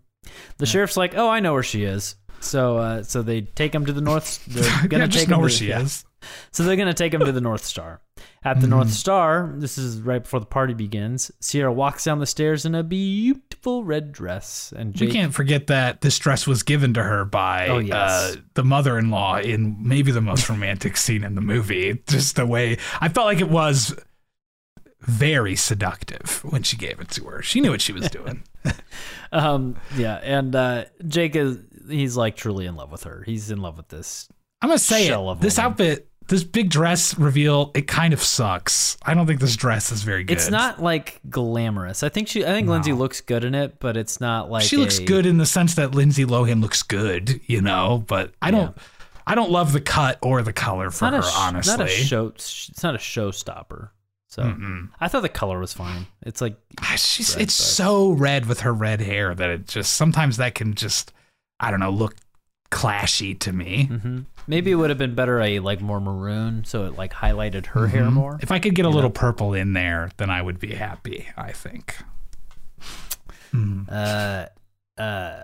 The 0.58 0.66
sheriff's 0.66 0.96
like, 0.96 1.16
oh, 1.16 1.28
I 1.28 1.40
know 1.40 1.52
where 1.52 1.62
she 1.62 1.84
is. 1.84 2.16
So, 2.40 2.76
uh, 2.78 3.02
so 3.02 3.22
they 3.22 3.42
take 3.42 3.74
him 3.74 3.86
to 3.86 3.92
the 3.92 4.00
north. 4.00 4.44
They're 4.46 4.62
gonna 4.88 5.04
yeah, 5.04 5.10
take 5.10 5.28
know 5.28 5.36
him 5.36 5.40
where 5.40 5.50
to, 5.50 5.54
she 5.56 5.68
yeah. 5.68 5.80
is. 5.82 6.04
So 6.52 6.62
they're 6.64 6.76
going 6.76 6.88
to 6.88 6.94
take 6.94 7.12
him 7.14 7.20
to 7.20 7.32
the 7.32 7.40
North 7.40 7.64
Star. 7.64 8.00
At 8.46 8.60
the 8.60 8.66
North 8.68 8.92
Star, 8.92 9.52
this 9.56 9.76
is 9.76 10.00
right 10.00 10.22
before 10.22 10.38
the 10.40 10.46
party 10.46 10.72
begins. 10.72 11.32
Sierra 11.40 11.72
walks 11.72 12.04
down 12.04 12.20
the 12.20 12.26
stairs 12.26 12.64
in 12.64 12.74
a 12.76 12.84
beautiful 12.84 13.82
red 13.84 14.12
dress, 14.12 14.72
and 14.76 14.94
We 14.94 15.06
Jake. 15.06 15.12
can't 15.12 15.34
forget 15.34 15.66
that 15.66 16.00
this 16.00 16.16
dress 16.18 16.46
was 16.46 16.62
given 16.62 16.94
to 16.94 17.02
her 17.02 17.24
by 17.24 17.66
Oh, 17.68 17.78
yes. 17.78 17.96
uh, 17.96 18.36
the 18.54 18.62
mother-in-law 18.62 19.38
in 19.38 19.76
maybe 19.80 20.12
the 20.12 20.20
most 20.20 20.48
romantic 20.48 20.96
scene 21.04 21.24
in 21.24 21.34
the 21.34 21.40
movie. 21.40 22.00
Just 22.06 22.36
the 22.36 22.46
way 22.46 22.78
I 23.00 23.08
felt 23.08 23.26
like 23.26 23.40
it 23.40 23.50
was 23.50 23.94
very 25.00 25.56
seductive 25.56 26.40
when 26.44 26.62
she 26.62 26.76
gave 26.76 27.00
it 27.00 27.08
to 27.10 27.24
her. 27.24 27.42
She 27.42 27.60
knew 27.60 27.70
what 27.70 27.80
she 27.80 27.92
was 27.92 28.08
doing. 28.08 28.42
Um, 29.32 29.76
yeah, 29.96 30.14
and 30.22 30.54
uh, 30.54 30.84
Jake 31.06 31.34
is 31.34 31.58
he's 31.88 32.16
like 32.16 32.36
truly 32.36 32.64
in 32.66 32.76
love 32.76 32.92
with 32.92 33.02
her. 33.04 33.22
He's 33.26 33.50
in 33.50 33.58
love 33.60 33.76
with 33.76 33.88
this. 33.88 34.28
I'm 34.62 34.68
gonna 34.68 34.78
say 34.78 35.08
it. 35.08 35.40
This 35.40 35.58
outfit, 35.58 36.08
this 36.28 36.42
big 36.44 36.70
dress 36.70 37.16
reveal, 37.18 37.70
it 37.74 37.86
kind 37.86 38.12
of 38.12 38.22
sucks. 38.22 38.96
I 39.04 39.14
don't 39.14 39.26
think 39.26 39.40
this 39.40 39.56
dress 39.56 39.92
is 39.92 40.02
very 40.02 40.24
good. 40.24 40.36
It's 40.36 40.50
not 40.50 40.82
like 40.82 41.20
glamorous. 41.30 42.02
I 42.02 42.08
think 42.08 42.28
she. 42.28 42.44
I 42.44 42.48
think 42.48 42.68
Lindsay 42.68 42.92
looks 42.92 43.20
good 43.20 43.44
in 43.44 43.54
it, 43.54 43.78
but 43.80 43.96
it's 43.96 44.20
not 44.20 44.50
like 44.50 44.64
she 44.64 44.76
looks 44.76 44.98
good 44.98 45.26
in 45.26 45.38
the 45.38 45.46
sense 45.46 45.74
that 45.74 45.94
Lindsay 45.94 46.24
Lohan 46.24 46.60
looks 46.60 46.82
good, 46.82 47.40
you 47.46 47.60
know. 47.60 48.04
But 48.06 48.32
I 48.42 48.50
don't, 48.50 48.76
I 49.26 49.34
don't 49.34 49.50
love 49.50 49.72
the 49.72 49.80
cut 49.80 50.18
or 50.22 50.42
the 50.42 50.52
color 50.52 50.90
for 50.90 51.06
her. 51.06 51.16
a 51.18 51.22
honestly, 51.24 51.76
not 51.76 51.86
a 51.86 51.88
show. 51.88 52.26
It's 52.28 52.82
not 52.82 52.94
a 52.94 52.98
showstopper. 52.98 53.90
So 54.28 54.42
I 55.00 55.08
thought 55.08 55.22
the 55.22 55.28
color 55.30 55.58
was 55.58 55.72
fine. 55.72 56.06
It's 56.22 56.40
like 56.42 56.56
Ah, 56.82 56.94
She's 56.96 57.34
Red, 57.36 57.42
it's 57.42 57.56
but- 57.58 57.64
so 57.64 58.10
red 58.10 58.44
with 58.46 58.60
her 58.60 58.72
red 58.74 59.00
hair 59.00 59.34
that 59.34 59.48
it 59.48 59.66
just 59.66 59.94
sometimes 59.94 60.36
that 60.36 60.54
can 60.54 60.74
just 60.74 61.12
I 61.58 61.70
don't 61.70 61.80
know 61.80 61.90
look 61.90 62.16
clashy 62.70 63.38
to 63.40 63.52
me. 63.52 63.88
mhm. 63.90 64.24
Maybe 64.46 64.70
it 64.70 64.74
would 64.74 64.90
have 64.90 64.98
been 64.98 65.14
better 65.14 65.40
a 65.40 65.58
like 65.60 65.80
more 65.80 66.00
maroon, 66.00 66.64
so 66.64 66.86
it 66.86 66.96
like 66.96 67.12
highlighted 67.12 67.66
her 67.66 67.86
hair 67.86 68.10
more. 68.10 68.38
If 68.42 68.52
I 68.52 68.58
could 68.58 68.74
get 68.74 68.84
a 68.86 68.90
little 68.90 69.10
purple 69.10 69.54
in 69.54 69.72
there, 69.72 70.10
then 70.16 70.30
I 70.30 70.42
would 70.42 70.58
be 70.58 70.74
happy. 70.74 71.28
I 71.36 71.52
think. 71.52 71.96
Uh, 73.88 74.46
uh, 74.98 75.02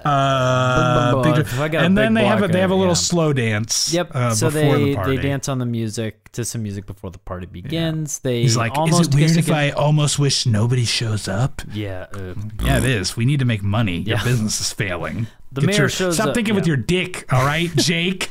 Uh, 0.08 1.22
Big 1.22 1.34
big- 1.34 1.40
If 1.46 1.60
I 1.60 1.66
and 1.66 1.96
then 1.96 2.14
they 2.14 2.24
have 2.24 2.42
a 2.42 2.48
they 2.48 2.60
have 2.60 2.70
a 2.70 2.74
little 2.74 2.92
yeah. 2.92 2.94
slow 2.94 3.32
dance. 3.32 3.92
Yep. 3.92 4.10
Uh, 4.14 4.34
so 4.34 4.46
before 4.50 4.76
they 4.78 4.84
the 4.84 4.94
party. 4.94 5.16
they 5.16 5.22
dance 5.22 5.48
on 5.48 5.58
the 5.58 5.66
music 5.66 6.30
to 6.32 6.44
some 6.44 6.62
music 6.62 6.86
before 6.86 7.10
the 7.10 7.18
party 7.18 7.46
begins. 7.46 8.20
They 8.20 8.42
He's 8.42 8.56
like, 8.56 8.72
almost 8.76 9.00
is 9.02 9.08
it 9.08 9.14
weird 9.14 9.30
if 9.32 9.46
again." 9.46 9.54
I 9.56 9.70
almost 9.72 10.18
wish 10.18 10.46
nobody 10.46 10.84
shows 10.84 11.28
up? 11.28 11.60
Yeah. 11.72 12.06
Uh, 12.14 12.34
Yeah, 12.64 12.78
it 12.78 12.84
is. 12.84 13.16
We 13.16 13.24
need 13.26 13.40
to 13.40 13.44
make 13.44 13.62
money. 13.62 13.98
Your 13.98 14.18
business 14.24 14.60
is 14.60 14.72
failing. 14.72 15.26
The 15.52 15.60
Get 15.62 15.66
mayor 15.68 15.76
your- 15.80 15.88
shows 15.90 16.14
Stop 16.14 16.28
up- 16.28 16.34
thinking 16.34 16.54
with 16.54 16.66
your 16.66 16.78
dick, 16.78 17.30
all 17.32 17.44
right, 17.44 17.70
Jake. 17.76 18.30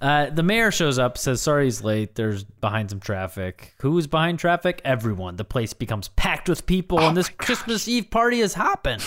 Uh, 0.00 0.30
the 0.30 0.42
mayor 0.42 0.72
shows 0.72 0.98
up, 0.98 1.16
says 1.16 1.40
sorry 1.40 1.66
he's 1.66 1.80
late. 1.84 2.16
There's 2.16 2.42
behind 2.42 2.90
some 2.90 2.98
traffic. 2.98 3.74
Who's 3.82 4.08
behind 4.08 4.40
traffic? 4.40 4.80
Everyone. 4.84 5.36
The 5.36 5.44
place 5.44 5.74
becomes 5.74 6.08
packed 6.08 6.48
with 6.48 6.66
people, 6.66 6.98
Oh 6.98 7.06
and 7.08 7.16
this 7.16 7.28
Christmas 7.28 7.86
Eve 7.86 8.10
party 8.10 8.40
is 8.40 8.54
hopping. 8.54 8.98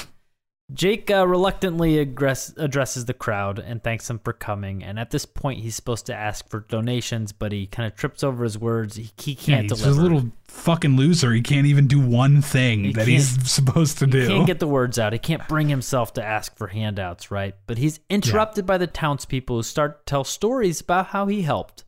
Jake 0.73 1.11
uh, 1.11 1.27
reluctantly 1.27 2.03
aggress- 2.03 2.57
addresses 2.57 3.05
the 3.05 3.13
crowd 3.13 3.59
and 3.59 3.83
thanks 3.83 4.07
them 4.07 4.19
for 4.19 4.33
coming. 4.33 4.83
And 4.83 4.97
at 4.97 5.11
this 5.11 5.25
point, 5.25 5.59
he's 5.59 5.75
supposed 5.75 6.07
to 6.07 6.15
ask 6.15 6.49
for 6.49 6.61
donations, 6.61 7.31
but 7.31 7.51
he 7.51 7.67
kind 7.67 7.85
of 7.85 7.95
trips 7.95 8.23
over 8.23 8.43
his 8.43 8.57
words. 8.57 8.95
He, 8.95 9.11
he 9.17 9.35
can't 9.35 9.69
he's 9.69 9.79
deliver. 9.79 9.99
a 9.99 10.03
little 10.03 10.31
fucking 10.47 10.97
loser. 10.97 11.33
He 11.33 11.41
can't 11.41 11.67
even 11.67 11.85
do 11.85 11.99
one 11.99 12.41
thing 12.41 12.85
He 12.85 12.93
that 12.93 13.07
he's 13.07 13.49
supposed 13.51 13.99
to 13.99 14.07
do. 14.07 14.21
He 14.21 14.27
can't 14.27 14.47
get 14.47 14.59
the 14.59 14.67
words 14.67 14.97
out. 14.97 15.13
He 15.13 15.19
can't 15.19 15.47
bring 15.47 15.69
himself 15.69 16.13
to 16.13 16.23
ask 16.23 16.57
for 16.57 16.67
handouts, 16.67 17.29
right? 17.29 17.53
But 17.67 17.77
he's 17.77 17.99
interrupted 18.09 18.65
by 18.65 18.79
the 18.79 18.87
townspeople 18.87 19.57
who 19.57 19.63
start 19.63 20.05
to 20.05 20.09
tell 20.09 20.23
stories 20.23 20.81
about 20.81 21.07
how 21.07 21.27
he 21.27 21.43
helped. 21.43 21.83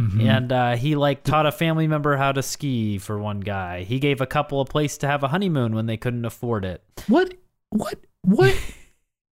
Mm-hmm. 0.00 0.20
And 0.22 0.52
uh, 0.52 0.76
he 0.76 0.96
like 0.96 1.22
taught 1.22 1.44
a 1.44 1.52
family 1.52 1.86
member 1.86 2.16
how 2.16 2.32
to 2.32 2.42
ski 2.42 2.96
for 2.96 3.18
one 3.18 3.40
guy. 3.40 3.82
He 3.82 3.98
gave 4.00 4.22
a 4.22 4.26
couple 4.26 4.62
a 4.62 4.64
place 4.64 4.96
to 4.98 5.06
have 5.06 5.22
a 5.22 5.28
honeymoon 5.28 5.74
when 5.74 5.84
they 5.84 5.98
couldn't 5.98 6.24
afford 6.24 6.64
it. 6.64 6.82
What 7.08 7.34
what 7.68 7.98
what 8.22 8.54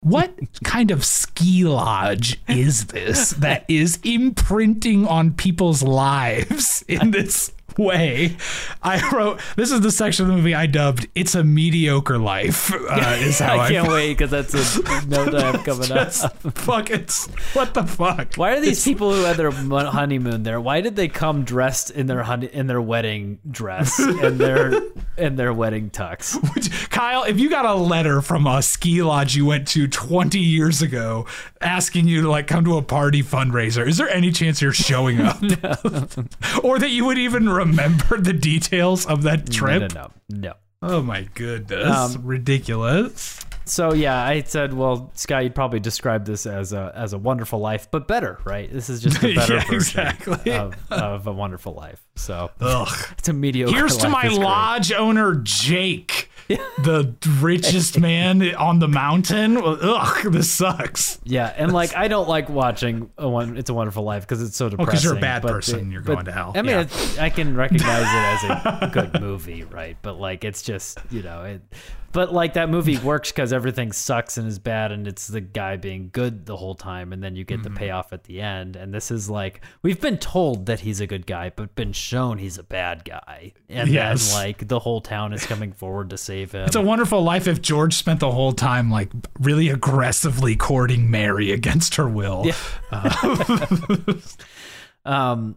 what 0.01 0.33
kind 0.63 0.91
of 0.91 1.03
ski 1.03 1.65
lodge 1.65 2.39
is 2.47 2.85
this 2.87 3.31
that 3.31 3.65
is 3.67 3.99
imprinting 4.03 5.05
on 5.05 5.33
people's 5.33 5.83
lives 5.83 6.83
in 6.87 7.11
this 7.11 7.51
way? 7.77 8.37
I 8.81 9.09
wrote 9.11 9.39
this 9.55 9.71
is 9.71 9.81
the 9.81 9.91
section 9.91 10.25
of 10.25 10.31
the 10.31 10.37
movie 10.37 10.55
I 10.55 10.65
dubbed 10.65 11.07
"It's 11.15 11.35
a 11.35 11.43
mediocre 11.43 12.17
life." 12.17 12.73
Uh, 12.73 13.17
is 13.19 13.39
how 13.39 13.57
I, 13.57 13.65
I 13.65 13.71
can't 13.71 13.87
wait 13.91 14.17
because 14.17 14.31
that's 14.31 14.53
a 14.53 15.05
note 15.07 15.35
I 15.35 15.51
have 15.51 15.63
coming 15.63 15.91
up. 15.91 16.07
Just 16.07 16.33
fuck 16.53 16.89
it's 16.89 17.27
what 17.53 17.73
the 17.73 17.83
fuck? 17.83 18.35
Why 18.35 18.53
are 18.53 18.61
these 18.61 18.83
people 18.83 19.13
who 19.13 19.23
had 19.23 19.37
their 19.37 19.51
honeymoon 19.51 20.43
there? 20.43 20.59
Why 20.59 20.81
did 20.81 20.95
they 20.95 21.07
come 21.07 21.43
dressed 21.43 21.91
in 21.91 22.07
their 22.07 22.23
honey- 22.23 22.49
in 22.51 22.67
their 22.67 22.81
wedding 22.81 23.39
dress 23.49 23.99
and 23.99 24.39
their 24.39 24.81
and 25.17 25.37
their 25.37 25.53
wedding 25.53 25.89
tux? 25.89 26.89
Kyle, 26.89 27.23
if 27.23 27.39
you 27.39 27.49
got 27.49 27.65
a 27.65 27.75
letter 27.75 28.21
from 28.21 28.47
a 28.47 28.61
ski 28.61 29.03
lodge 29.03 29.35
you 29.35 29.45
went 29.45 29.67
to 29.69 29.87
20 29.87 30.39
years 30.39 30.81
ago 30.81 31.25
asking 31.61 32.07
you 32.07 32.21
to 32.23 32.29
like 32.29 32.47
come 32.47 32.65
to 32.65 32.77
a 32.77 32.81
party 32.81 33.21
fundraiser, 33.21 33.87
is 33.87 33.97
there 33.97 34.09
any 34.09 34.31
chance 34.31 34.61
you're 34.61 34.73
showing 34.73 35.21
up? 35.21 35.37
or 36.63 36.79
that 36.79 36.89
you 36.89 37.05
would 37.05 37.17
even 37.17 37.47
remember 37.47 37.66
the 37.75 38.37
details 38.39 39.05
of 39.05 39.23
that 39.23 39.49
trip? 39.51 39.93
No, 39.93 40.01
no, 40.01 40.11
no, 40.29 40.37
no. 40.49 40.53
Oh 40.81 41.01
my 41.01 41.23
goodness. 41.33 42.15
Um, 42.15 42.25
Ridiculous. 42.25 43.43
So 43.65 43.93
yeah, 43.93 44.23
I 44.23 44.41
said, 44.43 44.73
well, 44.73 45.11
Scott, 45.15 45.43
you'd 45.43 45.55
probably 45.55 45.79
describe 45.79 46.25
this 46.25 46.45
as 46.45 46.71
a 46.71 46.93
as 46.95 47.13
a 47.13 47.17
wonderful 47.17 47.59
life, 47.59 47.89
but 47.91 48.07
better, 48.07 48.39
right? 48.45 48.71
This 48.71 48.89
is 48.89 49.01
just 49.01 49.17
a 49.23 49.33
better 49.35 49.55
Yeah, 49.55 49.65
version 49.65 50.07
exactly. 50.07 50.51
of, 50.53 50.75
of 50.89 51.27
a 51.27 51.33
wonderful 51.33 51.73
life. 51.73 52.05
So 52.15 52.51
Ugh. 52.61 52.87
it's 53.17 53.27
a 53.27 53.33
mediocre. 53.33 53.75
Here's 53.75 53.97
to 53.97 54.09
my 54.09 54.27
lodge 54.27 54.91
owner, 54.93 55.35
Jake, 55.43 56.26
the 56.77 57.13
richest 57.39 57.99
man 57.99 58.41
on 58.55 58.79
the 58.79 58.87
mountain. 58.87 59.57
Ugh, 59.57 60.31
this 60.31 60.49
sucks. 60.51 61.19
Yeah, 61.23 61.53
and 61.55 61.73
like 61.73 61.95
I 61.95 62.07
don't 62.07 62.29
like 62.29 62.49
watching 62.49 63.09
a 63.17 63.27
one. 63.27 63.57
It's 63.57 63.69
a 63.69 63.73
Wonderful 63.73 64.03
Life 64.03 64.23
because 64.23 64.41
it's 64.41 64.55
so 64.55 64.69
depressing. 64.69 64.91
'cause 64.91 65.03
you're 65.03 65.17
a 65.17 65.19
bad 65.19 65.41
but 65.41 65.51
person, 65.51 65.91
you're 65.91 66.01
but- 66.01 66.13
going 66.13 66.25
to 66.25 66.31
hell. 66.31 66.53
I 66.55 66.61
mean, 66.61 66.71
Yeah. 66.71 66.81
it's, 66.81 67.17
I 67.17 67.29
can 67.29 67.55
recognize 67.55 67.87
it 68.01 68.49
as 68.65 68.83
a 68.83 68.89
good 68.93 69.19
movie, 69.21 69.63
right? 69.63 69.97
But 70.01 70.19
like, 70.19 70.43
it's 70.45 70.61
just 70.61 70.99
you 71.09 71.21
know, 71.23 71.43
it. 71.43 71.61
But 72.17 72.33
like 72.33 72.53
that 72.53 72.71
movie 72.71 72.97
works 72.97 73.31
because 73.31 73.53
everything 73.53 73.91
sucks 73.91 74.39
and 74.39 74.47
is 74.47 74.57
bad, 74.57 74.91
and 74.91 75.07
it's 75.07 75.27
the 75.27 75.39
guy 75.39 75.75
being 75.75 76.09
good 76.11 76.47
the 76.47 76.57
whole 76.57 76.73
time, 76.73 77.13
and 77.13 77.23
then 77.23 77.35
you 77.35 77.43
get 77.43 77.59
Mm-hmm. 77.59 77.75
the 77.75 77.79
payoff 77.79 78.11
at 78.11 78.23
the 78.23 78.41
end. 78.41 78.75
And 78.75 78.91
this 78.91 79.11
is 79.11 79.29
like 79.29 79.61
we've 79.83 80.01
been 80.01 80.17
told 80.17 80.65
that 80.65 80.79
he's 80.79 80.99
a 80.99 81.05
good 81.05 81.27
guy, 81.27 81.51
but 81.55 81.75
been 81.75 81.93
shown 81.93 82.39
he's 82.39 82.57
a 82.57 82.63
bad 82.63 83.05
guy, 83.05 83.53
and 83.69 83.87
Yes. 83.87 84.31
then 84.33 84.41
like 84.41 84.67
the 84.67 84.79
whole 84.79 84.99
town 84.99 85.31
is 85.31 85.45
coming 85.45 85.73
forward 85.73 86.09
to 86.09 86.17
save 86.17 86.53
him. 86.53 86.65
It's 86.65 86.75
a 86.75 86.81
wonderful 86.81 87.21
life 87.23 87.47
if 87.47 87.61
George 87.61 87.93
spent 87.93 88.19
the 88.19 88.31
whole 88.31 88.51
time 88.51 88.89
like 88.89 89.11
really 89.39 89.69
aggressively 89.69 90.55
courting 90.55 91.11
Mary 91.11 91.51
against 91.51 91.97
her 91.97 92.09
will. 92.09 92.47
Yeah. 92.47 92.55
um, 95.05 95.55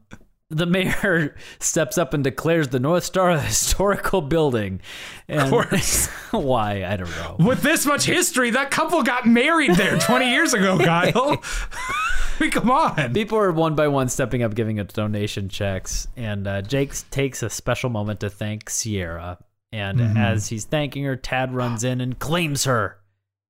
the 0.51 0.67
mayor 0.67 1.35
steps 1.61 1.97
up 1.97 2.13
and 2.13 2.23
declares 2.25 2.69
the 2.69 2.81
North 2.81 3.05
Star 3.05 3.31
a 3.31 3.41
historical 3.41 4.21
building. 4.21 4.81
And 5.29 5.49
course. 5.51 6.07
why? 6.33 6.85
I 6.85 6.97
don't 6.97 7.11
know. 7.11 7.37
With 7.39 7.63
this 7.63 7.87
much 7.87 8.05
history, 8.05 8.51
that 8.51 8.71
couple 8.71 9.03
got 9.03 9.27
married 9.27 9.75
there 9.77 9.99
20 9.99 10.31
years 10.31 10.53
ago, 10.53 10.77
Kyle. 10.85 11.41
I 11.43 12.43
mean, 12.45 12.51
come 12.51 12.71
on. 12.71 13.13
People 13.15 13.39
are 13.39 13.53
one 13.53 13.75
by 13.75 13.89
one 13.89 14.09
stepping 14.09 14.43
up, 14.43 14.55
giving 14.55 14.81
us 14.81 14.93
donation 14.93 15.49
checks, 15.49 16.09
and 16.17 16.47
uh, 16.47 16.63
Jake 16.63 16.93
takes 17.11 17.43
a 17.43 17.51
special 17.51 17.91
moment 17.91 18.21
to 18.21 18.31
thank 18.31 18.69
Sierra. 18.71 19.39
And 19.73 19.99
Mm-hmm. 20.01 20.17
as 20.17 20.49
he's 20.49 20.65
thanking 20.65 21.05
her, 21.05 21.15
Tad 21.15 21.55
runs 21.55 21.85
in 21.85 22.01
and 22.01 22.19
claims 22.19 22.65
her. 22.65 22.99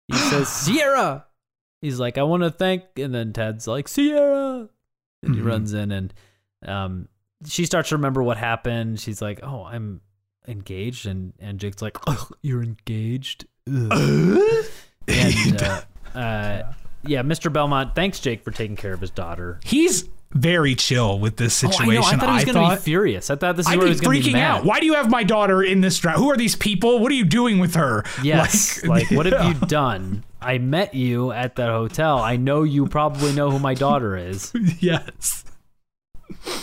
He 0.07 0.15
says, 0.29 0.47
"Sierra." 0.47 1.25
He's 1.81 1.99
like, 1.99 2.17
"I 2.17 2.23
want 2.23 2.43
to 2.43 2.51
thank," 2.51 2.83
and 2.97 3.13
then 3.13 3.33
Tad's 3.33 3.67
like, 3.67 3.89
"Sierra," 3.89 4.69
and 5.23 5.35
he 5.35 5.41
Mhm. 5.41 5.45
runs 5.45 5.73
in, 5.73 5.91
and 5.91 6.13
um, 6.67 7.07
she 7.45 7.65
starts 7.65 7.89
to 7.89 7.95
remember 7.95 8.23
what 8.23 8.37
happened. 8.37 8.99
She's 8.99 9.21
like, 9.21 9.39
"Oh, 9.43 9.63
I'm 9.63 10.01
engaged," 10.47 11.05
and 11.05 11.33
and 11.39 11.59
Jake's 11.59 11.81
like, 11.81 11.97
"Oh, 12.07 12.29
you're 12.41 12.63
engaged." 12.63 13.45
And 15.07 15.61
uh, 15.61 15.81
uh, 16.17 16.73
yeah, 17.05 17.21
Mr. 17.21 17.53
Belmont 17.53 17.93
thanks 17.93 18.19
Jake 18.19 18.43
for 18.43 18.51
taking 18.51 18.75
care 18.75 18.93
of 18.93 19.01
his 19.01 19.11
daughter. 19.11 19.59
He's 19.63 20.09
very 20.31 20.73
chill 20.75 21.19
with 21.19 21.37
this 21.37 21.63
Oh, 21.63 21.67
I 21.67 21.71
situation. 21.71 22.01
know. 22.01 22.01
I 22.01 22.15
thought 22.17 22.29
he 22.29 22.45
was 22.45 22.45
going 22.55 22.69
to 22.71 22.75
be 22.75 22.81
furious. 22.81 23.29
I 23.29 23.35
thought 23.35 23.55
this 23.55 23.67
is 23.67 23.71
I'd 23.73 23.77
where 23.77 23.85
he 23.87 23.91
was 23.91 24.01
going 24.01 24.21
to 24.21 24.23
freaking 24.23 24.33
be 24.33 24.39
mad. 24.39 24.57
out. 24.59 24.65
Why 24.65 24.79
do 24.79 24.85
you 24.87 24.95
have 24.95 25.09
my 25.09 25.23
daughter 25.23 25.61
in 25.63 25.81
this 25.81 25.97
drought? 25.99 26.17
Who 26.17 26.29
are 26.31 26.37
these 26.37 26.55
people? 26.55 26.99
What 26.99 27.11
are 27.11 27.15
you 27.15 27.23
doing 27.25 27.59
with 27.59 27.75
her? 27.75 28.03
Yes. 28.23 28.83
Like, 28.83 29.11
what 29.11 29.27
have 29.27 29.45
you 29.45 29.53
done? 29.67 30.23
I 30.41 30.57
met 30.57 30.93
you 30.95 31.31
at 31.31 31.55
that 31.57 31.69
hotel. 31.69 32.17
I 32.17 32.35
know 32.37 32.63
you 32.63 32.87
probably 32.87 33.31
know 33.33 33.51
who 33.51 33.59
my 33.59 33.75
daughter 33.75 34.17
is. 34.17 34.51
yes. 34.79 35.45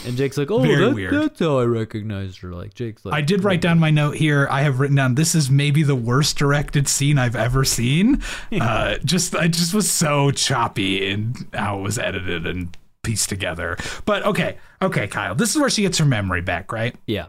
And 0.04 0.16
Jake's 0.16 0.36
like, 0.36 0.50
oh, 0.50 0.60
Very 0.60 0.84
that- 0.86 0.94
weird. 0.94 1.14
that's 1.14 1.38
how 1.40 1.58
I 1.58 1.64
recognized 1.64 2.40
her. 2.40 2.52
Like, 2.52 2.74
Jake's 2.74 3.04
like, 3.04 3.14
I 3.14 3.20
did 3.20 3.44
write 3.44 3.60
down 3.60 3.78
my 3.78 3.90
note 3.90 4.16
here. 4.16 4.48
I 4.50 4.62
have 4.62 4.80
written 4.80 4.96
down 4.96 5.14
this 5.14 5.34
is 5.34 5.50
maybe 5.50 5.82
the 5.82 5.94
worst 5.94 6.36
directed 6.36 6.88
scene 6.88 7.18
I've 7.18 7.36
ever 7.36 7.64
seen. 7.64 8.22
uh, 8.60 8.98
just 9.04 9.34
I 9.36 9.48
just 9.48 9.72
was 9.74 9.90
so 9.90 10.30
choppy 10.30 11.08
in 11.08 11.34
how 11.54 11.78
it 11.78 11.82
was 11.82 11.98
edited 11.98 12.46
and 12.46 12.76
pieced 13.02 13.28
together. 13.28 13.76
But 14.04 14.24
okay, 14.26 14.58
okay, 14.80 15.06
Kyle. 15.08 15.34
This 15.34 15.54
is 15.54 15.60
where 15.60 15.70
she 15.70 15.82
gets 15.82 15.98
her 15.98 16.04
memory 16.06 16.40
back, 16.42 16.72
right? 16.72 16.94
yeah. 17.06 17.26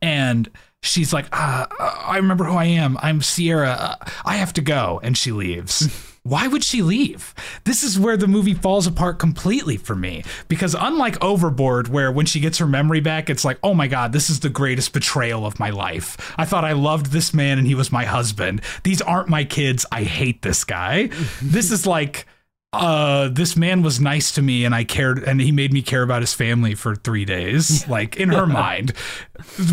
And 0.00 0.48
she's 0.82 1.12
like, 1.12 1.26
uh, 1.32 1.66
I 1.80 2.16
remember 2.18 2.44
who 2.44 2.54
I 2.56 2.66
am. 2.66 2.96
I'm 3.02 3.20
Sierra. 3.20 3.70
Uh, 3.70 3.96
I 4.24 4.36
have 4.36 4.52
to 4.54 4.60
go. 4.60 5.00
And 5.02 5.16
she 5.18 5.32
leaves. 5.32 5.88
Why 6.28 6.46
would 6.46 6.62
she 6.62 6.82
leave? 6.82 7.34
This 7.64 7.82
is 7.82 7.98
where 7.98 8.18
the 8.18 8.26
movie 8.26 8.52
falls 8.52 8.86
apart 8.86 9.18
completely 9.18 9.78
for 9.78 9.94
me. 9.94 10.24
Because 10.46 10.76
unlike 10.78 11.22
Overboard, 11.24 11.88
where 11.88 12.12
when 12.12 12.26
she 12.26 12.38
gets 12.38 12.58
her 12.58 12.66
memory 12.66 13.00
back, 13.00 13.30
it's 13.30 13.46
like, 13.46 13.58
oh 13.62 13.72
my 13.72 13.88
God, 13.88 14.12
this 14.12 14.28
is 14.28 14.40
the 14.40 14.50
greatest 14.50 14.92
betrayal 14.92 15.46
of 15.46 15.58
my 15.58 15.70
life. 15.70 16.34
I 16.36 16.44
thought 16.44 16.66
I 16.66 16.72
loved 16.72 17.06
this 17.06 17.32
man 17.32 17.56
and 17.56 17.66
he 17.66 17.74
was 17.74 17.90
my 17.90 18.04
husband. 18.04 18.60
These 18.82 19.00
aren't 19.00 19.30
my 19.30 19.44
kids. 19.44 19.86
I 19.90 20.02
hate 20.02 20.42
this 20.42 20.64
guy. 20.64 21.06
this 21.40 21.70
is 21.70 21.86
like, 21.86 22.26
uh, 22.74 23.28
this 23.30 23.56
man 23.56 23.80
was 23.80 23.98
nice 23.98 24.30
to 24.32 24.42
me 24.42 24.66
and 24.66 24.74
I 24.74 24.84
cared 24.84 25.20
and 25.24 25.40
he 25.40 25.50
made 25.52 25.72
me 25.72 25.80
care 25.80 26.02
about 26.02 26.20
his 26.20 26.34
family 26.34 26.74
for 26.74 26.94
three 26.94 27.24
days. 27.24 27.86
Like 27.88 28.16
in 28.18 28.28
her 28.28 28.46
mind, 28.46 28.90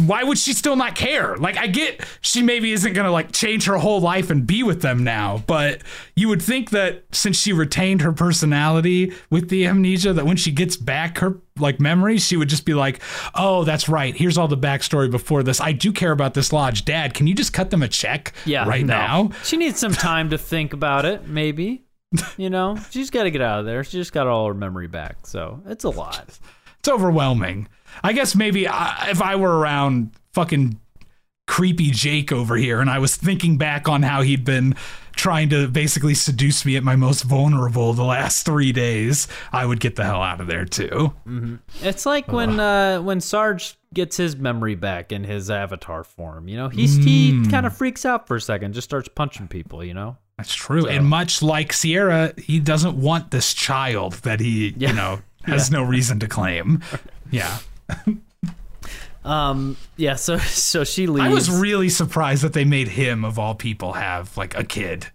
why 0.06 0.24
would 0.24 0.38
she 0.38 0.54
still 0.54 0.78
not 0.78 0.96
care? 0.96 1.36
Like 1.36 1.58
I 1.58 1.68
get 1.68 2.02
she 2.22 2.42
maybe 2.42 2.72
isn't 2.72 2.94
gonna 2.94 3.12
like 3.12 3.34
change 3.34 3.66
her 3.66 3.78
whole 3.78 4.00
life 4.00 4.30
and 4.30 4.48
be 4.48 4.64
with 4.64 4.82
them 4.82 5.04
now, 5.04 5.44
but 5.48 5.82
you 6.16 6.30
would 6.30 6.42
think 6.42 6.70
that 6.70 7.04
since 7.12 7.38
she 7.38 7.52
retained 7.52 8.02
her 8.02 8.14
personality 8.14 9.12
with 9.30 9.50
the 9.50 9.66
amnesia, 9.68 10.14
that 10.14 10.26
when 10.26 10.38
she 10.38 10.52
gets 10.52 10.78
back 10.78 11.18
her 11.18 11.38
like 11.60 11.80
memories, 11.82 12.26
she 12.26 12.38
would 12.38 12.50
just 12.50 12.66
be 12.66 12.74
like, 12.74 13.02
"Oh, 13.34 13.64
that's 13.66 13.90
right. 13.90 14.16
Here's 14.16 14.38
all 14.38 14.48
the 14.48 14.58
backstory 14.58 15.10
before 15.12 15.44
this. 15.44 15.60
I 15.60 15.72
do 15.74 15.92
care 15.92 16.12
about 16.12 16.34
this 16.36 16.54
lodge, 16.54 16.86
Dad. 16.86 17.14
Can 17.14 17.28
you 17.28 17.36
just 17.36 17.52
cut 17.54 17.70
them 17.70 17.84
a 17.84 17.88
check 17.88 18.34
Yeah, 18.46 18.68
right 18.68 18.86
no. 18.86 18.94
now?" 18.94 19.30
She 19.44 19.58
needs 19.58 19.80
some 19.80 19.94
time 19.94 20.30
to 20.30 20.38
think 20.38 20.72
about 20.74 21.06
it, 21.06 21.28
maybe. 21.28 21.85
You 22.38 22.50
know, 22.50 22.78
she's 22.92 23.10
got 23.10 23.24
to 23.24 23.32
get 23.32 23.42
out 23.42 23.60
of 23.60 23.66
there. 23.66 23.84
She 23.84 23.98
just 23.98 24.12
got 24.12 24.28
all 24.28 24.48
her 24.48 24.54
memory 24.54 24.88
back, 24.88 25.26
so 25.26 25.62
it's 25.66 25.84
a 25.84 25.90
lot. 25.90 26.40
It's 26.80 26.94
overwhelming. 26.94 27.68
I 28.04 28.14
guess 28.14 28.36
maybe 28.36 28.68
I, 28.68 29.08
if 29.10 29.20
I 29.20 29.38
were 29.38 29.58
around 29.58 30.12
fucking 30.34 30.80
creepy 31.48 31.90
Jake 31.90 32.32
over 32.32 32.56
here 32.56 32.80
and 32.80 32.92
I 32.92 33.00
was 33.00 33.16
thinking 33.16 33.58
back 33.58 33.90
on 33.90 34.04
how 34.04 34.22
he'd 34.22 34.46
been 34.46 34.76
trying 35.16 35.50
to 35.50 35.68
basically 35.68 36.14
seduce 36.14 36.64
me 36.64 36.76
at 36.76 36.84
my 36.84 36.96
most 36.96 37.24
vulnerable 37.24 37.94
the 37.94 38.04
last 38.04 38.46
three 38.46 38.72
days, 38.72 39.28
I 39.52 39.66
would 39.66 39.80
get 39.80 39.96
the 39.96 40.04
hell 40.04 40.22
out 40.22 40.42
of 40.42 40.46
there 40.46 40.66
too. 40.66 41.12
It's 41.82 42.06
like 42.06 42.32
when 42.32 42.60
uh, 42.60 43.02
when 43.02 43.20
Sarge 43.20 43.78
gets 43.94 44.18
his 44.18 44.36
memory 44.36 44.76
back 44.76 45.12
in 45.12 45.24
his 45.24 45.50
avatar 45.50 46.04
form. 46.04 46.48
You 46.48 46.58
know, 46.58 46.70
he's 46.70 46.98
he 46.98 47.48
kind 47.50 47.66
of 47.66 47.76
freaks 47.76 48.06
out 48.06 48.28
for 48.28 48.36
a 48.36 48.42
second, 48.42 48.74
just 48.74 48.88
starts 48.88 49.08
punching 49.08 49.48
people. 49.48 49.84
You 49.84 49.96
know, 49.96 50.18
That's 50.38 50.54
true. 50.54 50.86
And 50.88 51.08
much 51.08 51.42
like 51.42 51.72
Sierra, 51.72 52.34
he 52.38 52.60
doesn't 52.60 52.96
want 53.00 53.32
this 53.32 53.54
child 53.54 54.14
that 54.24 54.40
he, 54.40 54.74
Yeah. 54.78 54.90
you 54.90 54.96
know, 54.96 55.22
has 55.44 55.72
no 55.72 55.82
reason 55.84 56.20
to 56.20 56.28
claim. 56.28 56.82
Yeah. 57.32 57.58
um, 59.24 59.78
yeah. 59.98 60.16
So 60.16 60.38
so 60.38 60.84
she 60.84 61.08
leaves. 61.08 61.26
I 61.26 61.30
was 61.30 61.50
really 61.50 61.90
surprised 61.90 62.44
that 62.44 62.54
they 62.54 62.66
made 62.66 62.88
him 62.90 63.26
of 63.26 63.40
all 63.40 63.56
people 63.56 63.94
have 63.94 64.36
like 64.38 64.58
a 64.58 64.64
kid. 64.64 65.08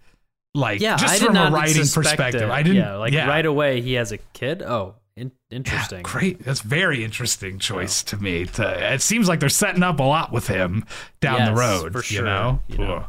Like 0.53 0.81
yeah, 0.81 0.97
just 0.97 1.21
I 1.21 1.25
from 1.25 1.37
a 1.37 1.49
writing 1.49 1.87
perspective. 1.87 2.41
it. 2.41 2.49
I 2.49 2.61
didn't 2.63 2.77
Yeah, 2.77 2.95
like 2.95 3.13
right 3.13 3.45
away 3.45 3.79
he 3.81 3.93
has 3.93 4.11
a 4.11 4.17
kid. 4.17 4.61
Oh, 4.61 4.95
in- 5.15 5.31
interesting. 5.49 5.99
Yeah, 5.99 6.03
great. 6.03 6.43
That's 6.43 6.59
very 6.59 7.05
interesting 7.05 7.57
choice 7.57 8.03
to 8.05 8.17
me. 8.17 8.45
To, 8.47 8.93
it 8.93 9.01
seems 9.01 9.29
like 9.29 9.39
they're 9.39 9.47
setting 9.49 9.83
up 9.83 9.99
a 9.99 10.03
lot 10.03 10.33
with 10.33 10.47
him 10.47 10.85
down 11.21 11.37
Yes, 11.39 11.47
the 11.49 11.55
road. 11.55 11.91
for 11.93 11.99
You 11.99 12.03
sure, 12.03 12.25
know? 12.25 12.59
you 12.67 12.79
know. 12.79 13.05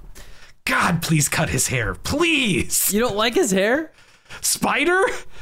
God, 0.65 1.03
please 1.03 1.29
cut 1.29 1.49
his 1.51 1.69
hair, 1.69 1.95
please. 1.95 2.93
You 2.93 3.01
don't 3.01 3.17
like 3.17 3.35
his 3.35 3.51
hair? 3.51 3.93
Spider? 4.41 5.01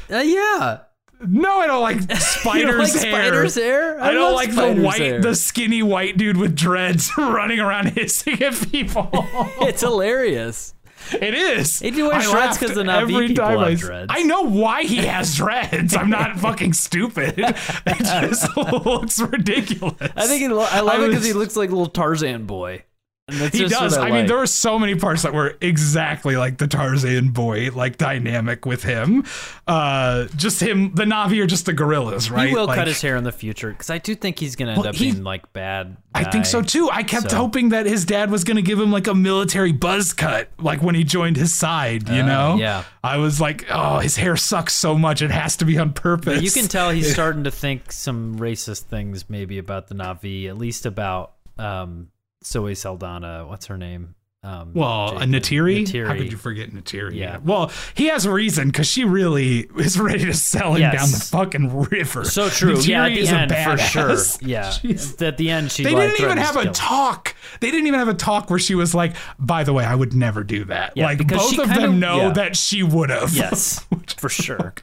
Uh, 0.09 0.17
yeah. 0.17 0.79
No, 1.25 1.59
I 1.59 1.67
don't 1.67 1.81
like 1.83 2.01
Spider's 2.17 2.63
don't 2.65 2.79
like 2.79 2.91
hair. 2.93 3.11
Spider's 3.29 3.55
hair? 3.55 4.01
I, 4.01 4.11
don't 4.11 4.33
like 4.33 4.55
the 4.55 4.73
white, 4.81 4.99
hair. 5.01 5.21
the 5.21 5.35
skinny 5.35 5.83
white 5.83 6.17
dude 6.17 6.37
with 6.37 6.55
dreads 6.55 7.11
running 7.17 7.59
around 7.59 7.89
hissing 7.89 8.41
at 8.41 8.53
people. 8.71 9.09
It's 9.61 9.81
hilarious. 9.81 10.73
It 11.13 11.33
is. 11.35 11.79
He 11.79 11.91
do 11.91 12.05
wear 12.07 12.15
I 12.15 12.21
dreads 12.21 12.33
laughed 12.33 12.59
'cause 12.59 12.73
the 12.75 12.83
Na'vi 12.83 13.01
every 13.01 13.27
people 13.29 13.45
time 13.45 13.59
I, 13.59 13.73
dreads. 13.75 14.07
I 14.13 14.23
know 14.23 14.43
why 14.43 14.83
he 14.83 14.97
has 14.97 15.35
dreads. 15.35 15.95
I'm 15.95 16.09
not 16.09 16.39
fucking 16.39 16.73
stupid. 16.73 17.35
It 17.37 17.97
just 17.97 18.55
looks 18.57 19.19
ridiculous. 19.19 19.95
I 20.15 20.27
think 20.27 20.41
he 20.41 20.47
lo- 20.47 20.67
I 20.69 20.79
love 20.81 21.01
it 21.03 21.07
because 21.09 21.25
he 21.25 21.33
looks 21.33 21.55
like 21.55 21.69
a 21.69 21.73
little 21.73 21.87
Tarzan 21.91 22.45
boy. 22.45 22.83
He 23.31 23.67
does. 23.67 23.97
I, 23.97 24.07
I, 24.07 24.11
mean, 24.11 24.25
there 24.27 24.37
were 24.37 24.45
so 24.47 24.77
many 24.77 24.95
parts 24.95 25.23
that 25.23 25.33
were 25.33 25.55
exactly 25.61 26.35
like 26.37 26.57
the 26.57 26.67
Tarzan 26.67 27.29
boy, 27.29 27.69
like 27.73 27.97
dynamic 27.97 28.65
with 28.65 28.83
him. 28.83 29.23
Uh, 29.67 30.25
just 30.35 30.61
him, 30.61 30.93
the 30.95 31.03
Na'vi 31.05 31.41
are 31.41 31.47
just 31.47 31.65
the 31.65 31.73
gorillas, 31.73 32.29
right? 32.29 32.49
He 32.49 32.53
will 32.55 32.65
Like, 32.67 32.77
cut 32.77 32.87
his 32.87 33.01
hair 33.01 33.15
in 33.15 33.23
the 33.23 33.31
future 33.31 33.71
because 33.71 33.89
I 33.89 33.97
do 33.97 34.15
think 34.15 34.39
he's 34.39 34.55
gonna 34.55 34.71
end 34.71 34.79
Well, 34.81 34.89
up 34.89 34.95
he- 34.95 35.11
being 35.11 35.23
like 35.23 35.51
bad. 35.53 35.97
I 36.13 36.25
think 36.25 36.45
so 36.45 36.61
too. 36.61 36.89
I 36.91 37.03
kept 37.03 37.31
So- 37.31 37.37
hoping 37.37 37.69
that 37.69 37.85
his 37.85 38.03
dad 38.03 38.31
was 38.31 38.43
going 38.43 38.57
to 38.57 38.61
give 38.61 38.77
him 38.77 38.91
like 38.91 39.07
a 39.07 39.15
military 39.15 39.71
buzz 39.71 40.11
cut, 40.11 40.49
like 40.59 40.81
when 40.83 40.93
he 40.93 41.05
joined 41.05 41.37
his 41.37 41.53
side, 41.55 42.09
you 42.09 42.21
Uh, 42.21 42.25
know? 42.25 42.55
yeah. 42.59 42.83
I 43.01 43.15
was 43.17 43.39
like, 43.39 43.65
oh, 43.69 43.99
his 43.99 44.17
hair 44.17 44.35
sucks 44.35 44.75
so 44.75 44.97
much. 44.97 45.21
It 45.21 45.31
has 45.31 45.55
to 45.57 45.65
be 45.65 45.77
on 45.77 45.93
purpose. 45.93 46.41
You 46.43 46.51
can 46.51 46.67
tell 46.67 46.89
he's 46.89 47.13
starting 47.13 47.45
to 47.45 47.51
think 47.51 47.93
some 47.93 48.35
racist 48.39 48.83
things 48.83 49.29
maybe 49.29 49.57
about 49.57 49.87
the 49.87 49.95
Na'vi, 49.95 50.49
at 50.49 50.57
least 50.57 50.85
about 50.85 51.31
um, 51.57 52.09
Zoe 52.43 52.75
Saldana. 52.75 53.45
What's 53.47 53.67
her 53.67 53.77
name? 53.77 54.15
Um, 54.43 54.73
Well, 54.73 55.09
a 55.17 55.27
Jacob- 55.27 55.29
Neytiri? 55.29 55.77
How 56.07 56.13
Neytiri. 56.13 56.17
could 56.17 56.31
you 56.31 56.37
forget 56.37 56.71
Neytiri? 56.71 57.13
Yeah. 57.13 57.37
Well, 57.43 57.71
he 57.93 58.07
has 58.07 58.25
a 58.25 58.31
reason 58.31 58.69
because 58.69 58.87
she 58.87 59.03
really 59.03 59.69
is 59.77 59.99
ready 59.99 60.25
to 60.25 60.33
sell 60.33 60.73
him 60.73 60.81
Yes. 60.81 60.95
down 60.95 61.11
the 61.11 61.25
fucking 61.25 61.79
river. 61.91 62.25
So 62.25 62.49
true. 62.49 62.79
yeah, 62.79 63.05
at 63.05 63.09
the 63.09 63.19
is 63.19 63.31
a 63.31 63.37
end 63.37 63.51
for 63.53 63.77
sure. 63.77 64.17
Yeah. 64.41 64.71
She's- 64.71 65.21
At 65.21 65.37
the 65.37 65.51
end, 65.51 65.71
she 65.71 65.83
They 65.83 65.93
like, 65.93 66.09
didn't 66.17 66.25
even 66.25 66.37
have 66.39 66.55
a 66.57 66.63
him. 66.63 66.73
talk. 66.73 67.35
They 67.59 67.69
didn't 67.69 67.85
even 67.85 67.99
have 67.99 68.07
a 68.07 68.15
talk 68.15 68.49
where 68.49 68.57
she 68.57 68.73
was 68.73 68.95
like, 68.95 69.15
"By 69.37 69.63
the 69.63 69.73
way, 69.73 69.85
I 69.85 69.93
would 69.93 70.15
never 70.15 70.43
do 70.43 70.65
that." 70.65 70.93
Yeah, 70.95 71.05
like 71.05 71.27
both 71.27 71.59
of 71.59 71.69
them 71.69 71.91
of- 71.91 71.93
know 71.97 72.17
yeah. 72.21 72.31
that 72.31 72.55
she 72.55 72.81
would 72.81 73.11
have. 73.11 73.35
Yes, 73.35 73.85
for 74.17 74.29
sure. 74.29 74.73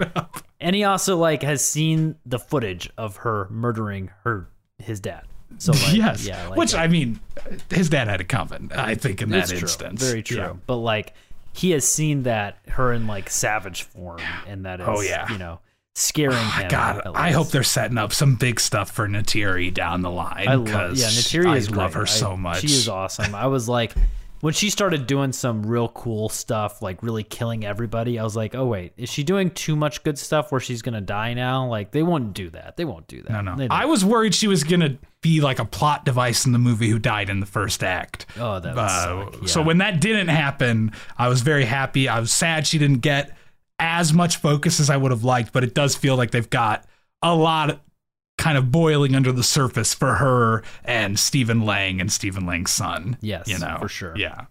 And 0.61 0.77
he 0.77 0.85
also 0.85 1.17
like 1.17 1.43
has 1.43 1.65
seen 1.69 2.15
the 2.25 2.39
footage 2.39 2.91
of 2.97 3.17
her 3.19 3.49
murdering 3.51 4.11
her 4.23 4.51
his 4.79 5.01
dad. 5.01 5.25
So 5.59 5.73
like, 5.73 5.93
yes. 5.95 6.27
yeah, 6.27 6.49
like 6.49 6.59
Which. 6.59 6.75
I 6.75 6.87
mean, 6.89 7.21
his 7.71 7.89
dad 7.89 8.09
had 8.09 8.21
it 8.21 8.29
coming. 8.29 8.71
I 8.75 8.95
think 8.95 9.21
in 9.23 9.31
that 9.31 9.49
true. 9.49 9.59
instance, 9.59 10.03
Very 10.03 10.23
true. 10.23 10.39
Yeah. 10.39 10.53
But 10.67 10.77
like 10.77 11.15
he 11.53 11.73
has 11.73 11.87
seen 11.87 12.23
that 12.23 12.59
her 12.69 12.93
in 12.93 13.07
like 13.07 13.31
savage 13.31 13.83
form, 13.83 14.21
and 14.47 14.65
that 14.65 14.81
oh, 14.81 14.95
is 14.95 14.99
Oh, 14.99 15.03
yeah. 15.03 15.31
you 15.33 15.39
know 15.39 15.61
scaring 15.95 16.37
oh, 16.37 16.59
him. 16.61 16.69
God, 16.69 17.03
I 17.15 17.33
hope 17.33 17.49
they're 17.49 17.65
setting 17.65 17.99
up 17.99 18.13
some 18.13 18.37
big 18.37 18.61
stuff 18.61 18.91
for 18.93 19.09
Neytiri 19.09 19.75
down 19.75 20.03
the 20.03 20.11
line. 20.11 20.47
I 20.49 20.55
love 20.55 20.97
yeah. 20.97 21.07
Neytiri 21.07 21.47
I 21.49 21.57
is 21.57 21.71
love 21.71 21.93
great. 21.93 22.01
her 22.01 22.03
I- 22.03 22.07
so 22.07 22.37
much. 22.37 22.61
She 22.61 22.69
is 22.69 22.89
awesome. 22.89 23.35
I 23.35 23.47
was 23.47 23.69
like. 23.69 23.95
When 24.41 24.55
she 24.55 24.71
started 24.71 25.07
doing 25.09 25.33
some 25.33 25.67
real 25.67 25.89
cool 25.89 26.29
stuff, 26.29 26.81
like 26.81 27.03
really 27.03 27.25
killing 27.25 27.65
everybody, 27.65 28.19
I 28.19 28.25
was 28.25 28.37
like, 28.37 28.55
"Oh 28.55 28.67
wait, 28.67 28.93
is 28.97 29.09
she 29.11 29.25
doing 29.25 29.51
too 29.51 29.75
much 29.75 30.03
good 30.05 30.19
stuff 30.19 30.53
where 30.53 30.61
she's 30.61 30.81
gonna 30.83 31.01
die 31.01 31.35
now?" 31.35 31.67
Like 31.67 31.91
they 31.91 32.03
won't 32.05 32.35
do 32.35 32.49
that. 32.51 32.77
They 32.77 32.85
won't 32.85 33.09
do 33.09 33.23
that. 33.23 33.45
No, 33.45 33.55
no. 33.55 33.67
I 33.71 33.87
was 33.87 34.05
worried 34.05 34.35
she 34.35 34.47
was 34.47 34.63
gonna 34.63 34.97
be 35.23 35.41
like 35.41 35.59
a 35.59 35.65
plot 35.65 36.05
device 36.05 36.47
in 36.47 36.53
the 36.53 36.59
movie 36.59 36.89
who 36.89 36.99
died 37.01 37.29
in 37.31 37.41
the 37.41 37.47
first 37.47 37.83
act. 37.83 38.27
Oh, 38.39 38.61
that 38.61 38.79
Uh, 38.79 39.31
suck. 39.33 39.49
So 39.49 39.61
when 39.63 39.79
that 39.79 40.01
didn't 40.01 40.29
happen, 40.29 40.93
I 41.19 41.29
was 41.29 41.41
very 41.41 41.65
happy. 41.65 42.09
I 42.09 42.21
was 42.21 42.33
sad 42.33 42.67
she 42.67 42.79
didn't 42.79 42.99
get 43.01 43.37
as 43.81 44.13
much 44.13 44.37
focus 44.37 44.79
as 44.79 44.89
I 44.91 44.97
would 44.97 45.11
have 45.11 45.25
liked, 45.25 45.53
but 45.53 45.65
it 45.65 45.75
does 45.75 45.97
feel 45.97 46.17
like 46.17 46.31
they've 46.31 46.49
got 46.51 46.85
a 47.23 47.35
lot 47.35 47.81
kind 48.39 48.57
of 48.57 48.73
boiling 48.73 49.15
under 49.15 49.33
the 49.33 49.43
surface 49.43 49.93
for 49.93 50.15
her 50.15 50.63
and 50.85 51.19
Stephen 51.19 51.67
Lang 51.67 52.01
and 52.01 52.11
Stephen 52.11 52.47
Lang's 52.47 52.71
son. 52.71 53.19
Yes, 53.21 53.49
you 53.49 53.59
know, 53.59 53.77
for 53.79 53.89
sure. 53.89 54.15
Yeah, 54.17 54.47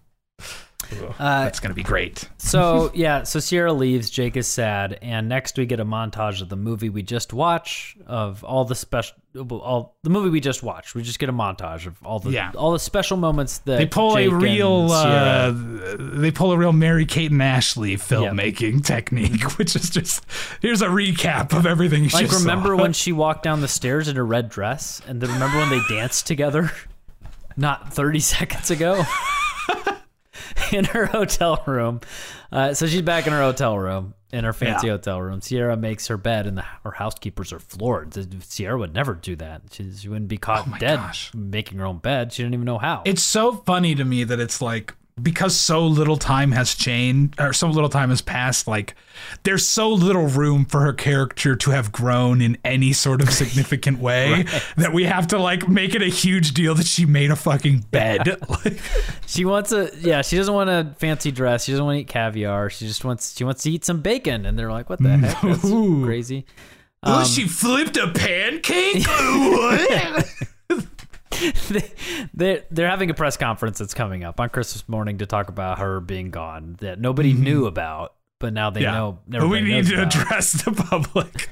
Uh, 1.18 1.44
that's 1.44 1.60
gonna 1.60 1.74
be 1.74 1.82
great. 1.82 2.28
So 2.38 2.90
yeah, 2.94 3.22
so 3.24 3.40
Sierra 3.40 3.72
leaves. 3.72 4.08
Jake 4.10 4.36
is 4.36 4.46
sad, 4.46 4.98
and 5.02 5.28
next 5.28 5.58
we 5.58 5.66
get 5.66 5.80
a 5.80 5.84
montage 5.84 6.40
of 6.40 6.48
the 6.48 6.56
movie 6.56 6.88
we 6.88 7.02
just 7.02 7.32
watched 7.32 7.98
of 8.06 8.42
all 8.44 8.64
the 8.64 8.74
special, 8.74 9.14
all 9.50 9.96
the 10.02 10.10
movie 10.10 10.30
we 10.30 10.40
just 10.40 10.62
watched. 10.62 10.94
We 10.94 11.02
just 11.02 11.18
get 11.18 11.28
a 11.28 11.32
montage 11.32 11.86
of 11.86 11.96
all 12.04 12.18
the 12.20 12.30
Yeah. 12.30 12.52
all 12.56 12.72
the 12.72 12.78
special 12.78 13.16
moments 13.16 13.58
that 13.58 13.76
They 13.78 13.86
pull 13.86 14.14
Jake 14.14 14.30
a 14.32 14.34
real, 14.34 14.88
uh, 14.90 15.52
they 15.54 16.30
pull 16.30 16.52
a 16.52 16.56
real 16.56 16.72
Mary 16.72 17.04
Kate 17.04 17.30
and 17.30 17.42
Ashley 17.42 17.96
filmmaking 17.96 18.84
technique, 18.84 19.58
which 19.58 19.76
is 19.76 19.90
just 19.90 20.24
here's 20.62 20.80
a 20.82 20.88
recap 20.88 21.52
of 21.56 21.66
everything. 21.66 22.04
You 22.04 22.10
like 22.10 22.30
remember 22.32 22.76
saw. 22.76 22.82
when 22.82 22.92
she 22.94 23.12
walked 23.12 23.42
down 23.42 23.60
the 23.60 23.68
stairs 23.68 24.08
in 24.08 24.16
a 24.16 24.24
red 24.24 24.48
dress, 24.48 25.02
and 25.06 25.20
then 25.20 25.30
remember 25.32 25.58
when 25.58 25.68
they 25.70 25.80
danced 25.88 26.26
together, 26.26 26.72
not 27.56 27.92
thirty 27.92 28.20
seconds 28.20 28.70
ago. 28.70 29.04
in 30.72 30.84
her 30.86 31.06
hotel 31.06 31.62
room. 31.66 32.00
Uh, 32.50 32.74
so 32.74 32.86
she's 32.86 33.02
back 33.02 33.26
in 33.26 33.32
her 33.32 33.40
hotel 33.42 33.78
room, 33.78 34.14
in 34.32 34.44
her 34.44 34.52
fancy 34.52 34.86
Yeah. 34.86 34.94
hotel 34.94 35.20
room. 35.20 35.40
Sierra 35.40 35.76
makes 35.76 36.06
her 36.08 36.16
bed, 36.16 36.46
and 36.46 36.56
the, 36.58 36.64
her 36.84 36.92
housekeepers 36.92 37.52
are 37.52 37.58
floored. 37.60 38.14
Sierra 38.44 38.78
would 38.78 38.94
never 38.94 39.14
do 39.14 39.36
that. 39.36 39.62
She, 39.72 39.92
she 39.92 40.08
wouldn't 40.08 40.28
be 40.28 40.38
caught 40.38 40.66
Oh 40.68 40.76
dead 40.78 40.96
gosh. 40.96 41.30
making 41.34 41.78
her 41.78 41.84
own 41.86 41.98
bed. 41.98 42.32
She 42.32 42.42
didn't 42.42 42.54
even 42.54 42.64
know 42.66 42.78
how. 42.78 43.02
It's 43.04 43.22
so 43.22 43.52
funny 43.52 43.94
to 43.94 44.04
me 44.04 44.24
that 44.24 44.40
it's 44.40 44.62
like 44.62 44.94
because 45.22 45.56
so 45.56 45.86
little 45.86 46.16
time 46.16 46.52
has 46.52 46.74
changed 46.74 47.40
or 47.40 47.52
so 47.52 47.68
little 47.68 47.88
time 47.88 48.10
has 48.10 48.20
passed 48.20 48.66
like 48.66 48.94
there's 49.42 49.66
so 49.66 49.90
little 49.90 50.26
room 50.26 50.64
for 50.64 50.80
her 50.80 50.92
character 50.92 51.56
to 51.56 51.70
have 51.70 51.90
grown 51.90 52.40
in 52.40 52.56
any 52.64 52.92
sort 52.92 53.20
of 53.20 53.30
significant 53.30 53.98
way 53.98 54.44
that 54.76 54.92
we 54.92 55.04
have 55.04 55.26
to 55.26 55.38
like 55.38 55.68
make 55.68 55.94
it 55.94 56.02
a 56.02 56.06
huge 56.06 56.54
deal 56.54 56.74
that 56.74 56.86
she 56.86 57.04
made 57.04 57.30
a 57.30 57.36
fucking 57.36 57.80
bed 57.90 58.36
like, 58.48 58.80
she 59.26 59.44
wants 59.44 59.72
a 59.72 59.90
yeah. 60.00 60.22
She 60.22 60.36
doesn't 60.36 60.54
want 60.54 60.70
a 60.70 60.94
fancy 60.98 61.30
dress. 61.30 61.64
She 61.64 61.72
doesn't 61.72 61.84
want 61.84 61.96
to 61.96 62.00
eat 62.00 62.08
caviar. 62.08 62.70
She 62.70 62.86
just 62.86 63.04
wants 63.04 63.36
she 63.36 63.44
wants 63.44 63.62
to 63.64 63.70
eat 63.70 63.84
some 63.84 64.00
bacon. 64.00 64.46
And 64.46 64.58
they're 64.58 64.72
like, 64.72 64.88
what 64.88 65.02
the 65.02 65.08
heck? 65.10 65.40
That's 65.42 65.64
Ooh. 65.64 66.04
crazy. 66.04 66.46
oh 67.02 67.24
she 67.24 67.46
flipped 67.46 67.96
a 67.96 68.08
pancake 68.08 69.06
what? 69.06 70.48
they, 71.68 71.90
they're, 72.34 72.64
they're 72.70 72.88
having 72.90 73.10
a 73.10 73.14
press 73.14 73.36
conference 73.36 73.78
that's 73.78 73.94
coming 73.94 74.24
up 74.24 74.40
on 74.40 74.48
Christmas 74.48 74.88
morning 74.88 75.18
to 75.18 75.26
talk 75.26 75.48
about 75.48 75.78
her 75.78 76.00
being 76.00 76.30
gone 76.30 76.76
that 76.80 77.00
nobody 77.00 77.32
Mm-hmm. 77.32 77.42
knew 77.42 77.66
about 77.66 78.14
but 78.40 78.52
now 78.52 78.70
they 78.70 78.82
Yeah. 78.82 78.92
know. 78.92 79.18
but 79.26 79.48
we 79.48 79.60
need 79.60 79.86
to 79.86 79.94
about. 80.02 80.14
address 80.14 80.52
the 80.62 80.70
public. 80.72 81.48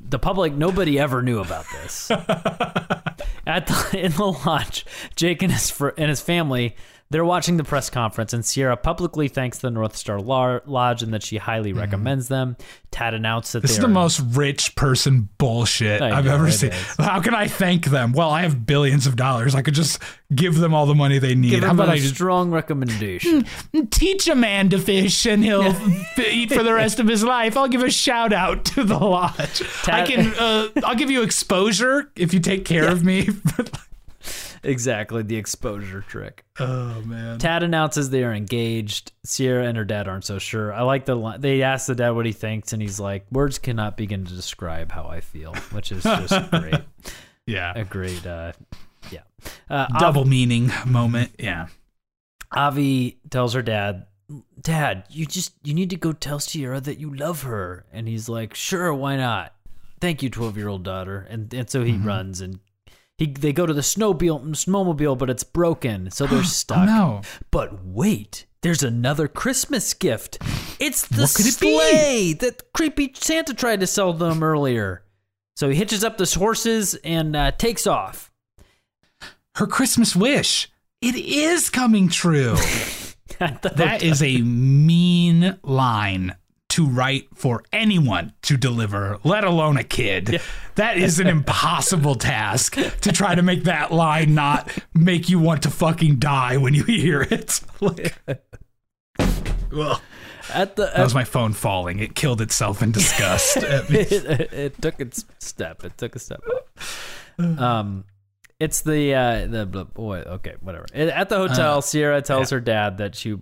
the 0.00 0.18
public 0.18 0.54
nobody 0.54 0.98
ever 0.98 1.22
knew 1.22 1.38
about 1.40 1.66
this 1.82 2.10
at 3.46 3.66
the, 3.66 3.90
in 4.04 4.12
the 4.12 4.24
lodge 4.46 4.84
jake 5.16 5.42
and 5.42 5.52
his 5.52 5.70
fr- 5.70 5.90
and 5.98 6.08
his 6.08 6.20
family 6.20 6.74
they're 7.10 7.24
watching 7.24 7.56
the 7.56 7.64
press 7.64 7.90
conference 7.90 8.32
and 8.32 8.44
sierra 8.44 8.76
publicly 8.76 9.28
thanks 9.28 9.58
the 9.58 9.70
north 9.70 9.96
star 9.96 10.20
lodge 10.20 11.02
and 11.02 11.12
that 11.12 11.22
she 11.22 11.36
highly 11.38 11.72
recommends 11.72 12.28
them 12.28 12.56
tad 12.90 13.14
announced 13.14 13.52
that 13.52 13.58
Mm-hmm. 13.60 13.66
This 13.66 13.76
is 13.76 13.82
the 13.82 13.88
most 13.88 14.20
rich 14.36 14.74
person 14.76 15.28
bullshit 15.38 16.02
I 16.02 16.16
I've 16.18 16.24
know, 16.24 16.34
ever 16.34 16.50
seen. 16.50 16.70
is. 16.72 16.96
How 16.98 17.20
can 17.20 17.34
I 17.34 17.46
thank 17.46 17.86
them? 17.86 18.12
Well, 18.12 18.30
I 18.30 18.42
have 18.42 18.66
billions 18.66 19.06
of 19.06 19.16
dollars. 19.16 19.54
I 19.54 19.62
could 19.62 19.74
just 19.74 20.02
give 20.34 20.56
them 20.56 20.74
all 20.74 20.86
the 20.86 20.94
money 20.94 21.18
they 21.18 21.34
need. 21.34 21.50
give 21.50 21.62
How 21.64 21.72
about 21.72 21.88
a 21.88 21.92
I 21.92 21.98
just 21.98 22.14
strong 22.14 22.50
recommendation 22.50 23.46
teach 23.90 24.26
a 24.28 24.34
man 24.34 24.68
to 24.70 24.78
fish 24.78 25.26
and 25.26 25.44
he'll 25.44 25.74
eat 26.18 26.52
for 26.52 26.62
the 26.62 26.72
rest 26.74 26.98
of 27.00 27.06
his 27.06 27.22
life? 27.22 27.56
I'll 27.56 27.68
give 27.68 27.82
a 27.82 27.90
shout 27.90 28.32
out 28.32 28.64
to 28.66 28.84
the 28.84 28.98
lodge. 28.98 29.62
I 29.86 30.06
can. 30.06 30.32
Uh, 30.38 30.68
I'll 30.84 30.96
give 30.96 31.10
you 31.10 31.22
exposure 31.22 32.10
if 32.16 32.32
you 32.34 32.40
take 32.40 32.64
care 32.64 32.88
of 32.88 33.04
me. 33.04 33.28
exactly 34.62 35.22
the 35.22 35.36
exposure 35.36 36.02
trick 36.02 36.44
oh 36.58 37.00
man. 37.02 37.38
tad 37.38 37.62
announces 37.62 38.10
they 38.10 38.22
are 38.24 38.32
engaged 38.34 39.12
sierra 39.24 39.66
and 39.66 39.76
her 39.78 39.84
dad 39.84 40.06
aren't 40.08 40.24
so 40.24 40.38
sure 40.38 40.72
i 40.74 40.82
like 40.82 41.04
the 41.06 41.14
line 41.14 41.40
they 41.40 41.62
ask 41.62 41.86
the 41.86 41.94
dad 41.94 42.10
what 42.10 42.26
he 42.26 42.32
thinks 42.32 42.72
and 42.72 42.82
he's 42.82 43.00
like 43.00 43.24
words 43.30 43.58
cannot 43.58 43.96
begin 43.96 44.24
to 44.24 44.34
describe 44.34 44.92
how 44.92 45.04
i 45.06 45.20
feel 45.20 45.54
which 45.72 45.90
is 45.92 46.02
just 46.02 46.50
great 46.50 46.74
Yeah. 47.46 47.72
a 47.74 47.84
great 47.84 48.26
uh 48.26 48.52
yeah 49.10 49.20
uh, 49.70 49.86
Double 49.98 50.26
meaning 50.26 50.70
moment. 50.86 51.32
Yeah. 51.38 51.68
Avi 52.52 53.18
tells 53.30 53.54
her 53.54 53.62
dad, 53.62 54.06
"Dad, 54.60 55.04
you 55.08 55.24
just 55.24 55.54
you 55.62 55.72
need 55.72 55.90
to 55.90 55.96
go 55.96 56.12
tell 56.12 56.38
Sierra 56.38 56.80
that 56.80 56.98
you 56.98 57.14
love 57.14 57.42
her." 57.44 57.86
And 57.92 58.06
he's 58.08 58.28
like, 58.28 58.54
"Sure, 58.54 58.92
why 58.92 59.16
not? 59.16 59.54
Thank 60.00 60.22
you, 60.22 60.28
twelve-year-old 60.30 60.82
daughter." 60.82 61.26
And 61.30 61.52
and 61.54 61.70
so 61.70 61.84
he 61.84 61.92
Mm-hmm. 61.92 62.06
runs 62.06 62.40
and 62.40 62.58
he 63.20 63.26
they 63.26 63.52
go 63.52 63.66
to 63.66 63.74
the 63.74 63.82
snowmobile 63.82 64.40
snowmobile, 64.56 65.18
but 65.18 65.28
it's 65.28 65.44
broken, 65.44 66.10
so 66.10 66.26
they're 66.26 66.38
Oh 66.40 66.42
stuck. 66.42 66.86
no. 66.86 67.20
But 67.50 67.84
wait, 67.84 68.46
there's 68.62 68.82
another 68.82 69.28
Christmas 69.28 69.92
gift. 69.92 70.38
It's 70.80 71.06
the 71.06 71.30
could 71.36 71.46
it 71.46 71.52
sleigh 71.52 72.32
that 72.40 72.72
creepy 72.72 73.12
Santa 73.14 73.52
tried 73.52 73.80
to 73.80 73.86
sell 73.86 74.14
them 74.14 74.42
earlier. 74.42 75.04
So 75.54 75.68
he 75.68 75.76
hitches 75.76 76.02
up 76.02 76.16
the 76.16 76.34
horses 76.38 76.94
and 77.04 77.36
uh, 77.36 77.50
takes 77.52 77.86
off. 77.86 78.32
Her 79.56 79.66
Christmas 79.66 80.16
wish. 80.16 80.72
It 81.02 81.14
is 81.14 81.68
coming 81.70 82.08
true. 82.08 82.56
That 83.38 84.02
is 84.02 84.22
a 84.22 84.38
mean 84.42 85.58
line 85.62 86.36
to 86.70 86.86
write 86.86 87.28
for 87.34 87.62
anyone 87.72 88.32
to 88.42 88.56
deliver, 88.56 89.18
let 89.24 89.44
alone 89.44 89.76
a 89.76 89.84
kid. 89.84 90.40
That 90.76 90.96
is 90.96 91.20
an 91.20 91.26
impossible 91.36 92.14
task 92.14 92.74
to 92.74 93.12
try 93.12 93.34
to 93.34 93.42
make 93.42 93.64
that 93.64 93.92
line 93.92 94.34
not 94.34 94.70
make 94.94 95.28
you 95.28 95.38
want 95.38 95.62
to 95.64 95.70
fucking 95.70 96.16
die 96.16 96.56
when 96.56 96.74
you 96.74 96.84
hear 96.84 97.22
it. 97.22 97.60
Like, 97.82 98.14
Ugh. 99.18 100.00
at 100.52 100.76
the 100.76 100.90
that 100.94 101.02
was 101.02 101.14
my 101.14 101.24
phone 101.24 101.54
falling. 101.54 101.98
It 101.98 102.14
killed 102.14 102.42
itself 102.42 102.82
in 102.82 102.92
disgust. 102.92 103.56
it, 103.56 104.52
it 104.52 104.82
took 104.82 105.00
its 105.00 105.24
step. 105.38 105.82
It 105.82 105.96
took 105.96 106.14
a 106.14 106.18
step 106.18 106.42
up. 106.54 106.68
Um, 107.38 108.04
it's 108.60 108.82
the 108.82 109.14
uh 109.14 109.46
the 109.46 109.64
boy. 109.64 110.18
Okay, 110.18 110.54
whatever. 110.60 110.84
At 110.94 111.30
the 111.30 111.38
hotel, 111.38 111.80
Sierra 111.80 112.20
tells 112.20 112.50
her 112.50 112.60
dad 112.60 112.98
that 112.98 113.14
she 113.14 113.36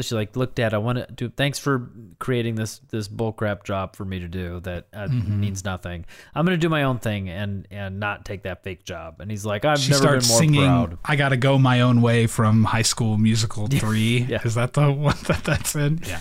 she 0.00 0.14
like, 0.14 0.36
look, 0.36 0.54
Dad, 0.54 0.72
I 0.72 0.78
want 0.78 0.98
to 0.98 1.06
do. 1.12 1.28
Thanks 1.28 1.58
for 1.58 1.90
creating 2.18 2.54
this 2.54 2.78
this 2.90 3.06
bullcrap 3.06 3.64
job 3.64 3.94
for 3.94 4.06
me 4.06 4.20
to 4.20 4.26
do 4.28 4.60
that 4.60 4.86
uh, 4.94 5.06
means 5.08 5.64
nothing. 5.64 6.06
I'm 6.34 6.46
gonna 6.46 6.56
do 6.56 6.70
my 6.70 6.84
own 6.84 6.98
thing 6.98 7.28
and 7.28 7.68
and 7.70 8.00
not 8.00 8.24
take 8.24 8.44
that 8.44 8.64
fake 8.64 8.84
job. 8.84 9.20
And 9.20 9.30
he's 9.30 9.44
like, 9.44 9.66
I've 9.66 9.78
She 9.78 9.92
never 9.92 10.04
been 10.04 10.12
more 10.12 10.20
singing 10.22 10.62
proud. 10.62 10.98
I 11.04 11.16
Gotta 11.16 11.36
Go 11.36 11.58
My 11.58 11.82
Own 11.82 12.00
Way 12.00 12.26
from 12.26 12.64
High 12.64 12.82
School 12.82 13.18
Musical 13.18 13.66
3. 13.68 14.26
Yeah. 14.30 14.40
Is 14.44 14.54
that 14.54 14.72
the 14.72 14.90
one 14.92 15.16
that 15.26 15.44
that's 15.44 15.76
in? 15.76 16.00
Yeah. 16.06 16.20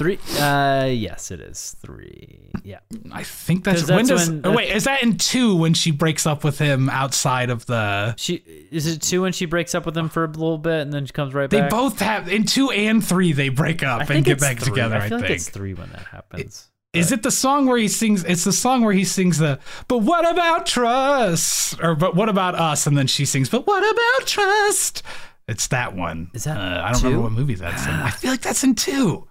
Three. 0.00 0.18
Uh, 0.38 0.86
yes, 0.86 1.30
it 1.30 1.40
is 1.40 1.76
three. 1.82 2.38
Yeah. 2.64 2.78
I 3.12 3.22
think 3.22 3.64
that's, 3.64 3.80
'Cause 3.82 3.88
that's 3.88 3.96
when 3.96 4.06
does 4.06 4.30
when- 4.30 4.40
oh, 4.46 4.52
wait 4.52 4.74
is 4.74 4.84
that 4.84 5.02
in 5.02 5.18
two 5.18 5.54
when 5.56 5.74
she 5.74 5.90
breaks 5.90 6.26
up 6.26 6.42
with 6.42 6.58
him 6.58 6.88
outside 6.88 7.50
of 7.50 7.66
the 7.66 8.14
She 8.16 8.36
is 8.70 8.86
it 8.86 9.02
two 9.02 9.20
when 9.20 9.32
she 9.34 9.44
breaks 9.44 9.74
up 9.74 9.84
with 9.84 9.94
him 9.98 10.08
for 10.08 10.24
a 10.24 10.28
little 10.28 10.56
bit 10.56 10.80
and 10.80 10.90
then 10.90 11.04
she 11.04 11.12
comes 11.12 11.34
right 11.34 11.50
back? 11.50 11.50
they 11.50 11.60
back. 11.60 11.70
both 11.70 11.98
have 12.00 12.28
in 12.30 12.46
two 12.46 12.70
and 12.70 13.04
three 13.06 13.32
they 13.34 13.50
break 13.50 13.82
up 13.82 13.98
I 13.98 14.00
and 14.00 14.08
think 14.08 14.24
get 14.24 14.32
it's 14.32 14.40
back 14.42 14.56
three. 14.60 14.70
together. 14.70 14.96
I 14.96 15.04
I, 15.04 15.08
feel 15.10 15.18
like 15.18 15.26
think 15.26 15.36
it's 15.38 15.50
three 15.50 15.74
when 15.74 15.90
that 15.90 16.06
happens. 16.06 16.68
is 16.94 17.12
it 17.12 17.22
the 17.22 17.30
song 17.30 17.66
where 17.66 17.76
he 17.76 17.86
sings? 17.88 18.24
It's 18.24 18.44
the 18.44 18.52
song 18.54 18.82
where 18.82 18.94
he 18.94 19.04
sings 19.04 19.36
the 19.36 19.58
"But 19.86 19.98
what 19.98 20.26
about 20.26 20.64
trust?" 20.64 21.78
or 21.82 21.94
"But 21.94 22.16
what 22.16 22.30
about 22.30 22.54
us?" 22.54 22.86
and 22.86 22.96
then 22.96 23.06
she 23.06 23.26
sings 23.26 23.48
"But 23.50 23.66
what 23.66 23.82
about 23.82 24.26
trust?" 24.26 25.02
It's 25.46 25.66
that 25.68 25.94
one. 25.96 26.30
Is 26.32 26.44
that 26.44 26.56
uh, 26.56 26.82
I 26.84 26.92
don't 26.92 27.00
two? 27.00 27.06
remember 27.08 27.22
what 27.24 27.32
movie 27.32 27.54
that's 27.54 27.84
in. 27.84 27.92
I 27.92 28.10
feel 28.10 28.30
like 28.30 28.40
that's 28.42 28.64
in 28.64 28.74
two. 28.74 29.26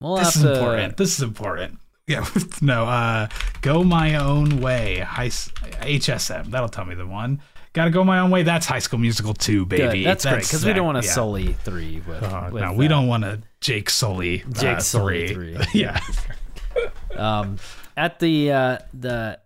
We'll 0.00 0.16
This 0.16 0.36
is 0.36 0.42
to- 0.42 0.52
important. 0.54 0.96
This 0.96 1.16
is 1.16 1.22
important. 1.22 1.78
Yeah, 2.06 2.26
no. 2.60 2.86
Uh, 2.86 3.28
go 3.60 3.84
my 3.84 4.16
own 4.16 4.60
way. 4.60 4.98
High, 4.98 5.28
HSM. 5.28 6.50
That'll 6.50 6.68
tell 6.68 6.84
me 6.84 6.96
the 6.96 7.06
one. 7.06 7.40
Got 7.72 7.84
to 7.84 7.90
go 7.92 8.02
my 8.02 8.18
own 8.18 8.32
way. 8.32 8.42
That's 8.42 8.66
High 8.66 8.80
School 8.80 8.98
Musical 8.98 9.32
two, 9.32 9.64
Good. 9.64 9.78
baby. 9.78 10.02
That's, 10.02 10.24
great 10.24 10.42
because 10.42 10.64
we 10.64 10.72
don't 10.72 10.86
want 10.86 11.00
to 11.00 11.06
yeah. 11.06 11.12
sully 11.14 11.52
three 11.52 12.02
with. 12.08 12.20
Uh, 12.20 12.48
with 12.50 12.62
no, 12.64 12.72
we 12.72 12.86
that. 12.86 12.88
don't 12.88 13.06
want 13.06 13.22
to 13.22 13.40
Jake 13.60 13.88
Sully. 13.90 14.42
uh, 14.42 14.50
Jake 14.60 14.80
Sully 14.80 15.28
three. 15.28 15.56
yeah. 15.72 16.00
Um, 17.14 17.58
at 17.96 18.18
the 18.18 18.50
uh, 18.50 18.78
the. 18.92 19.38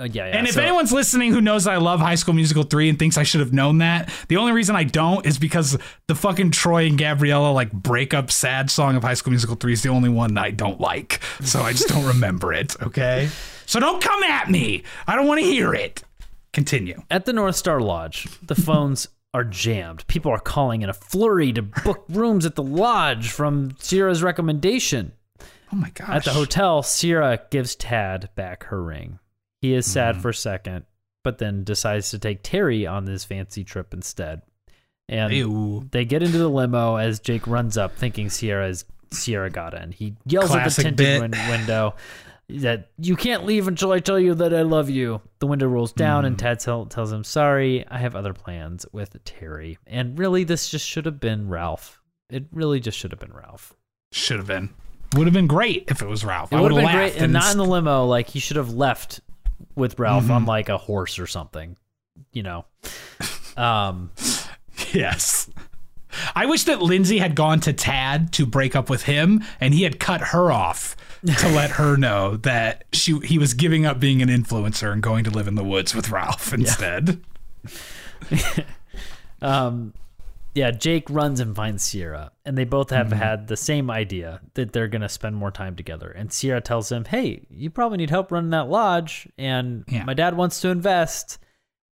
Uh, 0.00 0.04
yeah, 0.10 0.26
yeah. 0.26 0.36
And 0.36 0.46
if 0.48 0.54
so- 0.54 0.60
anyone's 0.62 0.92
listening 0.92 1.32
who 1.32 1.40
knows 1.40 1.66
I 1.68 1.76
love 1.76 2.00
High 2.00 2.16
School 2.16 2.34
Musical 2.34 2.64
3 2.64 2.88
and 2.88 2.98
thinks 2.98 3.16
I 3.16 3.22
should 3.22 3.40
have 3.40 3.52
known 3.52 3.78
that, 3.78 4.10
the 4.28 4.36
only 4.38 4.50
reason 4.52 4.74
I 4.74 4.82
don't 4.84 5.24
is 5.24 5.38
because 5.38 5.78
the 6.08 6.14
fucking 6.16 6.50
Troy 6.50 6.86
and 6.86 6.98
Gabriella 6.98 7.52
like 7.52 7.70
breakup 7.72 8.32
sad 8.32 8.70
song 8.70 8.96
of 8.96 9.04
High 9.04 9.14
School 9.14 9.30
Musical 9.30 9.54
3 9.54 9.72
is 9.72 9.82
the 9.82 9.90
only 9.90 10.08
one 10.08 10.36
I 10.36 10.50
don't 10.50 10.80
like. 10.80 11.20
So 11.42 11.60
I 11.60 11.72
just 11.72 11.88
don't 11.88 12.06
remember 12.06 12.52
it, 12.52 12.74
okay? 12.82 13.28
So 13.66 13.78
don't 13.78 14.02
come 14.02 14.22
at 14.24 14.50
me. 14.50 14.82
I 15.06 15.14
don't 15.14 15.26
want 15.28 15.40
to 15.40 15.46
hear 15.46 15.72
it. 15.74 16.02
Continue. 16.52 17.02
at 17.10 17.24
the 17.24 17.32
North 17.32 17.56
Star 17.56 17.80
Lodge, 17.80 18.28
the 18.40 18.54
phones 18.54 19.08
are 19.32 19.42
jammed. 19.42 20.06
People 20.06 20.30
are 20.30 20.38
calling 20.38 20.82
in 20.82 20.88
a 20.88 20.92
flurry 20.92 21.52
to 21.52 21.62
book 21.62 22.04
rooms 22.08 22.46
at 22.46 22.54
the 22.54 22.62
lodge 22.62 23.30
from 23.30 23.74
Sierra's 23.80 24.22
recommendation. 24.22 25.12
Oh 25.72 25.76
my 25.76 25.90
gosh. 25.90 26.08
At 26.08 26.24
the 26.24 26.30
hotel, 26.32 26.82
Sierra 26.84 27.40
gives 27.50 27.74
Tad 27.74 28.30
back 28.36 28.64
her 28.64 28.80
ring. 28.82 29.18
He 29.64 29.74
is 29.74 29.86
Mm-hmm. 29.86 29.92
sad 29.92 30.20
for 30.22 30.28
a 30.28 30.34
second, 30.34 30.84
but 31.22 31.38
then 31.38 31.64
decides 31.64 32.10
to 32.10 32.18
take 32.18 32.40
Terry 32.42 32.86
on 32.86 33.06
this 33.06 33.24
fancy 33.24 33.64
trip 33.64 33.94
instead. 33.94 34.42
And 35.08 35.32
Ew. 35.32 35.88
they 35.90 36.04
get 36.04 36.22
into 36.22 36.36
the 36.36 36.48
limo 36.48 36.96
as 36.96 37.18
Jake 37.18 37.46
runs 37.46 37.78
up, 37.78 37.96
thinking 37.96 38.28
Sierra 38.28 38.68
is 38.68 38.84
Sierra 39.10 39.48
got 39.48 39.72
in. 39.72 39.92
He 39.92 40.16
yells 40.26 40.50
Classic 40.50 40.84
at 40.86 40.96
the 40.98 41.04
tinted 41.04 41.20
win- 41.32 41.48
window 41.48 41.94
that 42.50 42.90
you 42.98 43.16
can't 43.16 43.46
leave 43.46 43.68
until 43.68 43.92
I 43.92 44.00
tell 44.00 44.18
you 44.20 44.34
that 44.34 44.52
I 44.52 44.60
love 44.62 44.90
you. 44.90 45.22
The 45.38 45.46
window 45.46 45.66
rolls 45.66 45.92
down, 45.92 46.24
Mm. 46.24 46.26
and 46.26 46.38
Tad 46.38 46.60
tell, 46.60 46.84
tells 46.84 47.10
him, 47.10 47.24
"Sorry, 47.24 47.86
I 47.88 47.96
have 47.98 48.14
other 48.14 48.34
plans 48.34 48.84
with 48.92 49.16
Terry." 49.24 49.78
And 49.86 50.18
really, 50.18 50.44
this 50.44 50.68
just 50.68 50.86
should 50.86 51.06
have 51.06 51.20
been 51.20 51.48
Ralph. 51.48 52.02
It 52.28 52.44
really 52.52 52.80
just 52.80 52.98
should 52.98 53.12
have 53.12 53.20
been 53.20 53.32
Ralph. 53.32 53.74
Should 54.12 54.36
have 54.38 54.46
been. 54.46 54.70
Would 55.14 55.26
have 55.26 55.34
been 55.34 55.46
great 55.46 55.84
if 55.88 56.02
it 56.02 56.08
was 56.08 56.24
Ralph. 56.24 56.52
It 56.52 56.56
I 56.56 56.60
would 56.60 56.72
have 56.72 56.80
been 56.82 56.92
great, 56.94 57.16
and 57.16 57.32
not 57.32 57.52
in 57.52 57.58
the 57.58 57.64
limo. 57.64 58.04
Like 58.06 58.28
he 58.30 58.40
should 58.40 58.56
have 58.56 58.72
left 58.74 59.20
with 59.74 59.98
Ralph 59.98 60.30
on 60.30 60.46
like 60.46 60.68
a 60.68 60.78
horse 60.78 61.18
or 61.18 61.26
something. 61.26 61.76
You 62.32 62.42
know. 62.42 62.64
Um. 63.56 64.10
Yes. 64.92 65.48
I 66.34 66.46
wish 66.46 66.64
that 66.64 66.80
Lindsay 66.80 67.18
had 67.18 67.34
gone 67.34 67.60
to 67.60 67.72
Tad 67.72 68.32
to 68.34 68.46
break 68.46 68.76
up 68.76 68.88
with 68.88 69.04
him 69.04 69.42
and 69.60 69.74
he 69.74 69.82
had 69.82 69.98
cut 69.98 70.20
her 70.20 70.52
off 70.52 70.96
to 71.38 71.48
let 71.48 71.70
her 71.70 71.96
know 71.98 72.36
that 72.38 72.84
she 72.92 73.18
he 73.20 73.38
was 73.38 73.54
giving 73.54 73.86
up 73.86 73.98
being 73.98 74.22
an 74.22 74.28
influencer 74.28 74.92
and 74.92 75.02
going 75.02 75.24
to 75.24 75.30
live 75.30 75.48
in 75.48 75.54
the 75.56 75.64
woods 75.64 75.94
with 75.94 76.10
Ralph 76.10 76.52
instead. 76.52 77.20
Um, 79.42 79.92
yeah, 80.54 80.70
Jake 80.70 81.08
runs 81.10 81.40
and 81.40 81.54
finds 81.56 81.82
Sierra, 81.82 82.30
and 82.44 82.56
they 82.56 82.64
both 82.64 82.88
Mm-hmm. 82.88 83.10
have 83.10 83.12
had 83.12 83.46
the 83.48 83.56
same 83.56 83.90
idea 83.90 84.40
that 84.54 84.72
they're 84.72 84.88
going 84.88 85.02
to 85.02 85.08
spend 85.08 85.36
more 85.36 85.50
time 85.50 85.74
together. 85.76 86.10
And 86.10 86.32
Sierra 86.32 86.60
tells 86.60 86.90
him, 86.92 87.04
"Hey, 87.04 87.46
you 87.50 87.70
probably 87.70 87.98
need 87.98 88.10
help 88.10 88.30
running 88.32 88.50
that 88.50 88.68
lodge, 88.68 89.28
and 89.38 89.84
Yeah. 89.88 90.04
my 90.04 90.14
dad 90.14 90.36
wants 90.36 90.60
to 90.62 90.68
invest." 90.68 91.38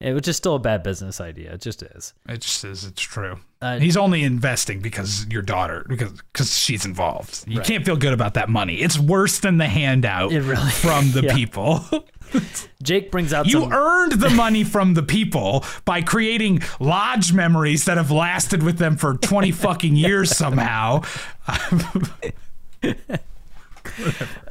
It 0.02 0.14
which 0.14 0.26
is 0.28 0.36
still 0.38 0.54
a 0.54 0.58
bad 0.58 0.82
business 0.82 1.20
idea. 1.20 1.52
It 1.52 1.60
just 1.60 1.82
is. 1.82 2.14
It 2.26 2.40
just 2.40 2.64
is 2.64 2.84
it's 2.84 3.02
true. 3.02 3.38
Uh, 3.60 3.78
He's 3.78 3.98
only 3.98 4.22
investing 4.22 4.80
because 4.80 5.26
your 5.26 5.42
daughter 5.42 5.84
because 5.90 6.12
because 6.32 6.56
she's 6.58 6.86
involved. 6.86 7.44
You 7.46 7.58
Right. 7.58 7.66
can't 7.66 7.84
feel 7.84 7.96
good 7.96 8.14
about 8.14 8.32
that 8.32 8.48
money. 8.48 8.76
It's 8.76 8.98
worse 8.98 9.40
than 9.40 9.58
the 9.58 9.66
handout 9.66 10.30
really- 10.32 10.56
from 10.70 11.10
the 11.12 11.24
yeah. 11.24 11.34
people. 11.34 11.84
Jake 12.82 13.10
brings 13.10 13.32
out 13.32 13.46
You 13.46 13.60
some. 13.62 13.72
earned 13.72 14.12
the 14.12 14.30
money 14.30 14.64
from 14.64 14.94
the 14.94 15.02
people 15.02 15.64
by 15.84 16.02
creating 16.02 16.62
lodge 16.78 17.32
memories 17.32 17.84
that 17.86 17.96
have 17.96 18.10
lasted 18.10 18.62
with 18.62 18.78
them 18.78 18.96
for 18.96 19.14
20 19.14 19.50
fucking 19.52 19.96
years 19.96 20.36
somehow. 20.36 21.02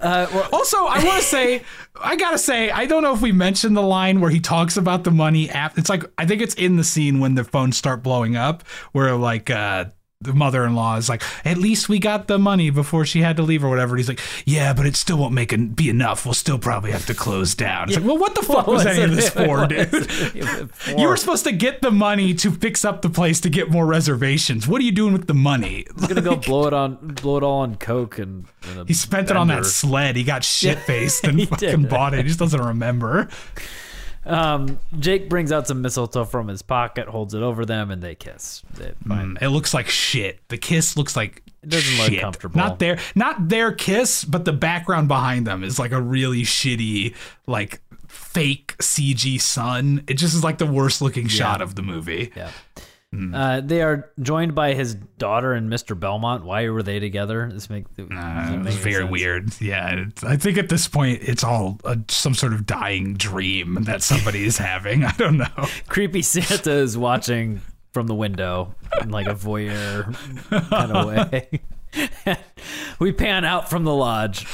Uh, 0.02 0.28
well, 0.34 0.50
Also, 0.52 0.78
I 0.86 1.04
want 1.04 1.22
to 1.22 1.28
say, 1.28 1.64
I 2.02 2.16
gotta 2.16 2.38
say, 2.38 2.70
I 2.72 2.86
don't 2.86 3.04
know 3.04 3.14
if 3.14 3.22
we 3.22 3.32
mentioned 3.32 3.76
the 3.78 3.82
line 3.82 4.20
where 4.22 4.30
he 4.32 4.40
talks 4.40 4.76
about 4.78 5.04
the 5.04 5.12
money. 5.12 5.50
App. 5.50 5.78
It's 5.78 5.90
like 5.90 6.04
I 6.18 6.26
think 6.26 6.42
it's 6.42 6.56
in 6.56 6.76
the 6.78 6.84
scene 6.84 7.20
when 7.20 7.36
the 7.36 7.44
phones 7.44 7.78
start 7.78 8.04
blowing 8.04 8.36
up, 8.36 8.64
where 8.92 9.16
like 9.16 9.50
uh, 9.50 9.86
the 10.22 10.34
mother-in-law 10.34 10.98
is 10.98 11.08
like, 11.08 11.24
"At 11.46 11.58
least 11.58 11.88
we 11.88 11.98
got 11.98 12.28
the 12.28 12.38
money 12.38 12.70
before 12.72 13.06
she 13.06 13.22
had 13.22 13.38
to 13.38 13.44
leave 13.44 13.64
or 13.64 13.70
whatever." 13.70 13.94
And 13.96 14.00
he's 14.00 14.10
like, 14.10 14.20
"Yeah, 14.46 14.74
but 14.74 14.86
it 14.86 14.98
still 14.98 15.16
won't 15.16 15.34
make 15.34 15.54
it 15.54 15.78
be 15.78 15.90
enough. 15.90 16.26
We'll 16.26 16.34
still 16.34 16.60
probably 16.60 16.92
have 16.92 17.06
to 17.06 17.14
close 17.14 17.56
down." 17.56 17.88
It's 17.88 17.98
like, 17.98 18.06
well, 18.06 18.18
what 18.18 18.36
the 18.36 18.42
fuck 18.44 18.68
was, 18.68 18.86
any 18.86 19.04
of 19.04 19.16
this 19.16 19.30
for, 19.30 19.66
dude? 19.66 19.90
You 20.98 21.08
were 21.08 21.16
supposed 21.16 21.46
to 21.46 21.54
get 21.54 21.82
the 21.82 21.92
money 21.92 22.34
to 22.34 22.52
fix 22.52 22.84
up 22.84 23.02
the 23.02 23.10
place 23.10 23.40
to 23.42 23.50
get 23.50 23.70
more 23.70 23.86
reservations. 23.86 24.68
What 24.68 24.82
are 24.82 24.84
you 24.84 24.92
doing 24.92 25.14
with 25.14 25.28
the 25.28 25.34
money? 25.34 25.86
gonna 26.08 26.22
go 26.22 26.36
blow 26.36 26.68
it 26.68 26.74
on, 26.74 26.96
blow 27.22 27.38
it 27.38 27.44
all 27.44 27.62
on 27.62 27.76
coke 27.78 28.20
and. 28.20 28.46
and 28.76 28.90
He 28.90 28.94
spent 28.96 29.30
it 29.30 29.38
on 29.38 29.48
that 29.48 29.66
sled. 29.66 30.18
He 30.18 30.26
got 30.26 30.44
shit 30.44 30.80
faced 30.80 31.24
and 31.24 31.48
fucking 31.48 31.84
did. 31.84 31.90
bought 31.90 32.14
it. 32.14 32.18
He 32.18 32.24
just 32.24 32.40
doesn't 32.40 32.62
remember. 32.62 33.30
Um, 34.26 34.80
Jake 35.00 35.30
brings 35.30 35.52
out 35.52 35.68
some 35.68 35.82
mistletoe 35.82 36.26
from 36.26 36.48
his 36.50 36.62
pocket, 36.62 37.08
holds 37.08 37.34
it 37.34 37.42
over 37.42 37.66
them, 37.66 37.90
and 37.92 38.02
they 38.02 38.16
kiss. 38.16 38.64
They. 38.76 38.92
Mm, 39.06 39.42
It 39.42 39.50
looks 39.50 39.74
like 39.74 39.88
shit. 39.88 40.40
The 40.50 40.58
kiss 40.58 40.98
looks 40.98 41.16
like 41.16 41.42
It 41.64 41.70
doesn't 41.70 41.98
look 41.98 42.10
shit. 42.12 42.22
comfortable. 42.22 42.58
Not 42.58 42.80
their 42.80 43.00
not 43.16 43.50
their 43.50 43.72
kiss, 43.72 44.24
but 44.26 44.46
the 44.46 44.54
background 44.54 45.08
behind 45.08 45.48
them 45.48 45.64
is 45.64 45.80
like 45.80 45.92
a 45.92 46.02
really 46.02 46.42
shitty, 46.44 47.16
like 47.48 47.82
fake 48.08 48.76
CG 48.80 49.40
sun. 49.42 50.04
It 50.08 50.16
just 50.16 50.36
is 50.36 50.44
like 50.44 50.58
the 50.58 50.66
worst 50.68 51.02
looking 51.02 51.28
shot 51.28 51.62
of 51.62 51.76
the 51.76 51.82
movie. 51.82 52.32
Yeah. 52.36 52.52
Uh, 53.12 53.60
they 53.62 53.82
are 53.82 54.12
joined 54.22 54.54
by 54.54 54.74
his 54.76 54.94
daughter 55.18 55.54
and 55.54 55.68
Mr. 55.72 56.00
Belmont. 56.00 56.46
Why 56.46 56.70
were 56.70 56.84
they 56.84 57.00
together? 57.00 57.50
This 57.52 57.68
make, 57.70 57.86
Uh, 57.98 58.04
it 58.54 58.64
was 58.64 58.76
very 58.76 58.94
sense? 59.04 59.12
weird. 59.12 59.62
Yeah, 59.62 60.06
I 60.24 60.38
think 60.38 60.58
at 60.60 60.70
this 60.70 60.88
point 60.88 61.20
it's 61.24 61.44
all 61.44 61.80
uh 61.84 61.96
some 62.08 62.36
sort 62.36 62.54
of 62.54 62.66
dying 62.68 63.16
dream 63.16 63.80
that 63.86 64.04
somebody 64.04 64.44
is 64.46 64.58
having. 64.60 65.04
I 65.06 65.12
don't 65.14 65.38
know. 65.38 65.68
Creepy 65.88 66.22
Santa 66.22 66.72
is 66.72 66.98
watching 66.98 67.62
from 67.94 68.06
the 68.06 68.14
window 68.16 68.76
in 69.02 69.10
like 69.10 69.26
a 69.28 69.34
voyeur 69.34 70.14
kind 70.70 70.92
of 70.92 71.08
way. 71.12 71.62
we 73.00 73.12
pan 73.12 73.44
out 73.44 73.70
from 73.72 73.84
the 73.86 73.94
lodge, 73.96 74.46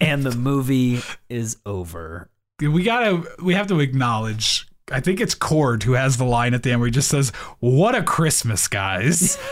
and 0.00 0.22
the 0.22 0.30
movie 0.36 1.00
is 1.28 1.56
over. 1.66 2.30
we 2.60 2.84
gotta 2.84 3.24
we 3.42 3.54
have 3.54 3.66
to 3.66 3.80
acknowledge 3.80 4.68
I 4.90 5.00
think 5.00 5.20
it's 5.20 5.34
Chord 5.34 5.82
who 5.82 5.92
has 5.92 6.16
the 6.16 6.24
line 6.24 6.54
at 6.54 6.62
the 6.62 6.70
end 6.70 6.80
where 6.80 6.86
he 6.86 6.92
just 6.92 7.08
says, 7.08 7.30
What 7.60 7.94
a 7.94 8.02
Christmas, 8.02 8.68
guys. 8.68 9.38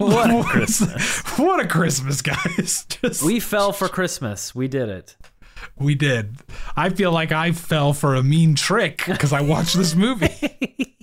What 0.00 0.30
a 0.30 0.44
Christmas! 0.48 1.20
what 1.36 1.58
a 1.58 1.66
Christmas, 1.66 2.22
guys. 2.22 2.86
Just 3.02 3.20
we, 3.24 3.40
fell 3.40 3.72
for 3.72 3.88
Christmas. 3.88 4.54
We 4.54 4.68
did 4.68 4.88
it. 4.88 5.16
we 5.76 5.96
did. 5.96 6.36
I 6.76 6.90
feel 6.90 7.10
like 7.10 7.32
I 7.32 7.50
fell 7.50 7.92
for 7.92 8.14
a 8.14 8.22
mean 8.22 8.54
trick 8.54 9.02
because 9.06 9.32
I 9.32 9.40
watched 9.40 9.76
this 9.76 9.96
movie. 9.96 10.94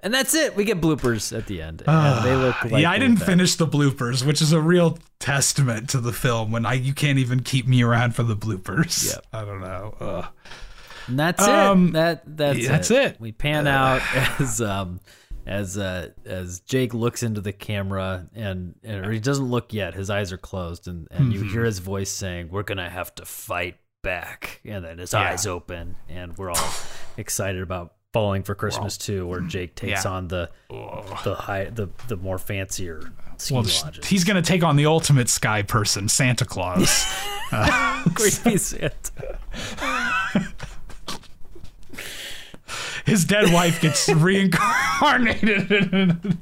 And 0.00 0.12
that's 0.14 0.34
it. 0.34 0.56
We 0.56 0.64
get 0.64 0.80
bloopers 0.80 1.36
at 1.36 1.46
the 1.48 1.60
end. 1.60 1.82
And 1.86 2.24
they 2.24 2.34
look 2.34 2.64
like 2.64 2.72
Ah, 2.72 2.76
yeah, 2.78 2.90
I 2.90 2.98
didn't 2.98 3.18
bad. 3.18 3.26
finish 3.26 3.56
the 3.56 3.66
bloopers, 3.66 4.24
which 4.24 4.40
is 4.40 4.52
a 4.52 4.60
real 4.60 4.98
testament 5.18 5.90
to 5.90 6.00
the 6.00 6.14
film 6.14 6.50
when 6.52 6.64
I 6.64 6.72
you 6.74 6.94
can't 6.94 7.18
even 7.18 7.40
keep 7.42 7.66
me 7.66 7.82
around 7.82 8.14
for 8.14 8.22
the 8.22 8.36
bloopers. 8.36 9.12
Yep. 9.14 9.26
I 9.34 9.44
don't 9.44 9.60
know. 9.60 9.94
Ugh. 10.00 10.26
And 11.08 11.18
that's 11.18 11.42
Um, 11.42 11.88
it. 11.88 11.92
That 11.92 12.22
that's 12.36 12.66
that's 12.68 12.90
it. 12.90 13.20
We 13.20 13.32
pan 13.32 13.66
out 13.66 14.02
as 14.40 14.60
um 14.60 15.00
as 15.46 15.78
uh 15.78 16.08
as 16.24 16.60
Jake 16.60 16.92
looks 16.94 17.22
into 17.22 17.40
the 17.40 17.52
camera 17.52 18.26
and, 18.34 18.74
and 18.82 19.06
or 19.06 19.12
he 19.12 19.20
doesn't 19.20 19.44
look 19.48 19.72
yet. 19.72 19.94
His 19.94 20.10
eyes 20.10 20.32
are 20.32 20.38
closed 20.38 20.88
and 20.88 21.06
and 21.10 21.32
you 21.32 21.40
Mm-hmm. 21.40 21.48
hear 21.50 21.64
his 21.64 21.78
voice 21.78 22.10
saying, 22.10 22.48
"We're 22.50 22.64
gonna 22.64 22.90
have 22.90 23.14
to 23.16 23.24
fight 23.24 23.76
back." 24.02 24.60
And 24.64 24.84
then 24.84 24.98
his 24.98 25.12
Yeah. 25.12 25.20
eyes 25.20 25.46
open 25.46 25.96
and 26.08 26.36
we're 26.36 26.50
all 26.50 26.70
excited 27.16 27.62
about 27.62 27.92
Falling 28.12 28.44
for 28.44 28.54
Christmas 28.54 28.96
too, 28.96 29.26
where 29.26 29.40
Jake 29.42 29.74
takes 29.74 30.04
Yeah. 30.06 30.10
on 30.10 30.28
the 30.28 30.48
the 30.70 31.34
high 31.34 31.66
the 31.66 31.90
the 32.08 32.16
more 32.16 32.38
fancier 32.38 33.12
Well, 33.50 33.62
lodges. 33.62 34.06
he's 34.06 34.24
gonna 34.24 34.40
take 34.40 34.62
on 34.64 34.76
the 34.76 34.86
ultimate 34.86 35.28
sky 35.28 35.60
person, 35.60 36.08
Santa 36.08 36.46
Claus. 36.46 37.04
creepy 38.14 38.56
Santa. 38.56 39.38
his 43.06 43.24
dead 43.24 43.52
wife 43.52 43.80
gets 43.80 44.08
reincarnated 44.12 45.72
in 45.72 46.38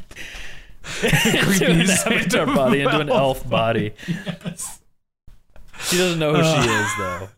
into 1.03 1.71
an 1.71 1.91
avatar 1.91 2.47
body 2.47 2.81
into 2.83 3.01
an 3.01 3.09
elf 3.09 3.49
body. 3.49 3.93
She 5.81 5.97
doesn't 5.97 6.19
know 6.19 6.35
who 6.35 6.43
she 6.43 6.69
uh, 6.71 6.83
is 6.83 6.91
though. 6.99 7.29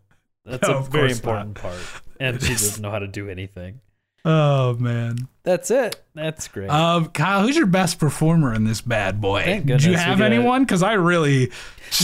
That's 0.44 0.68
No, 0.68 0.78
a 0.78 0.82
very 0.82 1.12
important 1.12 1.56
part. 1.56 1.78
And 2.18 2.40
she 2.42 2.52
doesn't 2.52 2.82
know 2.82 2.90
how 2.90 2.98
to 3.00 3.06
do 3.08 3.28
anything. 3.28 3.80
Oh 4.28 4.74
man. 4.74 5.28
That's 5.44 5.70
it. 5.70 6.02
That's 6.16 6.48
great. 6.48 6.68
Um, 6.68 7.06
Kyle, 7.10 7.42
who's 7.42 7.56
your 7.56 7.66
best 7.66 8.00
performer 8.00 8.52
in 8.52 8.64
this 8.64 8.80
bad 8.80 9.20
boy? 9.20 9.44
Thank 9.44 9.66
Do 9.66 9.88
you 9.88 9.96
have 9.96 10.20
anyone? 10.20 10.64
Because 10.64 10.82
I 10.82 10.94
really 10.94 11.52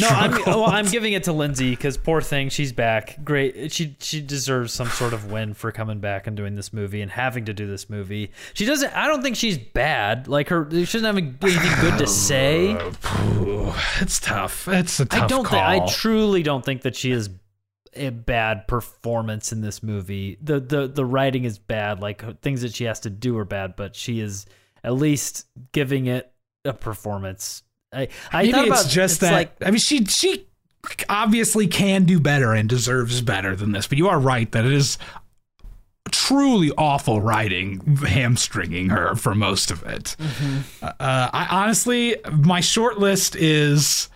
no, 0.00 0.06
I'm, 0.06 0.30
well, 0.46 0.64
I'm 0.66 0.86
giving 0.86 1.14
it 1.14 1.24
to 1.24 1.32
Lindsay 1.32 1.70
because 1.70 1.96
poor 1.96 2.20
thing, 2.20 2.48
she's 2.48 2.72
back. 2.72 3.18
Great, 3.24 3.72
she 3.72 3.96
she 3.98 4.20
deserves 4.20 4.72
some 4.72 4.86
sort 4.86 5.12
of 5.12 5.32
win 5.32 5.52
for 5.54 5.72
coming 5.72 5.98
back 5.98 6.28
and 6.28 6.36
doing 6.36 6.54
this 6.54 6.72
movie 6.72 7.00
and 7.00 7.10
having 7.10 7.46
to 7.46 7.52
do 7.52 7.66
this 7.66 7.90
movie. 7.90 8.30
She 8.54 8.66
doesn't. 8.66 8.96
I 8.96 9.08
don't 9.08 9.22
think 9.22 9.34
she's 9.34 9.58
bad. 9.58 10.28
Like 10.28 10.48
her, 10.50 10.68
she 10.70 10.78
doesn't 10.78 11.04
have 11.04 11.16
anything 11.16 11.80
good 11.80 11.98
to 11.98 12.06
say. 12.06 12.78
It's 14.00 14.20
tough. 14.20 14.68
It's 14.68 15.00
a 15.00 15.06
tough 15.06 15.22
I 15.22 15.26
don't 15.26 15.48
think 15.48 15.62
I 15.62 15.86
truly 15.86 16.42
don't 16.42 16.64
think 16.64 16.82
that 16.82 16.94
she 16.94 17.10
is 17.10 17.30
a 17.94 18.10
bad 18.10 18.66
performance 18.66 19.52
in 19.52 19.60
this 19.60 19.82
movie. 19.82 20.38
The 20.42 20.60
the 20.60 20.88
the 20.88 21.04
writing 21.04 21.44
is 21.44 21.58
bad, 21.58 22.00
like 22.00 22.40
things 22.40 22.62
that 22.62 22.74
she 22.74 22.84
has 22.84 23.00
to 23.00 23.10
do 23.10 23.36
are 23.38 23.44
bad, 23.44 23.76
but 23.76 23.94
she 23.94 24.20
is 24.20 24.46
at 24.84 24.94
least 24.94 25.46
giving 25.72 26.06
it 26.06 26.32
a 26.64 26.72
performance. 26.72 27.62
I 27.92 28.08
I 28.32 28.44
Maybe 28.44 28.70
it's 28.70 28.92
just 28.92 29.14
it's 29.14 29.20
that. 29.20 29.32
like 29.32 29.56
I 29.64 29.70
mean, 29.70 29.78
she 29.78 30.04
she 30.06 30.46
obviously 31.08 31.66
can 31.66 32.04
do 32.04 32.18
better 32.18 32.52
and 32.52 32.68
deserves 32.68 33.20
better 33.20 33.54
than 33.54 33.72
this. 33.72 33.86
But 33.86 33.98
you 33.98 34.08
are 34.08 34.18
right 34.18 34.50
that 34.52 34.64
it 34.64 34.72
is 34.72 34.98
truly 36.10 36.72
awful 36.76 37.20
writing, 37.20 37.96
hamstringing 37.96 38.88
her 38.88 39.14
for 39.14 39.34
most 39.34 39.70
of 39.70 39.82
it. 39.84 40.16
Mm-hmm. 40.18 40.84
Uh, 40.84 40.94
I 40.98 41.46
honestly, 41.50 42.16
my 42.30 42.60
short 42.60 42.98
list 42.98 43.36
is. 43.36 44.08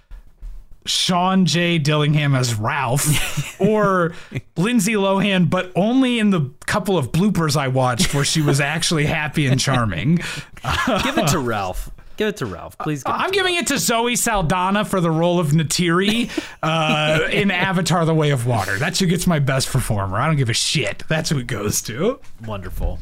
Sean 0.86 1.46
J. 1.46 1.78
Dillingham 1.78 2.34
as 2.34 2.54
Ralph, 2.54 3.60
or 3.60 4.14
Lindsay 4.56 4.94
Lohan, 4.94 5.48
but 5.50 5.72
only 5.74 6.18
in 6.18 6.30
the 6.30 6.50
couple 6.66 6.96
of 6.98 7.12
bloopers 7.12 7.56
I 7.56 7.68
watched 7.68 8.14
where 8.14 8.24
she 8.24 8.40
was 8.42 8.60
actually 8.60 9.06
happy 9.06 9.46
and 9.46 9.60
charming. 9.60 10.16
give 10.16 11.18
it 11.18 11.28
to 11.28 11.38
Ralph. 11.40 11.90
Give 12.16 12.28
it 12.28 12.38
to 12.38 12.46
Ralph, 12.46 12.78
please. 12.78 13.02
Give 13.02 13.14
I'm 13.14 13.30
giving 13.30 13.56
it 13.56 13.66
to 13.66 13.78
Zoe 13.78 14.16
Saldana 14.16 14.86
for 14.86 15.02
the 15.02 15.10
role 15.10 15.38
of 15.38 15.48
Neytiri 15.48 16.30
uh, 16.62 17.28
in 17.30 17.50
Avatar: 17.50 18.06
The 18.06 18.14
Way 18.14 18.30
of 18.30 18.46
Water. 18.46 18.78
That's 18.78 18.98
who 18.98 19.06
gets 19.06 19.26
my 19.26 19.38
best 19.38 19.68
performer. 19.68 20.16
I 20.16 20.26
don't 20.26 20.36
give 20.36 20.48
a 20.48 20.54
shit. 20.54 21.02
That's 21.08 21.28
who 21.28 21.38
it 21.38 21.46
goes 21.46 21.82
to. 21.82 22.18
Wonderful, 22.46 23.00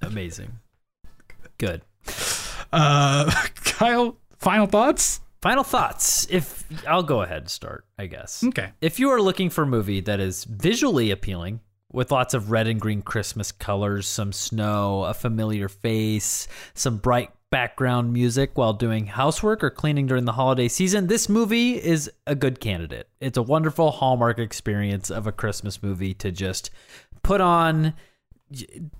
amazing, 0.00 0.52
good. 1.58 1.82
Uh, 2.72 3.30
Kyle, 3.56 4.16
final 4.38 4.66
thoughts? 4.66 5.20
Final 5.46 5.62
thoughts. 5.62 6.26
If 6.28 6.64
I'll 6.88 7.04
go 7.04 7.22
ahead 7.22 7.42
and 7.42 7.48
start, 7.48 7.84
I 7.96 8.06
guess. 8.06 8.42
Okay. 8.42 8.72
If 8.80 8.98
you 8.98 9.10
are 9.10 9.22
looking 9.22 9.48
for 9.48 9.62
a 9.62 9.66
movie 9.66 10.00
that 10.00 10.18
is 10.18 10.42
visually 10.42 11.12
appealing, 11.12 11.60
with 11.92 12.10
lots 12.10 12.34
of 12.34 12.50
red 12.50 12.66
and 12.66 12.80
green 12.80 13.00
Christmas 13.00 13.52
colors, 13.52 14.08
some 14.08 14.32
snow, 14.32 15.04
a 15.04 15.14
familiar 15.14 15.68
face, 15.68 16.48
some 16.74 16.96
bright 16.96 17.30
background 17.52 18.12
music 18.12 18.58
while 18.58 18.72
doing 18.72 19.06
housework 19.06 19.62
or 19.62 19.70
cleaning 19.70 20.08
during 20.08 20.24
the 20.24 20.32
holiday 20.32 20.66
season, 20.66 21.06
this 21.06 21.28
movie 21.28 21.80
is 21.80 22.10
a 22.26 22.34
good 22.34 22.58
candidate. 22.58 23.08
It's 23.20 23.38
a 23.38 23.42
wonderful 23.42 23.92
Hallmark 23.92 24.40
experience 24.40 25.10
of 25.10 25.28
a 25.28 25.32
Christmas 25.32 25.80
movie 25.80 26.14
to 26.14 26.32
just 26.32 26.70
put 27.22 27.40
on. 27.40 27.94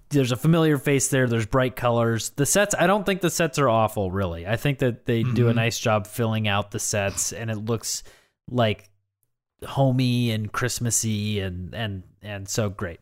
There's 0.09 0.33
a 0.33 0.37
familiar 0.37 0.79
face 0.79 1.09
there. 1.09 1.29
There's 1.29 1.47
bright 1.47 1.77
colors. 1.77 2.31
The 2.31 2.47
sets, 2.47 2.75
I 2.77 2.87
don't 2.87 3.07
think 3.07 3.21
the 3.21 3.31
sets 3.31 3.59
are 3.59 3.69
awful, 3.69 4.11
really. 4.11 4.47
I 4.47 4.57
think 4.57 4.79
that 4.81 5.07
they 5.07 5.23
do 5.23 5.49
a 5.49 5.55
nice 5.55 5.79
job 5.79 6.07
filling 6.07 6.49
out 6.49 6.73
the 6.73 6.81
sets, 6.81 7.33
and 7.33 7.51
it 7.51 7.59
looks 7.59 8.03
like 8.51 8.91
homey 9.65 10.31
and 10.31 10.53
Christmassy 10.53 11.41
and 11.41 11.75
and 11.75 12.03
and 12.23 12.49
so 12.49 12.69
great. 12.69 13.01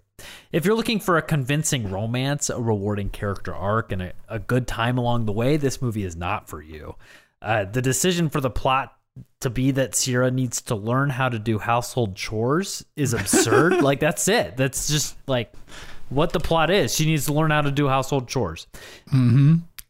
If 0.53 0.65
you're 0.65 0.77
looking 0.77 1.01
for 1.01 1.17
a 1.17 1.23
convincing 1.23 1.91
romance, 1.91 2.51
a 2.51 2.61
rewarding 2.61 3.11
character 3.11 3.55
arc, 3.55 3.91
and 3.91 4.03
a, 4.03 4.13
a 4.29 4.39
good 4.39 4.67
time 4.67 4.99
along 4.99 5.27
the 5.27 5.33
way, 5.33 5.57
this 5.57 5.83
movie 5.83 6.05
is 6.05 6.15
not 6.15 6.49
for 6.49 6.63
you. 6.63 6.95
Uh, 7.43 7.65
the 7.65 7.83
decision 7.83 8.29
for 8.29 8.41
the 8.41 8.51
plot 8.51 8.97
to 9.41 9.51
be 9.51 9.71
that 9.73 9.95
Sierra 9.95 10.31
needs 10.31 10.63
to 10.63 10.75
learn 10.75 11.11
how 11.11 11.29
to 11.29 11.39
do 11.39 11.59
household 11.59 12.17
chores 12.17 12.85
is 12.97 13.13
absurd. 13.13 13.73
like 13.83 14.01
that's 14.01 14.29
it. 14.29 14.57
That's 14.57 14.89
just 14.89 15.17
like 15.27 15.53
what 16.15 16.33
the 16.33 16.41
plot 16.41 16.71
is. 16.71 16.95
She 16.95 17.07
needs 17.07 17.27
to 17.27 17.33
learn 17.33 17.51
how 17.51 17.63
to 17.63 17.71
do 17.71 17.89
household 17.89 18.29
chores. 18.29 18.67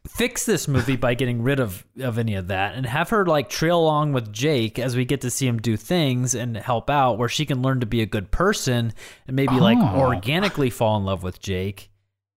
fix 0.07 0.45
this 0.45 0.67
movie 0.67 0.95
by 0.95 1.15
getting 1.15 1.41
rid 1.41 1.59
of 1.59 1.83
of 1.99 2.17
any 2.19 2.35
of 2.35 2.47
that 2.47 2.75
and 2.75 2.85
have 2.85 3.09
her 3.09 3.25
like 3.25 3.49
trail 3.49 3.79
along 3.79 4.13
with 4.13 4.31
Jake 4.31 4.77
as 4.77 4.95
we 4.95 5.03
get 5.03 5.21
to 5.21 5.31
see 5.31 5.47
him 5.47 5.57
do 5.59 5.75
things 5.75 6.35
and 6.35 6.55
help 6.55 6.89
out 6.91 7.17
where 7.17 7.27
she 7.29 7.45
can 7.45 7.61
learn 7.63 7.79
to 7.79 7.85
be 7.87 8.01
a 8.01 8.05
good 8.05 8.29
person 8.31 8.93
and 9.27 9.35
maybe 9.35 9.55
like 9.59 9.77
Oh. 9.79 9.99
organically 10.01 10.69
fall 10.69 10.97
in 10.97 11.05
love 11.05 11.23
with 11.23 11.39
Jake. 11.41 11.89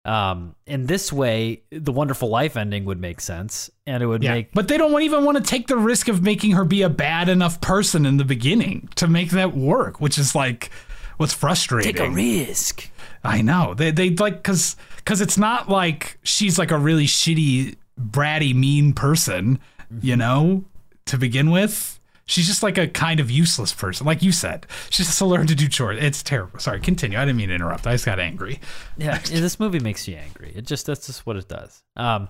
Um, 0.05 0.55
in 0.67 0.85
this 0.85 1.11
way, 1.11 1.63
the 1.71 1.91
wonderful 1.91 2.29
life 2.29 2.55
ending 2.55 2.85
would 2.85 3.01
make 3.01 3.19
sense, 3.19 3.71
and 3.87 4.03
it 4.03 4.05
would 4.05 4.21
Yeah, 4.21 4.33
make 4.35 4.53
but 4.53 4.67
they 4.67 4.77
don't 4.77 5.01
even 5.01 5.25
want 5.25 5.37
to 5.37 5.43
take 5.43 5.65
the 5.65 5.77
risk 5.77 6.07
of 6.07 6.21
making 6.21 6.51
her 6.51 6.63
be 6.63 6.83
a 6.83 6.89
bad 6.89 7.27
enough 7.27 7.59
person 7.59 8.05
in 8.05 8.17
the 8.17 8.23
beginning 8.23 8.87
to 8.97 9.07
make 9.07 9.31
that 9.31 9.55
work, 9.57 9.99
which 9.99 10.19
is 10.19 10.35
like 10.35 10.69
what's 11.17 11.33
frustrating. 11.33 11.91
take 11.95 11.99
a 12.07 12.11
risk. 12.11 12.91
I 13.25 13.41
know 13.41 13.73
they 13.73 13.91
they 13.91 14.11
like 14.11 14.37
because 14.37 14.75
because 14.97 15.21
it's 15.21 15.37
not 15.37 15.69
like 15.69 16.17
she's 16.23 16.57
like 16.59 16.71
a 16.71 16.77
really 16.77 17.05
shitty, 17.05 17.75
bratty, 17.99 18.55
mean 18.55 18.93
person, 18.93 19.59
you 20.01 20.15
know, 20.15 20.63
to 21.05 21.17
begin 21.17 21.51
with. 21.51 21.99
She's 22.27 22.47
just 22.47 22.63
like 22.63 22.79
a 22.79 22.87
kind 22.87 23.19
of 23.19 23.29
useless 23.29 23.71
person, 23.71 24.07
like 24.07 24.23
you 24.23 24.31
said. 24.31 24.65
She 24.89 25.03
just 25.03 25.19
to 25.19 25.25
learn 25.25 25.45
to 25.45 25.53
do 25.53 25.67
chores. 25.67 25.99
It's 26.01 26.23
terrible. 26.23 26.57
Sorry, 26.57 26.79
continue. 26.79 27.19
I 27.19 27.21
didn't 27.25 27.37
mean 27.37 27.49
to 27.49 27.55
interrupt. 27.55 27.85
I 27.85 27.91
just 27.91 28.05
got 28.05 28.19
angry. 28.19 28.59
Yeah, 28.97 29.19
this 29.19 29.59
movie 29.59 29.79
makes 29.79 30.07
you 30.07 30.15
angry. 30.15 30.53
It 30.55 30.65
just 30.65 30.87
that's 30.87 31.05
just 31.05 31.25
what 31.27 31.35
it 31.35 31.47
does. 31.47 31.83
Um, 31.95 32.29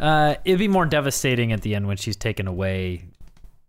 uh, 0.00 0.34
it'd 0.44 0.58
be 0.58 0.68
more 0.68 0.86
devastating 0.86 1.52
at 1.52 1.62
the 1.62 1.74
end 1.74 1.86
when 1.86 1.98
she's 1.98 2.16
taken 2.16 2.48
away. 2.48 3.04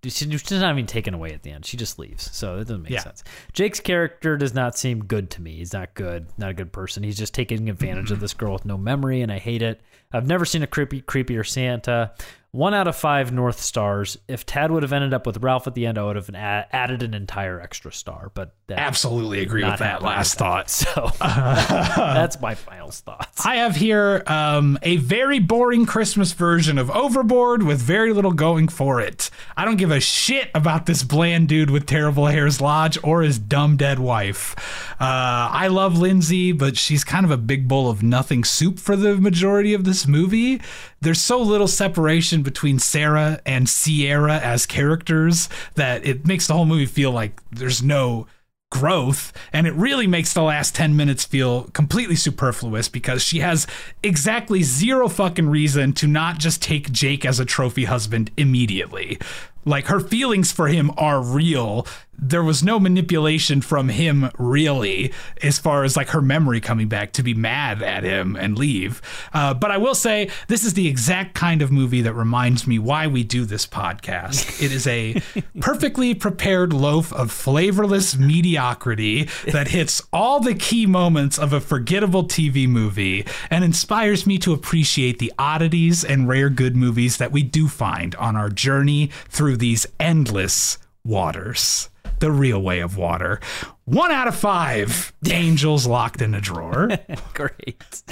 She- 0.10 0.30
She's 0.38 0.52
not 0.52 0.72
even 0.74 0.86
taken 0.86 1.14
away 1.14 1.32
at 1.34 1.44
the 1.44 1.52
end. 1.52 1.66
She 1.66 1.78
just 1.78 1.98
leaves, 2.00 2.30
so 2.36 2.56
it 2.56 2.60
doesn't 2.68 2.84
make 2.84 2.92
Yeah. 2.92 3.02
sense. 3.04 3.24
Jake's 3.54 3.80
character 3.80 4.38
does 4.38 4.54
not 4.54 4.78
seem 4.78 5.06
good 5.06 5.30
to 5.32 5.42
me. 5.42 5.58
He's 5.58 5.74
not 5.74 5.94
good, 5.94 6.28
not 6.38 6.50
a 6.52 6.54
good 6.54 6.72
person. 6.72 7.04
He's 7.04 7.18
just 7.18 7.34
taking 7.34 7.70
advantage 7.70 8.12
of 8.12 8.20
this 8.20 8.34
girl 8.34 8.54
with 8.54 8.66
no 8.66 8.78
memory, 8.78 9.22
and 9.22 9.32
I 9.32 9.40
hate 9.40 9.62
it. 9.62 9.82
I've 10.12 10.28
never 10.28 10.46
seen 10.46 10.62
a 10.64 10.68
creepy, 10.68 11.02
creepier 11.02 11.46
Santa. 11.48 12.12
One 12.54 12.76
out 12.76 12.88
of 12.88 12.96
five 12.96 13.32
North 13.32 13.60
Stars. 13.60 14.16
If 14.28 14.46
Tad 14.46 14.70
would 14.70 14.84
have 14.84 14.94
ended 14.94 15.12
up 15.12 15.26
with 15.26 15.42
Ralph 15.42 15.66
at 15.66 15.74
the 15.74 15.88
end, 15.88 15.98
I 15.98 16.04
would 16.04 16.16
have 16.16 16.30
added 16.36 17.02
an 17.02 17.16
entire 17.16 17.60
extra 17.60 17.92
star. 17.92 18.32
But 18.32 18.54
Absolutely 18.70 19.42
agree 19.42 19.64
with 19.64 19.80
that 19.80 20.04
last 20.04 20.38
thought. 20.38 20.70
So 20.84 21.10
that's 21.20 22.40
my 22.42 22.56
final 22.56 22.92
thoughts. 22.92 23.46
I 23.46 23.56
have 23.56 23.76
here 23.76 24.22
um, 24.28 24.78
a 24.84 24.98
very 24.98 25.40
boring 25.40 25.86
Christmas 25.86 26.34
version 26.34 26.78
of 26.78 26.92
Overboard 26.92 27.64
with 27.64 27.82
very 27.82 28.14
little 28.14 28.34
going 28.34 28.68
for 28.68 29.02
it. 29.02 29.30
I 29.58 29.66
don't 29.66 29.78
give 29.78 29.92
a 29.92 30.00
shit 30.00 30.50
about 30.54 30.86
this 30.86 31.04
bland 31.04 31.48
dude 31.48 31.70
with 31.70 31.86
terrible 31.86 32.28
hair's 32.28 32.62
lodge 32.62 32.98
or 33.04 33.24
his 33.24 33.40
dumb 33.40 33.78
dead 33.78 33.98
wife. 33.98 34.56
Uh, 35.00 35.50
I 35.52 35.68
love 35.68 35.98
Lindsay, 35.98 36.52
but 36.52 36.78
she's 36.78 37.04
kind 37.04 37.26
of 37.26 37.32
a 37.32 37.38
big 37.38 37.68
bowl 37.68 37.90
of 37.90 38.04
nothing 38.04 38.44
soup 38.44 38.78
for 38.78 38.96
the 38.96 39.16
majority 39.16 39.74
of 39.74 39.86
this 39.86 40.06
movie. 40.06 40.62
There's 41.04 41.22
so 41.22 41.42
little 41.42 41.68
separation 41.68 42.44
between 42.44 42.80
Sarah 42.80 43.42
and 43.46 43.68
Sierra 43.68 44.38
as 44.38 44.66
characters 44.66 45.50
that 45.76 46.06
it 46.06 46.26
makes 46.26 46.48
the 46.48 46.54
whole 46.54 46.66
movie 46.66 46.86
feel 46.86 47.12
like 47.12 47.42
there's 47.52 47.84
no 47.84 48.26
growth. 48.72 49.34
And 49.52 49.68
it 49.68 49.74
really 49.74 50.08
makes 50.08 50.34
the 50.34 50.42
last 50.42 50.74
10 50.76 50.96
minutes 50.96 51.26
feel 51.26 51.66
completely 51.74 52.16
superfluous 52.16 52.88
because 52.88 53.22
she 53.22 53.40
has 53.40 53.68
exactly 54.02 54.64
zero 54.64 55.10
fucking 55.10 55.50
reason 55.50 55.92
to 55.94 56.08
not 56.08 56.40
just 56.40 56.64
take 56.64 56.92
Jake 56.92 57.26
as 57.26 57.38
a 57.40 57.46
trophy 57.46 57.84
husband 57.84 58.32
immediately. 58.38 59.20
Like 59.66 59.88
her 59.88 60.00
feelings 60.00 60.54
for 60.54 60.70
him 60.70 60.90
are 60.98 61.22
real 61.22 61.86
there 62.18 62.44
was 62.44 62.64
no 62.64 62.80
manipulation 62.80 63.62
from 63.62 63.90
him 63.90 64.30
really 64.38 65.12
as 65.42 65.60
far 65.60 65.84
as 65.84 65.98
like 65.98 66.10
her 66.10 66.22
memory 66.22 66.62
coming 66.62 66.88
back 66.88 67.12
to 67.14 67.24
be 67.24 67.34
mad 67.34 67.82
at 67.82 68.04
him 68.04 68.36
and 68.36 68.58
leave. 68.58 69.02
Uh, 69.34 69.54
but 69.54 69.72
i 69.72 69.78
will 69.78 69.96
say 69.96 70.30
this 70.48 70.64
is 70.64 70.74
the 70.74 70.88
exact 70.88 71.34
kind 71.34 71.62
of 71.62 71.72
movie 71.72 72.02
that 72.02 72.14
reminds 72.14 72.68
me 72.68 72.80
why 72.80 73.08
we 73.08 73.24
do 73.24 73.46
this 73.46 73.66
podcast. 73.66 74.62
It 74.62 74.72
is 74.72 74.88
a 74.88 75.22
perfectly 75.60 76.14
prepared 76.14 76.74
loaf 76.74 77.12
of 77.14 77.32
flavorless 77.32 78.18
mediocrity 78.18 79.30
that 79.52 79.70
hits 79.70 80.02
all 80.12 80.40
the 80.40 80.56
key 80.56 80.86
moments 80.86 81.38
of 81.38 81.54
a 81.54 81.60
forgettable 81.60 82.26
tv 82.26 82.68
movie 82.68 83.26
and 83.50 83.64
inspires 83.64 84.26
me 84.26 84.38
to 84.38 84.54
appreciate 84.54 85.20
the 85.20 85.34
oddities 85.38 86.04
and 86.04 86.28
rare 86.28 86.50
good 86.50 86.76
movies 86.76 87.18
that 87.18 87.32
we 87.32 87.44
do 87.44 87.68
find 87.68 88.16
on 88.16 88.36
our 88.36 88.50
journey 88.50 89.10
through 89.30 89.58
these 89.58 89.86
endless 90.00 90.78
waters 91.04 91.90
the 92.20 92.32
real 92.32 92.62
way 92.62 92.80
of 92.80 92.98
water. 92.98 93.40
One 93.86 94.12
out 94.12 94.28
of 94.28 94.36
five 94.36 95.14
angels 95.30 95.86
locked 95.88 96.22
in 96.22 96.34
a 96.34 96.42
drawer. 96.42 96.90
Great. 97.34 98.04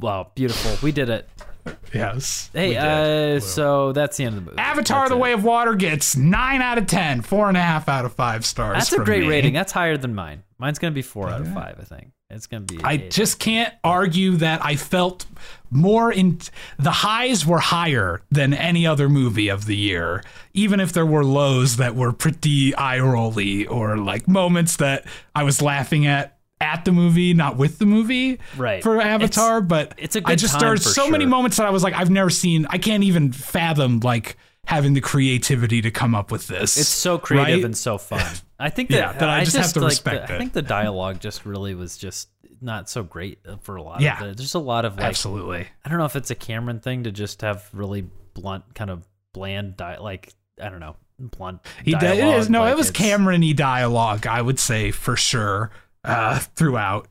Wow, 0.00 0.30
beautiful. 0.34 0.76
We 0.82 0.92
did 0.92 1.08
it. 1.10 1.28
Yes. 1.92 2.48
Hey, 2.54 2.76
uh, 2.76 3.38
so 3.40 3.92
that's 3.92 4.16
the 4.16 4.24
end 4.24 4.38
of 4.38 4.44
the 4.44 4.50
movie. 4.52 4.58
Avatar: 4.62 5.00
That's 5.00 5.10
The 5.10 5.16
it. 5.16 5.20
Way 5.20 5.32
of 5.32 5.44
Water 5.44 5.74
gets 5.74 6.16
nine 6.16 6.62
out 6.62 6.78
of 6.78 6.86
ten, 6.86 7.20
four 7.20 7.48
and 7.48 7.56
a 7.56 7.60
half 7.60 7.88
out 7.88 8.04
of 8.04 8.14
five 8.14 8.46
stars. 8.46 8.78
That's 8.78 8.92
a 8.94 9.04
great 9.04 9.22
me. 9.24 9.28
rating. 9.28 9.52
That's 9.52 9.72
higher 9.72 9.96
than 9.98 10.14
mine. 10.14 10.42
Mine's 10.58 10.78
gonna 10.78 10.92
be 10.92 11.02
four 11.02 11.28
out 11.28 11.40
of 11.42 11.52
five. 11.52 11.76
I 11.78 11.84
think 11.84 12.12
it's 12.30 12.46
gonna 12.46 12.64
be. 12.64 12.80
I 12.82 12.94
eight. 12.94 13.10
just 13.10 13.38
can't 13.38 13.74
argue 13.84 14.36
that 14.36 14.64
I 14.64 14.76
felt 14.76 15.26
more 15.70 16.12
in 16.12 16.40
the 16.78 16.90
highs 16.90 17.46
were 17.46 17.60
higher 17.60 18.22
than 18.30 18.52
any 18.52 18.86
other 18.86 19.08
movie 19.08 19.48
of 19.48 19.66
the 19.66 19.76
year, 19.76 20.22
even 20.52 20.80
if 20.80 20.92
there 20.92 21.06
were 21.06 21.24
lows 21.24 21.76
that 21.76 21.94
were 21.94 22.12
pretty 22.12 22.74
eye 22.74 22.98
rolly 22.98 23.66
or 23.66 23.96
like 23.96 24.26
moments 24.28 24.76
that 24.76 25.04
I 25.34 25.44
was 25.44 25.62
laughing 25.62 26.06
at 26.06 26.36
at 26.60 26.84
the 26.84 26.92
movie, 26.92 27.32
not 27.32 27.56
with 27.56 27.78
the 27.78 27.86
movie. 27.86 28.38
Right. 28.56 28.82
For 28.82 29.00
Avatar, 29.00 29.60
but 29.60 29.94
it's 29.96 30.16
a 30.16 30.18
I 30.18 30.32
good 30.32 30.38
just 30.38 30.54
time 30.54 30.60
there 30.60 30.72
are 30.72 30.76
so 30.76 31.08
many 31.10 31.24
moments 31.24 31.56
that 31.56 31.66
I 31.66 31.70
was 31.70 31.82
like, 31.82 31.94
I've 31.94 32.10
never 32.10 32.30
seen. 32.30 32.66
I 32.68 32.78
can't 32.78 33.02
even 33.02 33.32
fathom 33.32 34.00
like 34.00 34.36
having 34.66 34.94
the 34.94 35.00
creativity 35.00 35.80
to 35.82 35.90
come 35.90 36.14
up 36.14 36.30
with 36.30 36.46
this. 36.46 36.76
It's 36.76 36.88
so 36.88 37.18
creative 37.18 37.56
right? 37.56 37.64
and 37.64 37.76
so 37.76 37.98
fun. 37.98 38.24
I 38.58 38.68
think 38.68 38.90
that, 38.90 38.96
Yeah, 38.98 39.12
that 39.14 39.28
I 39.28 39.44
just 39.44 39.56
have 39.56 39.72
to 39.72 39.80
like, 39.80 39.90
respect 39.90 40.28
the, 40.28 40.34
I 40.34 40.38
think 40.38 40.52
the 40.52 40.62
dialogue 40.62 41.18
just 41.20 41.46
really 41.46 41.74
was 41.74 41.96
just 41.96 42.28
not 42.60 42.88
so 42.90 43.02
great 43.02 43.38
for 43.62 43.76
a 43.76 43.82
lot 43.82 44.00
Yeah. 44.00 44.22
of. 44.24 44.36
There's 44.36 44.54
a 44.54 44.58
lot 44.58 44.84
of 44.84 44.96
like 44.96 45.04
absolutely. 45.06 45.66
I 45.84 45.88
don't 45.88 45.98
know 45.98 46.04
if 46.04 46.16
it's 46.16 46.30
a 46.30 46.34
Cameron 46.34 46.80
thing 46.80 47.04
to 47.04 47.12
just 47.12 47.40
have 47.42 47.68
really 47.72 48.06
blunt, 48.34 48.74
kind 48.74 48.90
of 48.90 49.06
bland, 49.32 49.76
di- 49.76 49.98
like 49.98 50.32
I 50.60 50.68
don't 50.68 50.80
know, 50.80 50.96
blunt. 51.18 51.60
He 51.84 51.92
did. 51.92 52.02
It 52.02 52.20
dialogue, 52.20 52.50
no. 52.50 52.60
like 52.60 52.72
it 52.72 52.76
was 52.76 52.90
Cameron-y 52.90 53.52
dialogue. 53.52 54.26
I 54.26 54.42
would 54.42 54.58
say 54.58 54.90
for 54.90 55.16
sure 55.16 55.70
uh, 56.04 56.38
throughout. 56.56 57.08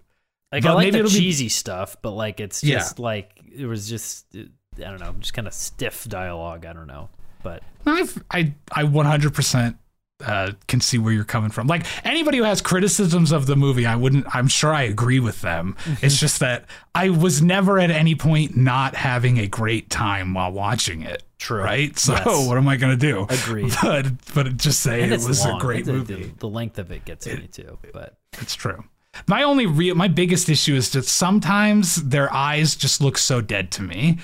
Like 0.52 0.64
but 0.64 0.72
I 0.72 0.74
like 0.74 0.86
maybe 0.88 0.92
the 0.92 1.00
it'll 1.00 1.12
be- 1.12 1.18
cheesy 1.20 1.50
stuff, 1.50 1.96
but 2.02 2.12
like 2.12 2.40
it's 2.40 2.64
Yeah. 2.64 2.76
just 2.78 3.00
like 3.00 3.42
it 3.56 3.66
was 3.66 3.88
just 3.90 4.26
I 4.36 4.48
don't 4.78 5.00
know, 5.00 5.14
just 5.20 5.34
kind 5.34 5.48
of 5.48 5.54
stiff 5.54 6.06
dialogue. 6.08 6.66
I 6.66 6.74
don't 6.74 6.88
know, 6.88 7.10
but 7.44 7.64
I've, 7.86 8.24
I 8.32 8.54
I 8.72 8.84
100% 8.84 9.78
uh, 10.26 10.52
can 10.68 10.82
see 10.82 10.98
where 10.98 11.14
you're 11.14 11.24
coming 11.24 11.50
from. 11.50 11.68
Like 11.68 11.86
anybody 12.06 12.38
who 12.40 12.44
has 12.44 12.62
criticisms 12.62 13.32
of 13.32 13.46
the 13.46 13.56
movie, 13.56 13.86
I 13.86 13.96
wouldn't. 13.96 14.26
I'm 14.36 14.48
sure 14.48 14.74
I 14.74 14.84
agree 14.84 15.20
with 15.20 15.41
them. 15.41 15.76
Mm-hmm. 15.86 16.06
it's 16.06 16.20
just 16.20 16.40
that 16.41 16.66
I 16.94 17.10
was 17.10 17.41
never 17.41 17.80
at 17.80 17.90
any 17.91 18.16
point 18.16 18.58
not 18.58 18.96
having 18.96 19.38
a 19.38 19.48
great 19.48 19.90
time 19.90 20.34
while 20.34 20.52
watching 20.52 21.02
it. 21.04 21.24
True. 21.38 21.64
Right. 21.64 21.98
So 21.98 22.14
Yes. 22.14 22.48
what 22.48 22.58
am 22.58 22.68
I 22.68 22.76
gonna 22.76 22.98
do? 22.98 23.26
Agreed. 23.30 23.74
But 23.82 24.08
but 24.34 24.58
just 24.58 24.82
say 24.82 25.04
and 25.04 25.14
it 25.14 25.22
was 25.26 25.46
long. 25.46 25.58
a 25.58 25.60
great 25.62 25.86
movie. 25.88 26.24
The, 26.26 26.36
the 26.40 26.50
length 26.50 26.78
of 26.80 26.91
it 26.91 27.06
gets 27.06 27.26
me 27.26 27.48
too, 27.52 27.78
but 27.94 28.18
It's 28.41 28.56
true. 28.56 28.84
My 29.28 29.44
only 29.44 29.66
real, 29.66 29.96
my 29.96 30.08
biggest 30.08 30.50
issue 30.50 30.76
is 30.76 30.91
that 30.91 31.06
sometimes 31.06 31.96
their 31.96 32.32
eyes 32.32 32.76
just 32.76 33.02
look 33.02 33.18
so 33.18 33.41
dead 33.41 33.72
to 33.72 33.82
me. 33.84 34.20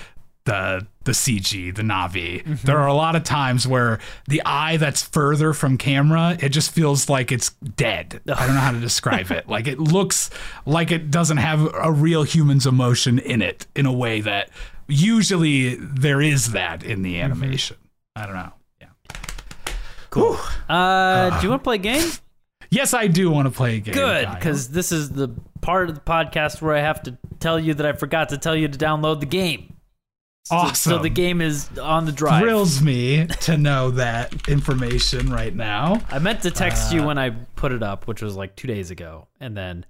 The 0.45 0.85
the 1.05 1.11
CG, 1.11 1.76
the 1.76 1.81
Na'vi. 1.81 2.43
Mm-hmm. 2.43 2.65
There 2.65 2.77
are 2.80 2.88
a 2.88 2.93
lot 2.93 3.15
of 3.15 3.23
times 3.23 3.67
where 3.67 3.99
the 4.27 4.41
eye 4.45 4.77
that's 4.77 5.01
further 5.03 5.53
from 5.53 5.77
camera, 5.77 6.38
it 6.39 6.49
just 6.49 6.72
feels 6.72 7.09
like 7.09 7.31
it's 7.31 7.49
dead. 7.51 8.22
I 8.27 8.45
don't 8.45 8.55
know 8.55 8.61
how 8.61 8.72
to 8.72 8.80
describe 8.80 9.31
it. 9.31 9.47
Like 9.49 9.67
it 9.67 9.80
looks 9.80 10.30
like 10.65 10.91
it 10.91 11.09
doesn't 11.11 11.38
have 11.38 11.67
a 11.73 11.91
real 11.91 12.23
human's 12.23 12.65
emotion 12.67 13.17
in 13.19 13.41
it 13.41 13.65
in 13.76 13.85
a 13.85 13.91
way 13.93 14.22
that 14.22 14.49
usually 14.88 15.76
there 15.76 16.22
is 16.22 16.51
that 16.53 16.84
in 16.84 17.01
the 17.01 17.15
Mm-hmm. 17.15 17.23
animation. 17.31 17.77
I 18.15 18.26
don't 18.26 18.35
know. 18.35 18.53
Yeah. 18.81 18.88
cool. 20.09 20.38
Uh, 20.69 21.39
do 21.39 21.43
you 21.45 21.49
want 21.49 21.61
to 21.61 21.63
play 21.63 21.76
a 21.76 21.80
game? 21.80 22.09
Yes, 22.72 22.93
I 22.93 23.07
do 23.07 23.30
want 23.30 23.45
to 23.47 23.51
play 23.51 23.77
a 23.77 23.80
game. 23.80 23.93
Good, 23.93 24.27
because 24.34 24.69
this 24.69 24.91
is 24.91 25.11
the 25.11 25.30
part 25.61 25.89
of 25.89 25.95
the 25.95 26.01
podcast 26.01 26.61
where 26.61 26.76
I 26.76 26.80
have 26.81 27.03
to 27.03 27.17
tell 27.39 27.59
you 27.59 27.73
that 27.76 27.85
I 27.85 27.93
forgot 27.93 28.30
to 28.30 28.38
tell 28.38 28.55
you 28.55 28.67
to 28.67 28.77
download 28.77 29.19
the 29.19 29.26
game. 29.27 29.74
So- 30.45 30.55
Awesome. 30.55 30.91
So, 30.91 30.97
the 30.99 31.09
game 31.09 31.41
is 31.41 31.67
on 31.80 32.05
the 32.05 32.11
drive. 32.11 32.43
thrills 32.43 32.80
me 32.81 33.26
to 33.41 33.57
know 33.57 33.89
that 33.91 34.47
information 34.47 35.31
right 35.31 35.53
now. 35.55 36.01
I 36.11 36.19
meant 36.19 36.43
to 36.43 36.51
text 36.51 36.91
Uh, 36.91 36.97
you 36.97 37.03
when 37.03 37.17
I 37.17 37.31
put 37.31 37.72
it 37.72 37.81
up, 37.81 38.05
which 38.07 38.22
was 38.22 38.35
like 38.35 38.55
two 38.55 38.67
days 38.67 38.91
ago, 38.91 39.27
and 39.39 39.57
then 39.57 39.85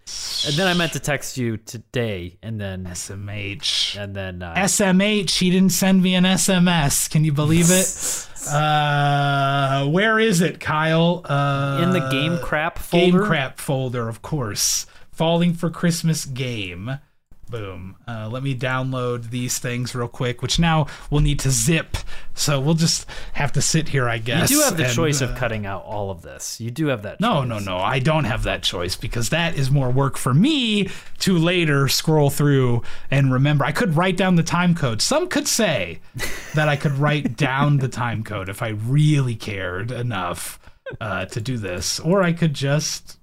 and 0.48 0.56
then 0.56 0.68
I 0.68 0.74
meant 0.74 0.94
to 0.94 1.00
text 1.02 1.38
you 1.38 1.58
today, 1.58 2.38
and 2.42 2.60
then 2.62 2.86
SMH. 2.86 3.98
and 4.02 4.16
then 4.16 4.42
uh, 4.42 4.54
SMH, 4.56 5.40
he 5.40 5.50
didn't 5.50 5.72
send 5.74 6.02
me 6.02 6.16
an 6.16 6.24
SMS. 6.24 7.10
Can 7.10 7.26
you 7.26 7.34
believe 7.34 7.70
it? 7.70 8.28
Uh, 8.46 9.88
where 9.88 10.20
is 10.20 10.40
it, 10.42 10.60
Kyle? 10.60 11.24
Uh, 11.26 11.80
in 11.82 11.90
the 11.90 12.08
game 12.12 12.38
crap 12.44 12.78
folder. 12.78 13.06
game 13.18 13.26
crap 13.26 13.60
folder, 13.60 14.08
of 14.08 14.22
course. 14.22 14.86
Falling 15.12 15.52
for 15.56 15.72
Christmas 15.72 16.26
game. 16.26 17.00
Boom. 17.48 17.96
Uh, 18.08 18.28
let 18.28 18.42
me 18.42 18.56
download 18.56 19.30
these 19.30 19.60
things 19.60 19.94
real 19.94 20.08
quick, 20.08 20.42
which 20.42 20.58
now 20.58 20.88
we'll 21.12 21.22
need 21.22 21.40
to 21.40 21.52
zip. 21.52 21.98
So 22.34 22.60
we'll 22.60 22.74
just 22.74 23.06
have 23.34 23.52
to 23.54 23.62
sit 23.62 23.90
here, 23.90 24.10
I 24.10 24.18
guess. 24.18 24.50
You 24.50 24.58
do 24.58 24.64
have 24.64 24.78
the 24.78 24.86
and, 24.86 24.94
choice 24.94 25.22
uh, 25.22 25.26
of 25.26 25.36
cutting 25.36 25.66
out 25.66 25.84
all 25.84 26.10
of 26.10 26.24
this. 26.24 26.60
You 26.60 26.72
do 26.72 26.88
have 26.88 27.04
that. 27.04 27.20
No, 27.20 27.42
choice. 27.42 27.50
no, 27.50 27.60
no. 27.60 27.78
I 27.78 28.00
don't 28.00 28.24
have 28.24 28.44
that 28.44 28.64
choice 28.64 28.96
because 28.96 29.30
that 29.30 29.56
is 29.56 29.70
more 29.70 29.92
work 29.92 30.18
for 30.18 30.34
me 30.34 30.90
to 31.20 31.38
later 31.38 31.88
scroll 31.88 32.32
through 32.32 32.82
and 33.12 33.32
remember. 33.32 33.64
I 33.64 33.72
could 33.72 33.96
write 33.96 34.18
down 34.18 34.36
the 34.36 34.44
time 34.44 34.74
code. 34.74 35.02
Some 35.02 35.28
could 35.28 35.48
say 35.48 36.00
that 36.56 36.68
I 36.68 36.76
could 36.76 36.94
write 36.94 37.38
down 37.38 37.78
the 37.78 37.90
time 37.90 38.24
code 38.24 38.50
if 38.50 38.64
I 38.64 38.70
really 38.70 39.36
cared 39.36 39.92
enough 39.92 40.60
uh, 41.00 41.26
to 41.26 41.42
do 41.42 41.58
this, 41.58 42.00
or 42.00 42.24
I 42.24 42.34
could 42.34 42.54
just 42.54 43.15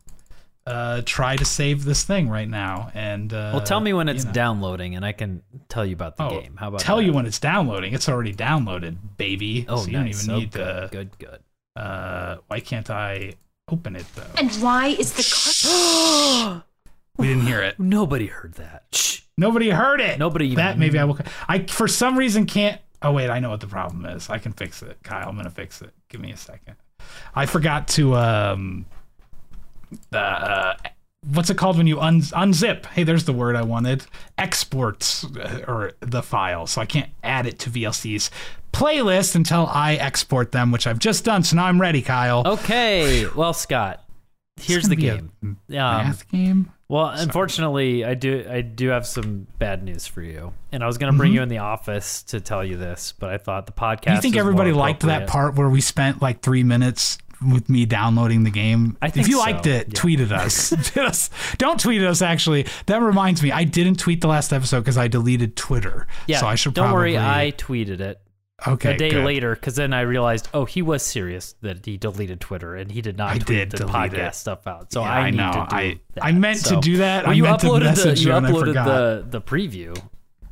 uh, 0.66 1.02
try 1.04 1.36
to 1.36 1.44
save 1.44 1.84
this 1.84 2.04
thing 2.04 2.28
right 2.28 2.48
now. 2.48 2.90
And 2.94 3.32
uh, 3.32 3.50
Well, 3.54 3.62
tell 3.64 3.80
me 3.80 3.92
when 3.92 4.08
it's 4.08 4.22
you 4.24 4.28
know. 4.28 4.32
downloading, 4.32 4.94
and 4.94 5.04
I 5.04 5.12
can 5.12 5.42
tell 5.68 5.84
you 5.84 5.94
about 5.94 6.16
the 6.16 6.24
Oh, 6.24 6.40
game. 6.40 6.56
How 6.56 6.68
about 6.68 6.80
tell 6.80 6.96
that? 6.98 7.04
you 7.04 7.12
when 7.12 7.26
it's 7.26 7.38
downloading? 7.40 7.92
It's 7.94 8.08
already 8.08 8.32
downloaded, 8.34 8.96
baby. 9.16 9.66
Oh, 9.68 9.78
so 9.84 9.86
you 9.90 9.98
nice. 9.98 10.24
don't 10.26 10.30
even 10.30 10.34
Oh, 10.34 10.38
need 10.38 10.50
good, 10.52 10.82
to. 10.82 10.88
good, 10.96 11.18
good. 11.18 11.38
Uh, 11.74 12.36
why 12.48 12.60
can't 12.60 12.90
I 12.90 13.34
open 13.68 13.96
it 13.96 14.04
though? 14.14 14.22
And 14.36 14.50
why 14.62 14.88
is 14.88 15.12
the 15.14 15.24
car- 15.72 16.64
We 17.18 17.26
didn't 17.28 17.46
hear 17.46 17.60
it. 17.60 17.74
Nobody 17.80 18.26
heard 18.26 18.54
that. 18.54 18.84
Shh. 18.92 19.20
Nobody 19.36 19.70
heard 19.70 20.00
it. 20.00 20.18
Nobody 20.18 20.46
even- 20.46 20.56
That 20.56 20.78
maybe 20.78 20.98
I 20.98 21.04
will. 21.04 21.18
I 21.48 21.60
for 21.66 21.88
some 21.88 22.16
reason 22.18 22.46
can't. 22.46 22.80
Oh 23.00 23.12
wait, 23.12 23.30
I 23.30 23.40
know 23.40 23.50
what 23.50 23.60
the 23.60 23.66
problem 23.66 24.04
is. 24.06 24.30
I 24.30 24.38
can 24.38 24.52
fix 24.52 24.82
it, 24.82 24.98
Kyle. 25.02 25.28
I'm 25.28 25.36
gonna 25.36 25.50
fix 25.50 25.82
it. 25.82 25.90
Give 26.08 26.20
me 26.20 26.30
a 26.30 26.36
second. 26.36 26.76
I 27.34 27.46
forgot 27.46 27.88
to 27.88 28.14
um. 28.14 28.86
Uh, 30.12 30.74
what's 31.32 31.50
it 31.50 31.56
called 31.56 31.76
when 31.76 31.86
you 31.86 32.00
un- 32.00 32.20
unzip? 32.20 32.86
Hey, 32.86 33.04
there's 33.04 33.24
the 33.24 33.32
word 33.32 33.56
I 33.56 33.62
wanted. 33.62 34.04
Exports 34.38 35.24
uh, 35.24 35.64
or 35.68 35.92
the 36.00 36.22
file, 36.22 36.66
so 36.66 36.80
I 36.80 36.86
can't 36.86 37.10
add 37.22 37.46
it 37.46 37.58
to 37.60 37.70
VLC's 37.70 38.30
playlist 38.72 39.34
until 39.34 39.66
I 39.66 39.94
export 39.94 40.52
them, 40.52 40.72
which 40.72 40.86
I've 40.86 40.98
just 40.98 41.24
done. 41.24 41.42
So 41.42 41.56
now 41.56 41.66
I'm 41.66 41.80
ready, 41.80 42.02
Kyle. 42.02 42.42
Okay. 42.46 43.26
Well, 43.28 43.52
Scott, 43.52 44.04
here's 44.60 44.88
the 44.88 44.96
game. 44.96 45.30
Um, 45.42 45.58
Math 45.68 46.28
game. 46.30 46.72
well, 46.88 47.08
unfortunately, 47.08 48.04
I 48.04 48.14
do 48.14 48.46
I 48.48 48.60
do 48.62 48.88
have 48.88 49.06
some 49.06 49.46
bad 49.58 49.82
news 49.82 50.06
for 50.06 50.22
you, 50.22 50.52
and 50.72 50.82
I 50.82 50.86
was 50.86 50.98
going 50.98 51.12
to 51.12 51.16
bring 51.18 51.32
you 51.32 51.42
in 51.42 51.48
the 51.48 51.58
office 51.58 52.22
to 52.24 52.40
tell 52.40 52.64
you 52.64 52.76
this, 52.76 53.12
but 53.18 53.30
I 53.30 53.38
thought 53.38 53.66
the 53.66 53.72
podcast. 53.72 54.16
You 54.16 54.20
think 54.20 54.36
everybody 54.36 54.72
liked 54.72 55.02
that 55.02 55.28
part 55.28 55.54
where 55.54 55.68
we 55.68 55.80
spent 55.80 56.22
like 56.22 56.40
three 56.40 56.62
minutes 56.62 57.18
with 57.50 57.68
me 57.68 57.86
downloading 57.86 58.44
the 58.44 58.50
game? 58.50 58.96
I 59.02 59.10
think 59.10 59.24
if 59.26 59.28
you 59.30 59.36
so, 59.36 59.40
liked 59.42 59.66
it, 59.66 59.88
yeah. 59.88 59.94
tweet 59.94 60.20
at 60.20 60.32
us. 60.32 60.72
Don't 61.58 61.78
tweet 61.80 62.00
at 62.02 62.08
us. 62.08 62.22
Actually, 62.22 62.66
that 62.86 63.00
reminds 63.00 63.42
me, 63.42 63.52
I 63.52 63.64
didn't 63.64 63.96
tweet 63.98 64.20
the 64.20 64.28
last 64.28 64.52
episode 64.52 64.80
because 64.80 64.98
I 64.98 65.08
deleted 65.08 65.56
Twitter. 65.56 66.06
Yeah. 66.26 66.38
so 66.40 66.46
I 66.46 66.54
should. 66.54 66.74
Don't 66.74 66.92
worry, 66.92 67.18
I 67.18 67.52
tweeted 67.56 68.00
it 68.00 68.20
okay 68.66 68.94
a 68.94 68.96
day 68.96 69.10
good. 69.10 69.24
later 69.24 69.54
because 69.54 69.74
then 69.74 69.92
I 69.92 70.02
realized, 70.02 70.48
oh, 70.54 70.64
he 70.64 70.82
was 70.82 71.02
serious 71.02 71.54
that 71.62 71.84
he 71.84 71.96
deleted 71.96 72.40
Twitter 72.40 72.76
and 72.76 72.90
he 72.92 73.00
did 73.02 73.16
not 73.18 73.30
I 73.30 73.38
tweet 73.38 73.46
did 73.46 73.72
the 73.72 73.84
podcast 73.86 74.28
it. 74.28 74.34
stuff 74.36 74.66
out. 74.66 74.92
So 74.92 75.00
Yeah, 75.02 75.10
I, 75.10 75.18
I 75.18 75.30
need 75.30 75.36
know. 75.36 75.52
to 75.52 75.58
do 75.68 75.76
I- 75.76 76.00
that. 76.14 76.24
I 76.24 76.32
meant 76.32 76.64
to 76.66 76.80
do 76.80 76.98
that. 76.98 77.24
Well, 77.24 77.32
I 77.32 77.34
you 77.34 77.44
uploaded 77.44 77.94
the 78.02 78.20
you 78.20 78.28
uploaded 78.28 78.74
the 78.74 79.26
the 79.28 79.40
preview. 79.40 80.00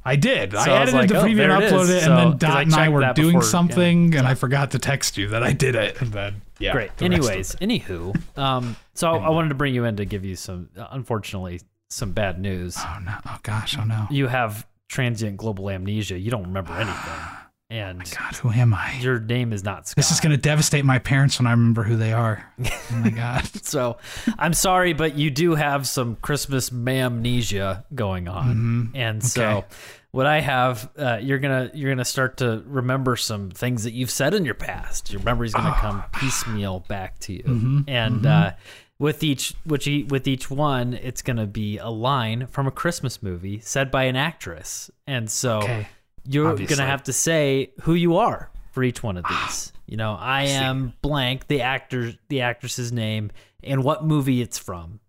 I 0.05 0.17
did. 0.17 0.53
So 0.53 0.59
I 0.59 0.65
I 0.65 0.77
edited 0.83 0.95
like, 0.95 1.09
the 1.11 1.21
oh, 1.21 1.25
preview 1.25 1.37
there 1.37 1.51
and 1.53 1.62
it 1.62 1.73
uploaded 1.73 1.91
it, 1.91 2.03
So- 2.03 2.17
and 2.17 2.33
then 2.33 2.39
Dot 2.39 2.62
and 2.62 2.75
I 2.75 2.89
were 2.89 3.01
doing 3.12 3.29
before, 3.29 3.43
yeah. 3.43 3.49
something, 3.49 4.15
and 4.17 4.27
I 4.27 4.35
forgot 4.35 4.71
to 4.73 4.79
text 4.79 5.17
you 5.19 5.29
that 5.29 5.43
I 5.43 5.53
did 5.53 5.75
it, 5.77 6.01
and 6.01 6.11
then 6.12 6.41
yeah. 6.61 6.73
Great. 6.73 6.97
the 6.97 7.09
rest 7.09 7.55
of 7.55 7.62
Anyways, 7.62 7.85
anywho, 7.87 8.39
um, 8.39 8.77
so 8.95 9.11
I 9.12 9.31
wanted 9.31 9.49
to 9.49 9.55
bring 9.57 9.74
you 9.74 9.85
in 9.85 9.97
to 9.97 10.05
give 10.05 10.24
you 10.24 10.37
some, 10.37 10.69
unfortunately, 10.77 11.61
some 11.89 12.12
bad 12.12 12.39
news. 12.41 12.77
Oh 12.78 12.99
no! 13.05 13.15
Oh 13.27 13.39
gosh! 13.43 13.77
Oh 13.78 13.85
no! 13.85 14.07
You 14.11 14.28
have 14.28 14.66
transient 14.89 15.37
global 15.37 15.70
amnesia. 15.70 16.19
You 16.19 16.31
don't 16.31 16.45
remember 16.45 16.73
anything, 16.74 17.12
and 17.70 17.99
God, 17.99 18.37
who 18.37 18.51
am 18.53 18.74
I? 18.74 18.99
your 19.01 19.19
name 19.19 19.53
is 19.53 19.65
not 19.65 19.89
Scott. 19.89 19.97
This 19.97 20.11
is 20.12 20.20
going 20.20 20.32
to 20.32 20.37
devastate 20.37 20.85
my 20.85 20.99
parents 20.99 21.39
when 21.39 21.47
I 21.47 21.53
remember 21.53 21.82
who 21.82 21.97
they 21.97 22.12
are. 22.12 22.45
Oh 22.93 22.97
my 22.97 23.11
god. 23.11 23.49
So 23.62 23.99
I'm 24.37 24.53
sorry, 24.53 24.95
but 24.95 25.15
you 25.15 25.31
do 25.31 25.55
have 25.55 25.87
some 25.87 26.16
Christmas 26.16 26.73
amnesia 26.73 27.85
going 27.95 28.27
on, 28.28 28.91
and 28.95 29.23
so 29.24 29.43
Mm-hmm. 29.43 29.59
Okay. 29.59 29.66
What 30.12 30.27
I 30.27 30.41
have, 30.41 30.91
uh, 30.99 31.19
you're 31.23 31.39
gonna 31.39 31.70
you're 31.74 31.91
gonna 31.91 32.05
start 32.05 32.39
to 32.39 32.62
remember 32.66 33.16
some 33.16 33.51
things 33.51 33.85
that 33.85 33.93
you've 33.93 34.11
said 34.11 34.35
in 34.35 34.45
your 34.45 34.55
past. 34.55 35.12
Your 35.12 35.23
memory's 35.23 35.55
gonna 35.55 35.74
come 35.78 36.03
piecemeal 36.15 36.81
back 36.89 37.19
to 37.20 37.32
you, 37.32 37.43
Mm-hmm. 37.45 37.81
and 37.89 38.27
uh, 38.27 38.53
with 38.99 39.23
each 39.23 39.55
which 39.65 39.89
with 40.09 40.27
each 40.27 40.51
one, 40.51 40.95
it's 40.95 41.23
gonna 41.23 41.47
be 41.47 41.78
a 41.78 41.89
line 41.89 42.47
from 42.47 42.66
a 42.66 42.70
Christmas 42.70 43.23
movie 43.23 43.61
said 43.61 43.91
by 43.91 44.05
an 44.05 44.16
actress, 44.16 44.91
and 45.07 45.31
so 45.31 45.59
Okay. 45.62 45.87
you're 46.28 46.51
Obviously. 46.51 46.77
gonna 46.77 46.91
have 46.91 47.05
to 47.05 47.12
say 47.12 47.73
who 47.82 47.95
you 47.95 48.16
are 48.16 48.51
for 48.73 48.82
each 48.82 49.03
one 49.03 49.16
of 49.16 49.24
these. 49.28 49.73
You 49.87 49.97
know, 49.97 50.15
I 50.19 50.45
am 50.45 50.93
blank, 51.03 51.47
the 51.49 51.62
actor, 51.62 52.12
the 52.28 52.43
actress's 52.43 52.93
name, 52.93 53.31
and 53.62 53.82
what 53.82 54.05
movie 54.05 54.41
it's 54.43 54.59
from. 54.59 55.01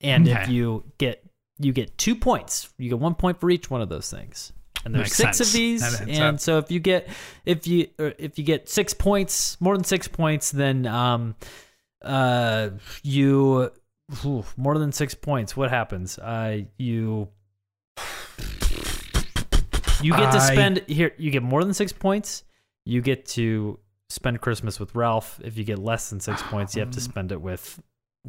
And 0.00 0.26
if 0.28 0.48
you 0.48 0.84
get 0.98 1.23
you 1.64 1.72
get 1.72 1.96
two 1.98 2.14
points, 2.14 2.68
you 2.78 2.90
get 2.90 2.98
one 2.98 3.14
point 3.14 3.40
for 3.40 3.50
each 3.50 3.70
one 3.70 3.80
of 3.80 3.88
those 3.88 4.10
things. 4.10 4.52
And 4.84 4.94
there's 4.94 5.04
Makes 5.04 5.16
six 5.16 5.36
sense. 5.38 5.48
of 5.48 5.52
these, 5.54 6.00
and 6.02 6.34
up. 6.36 6.40
so 6.40 6.58
if 6.58 6.70
you 6.70 6.78
get 6.78 7.08
if 7.46 7.66
you 7.66 7.88
if 7.98 8.38
you 8.38 8.44
get 8.44 8.68
six 8.68 8.92
points, 8.92 9.58
more 9.60 9.74
than 9.76 9.84
six 9.84 10.06
points, 10.08 10.50
then 10.50 10.86
um, 10.86 11.34
uh, 12.02 12.68
you 13.02 13.70
ooh, 14.26 14.44
more 14.58 14.76
than 14.78 14.92
six 14.92 15.14
points. 15.14 15.56
What 15.56 15.70
happens? 15.70 16.18
Uh, 16.18 16.64
you 16.76 17.28
you 20.02 20.12
get 20.12 20.32
to 20.32 20.38
I- 20.38 20.52
spend 20.52 20.82
here. 20.86 21.12
You 21.16 21.30
get 21.30 21.42
more 21.42 21.64
than 21.64 21.72
six 21.74 21.92
points. 21.92 22.44
You 22.84 23.00
get 23.00 23.24
to 23.28 23.78
spend 24.10 24.40
Christmas 24.42 24.78
with 24.78 24.94
Ralph. 24.94 25.40
If 25.42 25.56
you 25.56 25.64
get 25.64 25.78
less 25.78 26.10
than 26.10 26.20
six 26.20 26.42
points, 26.42 26.74
you 26.74 26.80
have 26.80 26.90
to 26.90 27.00
spend 27.10 27.32
it 27.32 27.40
with 27.40 27.80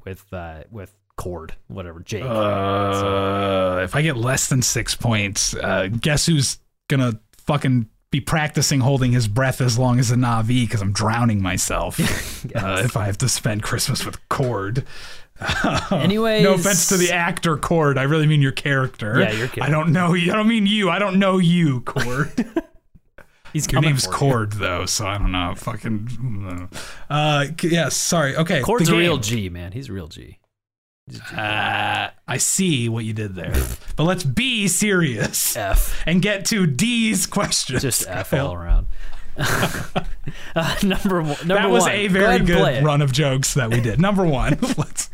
with 0.05 0.25
uh, 0.31 0.63
with 0.71 0.93
Chord, 1.17 1.55
whatever 1.67 2.01
Jake. 2.01 2.23
Uh, 2.23 3.81
if 3.83 3.95
I 3.95 4.01
get 4.01 4.17
less 4.17 4.47
than 4.47 4.61
six 4.61 4.95
points, 4.95 5.55
uh, 5.55 5.87
guess 5.87 6.25
who's 6.25 6.59
gonna 6.87 7.19
fucking 7.37 7.89
be 8.11 8.21
practicing 8.21 8.79
holding 8.79 9.11
his 9.11 9.27
breath 9.27 9.61
as 9.61 9.77
long 9.77 9.99
as 9.99 10.11
a 10.11 10.15
Na'vi 10.15 10.63
because 10.63 10.81
I'm 10.81 10.93
drowning 10.93 11.41
myself. 11.41 11.99
uh, 12.55 12.81
if 12.83 12.95
I 12.95 13.05
have 13.05 13.17
to 13.19 13.29
spend 13.29 13.63
Christmas 13.63 14.05
with 14.05 14.27
Chord. 14.29 14.85
Anyways, 15.91 16.43
No 16.43 16.53
offense 16.53 16.87
to 16.89 16.97
the 16.97 17.11
actor 17.11 17.57
Chord. 17.57 17.97
I 17.97 18.03
really 18.03 18.25
mean 18.25 18.41
your 18.41 18.53
character. 18.53 19.19
Yeah, 19.19 19.31
your 19.31 19.47
character. 19.47 19.63
I 19.63 19.69
don't 19.69 19.91
know. 19.91 20.15
I 20.15 20.25
don't 20.27 20.47
mean 20.47 20.65
you. 20.65 20.89
I 20.89 20.99
don't 20.99 21.19
know 21.19 21.39
you, 21.39 21.81
Chord. 21.81 22.31
he's 23.53 23.69
Your 23.69 23.81
name's 23.81 24.05
for 24.05 24.11
you. 24.11 24.17
Chord 24.17 24.51
though, 24.53 24.85
so 24.85 25.05
I 25.05 25.17
don't 25.17 25.33
know. 25.33 25.53
Fucking. 25.57 26.69
Uh, 27.09 27.47
yes. 27.61 27.97
Sorry. 27.97 28.37
Okay. 28.37 28.61
Chord's 28.61 28.87
a 28.87 28.95
real. 28.95 29.17
G, 29.17 29.49
man. 29.49 29.73
He's 29.73 29.89
a 29.89 29.93
real 29.93 30.07
G. 30.07 30.39
He's 31.07 31.17
a 31.17 31.19
G. 31.21 31.35
Uh, 31.35 32.09
I 32.27 32.37
see 32.37 32.89
what 32.89 33.05
you 33.05 33.13
did 33.13 33.35
there, 33.35 33.53
but 33.95 34.03
let's 34.05 34.23
be 34.23 34.67
serious 34.67 35.55
F. 35.55 36.01
and 36.05 36.21
get 36.21 36.45
to 36.45 36.65
D's 36.65 37.25
questions. 37.27 37.81
Just 37.81 38.07
F 38.07 38.31
Kyle. 38.31 38.47
all 38.47 38.53
around. 38.53 38.87
uh, 39.37 40.75
number 40.83 41.21
one. 41.21 41.35
Number 41.45 41.53
That 41.55 41.69
was 41.69 41.83
one. 41.83 41.91
a 41.91 42.07
very 42.07 42.25
ahead 42.25 42.47
good 42.47 42.73
it. 42.75 42.83
run 42.83 43.01
of 43.01 43.11
jokes 43.11 43.53
that 43.55 43.69
we 43.69 43.81
did. 43.81 43.99
Number 43.99 44.25
one. 44.25 44.57
let's. 44.77 45.09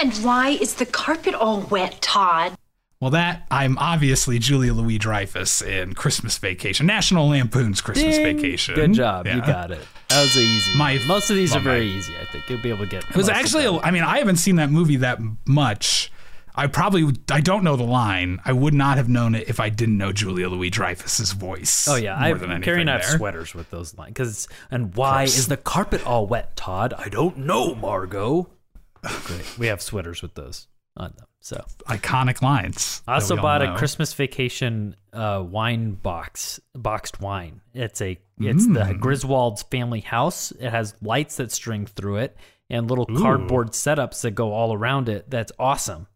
And 0.00 0.12
why 0.24 0.50
is 0.50 0.74
the 0.74 0.86
carpet 0.86 1.34
all 1.34 1.60
wet, 1.62 2.00
Todd? 2.00 2.56
Well, 3.00 3.12
that 3.12 3.46
I'm 3.48 3.78
obviously 3.78 4.40
Julia 4.40 4.74
Louis 4.74 4.98
Dreyfus 4.98 5.62
in 5.62 5.94
Christmas 5.94 6.36
Vacation, 6.38 6.86
National 6.86 7.28
Lampoon's 7.28 7.80
Christmas 7.80 8.16
Ding. 8.16 8.36
Vacation. 8.36 8.74
Good 8.74 8.92
job. 8.94 9.26
You 9.26 9.40
got 9.40 9.70
it. 9.70 9.86
That 10.08 10.22
was 10.22 10.36
easy. 10.36 10.76
My- 10.76 10.96
one. 10.96 11.06
Most 11.06 11.30
of 11.30 11.36
these 11.36 11.50
well, 11.52 11.60
are 11.60 11.62
very 11.62 11.88
my- 11.88 11.96
easy. 11.96 12.14
I 12.20 12.24
think 12.24 12.48
you'll 12.48 12.60
be 12.60 12.70
able 12.70 12.84
to 12.84 12.90
get. 12.90 13.04
It 13.08 13.16
was 13.16 13.28
actually, 13.28 13.66
I 13.66 13.92
mean, 13.92 14.02
I 14.02 14.18
haven't 14.18 14.36
seen 14.38 14.56
that 14.56 14.70
movie 14.70 14.96
that 14.96 15.20
much. 15.46 16.10
I 16.56 16.66
probably, 16.66 17.14
I 17.30 17.40
don't 17.40 17.62
know 17.62 17.76
the 17.76 17.84
line. 17.84 18.40
I 18.44 18.52
would 18.52 18.74
not 18.74 18.96
have 18.96 19.08
known 19.08 19.36
it 19.36 19.48
if 19.48 19.60
I 19.60 19.68
didn't 19.68 19.96
know 19.96 20.10
Julia 20.10 20.48
Louis 20.48 20.70
Dreyfus's 20.70 21.30
voice. 21.30 21.86
Oh 21.86 21.94
yeah, 21.94 22.16
more 22.16 22.34
I 22.34 22.34
than 22.34 22.62
Carrie 22.62 22.80
and 22.80 22.90
I 22.90 22.94
have 22.94 23.04
sweaters 23.04 23.54
with 23.54 23.70
those 23.70 23.96
lines. 23.96 24.08
Because 24.08 24.48
and 24.72 24.92
why 24.96 25.22
is 25.22 25.46
the 25.46 25.56
carpet 25.56 26.04
all 26.04 26.26
wet, 26.26 26.56
Todd? 26.56 26.94
I 26.98 27.08
don't 27.10 27.36
know, 27.38 27.76
Margot. 27.76 28.48
Great. 29.02 29.56
We 29.56 29.68
have 29.68 29.80
sweaters 29.80 30.20
with 30.20 30.34
those 30.34 30.66
on 30.96 31.14
them. 31.16 31.27
So 31.40 31.64
Iconic 31.86 32.42
lines. 32.42 33.02
I 33.06 33.14
also 33.14 33.36
that 33.36 33.42
we 33.42 33.48
all 33.48 33.58
bought 33.60 33.62
a 33.74 33.78
Christmas 33.78 34.12
vacation 34.12 34.96
uh, 35.12 35.42
wine 35.48 35.92
box, 35.94 36.60
boxed 36.74 37.20
wine. 37.20 37.60
It's 37.74 38.00
a 38.00 38.18
it's 38.40 38.66
the 38.66 38.80
Mm. 38.80 39.00
Griswold's 39.00 39.62
family 39.64 40.00
house. 40.00 40.52
It 40.52 40.70
has 40.70 40.94
lights 41.02 41.36
that 41.36 41.50
string 41.52 41.86
through 41.86 42.16
it 42.18 42.36
and 42.70 42.88
little 42.88 43.06
cardboard 43.06 43.70
setups 43.70 44.20
that 44.22 44.32
go 44.32 44.52
all 44.52 44.72
around 44.74 45.08
it. 45.08 45.30
That's 45.30 45.52
awesome. 45.58 46.06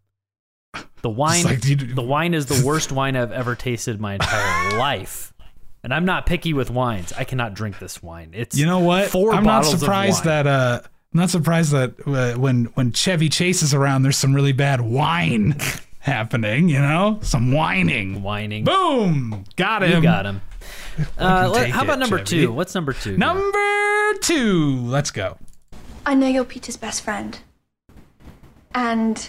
The 1.02 1.10
wine, 1.10 1.44
like, 1.44 1.64
you- 1.64 1.76
the 1.76 2.02
wine 2.02 2.34
is 2.34 2.46
the 2.46 2.62
worst 2.66 2.92
wine 2.92 3.16
I've 3.16 3.32
ever 3.32 3.54
tasted 3.56 3.96
in 3.96 4.00
my 4.00 4.14
entire 4.14 4.78
life. 4.78 5.32
And 5.84 5.92
I'm 5.92 6.04
not 6.04 6.26
picky 6.26 6.52
with 6.52 6.70
wines. 6.70 7.12
I 7.12 7.24
cannot 7.24 7.54
drink 7.54 7.80
this 7.80 8.00
wine. 8.02 8.30
It's 8.34 8.56
You 8.56 8.66
know 8.66 8.78
what? 8.80 9.08
Four 9.08 9.34
I'm 9.34 9.42
not 9.44 9.64
surprised 9.64 10.24
that 10.24 10.46
uh 10.46 10.82
I'm 11.14 11.20
not 11.20 11.30
surprised 11.30 11.72
that 11.72 11.94
uh, 12.06 12.38
when 12.38 12.66
when 12.74 12.92
Chevy 12.92 13.28
Chase 13.28 13.62
is 13.62 13.74
around 13.74 14.02
there's 14.02 14.16
some 14.16 14.34
really 14.34 14.52
bad 14.52 14.80
wine 14.80 15.56
happening, 15.98 16.68
you 16.68 16.78
know? 16.78 17.18
Some 17.22 17.52
whining. 17.52 18.22
Whining. 18.22 18.64
Boom! 18.64 19.44
Got 19.56 19.82
him. 19.82 19.92
You 19.92 20.02
got 20.02 20.24
him. 20.26 20.40
Uh, 21.18 21.50
let- 21.52 21.70
how 21.70 21.82
about 21.82 21.98
it, 21.98 22.00
number 22.00 22.18
Chevy. 22.18 22.46
two? 22.46 22.52
What's 22.52 22.74
number 22.74 22.92
two? 22.92 23.16
Number 23.18 24.14
two. 24.20 24.80
Let's 24.86 25.10
go. 25.10 25.36
I 26.06 26.14
know 26.14 26.26
you're 26.28 26.44
Peter's 26.44 26.76
best 26.76 27.02
friend. 27.02 27.38
And 28.74 29.28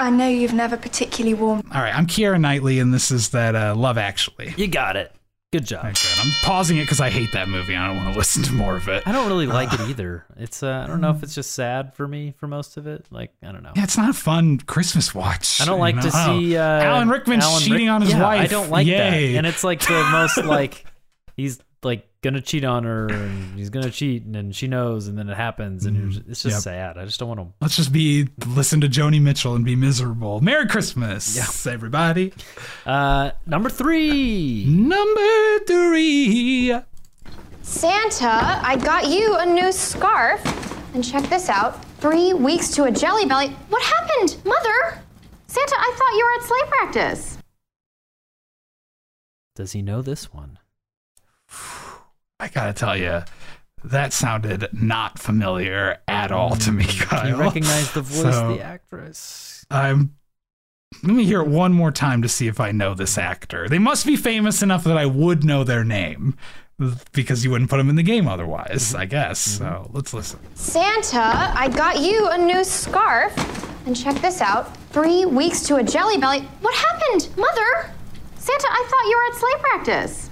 I 0.00 0.10
know 0.10 0.26
you've 0.28 0.52
never 0.52 0.76
particularly 0.76 1.34
warmed. 1.34 1.64
All 1.72 1.80
right, 1.80 1.94
I'm 1.94 2.06
Keira 2.06 2.40
Knightley, 2.40 2.78
and 2.80 2.92
this 2.92 3.10
is 3.10 3.28
that 3.30 3.54
uh, 3.54 3.74
Love 3.76 3.98
Actually. 3.98 4.52
You 4.56 4.66
got 4.66 4.96
it. 4.96 5.14
Good 5.52 5.66
job. 5.66 5.82
Good. 5.82 5.98
I'm 6.20 6.30
pausing 6.44 6.76
it 6.78 6.82
because 6.82 7.00
I 7.00 7.10
hate 7.10 7.32
that 7.32 7.48
movie. 7.48 7.74
I 7.74 7.88
don't 7.88 7.96
want 7.96 8.12
to 8.12 8.18
listen 8.18 8.42
to 8.44 8.52
more 8.52 8.76
of 8.76 8.88
it. 8.88 9.02
I 9.04 9.10
don't 9.10 9.26
really 9.26 9.46
like 9.46 9.72
it 9.72 9.80
either. 9.88 10.24
It's 10.36 10.62
uh, 10.62 10.82
I 10.84 10.86
don't 10.86 11.00
know 11.00 11.10
if 11.10 11.24
it's 11.24 11.34
just 11.34 11.52
sad 11.52 11.92
for 11.94 12.06
me 12.06 12.32
for 12.38 12.46
most 12.46 12.76
of 12.76 12.86
it. 12.86 13.06
Like 13.10 13.32
I 13.42 13.50
don't 13.50 13.64
know. 13.64 13.72
Yeah, 13.74 13.82
it's 13.82 13.96
not 13.96 14.08
a 14.10 14.12
fun 14.14 14.58
Christmas 14.58 15.12
watch. 15.12 15.60
I 15.60 15.64
don't 15.64 15.76
you 15.76 15.80
like 15.80 15.96
know? 15.96 16.02
to 16.02 16.10
see 16.12 16.56
uh, 16.56 16.62
Alan 16.62 17.08
Rickman 17.08 17.40
Alan 17.40 17.60
cheating 17.62 17.86
Rick- 17.86 17.90
on 17.94 18.02
his 18.02 18.10
Yeah, 18.12 18.22
wife. 18.22 18.40
I 18.42 18.46
don't 18.46 18.70
like 18.70 18.86
that, 18.86 19.12
and 19.12 19.44
it's 19.46 19.64
like 19.64 19.80
the 19.80 20.08
most 20.12 20.36
like 20.44 20.84
he's 21.36 21.58
like 21.82 22.06
gonna 22.22 22.40
cheat 22.42 22.64
on 22.64 22.84
her, 22.84 23.08
and 23.08 23.58
he's 23.58 23.70
gonna 23.70 23.90
cheat, 23.90 24.24
and 24.24 24.34
then 24.34 24.52
she 24.52 24.66
knows, 24.68 25.06
and 25.08 25.16
then 25.16 25.28
it 25.30 25.36
happens, 25.36 25.86
and 25.86 25.96
you're 25.96 26.08
just, 26.08 26.28
it's 26.28 26.42
just 26.42 26.54
Yep. 26.56 26.62
sad. 26.62 26.98
I 26.98 27.04
just 27.06 27.18
don't 27.18 27.28
want 27.28 27.40
to. 27.40 27.46
Let's 27.60 27.76
just 27.76 27.92
be 27.92 28.28
listen 28.46 28.80
to 28.82 28.88
Joni 28.88 29.20
Mitchell 29.22 29.54
and 29.54 29.64
be 29.64 29.74
miserable. 29.76 30.40
Merry 30.40 30.66
Christmas, 30.68 31.34
Yes 31.36 31.66
everybody. 31.66 32.32
Uh, 32.86 33.30
number 33.46 33.68
three. 33.70 34.64
Number 34.66 35.58
three. 35.66 36.74
Santa, 37.62 38.26
I 38.66 38.76
got 38.82 39.06
you 39.08 39.36
a 39.36 39.46
new 39.46 39.70
scarf. 39.72 40.42
And 40.94 41.04
check 41.04 41.28
this 41.30 41.48
out 41.48 41.84
three 42.00 42.32
weeks 42.32 42.70
to 42.72 42.84
a 42.84 42.90
jelly 42.90 43.24
belly. 43.26 43.48
What 43.68 43.82
happened, 43.82 44.36
Mother? 44.44 45.00
Santa, 45.46 45.74
I 45.78 45.94
thought 45.96 46.16
you 46.16 46.24
were 46.24 46.40
at 46.40 46.48
sleigh 46.48 46.68
practice. 46.68 47.38
Does 49.54 49.72
he 49.72 49.82
know 49.82 50.02
this 50.02 50.32
one? 50.32 50.58
I 52.40 52.48
gotta 52.48 52.72
tell 52.72 52.96
you, 52.96 53.22
that 53.84 54.12
sounded 54.12 54.68
not 54.72 55.18
familiar 55.18 55.98
at 56.08 56.32
all 56.32 56.56
to 56.56 56.72
me, 56.72 56.84
mm, 56.84 57.00
Kyle. 57.02 57.20
Can 57.20 57.28
you 57.28 57.36
recognize 57.36 57.92
the 57.92 58.02
voice 58.02 58.34
So- 58.34 58.56
the 58.56 58.62
actress? 58.62 59.64
I'm. 59.70 60.16
Let 61.04 61.14
me 61.14 61.24
hear 61.24 61.40
it 61.40 61.46
one 61.46 61.72
more 61.72 61.92
time 61.92 62.20
to 62.22 62.28
see 62.28 62.48
if 62.48 62.58
I 62.58 62.72
know 62.72 62.94
this 62.94 63.16
actor. 63.16 63.68
They 63.68 63.78
must 63.78 64.04
be 64.04 64.16
famous 64.16 64.60
enough 64.60 64.82
that 64.84 64.98
I 64.98 65.06
would 65.06 65.44
know 65.44 65.62
their 65.62 65.84
name, 65.84 66.34
because 67.12 67.44
you 67.44 67.50
wouldn't 67.52 67.70
put 67.70 67.76
them 67.76 67.88
in 67.88 67.94
the 67.94 68.02
game 68.02 68.26
otherwise. 68.26 68.88
Mm-hmm. 68.88 69.00
I 69.00 69.04
guess. 69.04 69.38
So 69.38 69.64
mm-hmm. 69.64 69.96
let's 69.96 70.12
listen. 70.12 70.40
Santa, 70.54 71.22
I 71.56 71.68
got 71.68 72.00
you 72.00 72.28
a 72.30 72.38
new 72.38 72.64
scarf. 72.64 73.32
And 73.86 73.96
check 73.96 74.16
this 74.16 74.40
out 74.40 74.76
three 74.88 75.24
weeks 75.24 75.62
to 75.62 75.76
a 75.76 75.82
jelly 75.82 76.18
belly. 76.18 76.40
What 76.60 76.74
happened, 76.74 77.28
Mother? 77.36 77.94
Santa, 78.36 78.66
I 78.68 78.86
thought 78.88 79.08
you 79.08 79.16
were 79.16 79.32
at 79.32 79.40
sleigh 79.40 79.60
practice. 79.60 80.29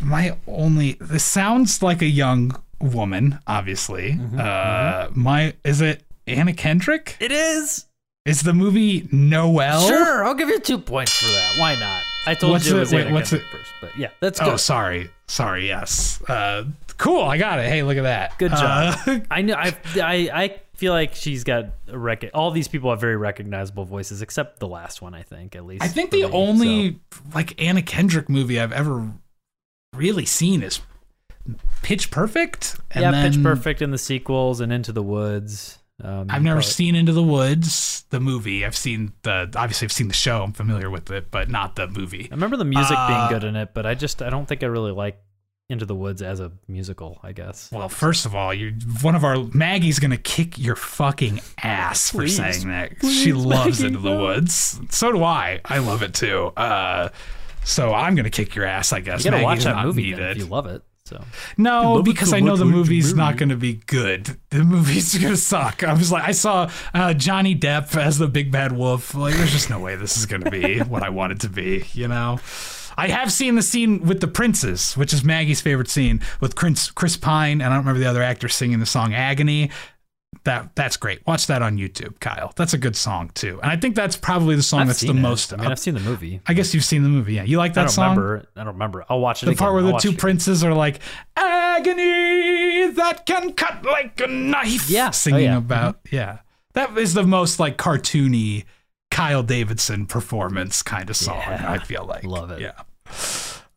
My 0.00 0.36
only 0.46 0.92
this 1.00 1.24
sounds 1.24 1.82
like 1.82 2.02
a 2.02 2.06
young 2.06 2.52
woman 2.80 3.38
obviously 3.46 4.12
Mm-hmm, 4.12 4.38
uh 4.40 5.08
my 5.14 5.54
is 5.64 5.80
it 5.80 6.02
anna 6.26 6.52
kendrick 6.52 7.16
It 7.20 7.32
is. 7.32 7.86
is 8.24 8.42
the 8.42 8.54
movie 8.54 9.08
noel 9.10 9.86
Sure, 9.88 10.24
I'll 10.24 10.34
give 10.34 10.48
you 10.48 10.60
two 10.60 10.78
points 10.78 11.16
for 11.18 11.26
that. 11.26 11.54
Why 11.58 11.74
not? 11.76 12.02
I 12.26 12.34
told 12.34 12.52
What's 12.52 12.66
you 12.66 12.74
it 12.74 12.76
it- 12.76 12.80
was 12.80 12.92
wait, 12.92 13.00
Anna 13.06 13.14
what's 13.14 13.30
Kendrick 13.30 13.50
first, 13.50 13.70
but 13.80 13.96
yeah, 13.98 14.10
that's 14.20 14.38
good. 14.38 14.48
oh 14.48 14.56
sorry 14.56 15.10
sorry 15.26 15.66
yes 15.66 16.22
uh 16.28 16.64
cool 16.98 17.22
i 17.22 17.36
got 17.38 17.58
it 17.60 17.66
hey 17.68 17.82
look 17.82 17.96
at 17.96 18.02
that 18.04 18.38
Good 18.38 18.50
job. 18.52 18.96
Uh, 19.06 19.18
I 19.30 19.42
know. 19.42 19.54
I, 19.54 19.76
I 19.96 20.30
I 20.32 20.60
feel 20.74 20.92
like 20.92 21.14
she's 21.16 21.42
got 21.44 21.66
a 21.88 21.98
rec- 21.98 22.30
All 22.34 22.50
these 22.52 22.68
people 22.68 22.90
have 22.90 23.00
very 23.00 23.16
recognizable 23.16 23.84
voices, 23.84 24.22
except 24.22 24.60
the 24.60 24.68
last 24.68 25.02
one. 25.02 25.12
I 25.14 25.22
think 25.22 25.56
at 25.56 25.64
least. 25.66 25.82
i 25.82 25.88
think 25.88 26.10
the 26.12 26.18
me, 26.22 26.30
only 26.32 27.00
like 27.34 27.60
anna 27.60 27.82
kendrick 27.82 28.28
movie 28.28 28.60
i've 28.60 28.72
ever 28.72 29.10
really 29.94 30.24
seen 30.26 30.62
is 30.62 30.80
pitch 31.82 32.10
perfect 32.10 32.76
and 32.90 33.02
yeah, 33.02 33.10
then 33.10 33.32
Pitch 33.32 33.42
Perfect 33.42 33.80
in 33.82 33.90
the 33.90 33.98
sequels 33.98 34.60
and 34.60 34.72
Into 34.72 34.92
the 34.92 35.02
Woods. 35.02 35.78
Um, 36.02 36.26
I've 36.30 36.42
never 36.42 36.60
but- 36.60 36.64
seen 36.66 36.94
Into 36.94 37.12
the 37.12 37.22
Woods, 37.22 38.04
the 38.10 38.20
movie. 38.20 38.64
I've 38.64 38.76
seen 38.76 39.12
the 39.22 39.50
obviously 39.56 39.86
I've 39.86 39.92
seen 39.92 40.08
the 40.08 40.14
show. 40.14 40.42
I'm 40.42 40.52
familiar 40.52 40.90
with 40.90 41.10
it, 41.10 41.30
but 41.30 41.48
not 41.48 41.76
the 41.76 41.88
movie. 41.88 42.28
I 42.30 42.34
remember 42.34 42.56
the 42.56 42.64
music 42.64 42.96
Uh, 42.98 43.08
being 43.28 43.40
good 43.40 43.46
in 43.48 43.56
it, 43.56 43.70
but 43.74 43.86
I 43.86 43.94
just 43.94 44.22
I 44.22 44.30
don't 44.30 44.46
think 44.46 44.62
I 44.62 44.66
really 44.66 44.92
like 44.92 45.18
Into 45.70 45.86
the 45.86 45.94
Woods 45.94 46.20
as 46.22 46.38
a 46.40 46.52
musical. 46.68 47.18
I 47.22 47.32
guess. 47.32 47.70
Well, 47.72 47.88
first 47.88 48.26
of 48.26 48.34
all, 48.34 48.52
you 48.54 48.74
one 49.02 49.14
of 49.14 49.24
our 49.24 49.38
Maggie's 49.54 49.98
gonna 49.98 50.16
kick 50.18 50.58
your 50.58 50.76
fucking 50.76 51.40
ass 51.62 52.10
for 52.10 52.18
Please. 52.18 52.36
saying 52.36 52.68
that. 52.68 52.92
she 53.04 53.32
loves 53.32 53.82
Into 53.82 53.98
the 53.98 54.16
Woods. 54.16 54.78
So 54.90 55.10
do 55.12 55.24
I. 55.24 55.60
I 55.64 55.78
love 55.78 56.02
it 56.02 56.14
too. 56.14 56.52
Uh, 56.56 57.08
so 57.64 57.92
I'm 57.92 58.14
gonna 58.14 58.30
kick 58.30 58.54
your 58.54 58.64
ass, 58.64 58.92
I 58.92 59.00
guess. 59.00 59.24
You 59.24 59.30
gotta 59.30 59.42
watch 59.44 59.64
that 59.64 59.84
movie 59.84 60.12
then 60.12 60.32
if 60.32 60.38
you 60.38 60.46
love 60.46 60.66
it. 60.66 60.82
So 61.08 61.24
No, 61.56 62.02
because 62.02 62.34
I 62.34 62.40
know 62.40 62.56
the 62.56 62.64
why 62.64 62.70
don't 62.70 62.70
you 62.70 62.76
movie's 62.76 63.14
marry 63.14 63.30
not 63.30 63.38
going 63.38 63.48
to 63.48 63.56
be 63.56 63.74
good. 63.86 64.36
The 64.50 64.62
movie's 64.62 65.16
going 65.18 65.32
to 65.32 65.38
suck. 65.38 65.82
I 65.82 65.94
was 65.94 66.12
like, 66.12 66.22
I 66.22 66.32
saw 66.32 66.70
uh, 66.92 67.14
Johnny 67.14 67.56
Depp 67.56 67.96
as 67.96 68.18
the 68.18 68.28
big 68.28 68.52
bad 68.52 68.72
wolf. 68.72 69.14
Like, 69.14 69.34
there's 69.34 69.52
just 69.52 69.70
no 69.70 69.80
way 69.80 69.96
this 69.96 70.18
is 70.18 70.26
going 70.26 70.42
to 70.42 70.50
be 70.50 70.78
what 70.80 71.02
I 71.02 71.08
want 71.08 71.32
it 71.32 71.40
to 71.40 71.48
be, 71.48 71.86
you 71.94 72.08
know? 72.08 72.40
I 72.98 73.08
have 73.08 73.32
seen 73.32 73.54
the 73.54 73.62
scene 73.62 74.02
with 74.02 74.20
the 74.20 74.28
princes, 74.28 74.96
which 74.98 75.14
is 75.14 75.24
Maggie's 75.24 75.60
favorite 75.62 75.88
scene, 75.88 76.20
with 76.40 76.54
Chris, 76.56 76.90
Chris 76.90 77.16
Pine, 77.16 77.62
and 77.62 77.72
I 77.72 77.76
don't 77.76 77.86
remember 77.86 78.00
the 78.00 78.10
other 78.10 78.22
actor 78.22 78.48
singing 78.48 78.80
the 78.80 78.86
song 78.86 79.14
Agony. 79.14 79.70
That 80.44 80.74
That's 80.76 80.96
great. 80.96 81.26
Watch 81.26 81.46
that 81.48 81.62
on 81.62 81.76
YouTube, 81.78 82.20
Kyle. 82.20 82.52
That's 82.56 82.72
a 82.74 82.78
good 82.78 82.96
song, 82.96 83.30
too. 83.34 83.58
And 83.62 83.70
I 83.70 83.76
think 83.76 83.94
that's 83.94 84.16
probably 84.16 84.54
the 84.56 84.62
song 84.62 84.80
I've 84.82 84.86
that's 84.88 85.00
the 85.00 85.10
it. 85.10 85.14
most. 85.14 85.52
I 85.52 85.56
mean, 85.56 85.70
I've 85.70 85.78
seen 85.78 85.94
the 85.94 86.00
movie. 86.00 86.40
I 86.46 86.54
guess 86.54 86.72
you've 86.74 86.84
seen 86.84 87.02
the 87.02 87.08
movie. 87.08 87.34
Yeah. 87.34 87.42
You 87.44 87.58
like 87.58 87.74
that 87.74 87.90
song? 87.90 88.04
I 88.04 88.06
don't 88.08 88.14
song? 88.16 88.22
remember. 88.24 88.48
I 88.56 88.64
don't 88.64 88.72
remember. 88.74 89.04
I'll 89.08 89.20
watch 89.20 89.42
it. 89.42 89.46
the 89.46 89.52
again. 89.52 89.58
part 89.58 89.74
where 89.74 89.84
I'll 89.84 89.92
the 89.92 89.98
two 89.98 90.12
princes 90.12 90.62
are 90.64 90.74
like 90.74 91.00
agony 91.36 92.90
that 92.92 93.24
can 93.26 93.52
cut 93.52 93.84
like 93.84 94.20
a 94.20 94.26
knife 94.26 94.88
Yeah. 94.90 95.08
Oh, 95.08 95.12
singing 95.12 95.42
yeah. 95.44 95.56
about 95.56 96.00
yeah 96.10 96.38
that 96.74 96.96
is 96.98 97.14
the 97.14 97.22
most 97.24 97.58
like 97.60 97.76
cartoony 97.78 98.64
kyle 99.10 99.42
davidson 99.42 100.06
performance 100.06 100.82
kind 100.82 101.08
of 101.10 101.16
song 101.16 101.38
Yeah. 101.38 101.70
i 101.72 101.78
feel 101.78 102.04
like 102.04 102.24
Love 102.24 102.50
it. 102.50 102.60
yeah 102.60 102.72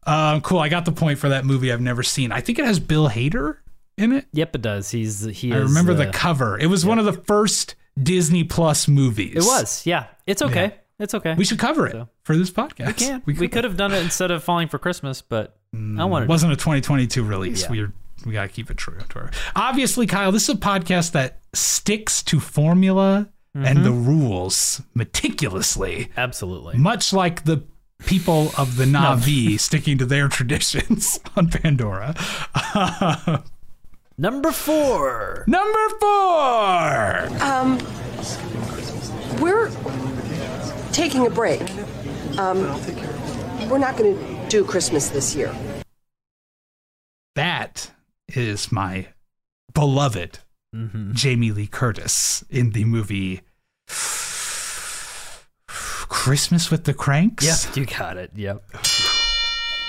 um, 0.05 0.41
cool 0.41 0.59
i 0.59 0.69
got 0.69 0.85
the 0.85 0.91
point 0.91 1.19
for 1.19 1.29
that 1.29 1.45
movie 1.45 1.71
i've 1.71 1.81
never 1.81 2.03
seen 2.03 2.31
i 2.31 2.41
think 2.41 2.59
it 2.59 2.65
has 2.65 2.79
bill 2.79 3.09
hader 3.09 3.57
in 4.01 4.11
it 4.11 4.25
Yep, 4.33 4.55
it 4.55 4.61
does. 4.61 4.91
He's 4.91 5.23
he. 5.23 5.53
i 5.53 5.57
is, 5.57 5.63
remember 5.69 5.93
the 5.93 6.09
uh, 6.09 6.11
cover 6.11 6.57
it 6.59 6.67
was 6.67 6.85
one 6.85 6.99
of 6.99 7.05
the 7.05 7.13
first 7.13 7.75
disney 8.01 8.43
plus 8.43 8.87
movies 8.87 9.35
It 9.35 9.43
was. 9.43 9.85
Yeah, 9.85 10.07
it's 10.27 10.41
okay. 10.41 10.63
Yeah. 10.63 10.71
It's 10.99 11.13
okay. 11.15 11.33
we 11.35 11.45
should 11.45 11.57
cover 11.59 11.87
it 11.87 11.93
So. 11.93 12.09
for 12.23 12.35
this 12.37 12.51
podcast 12.51 12.87
We 12.87 12.93
can. 13.33 13.39
We 13.41 13.47
could 13.47 13.63
have 13.63 13.75
done 13.77 13.91
it 13.93 14.01
instead 14.03 14.29
of 14.31 14.43
Falling 14.43 14.67
for 14.67 14.77
Christmas, 14.77 15.21
but 15.21 15.57
I 15.73 16.05
wanted. 16.05 16.25
It 16.25 16.29
wasn't 16.29 16.53
a 16.53 16.55
2022 16.57 17.23
release. 17.23 17.63
Yeah. 17.63 17.69
We 17.71 17.87
we 18.25 18.33
got 18.33 18.43
to 18.43 18.49
keep 18.49 18.69
it 18.69 18.77
true 18.77 18.99
to 19.09 19.19
her. 19.19 19.31
Obviously, 19.55 20.05
Kyle, 20.05 20.31
this 20.31 20.43
is 20.43 20.49
a 20.49 20.57
podcast 20.59 21.13
that 21.13 21.39
sticks 21.53 22.21
to 22.23 22.39
formula 22.39 23.29
Mm-hmm. 23.57 23.65
and 23.65 23.83
the 23.83 23.91
rules 23.91 24.81
meticulously, 24.93 26.09
Absolutely. 26.15 26.77
much 26.77 27.11
like 27.11 27.43
the 27.43 27.63
people 28.05 28.51
of 28.57 28.77
the 28.77 28.85
Na'vi 28.95 29.59
sticking 29.59 29.97
to 29.97 30.05
their 30.05 30.27
traditions 30.37 31.19
on 31.35 31.49
Pandora. 31.49 32.15
Number 34.21 34.51
four. 34.51 35.43
Number 35.47 35.89
four. 35.99 37.41
Um, 37.41 37.79
We're 39.41 39.71
taking 40.91 41.25
a 41.25 41.29
break. 41.31 41.61
Um, 42.37 42.61
we're 43.67 43.79
not 43.79 43.97
going 43.97 44.15
to 44.15 44.47
do 44.47 44.63
Christmas 44.63 45.09
this 45.09 45.35
year. 45.35 45.51
That 47.35 47.89
is 48.29 48.71
my 48.71 49.07
beloved 49.73 50.39
Mm-hmm. 50.73 51.11
Jamie 51.11 51.51
Lee 51.51 51.67
Curtis 51.67 52.45
in 52.49 52.69
the 52.71 52.85
movie 52.85 53.41
Christmas 55.67 56.71
with 56.71 56.85
the 56.85 56.93
Cranks. 56.93 57.43
Yep, 57.45 57.75
you 57.75 57.85
got 57.85 58.15
it. 58.15 58.31
Yep. 58.35 58.63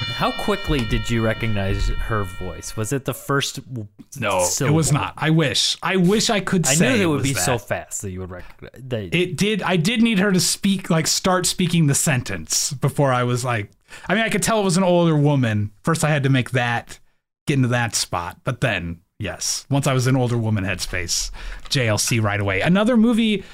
How 0.02 0.30
quickly 0.32 0.84
did 0.84 1.10
you 1.10 1.24
recognize 1.24 1.88
her 1.88 2.24
voice? 2.24 2.76
Was 2.76 2.92
it 2.92 3.04
the 3.04 3.14
first? 3.14 3.56
w- 3.68 3.88
No, 4.18 4.46
it 4.60 4.70
was 4.70 4.92
not. 4.92 5.14
I 5.16 5.30
wish. 5.30 5.76
I 5.82 5.96
wish 5.96 6.30
I 6.30 6.40
could 6.40 6.66
I 6.66 6.74
say 6.74 6.96
knew 6.96 7.02
it 7.02 7.06
would 7.06 7.20
was 7.20 7.22
be 7.22 7.34
so 7.34 7.58
fast 7.58 8.02
that 8.02 8.10
you 8.10 8.20
would 8.20 8.30
recognize. 8.30 8.70
They, 8.78 9.06
It 9.06 9.36
did. 9.36 9.62
I 9.62 9.76
did 9.76 10.02
need 10.02 10.18
her 10.18 10.30
to 10.32 10.40
speak, 10.40 10.90
like, 10.90 11.06
start 11.06 11.46
speaking 11.46 11.86
the 11.86 11.94
sentence 11.94 12.72
before 12.72 13.12
I 13.12 13.24
was 13.24 13.44
like. 13.44 13.70
I 14.08 14.14
mean, 14.14 14.22
I 14.24 14.28
could 14.28 14.42
tell 14.42 14.60
it 14.60 14.64
was 14.64 14.76
an 14.76 14.84
older 14.84 15.16
woman. 15.16 15.70
First, 15.82 16.04
I 16.04 16.08
had 16.10 16.22
to 16.22 16.28
make 16.30 16.50
that 16.50 16.98
get 17.46 17.54
into 17.54 17.68
that 17.68 17.94
spot, 17.94 18.38
but 18.44 18.60
then, 18.60 19.00
yes, 19.18 19.66
once 19.68 19.86
I 19.86 19.92
was 19.92 20.06
in 20.06 20.16
older 20.16 20.38
woman 20.38 20.64
headspace, 20.64 21.30
JLC 21.68 22.22
right 22.22 22.40
away. 22.40 22.60
Another 22.60 22.96
movie. 22.96 23.44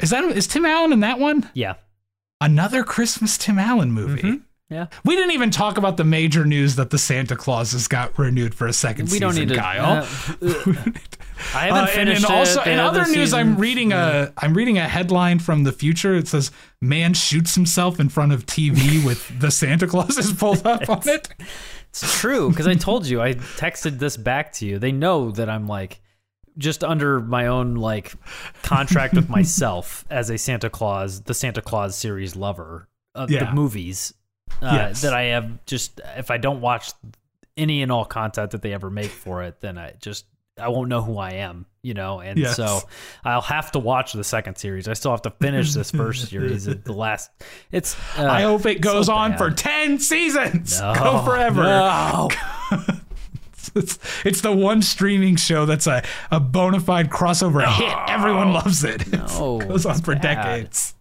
Is 0.00 0.10
that 0.10 0.24
is 0.24 0.46
Tim 0.46 0.64
Allen 0.66 0.92
in 0.92 1.00
that 1.00 1.18
one? 1.18 1.50
yeah. 1.54 1.74
Another 2.40 2.82
Christmas 2.82 3.38
Tim 3.38 3.56
Allen 3.58 3.92
movie. 3.92 4.22
Mm-hmm. 4.22 4.36
Yeah. 4.72 4.86
We 5.04 5.14
didn't 5.16 5.32
even 5.32 5.50
talk 5.50 5.76
about 5.78 5.96
the 5.98 6.04
major 6.04 6.44
news 6.44 6.76
that 6.76 6.90
the 6.90 6.98
Santa 6.98 7.36
Clauses 7.36 7.86
got 7.88 8.18
renewed 8.18 8.54
for 8.54 8.66
a 8.66 8.72
second 8.72 9.04
We 9.06 9.10
season, 9.18 9.20
don't 9.28 9.34
need 9.36 9.48
to. 9.50 9.56
Kyle. 9.56 10.02
uh, 10.02 10.06
I 11.54 11.66
haven't 11.66 11.76
Uh, 11.76 11.80
and, 11.80 11.90
finished 11.90 12.24
and 12.24 12.32
also 12.34 12.60
it. 12.60 12.64
They 12.66 12.72
in 12.74 12.78
other 12.78 13.04
the 13.04 13.10
news, 13.12 13.32
I'm 13.34 13.56
reading 13.56 13.92
a 13.92 14.32
I'm 14.38 14.54
reading 14.54 14.78
a 14.78 14.86
headline 14.88 15.38
from 15.40 15.64
the 15.64 15.72
future. 15.72 16.14
It 16.14 16.28
says 16.28 16.50
man 16.80 17.14
shoots 17.14 17.54
himself 17.54 17.98
in 18.00 18.08
front 18.08 18.32
of 18.32 18.46
TV 18.46 19.04
with 19.06 19.40
the 19.40 19.50
Santa 19.50 19.86
Clauses 19.86 20.32
pulled 20.32 20.66
up 20.66 20.88
on 20.88 21.02
it. 21.08 21.28
It's 21.90 22.20
true 22.20 22.48
because 22.50 22.66
I 22.66 22.74
told 22.74 23.06
you 23.06 23.20
I 23.20 23.34
texted 23.34 23.98
this 23.98 24.16
back 24.16 24.52
to 24.54 24.66
you. 24.66 24.78
They 24.78 24.92
know 24.92 25.30
that 25.32 25.50
I'm 25.50 25.66
like 25.66 26.00
just 26.58 26.84
under 26.84 27.18
my 27.20 27.46
own 27.48 27.74
like 27.74 28.12
contract 28.62 29.14
with 29.14 29.28
myself 29.28 30.04
as 30.10 30.30
a 30.30 30.38
Santa 30.38 30.70
Claus, 30.70 31.22
the 31.22 31.34
Santa 31.34 31.60
Claus 31.60 31.96
series 31.96 32.36
lover 32.36 32.88
of 33.14 33.30
Yeah. 33.30 33.44
the 33.46 33.52
movies. 33.52 34.14
Uh, 34.60 34.70
Yes. 34.72 35.02
That 35.02 35.14
I 35.14 35.22
have 35.24 35.64
just 35.66 36.00
if 36.16 36.30
I 36.30 36.36
don't 36.38 36.60
watch 36.60 36.90
any 37.56 37.82
and 37.82 37.90
all 37.92 38.04
content 38.04 38.50
that 38.52 38.62
they 38.62 38.72
ever 38.72 38.90
make 38.90 39.10
for 39.10 39.42
it, 39.42 39.60
then 39.60 39.78
I 39.78 39.92
just 40.00 40.26
I 40.60 40.68
won't 40.68 40.88
know 40.90 41.00
who 41.02 41.16
I 41.18 41.32
am, 41.32 41.64
you 41.82 41.94
know, 41.94 42.20
and 42.20 42.38
Yes. 42.38 42.56
so 42.56 42.80
I'll 43.24 43.40
have 43.40 43.72
to 43.72 43.78
watch 43.78 44.12
the 44.12 44.22
second 44.24 44.56
series. 44.58 44.86
I 44.86 44.92
still 44.92 45.10
have 45.12 45.22
to 45.22 45.30
finish 45.30 45.72
this 45.72 45.90
first 45.90 46.28
series. 46.30 46.66
The 46.66 46.92
last, 46.92 47.30
it's. 47.70 47.96
Uh, 48.18 48.26
I 48.26 48.42
hope 48.42 48.66
it 48.66 48.80
goes 48.82 49.06
so 49.06 49.14
on 49.14 49.36
for 49.38 49.50
ten 49.50 49.98
seasons. 49.98 50.78
No, 50.80 50.94
Go 50.94 51.22
forever. 51.24 51.62
No. 51.62 52.28
It's, 53.74 53.98
it's 54.26 54.42
the 54.42 54.52
one 54.52 54.82
streaming 54.82 55.36
show 55.36 55.64
that's 55.64 55.86
a, 55.86 56.02
a 56.30 56.38
bona 56.40 56.78
fide 56.78 57.08
crossover 57.08 57.64
hit. 57.66 57.94
Everyone 58.06 58.52
loves 58.52 58.84
it. 58.84 59.10
No, 59.10 59.60
it 59.62 59.68
goes 59.68 59.86
on 59.86 59.94
for 60.02 60.14
bad. 60.14 60.20
decades. 60.22 60.94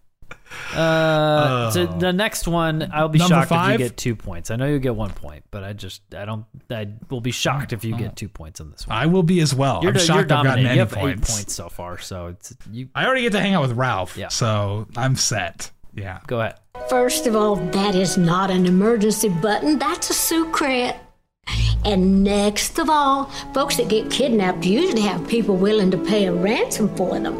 Uh, 0.73 1.71
so 1.71 1.85
the 1.85 2.13
next 2.13 2.47
one, 2.47 2.89
I'll 2.93 3.09
be 3.09 3.19
Number 3.19 3.45
shocked 3.45 3.51
if 3.51 3.71
you 3.71 3.77
get 3.89 3.97
two 3.97 4.15
points. 4.15 4.51
I 4.51 4.55
know 4.55 4.67
you 4.67 4.79
get 4.79 4.95
one 4.95 5.11
point, 5.11 5.43
but 5.51 5.63
I 5.63 5.73
just, 5.73 6.01
I 6.15 6.25
don't, 6.25 6.45
I 6.69 6.87
will 7.09 7.21
be 7.21 7.31
shocked 7.31 7.73
if 7.73 7.83
you 7.83 7.95
get 7.97 8.15
two 8.15 8.29
points 8.29 8.61
on 8.61 8.71
this 8.71 8.87
one. 8.87 8.97
I 8.97 9.05
will 9.05 9.23
be 9.23 9.39
as 9.41 9.53
well. 9.53 9.79
You're, 9.81 9.89
I'm 9.91 9.95
you're 9.97 10.03
shocked 10.05 10.19
I've 10.23 10.27
gotten 10.27 10.45
dominating. 10.45 10.67
any 10.67 10.75
You 10.75 10.79
have 10.81 10.91
points. 10.91 11.29
eight 11.29 11.33
points 11.35 11.53
so 11.53 11.69
far, 11.69 11.97
so 11.99 12.27
it's 12.27 12.55
you. 12.71 12.89
I 12.95 13.05
already 13.05 13.21
get 13.23 13.31
to 13.33 13.39
hang 13.39 13.53
out 13.53 13.61
with 13.63 13.73
Ralph, 13.73 14.17
Yeah. 14.17 14.29
so 14.29 14.87
I'm 14.95 15.15
set. 15.15 15.71
Yeah. 15.93 16.19
Go 16.27 16.39
ahead. 16.39 16.55
First 16.89 17.27
of 17.27 17.35
all, 17.35 17.55
that 17.57 17.95
is 17.95 18.17
not 18.17 18.49
an 18.49 18.65
emergency 18.65 19.29
button, 19.29 19.77
that's 19.79 20.09
a 20.09 20.13
secret. 20.13 20.95
And 21.83 22.23
next 22.23 22.77
of 22.79 22.89
all, 22.89 23.25
folks 23.53 23.75
that 23.77 23.89
get 23.89 24.09
kidnapped 24.11 24.63
usually 24.65 25.01
have 25.01 25.27
people 25.27 25.55
willing 25.57 25.89
to 25.91 25.97
pay 25.97 26.27
a 26.27 26.33
ransom 26.33 26.95
for 26.95 27.19
them. 27.19 27.35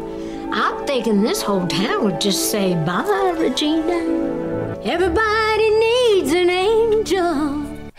I'm 0.54 0.86
thinking 0.86 1.22
this 1.22 1.42
whole 1.42 1.66
town 1.66 2.04
would 2.04 2.20
just 2.20 2.50
say, 2.50 2.74
bye, 2.84 3.34
Regina. 3.38 4.78
Everybody 4.84 5.70
needs 5.70 6.32
an 6.32 6.50
angel. 6.50 7.66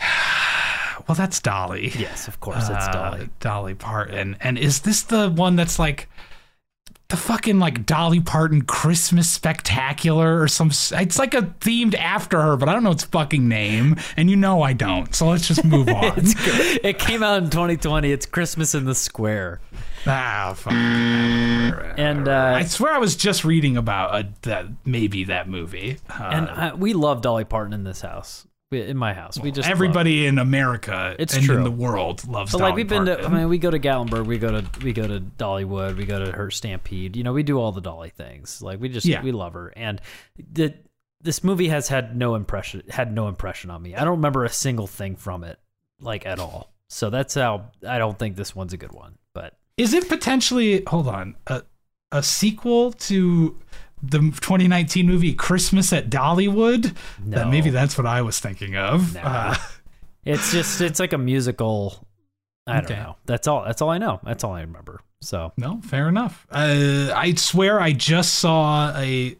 Well, 1.06 1.14
that's 1.14 1.38
Dolly. 1.38 1.88
Yes, 1.98 2.28
of 2.28 2.40
course, 2.40 2.66
it's 2.70 2.86
Uh, 2.88 2.92
Dolly. 2.92 3.28
Dolly 3.38 3.74
Parton. 3.74 4.38
And 4.40 4.56
is 4.56 4.80
this 4.80 5.02
the 5.02 5.28
one 5.28 5.54
that's 5.54 5.78
like 5.78 6.08
the 7.08 7.16
fucking 7.18 7.58
like 7.58 7.84
Dolly 7.84 8.20
Parton 8.20 8.62
Christmas 8.62 9.28
Spectacular 9.30 10.40
or 10.40 10.48
some? 10.48 10.68
It's 10.70 11.18
like 11.18 11.34
a 11.34 11.42
themed 11.60 11.94
after 11.94 12.40
her, 12.40 12.56
but 12.56 12.70
I 12.70 12.72
don't 12.72 12.84
know 12.84 12.92
its 12.92 13.04
fucking 13.04 13.46
name, 13.46 13.96
and 14.16 14.30
you 14.30 14.36
know 14.36 14.62
I 14.62 14.72
don't. 14.72 15.14
So 15.14 15.28
let's 15.28 15.46
just 15.46 15.62
move 15.62 15.88
on. 15.90 16.14
It 16.16 16.98
came 16.98 17.22
out 17.22 17.42
in 17.42 17.50
2020. 17.50 18.10
It's 18.10 18.24
Christmas 18.24 18.74
in 18.74 18.86
the 18.86 18.94
Square, 18.94 19.60
ah, 20.06 20.54
fuck. 20.56 20.72
and 20.72 22.28
uh, 22.28 22.52
I 22.56 22.64
swear 22.64 22.92
I 22.94 22.98
was 22.98 23.16
just 23.16 23.44
reading 23.44 23.76
about 23.76 24.14
uh, 24.14 24.28
that 24.42 24.66
maybe 24.84 25.24
that 25.24 25.48
movie. 25.48 25.98
Uh, 26.08 26.22
and 26.32 26.48
uh, 26.48 26.76
we 26.76 26.92
love 26.92 27.22
Dolly 27.22 27.44
Parton 27.44 27.72
in 27.72 27.84
this 27.84 28.00
house. 28.00 28.46
We- 28.70 28.82
In 28.82 28.96
my 28.96 29.12
house, 29.14 29.38
we 29.38 29.50
just 29.52 29.68
everybody 29.68 30.26
in 30.26 30.38
America 30.38 31.14
It's 31.18 31.34
and 31.36 31.44
true. 31.44 31.58
in 31.58 31.64
the 31.64 31.70
world 31.70 32.26
loves. 32.26 32.50
But 32.52 32.58
Dolly 32.58 32.70
like 32.70 32.76
we've 32.76 32.88
been 32.88 33.06
to, 33.06 33.22
I 33.24 33.28
mean, 33.28 33.48
we 33.48 33.58
go 33.58 33.70
to 33.70 33.78
Gatlinburg, 33.78 34.26
we 34.26 34.38
go 34.38 34.60
to 34.60 34.64
we 34.82 34.92
go 34.92 35.06
to 35.06 35.20
Dollywood, 35.20 35.96
we 35.96 36.06
go 36.06 36.24
to 36.24 36.32
her 36.32 36.50
Stampede. 36.50 37.14
You 37.16 37.22
know, 37.22 37.32
we 37.32 37.42
do 37.42 37.58
all 37.60 37.72
the 37.72 37.80
Dolly 37.82 38.10
things. 38.10 38.62
Like 38.62 38.80
we 38.80 38.88
just 38.88 39.06
Yeah. 39.06 39.22
we 39.22 39.32
love 39.32 39.52
her, 39.52 39.72
and 39.76 40.00
the 40.52 40.74
this 41.20 41.44
movie 41.44 41.68
has 41.68 41.88
had 41.88 42.16
no 42.16 42.34
impression 42.34 42.82
had 42.88 43.12
no 43.12 43.28
impression 43.28 43.70
on 43.70 43.80
me. 43.80 43.94
I 43.94 44.00
don't 44.00 44.16
remember 44.16 44.44
a 44.44 44.48
single 44.50 44.86
thing 44.86 45.16
from 45.16 45.44
it, 45.44 45.58
like 46.00 46.26
at 46.26 46.38
all. 46.40 46.72
So 46.88 47.10
that's 47.10 47.34
how 47.34 47.66
I 47.86 47.98
don't 47.98 48.18
think 48.18 48.34
this 48.36 48.56
one's 48.56 48.72
a 48.72 48.76
good 48.76 48.92
one. 48.92 49.18
But 49.34 49.56
Is 49.76 49.92
it 49.94 50.08
potentially 50.08 50.82
hold 50.86 51.08
on 51.08 51.36
a 51.46 51.62
a 52.12 52.22
sequel 52.22 52.92
to 52.92 53.58
the 54.02 54.18
2019 54.18 55.06
movie 55.06 55.32
Christmas 55.34 55.92
at 55.92 56.10
Dollywood? 56.10 56.94
That 57.26 57.44
No. 57.46 57.50
maybe 57.50 57.70
that's 57.70 57.98
what 57.98 58.06
I 58.06 58.22
was 58.22 58.38
thinking 58.38 58.76
of. 58.76 59.14
Nah. 59.14 59.20
Uh, 59.24 59.54
it's 60.24 60.52
just 60.52 60.80
it's 60.80 61.00
like 61.00 61.12
a 61.12 61.18
musical. 61.18 62.06
I 62.66 62.74
don't 62.80 62.84
Okay. 62.90 62.94
know. 63.00 63.16
That's 63.26 63.46
all. 63.48 63.64
That's 63.64 63.82
all 63.82 63.90
I 63.90 63.98
know. 63.98 64.20
That's 64.22 64.42
all 64.44 64.52
I 64.52 64.60
remember. 64.62 65.00
So 65.20 65.52
no, 65.56 65.80
fair 65.82 66.08
enough. 66.08 66.46
Uh, 66.50 67.12
I 67.14 67.34
swear 67.34 67.80
I 67.80 67.92
just 67.92 68.34
saw 68.34 68.92
a 68.96 69.36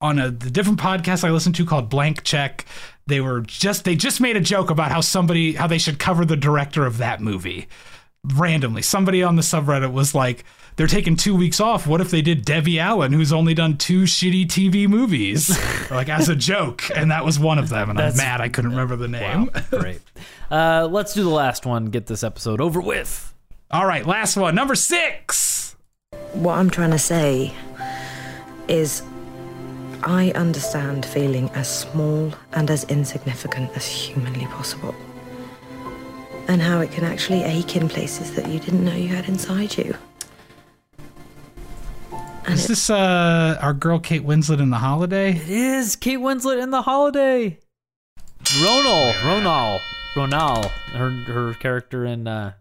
on 0.00 0.18
a 0.18 0.30
the 0.30 0.50
different 0.50 0.78
podcast 0.80 1.22
I 1.24 1.30
listened 1.30 1.54
to 1.56 1.66
called 1.66 1.90
Blank 1.90 2.22
Check. 2.22 2.64
They 3.06 3.20
were 3.20 3.40
just 3.42 3.84
they 3.84 3.94
just 3.94 4.20
made 4.20 4.36
a 4.36 4.40
joke 4.40 4.70
about 4.70 4.90
how 4.90 5.00
somebody 5.00 5.52
how 5.52 5.66
they 5.66 5.78
should 5.78 5.98
cover 5.98 6.24
the 6.24 6.36
director 6.36 6.86
of 6.86 6.98
that 6.98 7.20
movie 7.20 7.68
randomly. 8.34 8.82
Somebody 8.82 9.22
on 9.22 9.36
the 9.36 9.42
subreddit 9.42 9.92
was 9.92 10.14
like, 10.14 10.44
they're 10.76 10.86
taking 10.86 11.16
two 11.16 11.34
weeks 11.34 11.58
off. 11.58 11.86
What 11.86 12.00
if 12.00 12.10
they 12.10 12.20
did 12.20 12.44
Debbie 12.44 12.78
Allen, 12.78 13.12
who's 13.12 13.32
only 13.32 13.54
done 13.54 13.78
two 13.78 14.02
shitty 14.02 14.46
TV 14.46 14.86
movies, 14.86 15.50
like 15.90 16.08
as 16.08 16.28
a 16.28 16.36
joke? 16.36 16.84
And 16.94 17.10
that 17.10 17.24
was 17.24 17.38
one 17.38 17.58
of 17.58 17.68
them. 17.68 17.90
And 17.90 17.98
I'm 17.98 18.16
mad 18.16 18.40
I 18.40 18.48
couldn't 18.48 18.72
remember 18.72 18.96
the 18.96 19.08
name. 19.08 19.50
great. 19.70 20.00
Uh, 20.50 20.86
let's 20.90 21.14
do 21.14 21.24
the 21.24 21.30
last 21.30 21.64
one. 21.64 21.86
Get 21.86 22.06
this 22.06 22.22
episode 22.22 22.60
over 22.60 22.80
with. 22.80 23.32
All 23.70 23.86
right, 23.86 24.06
last 24.06 24.36
one, 24.36 24.54
number 24.54 24.76
six. 24.76 25.74
What 26.34 26.58
I'm 26.58 26.70
trying 26.70 26.92
to 26.92 26.98
say 26.98 27.52
is 28.68 29.02
I 30.04 30.30
understand 30.36 31.04
feeling 31.04 31.50
as 31.50 31.68
small 31.68 32.32
and 32.52 32.70
as 32.70 32.84
insignificant 32.84 33.76
as 33.76 33.86
humanly 33.86 34.46
possible. 34.46 34.94
And 36.48 36.62
how 36.62 36.80
it 36.80 36.92
can 36.92 37.04
actually 37.04 37.42
ache 37.42 37.74
in 37.76 37.88
places 37.88 38.34
that 38.34 38.48
you 38.48 38.60
didn't 38.60 38.84
know 38.84 38.94
you 38.94 39.08
had 39.08 39.28
inside 39.28 39.76
you. 39.76 39.94
Is 42.48 42.68
this 42.68 42.88
uh 42.88 43.58
our 43.60 43.72
girl 43.74 43.98
Kate 43.98 44.24
Winslet 44.24 44.60
in 44.60 44.70
The 44.70 44.78
Holiday? 44.78 45.32
It 45.32 45.48
is 45.48 45.96
Kate 45.96 46.18
Winslet 46.20 46.62
in 46.62 46.70
the 46.70 46.82
holiday. 46.82 47.58
Ronal, 48.44 49.12
Ronal, 49.14 49.80
Ronal, 50.14 50.68
her 50.92 51.10
her 51.10 51.54
character 51.54 52.04
in 52.04 52.28
uh, 52.28 52.52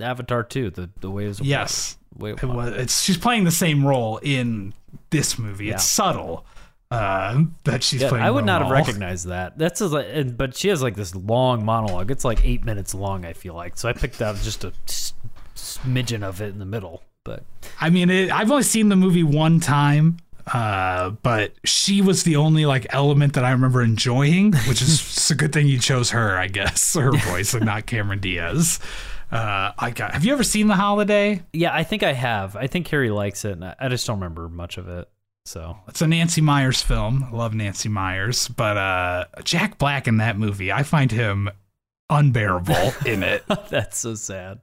Avatar 0.00 0.42
2, 0.42 0.70
the 0.70 0.90
the 1.00 1.10
waves 1.10 1.38
of 1.38 1.46
Yes. 1.46 1.96
water. 2.18 2.34
It 2.42 2.42
was, 2.44 2.72
it's 2.72 3.02
she's 3.02 3.16
playing 3.16 3.44
the 3.44 3.52
same 3.52 3.86
role 3.86 4.18
in 4.18 4.74
this 5.10 5.38
movie. 5.38 5.70
It's 5.70 5.84
subtle 5.84 6.44
uh, 6.90 7.42
that 7.64 7.82
she's 7.82 8.02
Yeah, 8.02 8.08
playing. 8.08 8.24
I 8.24 8.30
would 8.30 8.44
not 8.44 8.62
have 8.62 8.70
recognized 8.70 9.28
that. 9.28 9.56
That's 9.58 9.80
a, 9.80 9.86
and- 9.96 10.36
but 10.36 10.56
she 10.56 10.68
has 10.68 10.82
like 10.82 10.96
this 10.96 11.14
long 11.14 11.64
monologue. 11.64 12.10
It's 12.10 12.24
like 12.24 12.44
eight 12.44 12.64
minutes 12.64 12.94
long. 12.94 13.24
I 13.24 13.32
feel 13.32 13.54
like 13.54 13.76
so. 13.78 13.88
I 13.88 13.92
picked 13.92 14.20
out 14.20 14.36
just 14.36 14.64
a 14.64 14.72
smidgen 15.54 16.22
of 16.22 16.40
it 16.40 16.48
in 16.52 16.58
the 16.58 16.64
middle. 16.64 17.02
But 17.24 17.44
I 17.80 17.90
mean, 17.90 18.10
it, 18.10 18.30
I've 18.32 18.50
only 18.50 18.62
seen 18.62 18.88
the 18.88 18.96
movie 18.96 19.22
one 19.22 19.60
time, 19.60 20.16
uh, 20.52 21.10
but 21.10 21.52
she 21.64 22.00
was 22.00 22.22
the 22.24 22.36
only 22.36 22.64
like 22.66 22.86
element 22.90 23.34
that 23.34 23.44
I 23.44 23.50
remember 23.50 23.82
enjoying, 23.82 24.52
which 24.66 24.80
is 24.82 25.30
a 25.30 25.34
good 25.34 25.52
thing 25.52 25.68
you 25.68 25.78
chose 25.78 26.10
her, 26.10 26.36
I 26.36 26.46
guess, 26.48 26.94
her 26.98 27.12
voice 27.12 27.54
and 27.54 27.66
not 27.66 27.86
Cameron 27.86 28.20
Diaz. 28.20 28.80
Uh, 29.30 29.70
I 29.78 29.90
got. 29.90 30.12
Have 30.14 30.24
you 30.24 30.32
ever 30.32 30.42
seen 30.42 30.66
The 30.66 30.74
Holiday? 30.74 31.42
yeah, 31.52 31.72
I 31.72 31.84
think 31.84 32.02
I 32.02 32.14
have. 32.14 32.56
I 32.56 32.66
think 32.66 32.86
Carrie 32.86 33.10
likes 33.10 33.44
it, 33.44 33.52
and 33.52 33.64
I, 33.64 33.76
I 33.78 33.88
just 33.88 34.04
don't 34.06 34.16
remember 34.18 34.48
much 34.48 34.76
of 34.76 34.88
it. 34.88 35.08
So 35.50 35.76
It's 35.88 36.00
a 36.00 36.06
Nancy 36.06 36.40
Meyers 36.40 36.80
film. 36.80 37.24
I 37.24 37.34
love 37.34 37.54
Nancy 37.54 37.88
Meyers, 37.88 38.46
but 38.46 38.76
uh, 38.76 39.24
Jack 39.42 39.78
Black 39.78 40.06
in 40.06 40.18
that 40.18 40.38
movie, 40.38 40.70
I 40.70 40.84
find 40.84 41.10
him 41.10 41.50
unbearable 42.08 42.92
in 43.04 43.24
it. 43.24 43.42
that's 43.68 43.98
so 43.98 44.14
sad. 44.14 44.60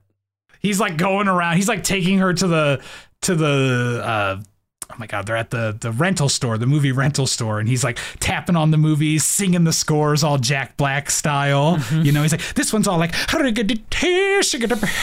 he's 0.60 0.80
like 0.80 0.96
going 0.96 1.28
around 1.28 1.56
he's 1.56 1.68
like 1.68 1.84
taking 1.84 2.18
her 2.20 2.32
to 2.32 2.46
the 2.46 2.82
to 3.20 3.34
the 3.34 4.00
uh 4.02 4.42
oh 4.90 4.94
my 4.98 5.06
god 5.06 5.26
they're 5.26 5.36
at 5.36 5.50
the 5.50 5.76
the 5.80 5.92
rental 5.92 6.28
store 6.28 6.56
the 6.56 6.66
movie 6.66 6.92
rental 6.92 7.26
store 7.26 7.60
and 7.60 7.68
he's 7.68 7.84
like 7.84 7.98
tapping 8.20 8.56
on 8.56 8.70
the 8.70 8.76
movies 8.78 9.22
singing 9.24 9.64
the 9.64 9.72
scores 9.72 10.24
all 10.24 10.38
jack 10.38 10.76
black 10.76 11.10
style 11.10 11.78
you 11.92 12.10
know 12.10 12.22
he's 12.22 12.32
like 12.32 12.54
this 12.54 12.72
one's 12.72 12.88
all 12.88 12.98
like 12.98 13.12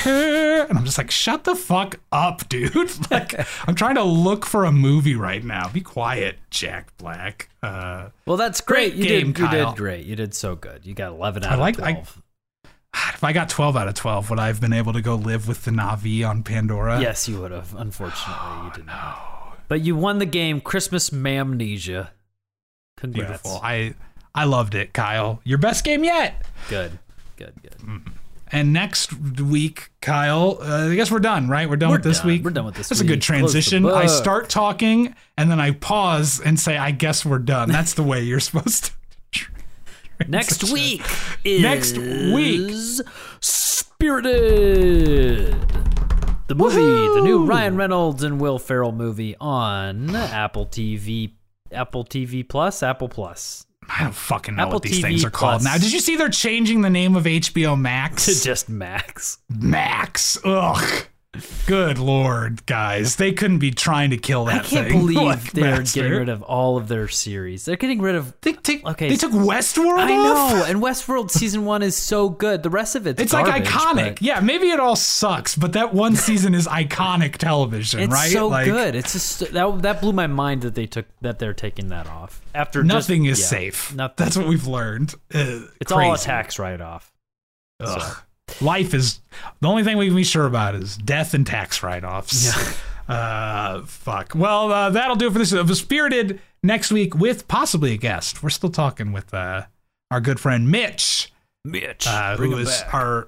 and 0.05 0.77
i'm 0.77 0.85
just 0.85 0.97
like 0.97 1.11
shut 1.11 1.43
the 1.43 1.55
fuck 1.55 1.99
up 2.11 2.47
dude 2.49 3.11
like 3.11 3.35
i'm 3.67 3.75
trying 3.75 3.95
to 3.95 4.03
look 4.03 4.45
for 4.45 4.65
a 4.65 4.71
movie 4.71 5.15
right 5.15 5.43
now 5.43 5.67
be 5.69 5.81
quiet 5.81 6.37
jack 6.49 6.95
black 6.97 7.49
uh 7.63 8.09
Well, 8.25 8.37
that's 8.37 8.61
great. 8.61 8.93
Great 8.93 8.93
you 8.95 9.05
game, 9.05 9.31
did. 9.33 9.39
You 9.41 9.49
did 9.49 9.75
great. 9.75 10.05
You 10.05 10.15
did 10.15 10.35
so 10.35 10.55
good. 10.55 10.85
You 10.85 10.93
got 10.93 11.11
eleven 11.13 11.43
out 11.43 11.53
I 11.53 11.55
like- 11.55 11.77
of 11.79 11.83
I- 11.83 11.91
twelve. 11.93 12.21
if 13.13 13.23
i 13.23 13.33
got 13.33 13.49
12 13.49 13.75
out 13.75 13.87
of 13.87 13.93
12 13.95 14.29
would 14.29 14.39
i 14.39 14.47
have 14.47 14.61
been 14.61 14.71
able 14.73 14.93
to 14.93 15.01
go 15.01 15.15
live 15.15 15.47
with 15.47 15.65
the 15.65 15.71
Na'vi 15.71 16.27
on 16.27 16.43
pandora 16.43 17.01
yes, 17.01 17.27
you 17.27 17.41
would 17.41 17.51
have. 17.51 17.73
Unfortunately, 17.75 18.65
you 18.65 18.71
did 18.73 18.85
not. 18.85 19.34
But 19.67 19.81
you 19.81 19.95
won 19.95 20.19
the 20.19 20.25
game. 20.25 20.61
Christmas 20.61 21.09
Mamnesia. 21.09 22.09
Congrats. 22.97 23.27
beautiful 23.41 23.59
i 23.61 23.93
i 24.33 24.45
loved 24.45 24.73
it 24.73 24.93
kyle 24.93 25.41
your 25.43 25.57
best 25.57 25.83
game 25.83 26.05
yet 26.05 26.45
Good. 26.69 26.97
Good. 27.35 27.53
Good. 27.61 28.01
And 28.51 28.71
next 28.71 29.11
week, 29.41 29.89
Kyle, 30.01 30.59
uh, 30.61 30.89
I 30.89 30.95
guess 30.95 31.11
we're 31.11 31.19
done, 31.19 31.49
right? 31.49 31.69
We're 31.69 31.75
done 31.75 31.89
We're 31.89 31.97
with 31.97 32.03
this 32.05 32.19
done. 32.19 32.27
week. 32.27 32.43
We're 32.45 32.51
done 32.51 32.65
with 32.65 32.75
this 32.75 32.87
That's 32.89 33.01
a 33.01 33.03
good 33.03 33.15
week. 33.15 33.23
Close 33.39 33.53
the 33.53 33.61
transition. 33.61 33.85
I 33.85 34.05
start 34.05 34.47
talking 34.49 35.13
and 35.37 35.51
then 35.51 35.59
I 35.59 35.71
pause 35.71 36.39
and 36.39 36.57
say, 36.59 36.77
"I 36.77 36.91
guess 36.91 37.25
we're 37.25 37.39
done." 37.39 37.69
That's 37.69 37.93
the 37.95 38.03
way 38.03 38.23
you're 38.23 38.39
supposed 38.49 38.91
to. 39.31 39.45
Next 40.29 40.63
week 40.71 41.01
is 41.43 41.61
Next 41.61 41.97
week. 41.97 42.71
Spirited. 43.41 45.55
The 46.47 46.53
movie, 46.55 46.75
the 46.75 47.21
new 47.21 47.43
Ryan 47.45 47.75
Reynolds 47.75 48.21
and 48.21 48.39
Will 48.39 48.59
Ferrell 48.59 48.91
movie 48.91 49.35
on 49.41 50.15
Apple 50.15 50.67
TV, 50.67 51.31
Apple 51.71 52.05
TV 52.05 52.47
Plus, 52.47 52.83
Apple 52.83 53.09
Plus. 53.09 53.65
I 53.89 54.03
don't 54.03 54.13
fucking 54.13 54.55
know 54.55 54.63
Apple 54.63 54.73
what 54.73 54.83
these 54.83 54.99
TV 54.99 55.01
things 55.01 55.25
are 55.25 55.31
called 55.31 55.61
Plus. 55.61 55.63
now. 55.63 55.77
Did 55.77 55.91
you 55.91 55.99
see 55.99 56.15
they're 56.17 56.29
changing 56.29 56.81
the 56.81 56.89
name 56.91 57.15
of 57.15 57.23
HBO 57.23 57.79
Max? 57.79 58.25
To 58.25 58.43
just 58.43 58.69
Max. 58.69 59.39
Max. 59.49 60.37
Ugh. 60.45 61.05
Good 61.67 61.97
lord, 61.97 62.65
guys. 62.65 63.15
They 63.15 63.31
couldn't 63.33 63.59
be 63.59 63.71
trying 63.71 64.11
to 64.11 64.17
kill 64.17 64.45
that. 64.45 64.65
I 64.65 64.67
can't 64.67 64.87
thing. 64.87 64.99
believe 64.99 65.17
like 65.17 65.51
they're 65.51 65.77
Master. 65.77 66.01
getting 66.01 66.17
rid 66.17 66.29
of 66.29 66.41
all 66.43 66.77
of 66.77 66.87
their 66.87 67.07
series. 67.07 67.65
They're 67.65 67.75
getting 67.75 68.01
rid 68.01 68.15
of. 68.15 68.33
They, 68.41 68.53
take, 68.53 68.85
Okay. 68.85 69.09
they 69.09 69.15
took 69.15 69.31
Westworld 69.31 69.97
I 69.99 70.11
off? 70.15 70.53
know, 70.53 70.65
and 70.65 70.81
Westworld 70.81 71.31
season 71.31 71.65
one 71.65 71.81
is 71.83 71.95
so 71.95 72.29
good. 72.29 72.63
The 72.63 72.69
rest 72.69 72.95
of 72.95 73.07
it's 73.07 73.21
It's 73.21 73.33
like 73.33 73.45
iconic. 73.63 74.15
but 74.15 74.21
Yeah, 74.21 74.39
maybe 74.39 74.69
it 74.69 74.79
all 74.79 74.95
sucks, 74.95 75.55
but 75.55 75.73
that 75.73 75.93
one 75.93 76.15
season 76.15 76.53
is 76.55 76.67
iconic 76.67 77.37
television, 77.37 77.99
It's 78.01 78.13
right? 78.13 78.31
so 78.31 78.47
like, 78.47 78.65
good. 78.65 78.95
It's 78.95 79.13
just 79.13 79.51
that 79.53 79.81
that 79.81 80.01
blew 80.01 80.13
my 80.13 80.27
mind 80.27 80.61
that 80.61 80.75
they 80.75 80.85
took 80.85 81.05
that 81.21 81.39
they're 81.39 81.53
taking 81.53 81.89
that 81.89 82.07
off 82.07 82.41
after 82.53 82.83
just- 82.83 82.93
Nothing 83.09 83.25
is 83.25 83.39
yeah, 83.39 83.45
safe. 83.45 83.93
Nothing. 83.95 84.15
That's 84.17 84.37
what 84.37 84.47
we've 84.47 84.67
learned. 84.67 85.13
Uh, 85.33 85.61
it's 85.81 85.91
all 85.91 85.99
a 85.99 86.09
crazy. 86.09 86.25
tax 86.25 86.59
write 86.59 86.81
off. 86.81 87.11
Ugh. 87.79 88.17
Life 88.61 88.93
is 88.93 89.19
the 89.59 89.67
only 89.67 89.83
thing 89.83 89.97
we 89.97 90.07
can 90.07 90.15
be 90.15 90.23
sure 90.23 90.45
about 90.45 90.75
is 90.75 90.97
death 90.97 91.33
and 91.33 91.45
tax 91.45 91.83
write-offs. 91.83 92.81
Uh, 93.07 93.83
fuck. 93.83 94.33
Well, 94.33 94.71
uh, 94.71 94.89
that'll 94.89 95.15
do 95.15 95.27
it 95.27 95.33
for 95.33 95.37
this. 95.37 95.51
Of 95.51 95.69
Spirited 95.77 96.39
next 96.63 96.91
week 96.91 97.13
with 97.13 97.47
possibly 97.47 97.93
a 97.93 97.97
guest. 97.97 98.41
We're 98.41 98.49
still 98.49 98.71
talking 98.71 99.11
with 99.11 99.31
uh, 99.31 99.65
our 100.09 100.19
good 100.19 100.39
friend 100.39 100.71
Mitch, 100.71 101.31
Mitch, 101.63 102.07
uh, 102.07 102.35
who 102.35 102.49
was 102.49 102.81
back. 102.81 102.93
our 102.95 103.27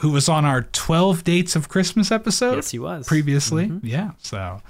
who 0.00 0.10
was 0.10 0.28
on 0.28 0.44
our 0.44 0.62
12 0.62 1.22
dates 1.22 1.54
of 1.54 1.68
Christmas 1.68 2.10
episode 2.10 2.56
yes, 2.56 2.72
he 2.72 2.80
was 2.80 3.06
previously. 3.06 3.68
Mhm. 3.68 3.80
Yeah. 3.84 4.10
So 4.18 4.60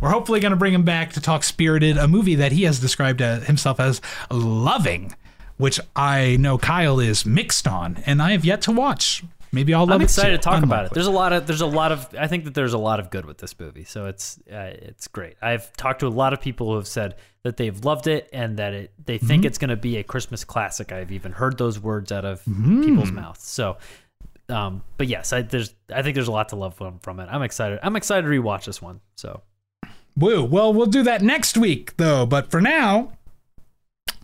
we're 0.00 0.08
hopefully 0.10 0.40
going 0.40 0.52
to 0.52 0.56
bring 0.56 0.72
him 0.72 0.84
back 0.84 1.12
to 1.12 1.20
talk 1.20 1.44
Spirited, 1.44 1.98
a 1.98 2.08
movie 2.08 2.36
that 2.36 2.52
he 2.52 2.62
has 2.62 2.80
described 2.80 3.20
uh, 3.20 3.40
himself 3.40 3.78
as 3.78 4.00
loving, 4.30 5.14
which 5.56 5.80
I 5.96 6.36
know 6.38 6.58
Kyle 6.58 7.00
is 7.00 7.24
mixed 7.26 7.66
on, 7.68 8.02
and 8.06 8.20
I 8.22 8.32
have 8.32 8.44
yet 8.44 8.62
to 8.62 8.72
watch. 8.72 9.22
Maybe 9.54 9.74
I'll. 9.74 9.92
I'm 9.92 10.00
excited 10.00 10.30
to 10.32 10.38
talk 10.38 10.62
about 10.62 10.86
it. 10.86 10.92
There's 10.92 11.06
a 11.06 11.10
lot 11.10 11.34
of 11.34 11.46
there's 11.46 11.60
a 11.60 11.66
lot 11.66 11.92
of 11.92 12.08
I 12.18 12.26
think 12.26 12.44
that 12.44 12.54
there's 12.54 12.72
a 12.72 12.78
lot 12.78 12.98
of 13.00 13.10
good 13.10 13.26
with 13.26 13.36
this 13.36 13.58
movie, 13.60 13.84
so 13.84 14.06
it's 14.06 14.38
uh, 14.50 14.72
it's 14.72 15.08
great. 15.08 15.36
I've 15.42 15.70
talked 15.74 16.00
to 16.00 16.06
a 16.06 16.08
lot 16.08 16.32
of 16.32 16.40
people 16.40 16.68
who 16.70 16.76
have 16.76 16.86
said 16.88 17.16
that 17.42 17.58
they've 17.58 17.84
loved 17.84 18.06
it 18.06 18.30
and 18.32 18.56
that 18.56 18.72
it 18.72 18.92
they 19.04 19.18
Mm-hmm. 19.18 19.26
think 19.26 19.44
it's 19.44 19.58
going 19.58 19.68
to 19.68 19.76
be 19.76 19.98
a 19.98 20.02
Christmas 20.02 20.42
classic. 20.44 20.90
I've 20.90 21.12
even 21.12 21.32
heard 21.32 21.58
those 21.58 21.78
words 21.78 22.10
out 22.12 22.24
of 22.24 22.42
Mm. 22.46 22.82
people's 22.84 23.10
mouths. 23.12 23.44
So, 23.44 23.76
um, 24.48 24.82
but 24.96 25.08
yes, 25.08 25.34
I, 25.34 25.42
there's 25.42 25.74
I 25.94 26.00
think 26.00 26.14
there's 26.14 26.28
a 26.28 26.32
lot 26.32 26.48
to 26.48 26.56
love 26.56 26.74
from, 26.74 26.98
from 27.00 27.20
it. 27.20 27.28
I'm 27.30 27.42
excited. 27.42 27.78
I'm 27.82 27.94
excited 27.96 28.22
to 28.22 28.28
rewatch 28.28 28.64
this 28.64 28.80
one. 28.80 29.00
So 29.16 29.42
Woo. 30.16 30.44
Well, 30.44 30.72
we'll 30.72 30.86
do 30.86 31.02
that 31.02 31.20
next 31.22 31.58
week, 31.58 31.96
though. 31.98 32.24
But 32.24 32.50
for 32.50 32.60
now, 32.62 33.12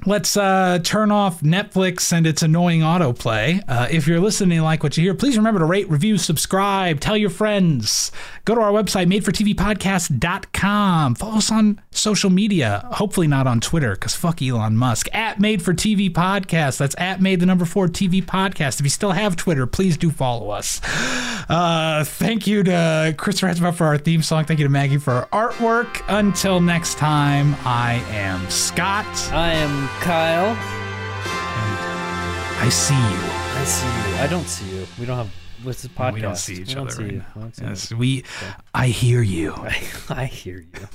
let's 0.06 0.36
uh, 0.36 0.78
turn 0.82 1.10
off 1.10 1.40
Netflix 1.40 2.12
and 2.12 2.26
its 2.26 2.42
annoying 2.42 2.80
autoplay. 2.80 3.62
Uh, 3.68 3.88
if 3.90 4.06
you're 4.06 4.20
listening 4.20 4.60
like 4.60 4.82
what 4.82 4.96
you 4.96 5.02
hear, 5.02 5.14
please 5.14 5.36
remember 5.36 5.60
to 5.60 5.64
rate, 5.64 5.88
review, 5.90 6.18
subscribe, 6.18 7.00
tell 7.00 7.16
your 7.16 7.30
friends. 7.30 8.12
Go 8.44 8.54
to 8.54 8.60
our 8.60 8.72
website, 8.72 9.12
madefortvpodcast.com. 9.12 11.14
Follow 11.14 11.36
us 11.36 11.52
on 11.52 11.80
social 11.90 12.30
media. 12.30 12.88
Hopefully 12.92 13.26
not 13.26 13.46
on 13.46 13.60
Twitter, 13.60 13.92
because 13.92 14.14
fuck 14.14 14.40
Elon 14.42 14.76
Musk. 14.76 15.08
At 15.12 15.40
Made 15.40 15.62
for 15.62 15.74
TV 15.74 16.10
Podcast. 16.10 16.78
That's 16.78 16.94
at 16.98 17.20
Made 17.20 17.40
the 17.40 17.46
number 17.46 17.64
four 17.64 17.88
TV 17.88 18.24
Podcast. 18.24 18.80
If 18.80 18.84
you 18.84 18.90
still 18.90 19.12
have 19.12 19.36
Twitter, 19.36 19.66
please 19.66 19.96
do 19.96 20.10
follow 20.10 20.50
us. 20.50 20.80
Uh, 21.48 22.04
thank 22.04 22.46
you 22.46 22.62
to 22.62 23.14
Christopher 23.16 23.52
Hetsma 23.52 23.74
for 23.74 23.86
our 23.86 23.98
theme 23.98 24.22
song. 24.22 24.44
Thank 24.44 24.60
you 24.60 24.66
to 24.66 24.70
Maggie 24.70 24.98
for 24.98 25.26
our 25.32 25.48
artwork. 25.50 26.02
Until 26.08 26.60
next 26.60 26.98
time, 26.98 27.56
I 27.64 27.94
am 28.10 28.48
Scott. 28.50 29.06
I 29.32 29.52
am 29.52 29.87
Kyle. 30.00 30.56
I 32.60 32.68
see 32.70 32.94
you. 32.94 33.00
I 33.00 33.64
see 33.64 33.86
you. 33.86 34.16
I 34.22 34.26
don't 34.28 34.46
see 34.48 34.76
you. 34.76 34.86
We 34.98 35.06
don't 35.06 35.16
have 35.16 35.30
what's 35.62 35.82
this 35.82 35.90
podcast? 35.92 36.12
We 36.14 36.20
don't 36.20 36.36
see 36.36 36.54
each 36.62 36.74
We 36.74 36.80
other 36.80 36.90
see 36.90 37.02
right 37.02 37.12
you. 37.12 37.18
now. 37.18 37.26
We 37.36 37.40
don't 37.42 37.56
see 37.56 37.64
Yes, 37.64 37.90
you. 37.90 37.96
we. 37.96 38.24
I 38.74 38.88
hear 38.88 39.22
you. 39.22 39.54
I 40.08 40.26
hear 40.26 40.58
you. 40.60 40.88